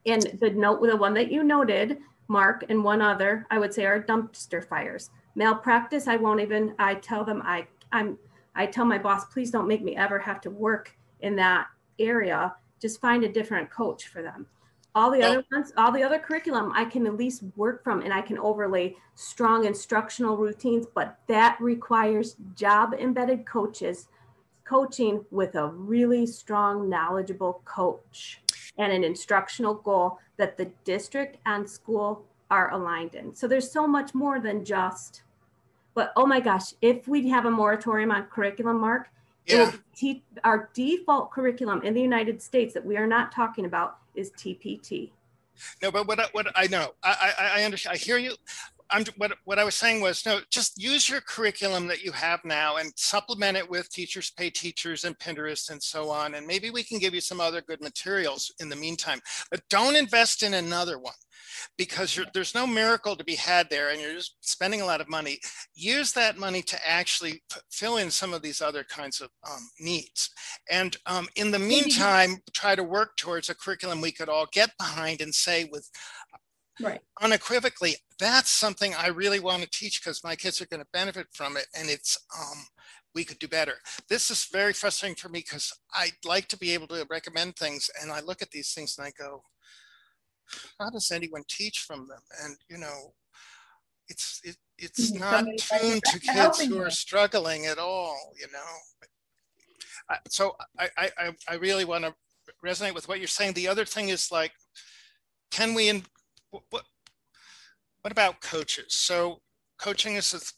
And 0.05 0.37
the 0.41 0.51
note 0.51 0.81
the 0.81 0.95
one 0.95 1.13
that 1.15 1.31
you 1.31 1.43
noted 1.43 1.97
mark 2.27 2.65
and 2.69 2.83
one 2.83 3.01
other 3.01 3.47
i 3.49 3.57
would 3.57 3.73
say 3.73 3.85
are 3.85 4.01
dumpster 4.03 4.63
fires. 4.63 5.09
Malpractice 5.35 6.07
i 6.07 6.17
won't 6.17 6.41
even 6.41 6.75
i 6.77 6.93
tell 6.95 7.23
them 7.23 7.41
i 7.43 7.65
i'm 7.91 8.17
i 8.55 8.67
tell 8.67 8.85
my 8.85 8.99
boss 8.99 9.25
please 9.25 9.49
don't 9.49 9.67
make 9.67 9.83
me 9.83 9.95
ever 9.95 10.19
have 10.19 10.39
to 10.41 10.51
work 10.51 10.95
in 11.21 11.35
that 11.37 11.67
area. 11.97 12.53
Just 12.79 13.01
find 13.01 13.23
a 13.23 13.31
different 13.31 13.71
coach 13.71 14.07
for 14.07 14.21
them 14.21 14.45
all 14.95 15.09
the 15.11 15.21
other 15.23 15.43
ones 15.51 15.73
all 15.77 15.91
the 15.91 16.03
other 16.03 16.19
curriculum 16.19 16.71
i 16.75 16.85
can 16.85 17.05
at 17.07 17.17
least 17.17 17.43
work 17.55 17.83
from 17.83 18.01
and 18.01 18.13
i 18.13 18.21
can 18.21 18.37
overlay 18.37 18.95
strong 19.15 19.65
instructional 19.65 20.37
routines 20.37 20.85
but 20.93 21.17
that 21.27 21.57
requires 21.59 22.35
job 22.55 22.93
embedded 22.99 23.45
coaches 23.45 24.07
coaching 24.65 25.23
with 25.31 25.55
a 25.55 25.67
really 25.67 26.25
strong 26.25 26.89
knowledgeable 26.89 27.61
coach 27.65 28.39
and 28.77 28.91
an 28.91 29.03
instructional 29.03 29.73
goal 29.75 30.19
that 30.37 30.57
the 30.57 30.65
district 30.83 31.37
and 31.45 31.69
school 31.69 32.23
are 32.49 32.71
aligned 32.71 33.15
in 33.15 33.33
so 33.33 33.47
there's 33.47 33.71
so 33.71 33.87
much 33.87 34.13
more 34.13 34.39
than 34.39 34.63
just 34.63 35.23
but 35.95 36.13
oh 36.15 36.25
my 36.25 36.39
gosh 36.39 36.73
if 36.81 37.07
we 37.07 37.27
have 37.29 37.45
a 37.45 37.51
moratorium 37.51 38.11
on 38.11 38.23
curriculum 38.25 38.79
mark 38.79 39.09
it 39.45 39.55
will 39.57 39.65
Yeah. 39.65 39.71
be 39.71 39.77
T- 39.95 40.23
our 40.43 40.69
default 40.73 41.31
curriculum 41.31 41.81
in 41.83 41.93
the 41.93 42.01
united 42.01 42.41
states 42.41 42.73
that 42.75 42.85
we 42.85 42.95
are 42.95 43.07
not 43.07 43.31
talking 43.31 43.65
about 43.65 43.97
is 44.15 44.31
tpt 44.31 45.11
No, 45.81 45.91
but 45.91 46.07
what 46.07 46.19
I, 46.19 46.25
what 46.31 46.47
I 46.55 46.67
know, 46.67 46.93
I, 47.03 47.33
I, 47.39 47.59
I 47.59 47.63
understand. 47.63 47.95
I 47.95 47.97
hear 47.97 48.17
you. 48.17 48.35
I'm 48.89 49.05
what 49.17 49.33
what 49.45 49.59
I 49.59 49.63
was 49.63 49.75
saying 49.75 50.01
was 50.01 50.25
no, 50.25 50.41
just 50.51 50.81
use 50.81 51.09
your 51.09 51.21
curriculum 51.21 51.87
that 51.87 52.03
you 52.03 52.11
have 52.11 52.43
now 52.45 52.77
and 52.77 52.91
supplement 52.95 53.57
it 53.57 53.67
with 53.67 53.89
teachers 53.89 54.29
pay 54.29 54.49
teachers 54.49 55.03
and 55.03 55.17
Pinterest 55.17 55.71
and 55.71 55.81
so 55.81 56.09
on. 56.09 56.35
And 56.35 56.45
maybe 56.45 56.69
we 56.69 56.83
can 56.83 56.99
give 56.99 57.13
you 57.13 57.21
some 57.21 57.41
other 57.41 57.61
good 57.61 57.81
materials 57.81 58.53
in 58.59 58.69
the 58.69 58.75
meantime. 58.75 59.19
But 59.49 59.61
don't 59.69 59.95
invest 59.95 60.43
in 60.43 60.53
another 60.53 60.99
one 60.99 61.13
because 61.77 62.15
you're, 62.15 62.25
there's 62.33 62.55
no 62.55 62.65
miracle 62.65 63.15
to 63.15 63.23
be 63.23 63.35
had 63.35 63.69
there, 63.69 63.89
and 63.89 64.01
you're 64.01 64.13
just 64.13 64.35
spending 64.41 64.81
a 64.81 64.85
lot 64.85 65.01
of 65.01 65.09
money. 65.09 65.39
Use 65.75 66.13
that 66.13 66.37
money 66.37 66.61
to 66.63 66.77
actually 66.87 67.43
fill 67.71 67.97
in 67.97 68.09
some 68.11 68.33
of 68.33 68.41
these 68.41 68.61
other 68.61 68.83
kinds 68.83 69.21
of 69.21 69.29
um, 69.49 69.69
needs. 69.79 70.29
And 70.69 70.95
um, 71.05 71.27
in 71.35 71.51
the 71.51 71.59
meantime, 71.59 72.37
try 72.53 72.75
to 72.75 72.83
work 72.83 73.17
towards 73.17 73.49
a 73.49 73.55
curriculum 73.55 74.01
we 74.01 74.11
could 74.11 74.29
all 74.29 74.47
get 74.51 74.71
behind 74.77 75.21
and 75.21 75.33
say 75.33 75.69
with 75.71 75.89
Right. 76.81 77.01
unequivocally, 77.21 77.97
that's 78.19 78.49
something 78.49 78.95
I 78.95 79.07
really 79.07 79.39
want 79.39 79.61
to 79.63 79.69
teach 79.69 80.01
because 80.01 80.23
my 80.23 80.35
kids 80.35 80.61
are 80.61 80.65
going 80.65 80.81
to 80.81 80.87
benefit 80.91 81.27
from 81.33 81.55
it. 81.55 81.67
And 81.75 81.89
it's, 81.89 82.17
um, 82.37 82.65
we 83.13 83.23
could 83.23 83.39
do 83.39 83.47
better. 83.47 83.75
This 84.09 84.31
is 84.31 84.47
very 84.51 84.73
frustrating 84.73 85.15
for 85.15 85.29
me 85.29 85.39
because 85.39 85.71
I'd 85.93 86.17
like 86.25 86.47
to 86.47 86.57
be 86.57 86.73
able 86.73 86.87
to 86.87 87.05
recommend 87.09 87.55
things. 87.55 87.89
And 88.01 88.11
I 88.11 88.21
look 88.21 88.41
at 88.41 88.51
these 88.51 88.73
things 88.73 88.97
and 88.97 89.05
I 89.05 89.11
go, 89.17 89.43
how 90.79 90.89
does 90.89 91.11
anyone 91.11 91.43
teach 91.47 91.79
from 91.79 92.07
them? 92.07 92.19
And, 92.43 92.57
you 92.69 92.77
know, 92.77 93.13
it's, 94.09 94.41
it, 94.43 94.57
it's 94.77 95.11
not 95.13 95.45
tuned 95.57 96.03
to 96.05 96.19
kids 96.19 96.61
who 96.61 96.79
are 96.79 96.85
you." 96.85 96.91
struggling 96.91 97.65
at 97.65 97.77
all, 97.77 98.33
you 98.39 98.47
know? 98.51 99.07
I- 100.09 100.19
So 100.29 100.55
I, 100.77 100.89
I, 100.97 101.35
I- 101.47 101.55
really 101.55 101.85
want 101.85 102.03
to 102.03 102.13
resonate 102.63 102.93
with 102.93 103.07
what 103.07 103.19
you're 103.19 103.27
saying. 103.27 103.53
The 103.53 103.67
other 103.69 103.85
thing 103.85 104.09
is 104.09 104.31
like, 104.31 104.51
can 105.51 105.73
we, 105.73 105.87
in 105.89 106.03
what, 106.51 106.63
what, 108.01 108.11
about 108.11 108.41
coaches? 108.41 108.93
So 108.95 109.41
coaching 109.79 110.15
is, 110.15 110.33
is- 110.33 110.53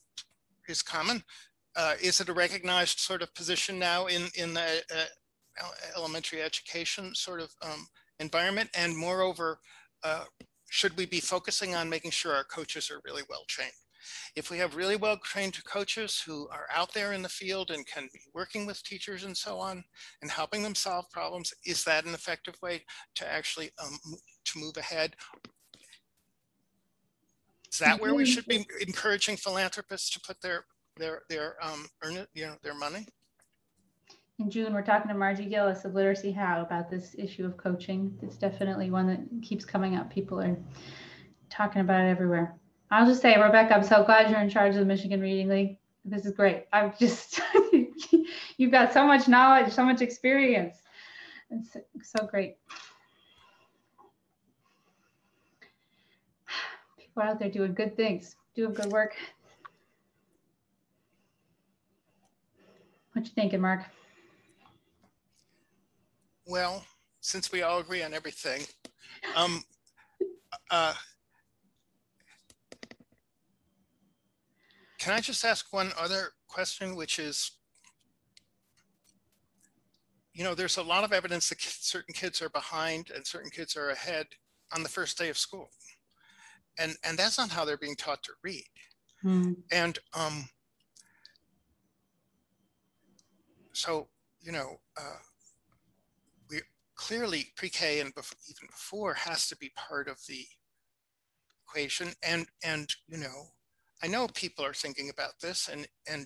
is 0.67 0.81
common. 0.81 1.23
Uh, 1.75 1.93
is 2.01 2.19
it 2.21 2.29
a 2.29 2.33
recognized 2.33 2.99
sort 2.99 3.21
of 3.21 3.33
position 3.35 3.77
now 3.77 4.07
in, 4.07 4.23
in 4.35 4.53
the 4.53 4.81
uh, 4.95 5.67
elementary 5.95 6.41
education 6.41 7.13
sort 7.13 7.39
of 7.41 7.51
um, 7.61 7.85
environment? 8.19 8.69
And 8.75 8.97
moreover, 8.97 9.59
uh, 10.05 10.23
should 10.69 10.95
we 10.97 11.05
be 11.05 11.19
focusing 11.19 11.73
on 11.75 11.89
making 11.89 12.11
sure 12.11 12.33
our 12.33 12.43
coaches 12.43 12.91
are 12.91 13.01
really 13.05 13.23
well 13.29 13.43
trained? 13.47 13.71
If 14.35 14.51
we 14.51 14.59
have 14.59 14.75
really 14.75 14.97
well 14.97 15.17
trained 15.17 15.57
coaches 15.65 16.21
who 16.23 16.47
are 16.49 16.67
out 16.71 16.93
there 16.93 17.13
in 17.13 17.23
the 17.23 17.29
field 17.29 17.71
and 17.71 17.87
can 17.87 18.07
be 18.13 18.19
working 18.35 18.67
with 18.67 18.83
teachers 18.83 19.23
and 19.23 19.35
so 19.35 19.57
on 19.57 19.83
and 20.21 20.29
helping 20.29 20.61
them 20.61 20.75
solve 20.75 21.09
problems, 21.11 21.51
is 21.65 21.83
that 21.85 22.05
an 22.05 22.13
effective 22.13 22.55
way 22.61 22.83
to 23.15 23.31
actually 23.31 23.71
um, 23.83 23.97
to 24.45 24.59
move 24.59 24.77
ahead? 24.77 25.15
Is 27.71 27.79
that 27.79 27.99
where 27.99 28.13
we 28.13 28.25
should 28.25 28.45
be 28.45 28.65
encouraging 28.79 29.37
philanthropists 29.37 30.11
to 30.11 30.19
put 30.19 30.39
their 30.41 30.65
their 30.97 31.23
their 31.29 31.55
um 31.61 31.87
earn 32.03 32.15
it, 32.15 32.29
you 32.33 32.45
know, 32.45 32.55
their 32.61 32.75
money? 32.75 33.07
In 34.37 34.49
June, 34.49 34.73
we're 34.73 34.81
talking 34.81 35.07
to 35.07 35.17
Margie 35.17 35.45
Gillis 35.45 35.85
of 35.85 35.95
Literacy 35.95 36.31
How 36.31 36.61
about 36.61 36.89
this 36.89 37.15
issue 37.17 37.45
of 37.45 37.55
coaching. 37.55 38.17
It's 38.21 38.35
definitely 38.35 38.91
one 38.91 39.07
that 39.07 39.21
keeps 39.41 39.63
coming 39.63 39.95
up. 39.95 40.11
People 40.11 40.41
are 40.41 40.57
talking 41.49 41.81
about 41.81 42.03
it 42.03 42.09
everywhere. 42.09 42.53
I'll 42.91 43.07
just 43.07 43.21
say, 43.21 43.41
Rebecca, 43.41 43.73
I'm 43.73 43.83
so 43.83 44.03
glad 44.03 44.29
you're 44.29 44.41
in 44.41 44.49
charge 44.49 44.73
of 44.73 44.81
the 44.81 44.85
Michigan 44.85 45.21
Reading 45.21 45.47
League. 45.47 45.77
This 46.03 46.25
is 46.25 46.33
great. 46.33 46.65
I've 46.73 46.99
just, 46.99 47.39
you've 48.57 48.71
got 48.71 48.91
so 48.91 49.07
much 49.07 49.29
knowledge, 49.29 49.71
so 49.71 49.85
much 49.85 50.01
experience. 50.01 50.75
It's 51.49 51.77
so 52.03 52.25
great. 52.25 52.57
People 56.97 57.23
out 57.23 57.39
there 57.39 57.49
doing 57.49 57.73
good 57.73 57.95
things, 57.95 58.35
doing 58.53 58.73
good 58.73 58.91
work. 58.91 59.15
What 63.13 63.23
you 63.23 63.31
thinking, 63.33 63.61
Mark? 63.61 63.85
Well, 66.45 66.85
since 67.21 67.51
we 67.51 67.63
all 67.63 67.79
agree 67.79 68.03
on 68.03 68.13
everything, 68.13 68.61
um, 69.35 69.63
uh, 70.69 70.93
can 74.99 75.13
I 75.13 75.19
just 75.21 75.43
ask 75.43 75.73
one 75.73 75.91
other 75.99 76.33
question, 76.47 76.95
which 76.95 77.17
is, 77.17 77.51
you 80.33 80.43
know, 80.43 80.53
there's 80.53 80.77
a 80.77 80.83
lot 80.83 81.03
of 81.03 81.13
evidence 81.13 81.49
that 81.49 81.61
certain 81.61 82.13
kids 82.13 82.41
are 82.41 82.49
behind 82.49 83.09
and 83.09 83.25
certain 83.25 83.49
kids 83.49 83.75
are 83.75 83.89
ahead 83.89 84.27
on 84.73 84.83
the 84.83 84.89
first 84.89 85.17
day 85.17 85.29
of 85.29 85.37
school. 85.37 85.69
And, 86.77 86.95
and 87.03 87.17
that's 87.17 87.37
not 87.37 87.49
how 87.49 87.65
they're 87.65 87.77
being 87.77 87.95
taught 87.95 88.21
to 88.23 88.33
read. 88.43 88.65
Hmm. 89.21 89.53
And 89.71 89.97
um, 90.13 90.45
so, 93.73 94.09
you 94.41 94.51
know, 94.51 94.75
uh, 94.97 95.17
clearly 96.95 97.51
pre-K 97.55 97.99
and 97.99 98.13
bef- 98.15 98.33
even 98.49 98.67
before 98.67 99.13
has 99.13 99.47
to 99.49 99.57
be 99.57 99.71
part 99.75 100.07
of 100.07 100.17
the 100.27 100.45
equation. 101.67 102.09
And 102.23 102.47
and 102.63 102.89
you 103.07 103.17
know, 103.17 103.47
I 104.03 104.07
know 104.07 104.27
people 104.27 104.65
are 104.65 104.73
thinking 104.73 105.09
about 105.09 105.39
this, 105.41 105.69
and 105.69 105.87
and 106.09 106.25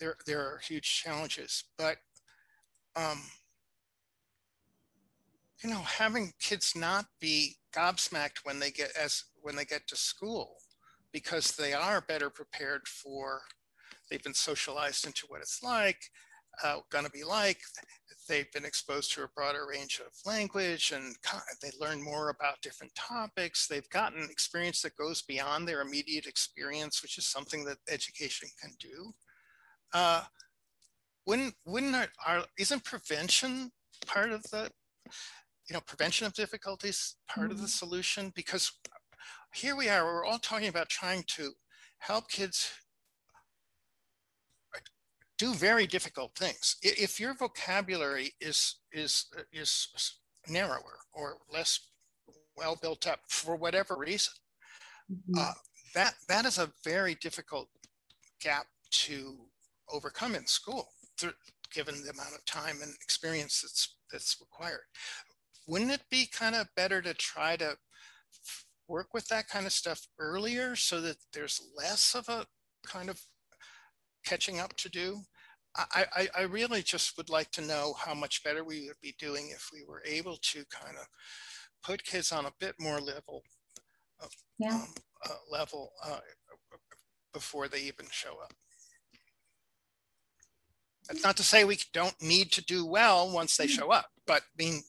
there 0.00 0.16
there 0.26 0.40
are 0.40 0.58
huge 0.58 1.02
challenges, 1.02 1.64
but 1.78 1.98
um, 2.96 3.20
you 5.62 5.70
know, 5.70 5.80
having 5.80 6.32
kids 6.40 6.74
not 6.74 7.06
be 7.20 7.56
gobsmacked 7.74 8.44
when 8.44 8.58
they 8.58 8.70
get 8.70 8.90
as 9.00 9.24
when 9.40 9.56
they 9.56 9.64
get 9.64 9.86
to 9.88 9.96
school 9.96 10.56
because 11.12 11.52
they 11.52 11.72
are 11.72 12.00
better 12.00 12.30
prepared 12.30 12.86
for 12.86 13.42
they've 14.10 14.22
been 14.22 14.34
socialized 14.34 15.06
into 15.06 15.26
what 15.28 15.40
it's 15.40 15.62
like 15.62 16.10
uh, 16.62 16.78
to 16.92 17.10
be 17.10 17.24
like 17.24 17.60
they've 18.32 18.50
been 18.52 18.64
exposed 18.64 19.12
to 19.12 19.22
a 19.24 19.28
broader 19.36 19.66
range 19.68 20.00
of 20.00 20.10
language 20.24 20.90
and 20.92 21.14
they 21.60 21.70
learn 21.78 22.02
more 22.02 22.30
about 22.30 22.62
different 22.62 22.94
topics. 22.94 23.66
They've 23.66 23.88
gotten 23.90 24.22
experience 24.22 24.80
that 24.82 24.96
goes 24.96 25.20
beyond 25.20 25.68
their 25.68 25.82
immediate 25.82 26.24
experience 26.26 27.02
which 27.02 27.18
is 27.18 27.26
something 27.26 27.62
that 27.66 27.76
education 27.90 28.48
can 28.58 28.70
do. 28.80 29.12
Uh, 29.92 30.22
wouldn't 31.26 31.54
wouldn't 31.66 31.94
our, 31.94 32.08
our 32.26 32.44
isn't 32.58 32.84
prevention 32.84 33.70
part 34.06 34.32
of 34.32 34.42
the 34.44 34.70
you 35.68 35.74
know 35.74 35.80
prevention 35.86 36.26
of 36.26 36.32
difficulties 36.32 37.16
part 37.28 37.50
of 37.50 37.60
the 37.60 37.68
solution? 37.68 38.32
Because 38.34 38.72
here 39.52 39.76
we 39.76 39.90
are 39.90 40.04
we're 40.06 40.24
all 40.24 40.38
talking 40.38 40.68
about 40.68 40.88
trying 40.88 41.22
to 41.36 41.52
help 41.98 42.30
kids 42.30 42.70
do 45.42 45.54
very 45.54 45.88
difficult 45.88 46.36
things. 46.36 46.76
If 46.82 47.18
your 47.18 47.34
vocabulary 47.34 48.32
is 48.40 48.76
is 48.92 49.26
is 49.52 49.88
narrower 50.48 50.98
or 51.12 51.38
less 51.50 51.88
well 52.56 52.76
built 52.80 53.06
up 53.08 53.20
for 53.28 53.56
whatever 53.56 53.96
reason 53.96 54.34
Mhm. 55.10 55.38
uh, 55.38 55.54
that 55.94 56.14
that 56.28 56.44
is 56.46 56.58
a 56.58 56.72
very 56.84 57.14
difficult 57.16 57.68
gap 58.40 58.66
to 58.90 59.50
overcome 59.88 60.34
in 60.36 60.46
school 60.46 60.94
th- 61.16 61.34
given 61.70 62.02
the 62.02 62.10
amount 62.10 62.34
of 62.34 62.44
time 62.44 62.80
and 62.82 62.94
experience 63.02 63.62
that's 63.62 63.96
that's 64.12 64.40
required. 64.40 64.86
Wouldn't 65.66 65.90
it 65.90 66.08
be 66.10 66.26
kind 66.26 66.54
of 66.54 66.74
better 66.76 67.02
to 67.02 67.14
try 67.14 67.56
to 67.56 67.78
work 68.86 69.12
with 69.14 69.26
that 69.28 69.48
kind 69.48 69.66
of 69.66 69.72
stuff 69.72 70.06
earlier 70.18 70.76
so 70.76 71.00
that 71.00 71.16
there's 71.32 71.60
less 71.74 72.14
of 72.14 72.28
a 72.28 72.46
kind 72.84 73.10
of 73.10 73.20
catching 74.24 74.60
up 74.60 74.76
to 74.76 74.88
do 74.88 75.24
I, 75.74 76.04
I, 76.14 76.28
I 76.38 76.42
really 76.42 76.82
just 76.82 77.16
would 77.16 77.30
like 77.30 77.50
to 77.52 77.62
know 77.62 77.94
how 77.98 78.14
much 78.14 78.44
better 78.44 78.62
we 78.62 78.86
would 78.88 79.00
be 79.00 79.14
doing 79.18 79.48
if 79.50 79.70
we 79.72 79.82
were 79.88 80.02
able 80.04 80.36
to 80.36 80.64
kind 80.70 80.96
of 80.98 81.06
put 81.82 82.04
kids 82.04 82.30
on 82.30 82.44
a 82.46 82.52
bit 82.60 82.74
more 82.78 83.00
level 83.00 83.42
Yeah. 84.58 84.74
um, 84.74 84.88
uh, 85.24 85.34
level 85.50 85.92
uh, 86.04 86.18
before 87.32 87.68
they 87.68 87.80
even 87.80 88.06
show 88.10 88.32
up. 88.42 88.52
That's 91.08 91.24
not 91.24 91.36
to 91.38 91.42
say 91.42 91.64
we 91.64 91.78
don't 91.92 92.20
need 92.22 92.52
to 92.52 92.64
do 92.64 92.86
well 92.86 93.32
once 93.32 93.56
they 93.56 93.66
show 93.66 93.90
up, 93.90 94.10
but 94.26 94.42
I 94.42 94.62
mean, 94.62 94.82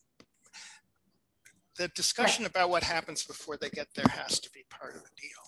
the 1.77 1.88
discussion 1.89 2.45
about 2.45 2.69
what 2.69 2.84
happens 2.84 3.23
before 3.26 3.57
they 3.57 3.69
get 3.69 3.88
there 3.95 4.05
has 4.07 4.39
to 4.39 4.49
be 4.51 4.64
part 4.69 4.95
of 4.95 5.03
the 5.03 5.10
deal. 5.19 5.43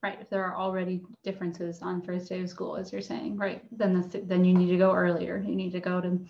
Right, 0.00 0.18
if 0.20 0.30
there 0.30 0.44
are 0.44 0.54
already 0.56 1.02
differences 1.24 1.82
on 1.82 2.02
first 2.02 2.28
day 2.28 2.40
of 2.40 2.48
school, 2.48 2.76
as 2.76 2.92
you're 2.92 3.02
saying, 3.02 3.36
right, 3.36 3.64
then 3.76 4.00
this, 4.00 4.22
then 4.26 4.44
you 4.44 4.54
need 4.54 4.68
to 4.68 4.76
go 4.76 4.92
earlier. 4.92 5.42
You 5.44 5.56
need 5.56 5.72
to 5.72 5.80
go 5.80 6.00
to 6.00 6.20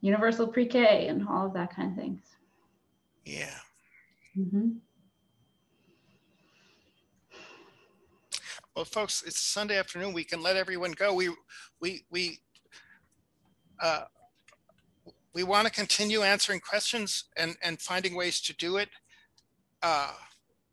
universal 0.00 0.48
pre-K 0.48 1.06
and 1.06 1.28
all 1.28 1.46
of 1.46 1.54
that 1.54 1.74
kind 1.74 1.92
of 1.92 1.96
things. 1.96 2.20
Yeah. 3.24 3.54
Mm-hmm. 4.36 4.70
Well, 8.74 8.84
folks, 8.84 9.22
it's 9.24 9.38
Sunday 9.38 9.78
afternoon. 9.78 10.12
We 10.12 10.24
can 10.24 10.42
let 10.42 10.56
everyone 10.56 10.92
go. 10.92 11.14
We, 11.14 11.28
we, 11.80 12.04
we, 12.10 12.40
uh, 13.80 14.04
we 15.32 15.44
want 15.44 15.68
to 15.68 15.72
continue 15.72 16.22
answering 16.22 16.58
questions 16.58 17.24
and, 17.36 17.54
and 17.62 17.80
finding 17.80 18.16
ways 18.16 18.40
to 18.40 18.52
do 18.56 18.78
it. 18.78 18.88
Uh, 19.80 20.12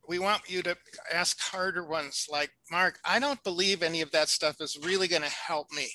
we 0.10 0.18
want 0.18 0.42
you 0.50 0.64
to 0.64 0.76
ask 1.14 1.40
harder 1.40 1.86
ones 1.86 2.26
like, 2.32 2.50
Mark, 2.72 2.98
I 3.06 3.20
don't 3.20 3.42
believe 3.44 3.84
any 3.84 4.02
of 4.02 4.10
that 4.12 4.28
stuff 4.28 4.56
is 4.60 4.80
really 4.84 5.08
going 5.08 5.22
to 5.22 5.30
help 5.30 5.68
me. 5.72 5.88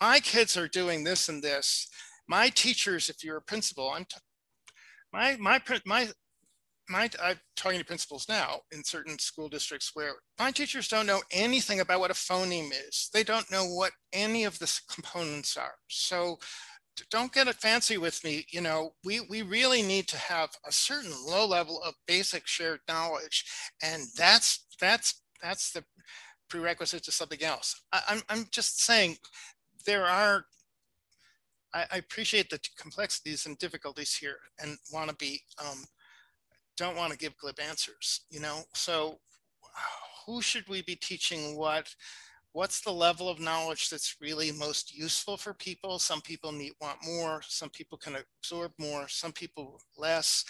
My 0.00 0.18
kids 0.18 0.56
are 0.56 0.66
doing 0.66 1.04
this 1.04 1.28
and 1.28 1.42
this. 1.42 1.88
My 2.28 2.48
teachers, 2.48 3.08
if 3.08 3.22
you're 3.22 3.36
a 3.36 3.42
principal, 3.42 3.92
I'm, 3.94 4.04
t- 4.04 4.18
my, 5.12 5.36
my, 5.38 5.62
my, 5.86 6.08
my, 6.90 7.08
I'm 7.22 7.36
talking 7.54 7.78
to 7.78 7.84
principals 7.84 8.26
now 8.28 8.58
in 8.72 8.82
certain 8.82 9.16
school 9.20 9.48
districts 9.48 9.92
where 9.94 10.14
my 10.40 10.50
teachers 10.50 10.88
don't 10.88 11.06
know 11.06 11.22
anything 11.30 11.78
about 11.78 12.00
what 12.00 12.10
a 12.10 12.14
phoneme 12.14 12.72
is. 12.88 13.10
They 13.14 13.22
don't 13.22 13.50
know 13.52 13.64
what 13.64 13.92
any 14.12 14.42
of 14.42 14.58
the 14.58 14.80
components 14.92 15.56
are. 15.56 15.74
So 15.86 16.38
don't 17.10 17.32
get 17.32 17.48
it 17.48 17.56
fancy 17.56 17.98
with 17.98 18.22
me. 18.24 18.46
You 18.50 18.60
know, 18.60 18.94
we, 19.04 19.20
we 19.20 19.42
really 19.42 19.82
need 19.82 20.08
to 20.08 20.18
have 20.18 20.50
a 20.66 20.72
certain 20.72 21.12
low 21.26 21.46
level 21.46 21.82
of 21.82 21.94
basic 22.06 22.46
shared 22.46 22.80
knowledge. 22.88 23.44
And 23.82 24.02
that's, 24.16 24.66
that's, 24.80 25.22
that's 25.42 25.72
the 25.72 25.84
prerequisite 26.48 27.04
to 27.04 27.12
something 27.12 27.42
else. 27.42 27.82
I, 27.92 28.02
I'm, 28.08 28.22
I'm 28.28 28.46
just 28.50 28.80
saying 28.80 29.18
there 29.86 30.06
are, 30.06 30.44
I, 31.74 31.84
I 31.92 31.96
appreciate 31.98 32.50
the 32.50 32.60
complexities 32.78 33.46
and 33.46 33.58
difficulties 33.58 34.14
here 34.14 34.38
and 34.60 34.78
want 34.92 35.10
to 35.10 35.16
be, 35.16 35.42
um, 35.58 35.84
don't 36.76 36.96
want 36.96 37.12
to 37.12 37.18
give 37.18 37.36
glib 37.38 37.58
answers, 37.60 38.22
you 38.30 38.40
know? 38.40 38.60
So 38.74 39.18
who 40.26 40.42
should 40.42 40.68
we 40.68 40.82
be 40.82 40.96
teaching 40.96 41.56
what? 41.56 41.94
What's 42.56 42.80
the 42.80 42.90
level 42.90 43.28
of 43.28 43.38
knowledge 43.38 43.90
that's 43.90 44.16
really 44.18 44.50
most 44.50 44.96
useful 44.96 45.36
for 45.36 45.52
people? 45.52 45.98
Some 45.98 46.22
people 46.22 46.52
need 46.52 46.72
want 46.80 46.96
more, 47.04 47.42
some 47.46 47.68
people 47.68 47.98
can 47.98 48.16
absorb 48.16 48.72
more, 48.78 49.08
some 49.08 49.32
people 49.32 49.78
less. 49.98 50.42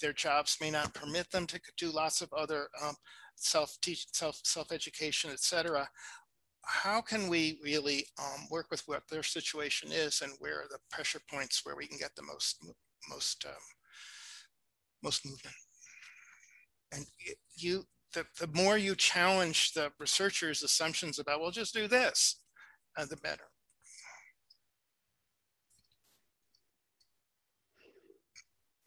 Their 0.00 0.12
jobs 0.12 0.58
may 0.60 0.70
not 0.70 0.94
permit 0.94 1.32
them 1.32 1.48
to 1.48 1.60
do 1.76 1.90
lots 1.90 2.20
of 2.20 2.32
other 2.32 2.68
um, 2.80 2.94
self-teach, 3.34 4.06
self, 4.12 4.38
self-education, 4.44 5.32
etc. 5.32 5.88
How 6.64 7.00
can 7.00 7.26
we 7.26 7.58
really 7.60 8.06
um, 8.20 8.46
work 8.48 8.66
with 8.70 8.84
what 8.86 9.02
their 9.10 9.24
situation 9.24 9.90
is 9.90 10.20
and 10.22 10.34
where 10.38 10.60
are 10.60 10.68
the 10.70 10.78
pressure 10.92 11.22
points 11.28 11.62
where 11.64 11.74
we 11.74 11.88
can 11.88 11.98
get 11.98 12.14
the 12.14 12.22
most, 12.22 12.64
most, 13.10 13.44
um, 13.48 13.64
most 15.02 15.26
movement? 15.26 15.56
And 16.92 17.04
you, 17.56 17.82
the, 18.12 18.26
the 18.38 18.48
more 18.48 18.76
you 18.76 18.94
challenge 18.94 19.72
the 19.72 19.92
researchers' 19.98 20.62
assumptions 20.62 21.18
about, 21.18 21.40
well, 21.40 21.50
just 21.50 21.74
do 21.74 21.88
this, 21.88 22.36
uh, 22.96 23.04
the 23.04 23.16
better. 23.16 23.44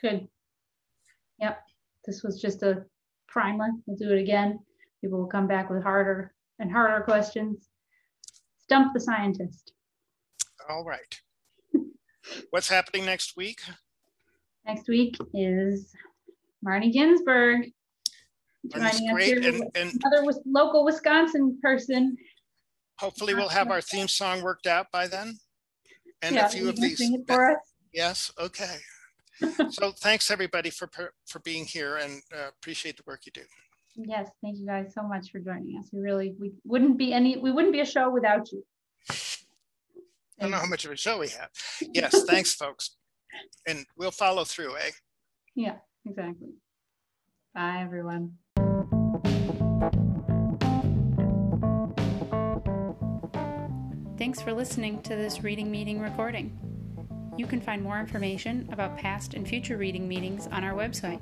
Good. 0.02 0.28
Yep. 1.40 1.60
This 2.06 2.22
was 2.24 2.40
just 2.40 2.62
a 2.64 2.86
primer. 3.28 3.70
We'll 3.86 3.98
do 3.98 4.14
it 4.14 4.22
again. 4.22 4.60
People 5.02 5.20
will 5.20 5.28
come 5.28 5.48
back 5.48 5.70
with 5.70 5.84
harder 5.84 6.34
and 6.60 6.72
harder 6.72 7.04
questions. 7.04 7.70
Stump 8.62 8.94
the 8.94 9.00
scientist. 9.00 9.74
All 10.70 10.84
right. 10.84 11.22
What's 12.50 12.70
happening 12.70 13.06
next 13.06 13.36
week? 13.36 13.62
Next 14.66 14.88
week 14.88 15.16
is 15.34 15.92
Marnie 16.66 16.92
Ginsberg 16.92 17.72
And, 19.46 19.64
and 19.76 20.02
another 20.04 20.40
local 20.46 20.86
Wisconsin 20.86 21.58
person. 21.62 22.18
Hopefully 23.00 23.34
we'll 23.34 23.50
have 23.50 23.72
our 23.72 23.82
theme 23.82 24.08
song 24.08 24.42
worked 24.42 24.68
out 24.68 24.88
by 24.92 25.08
then. 25.08 25.38
And 26.22 26.36
yeah, 26.36 26.46
a 26.46 26.50
few 26.50 26.70
of 26.70 26.76
these. 26.78 27.02
Yes, 27.94 28.32
okay. 28.40 28.78
so 29.70 29.92
thanks 29.92 30.32
everybody 30.32 30.70
for 30.70 30.90
for 31.26 31.40
being 31.40 31.66
here 31.66 31.98
and 31.98 32.22
uh, 32.34 32.48
appreciate 32.50 32.98
the 32.98 33.04
work 33.06 33.26
you 33.26 33.32
do. 33.34 33.42
Yes, 33.96 34.30
thank 34.42 34.58
you 34.58 34.66
guys 34.66 34.94
so 34.94 35.04
much 35.04 35.32
for 35.32 35.40
joining 35.40 35.78
us. 35.78 35.90
We 35.92 36.02
really 36.02 36.36
we 36.40 36.52
wouldn't 36.64 36.98
be 36.98 37.14
any 37.14 37.38
we 37.38 37.52
wouldn't 37.52 37.74
be 37.74 37.82
a 37.82 37.86
show 37.86 38.10
without 38.10 38.52
you. 38.52 38.64
I 39.10 40.44
don't 40.44 40.52
know 40.52 40.58
how 40.58 40.66
much 40.66 40.86
of 40.86 40.92
a 40.92 40.98
show 40.98 41.20
we 41.20 41.30
have. 41.30 41.50
Yes, 41.94 42.24
thanks 42.24 42.54
folks. 42.54 42.98
And 43.68 43.86
we'll 43.98 44.12
follow 44.12 44.44
through, 44.44 44.76
eh? 44.78 44.92
Yeah, 45.56 45.78
exactly. 46.06 46.50
Bye 47.54 47.82
everyone. 47.82 48.34
Thanks 54.26 54.42
for 54.42 54.54
listening 54.54 55.04
to 55.04 55.16
this 55.16 55.44
reading 55.44 55.70
meeting 55.70 56.02
recording. 56.02 56.58
You 57.38 57.46
can 57.46 57.62
find 57.62 57.84
more 57.84 58.00
information 58.00 58.68
about 58.72 58.98
past 58.98 59.36
and 59.36 59.48
future 59.48 59.78
reading 59.78 60.08
meetings 60.08 60.48
on 60.48 60.64
our 60.64 60.74
website. 60.74 61.22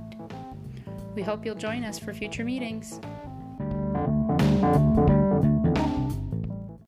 We 1.13 1.21
hope 1.21 1.45
you'll 1.45 1.55
join 1.55 1.83
us 1.83 1.99
for 1.99 2.13
future 2.13 2.45
meetings. 2.45 3.01